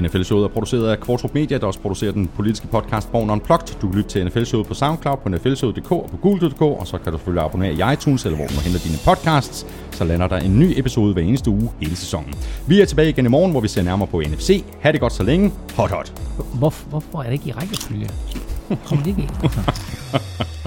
NFL-showet 0.00 0.44
er 0.44 0.48
produceret 0.48 0.88
af 0.90 1.00
Kvartrup 1.00 1.34
Media, 1.34 1.58
der 1.58 1.66
også 1.66 1.80
producerer 1.80 2.12
den 2.12 2.26
politiske 2.36 2.66
podcast 2.66 3.12
Born 3.12 3.30
Unplugged. 3.30 3.66
Du 3.82 3.88
kan 3.88 3.96
lytte 3.96 4.10
til 4.10 4.26
NFL-showet 4.26 4.66
på 4.66 4.74
SoundCloud, 4.74 5.16
på 5.16 5.28
nflshowet.dk 5.28 5.92
og 5.92 6.08
på 6.10 6.16
google.dk, 6.16 6.60
og 6.62 6.86
så 6.86 6.98
kan 6.98 7.12
du 7.12 7.18
selvfølgelig 7.18 7.44
abonnere 7.44 7.72
i 7.72 7.92
iTunes, 7.92 8.24
eller 8.24 8.36
hvor 8.36 8.46
du 8.46 8.54
henter 8.64 8.80
dine 8.80 8.98
podcasts. 9.04 9.66
Så 9.90 10.04
lander 10.04 10.28
der 10.28 10.36
en 10.36 10.58
ny 10.58 10.78
episode 10.78 11.12
hver 11.12 11.22
eneste 11.22 11.50
uge 11.50 11.70
hele 11.80 11.96
sæsonen. 11.96 12.34
Vi 12.66 12.80
er 12.80 12.84
tilbage 12.84 13.08
igen 13.08 13.26
i 13.26 13.28
morgen, 13.28 13.50
hvor 13.50 13.60
vi 13.60 13.68
ser 13.68 13.82
nærmere 13.82 14.08
på 14.08 14.20
NFC. 14.20 14.64
Ha' 14.80 14.92
det 14.92 15.00
godt 15.00 15.12
så 15.12 15.22
længe. 15.22 15.52
Hot 15.76 15.90
hot. 15.90 16.12
Hvor, 16.54 16.74
hvorfor 16.88 17.18
er 17.18 17.24
det 17.24 17.32
ikke 17.32 17.48
i 17.48 17.52
rækkefølge? 17.52 18.10
Kommer 18.86 19.04
det 19.04 19.10
ikke 19.10 19.22
i? 19.22 19.28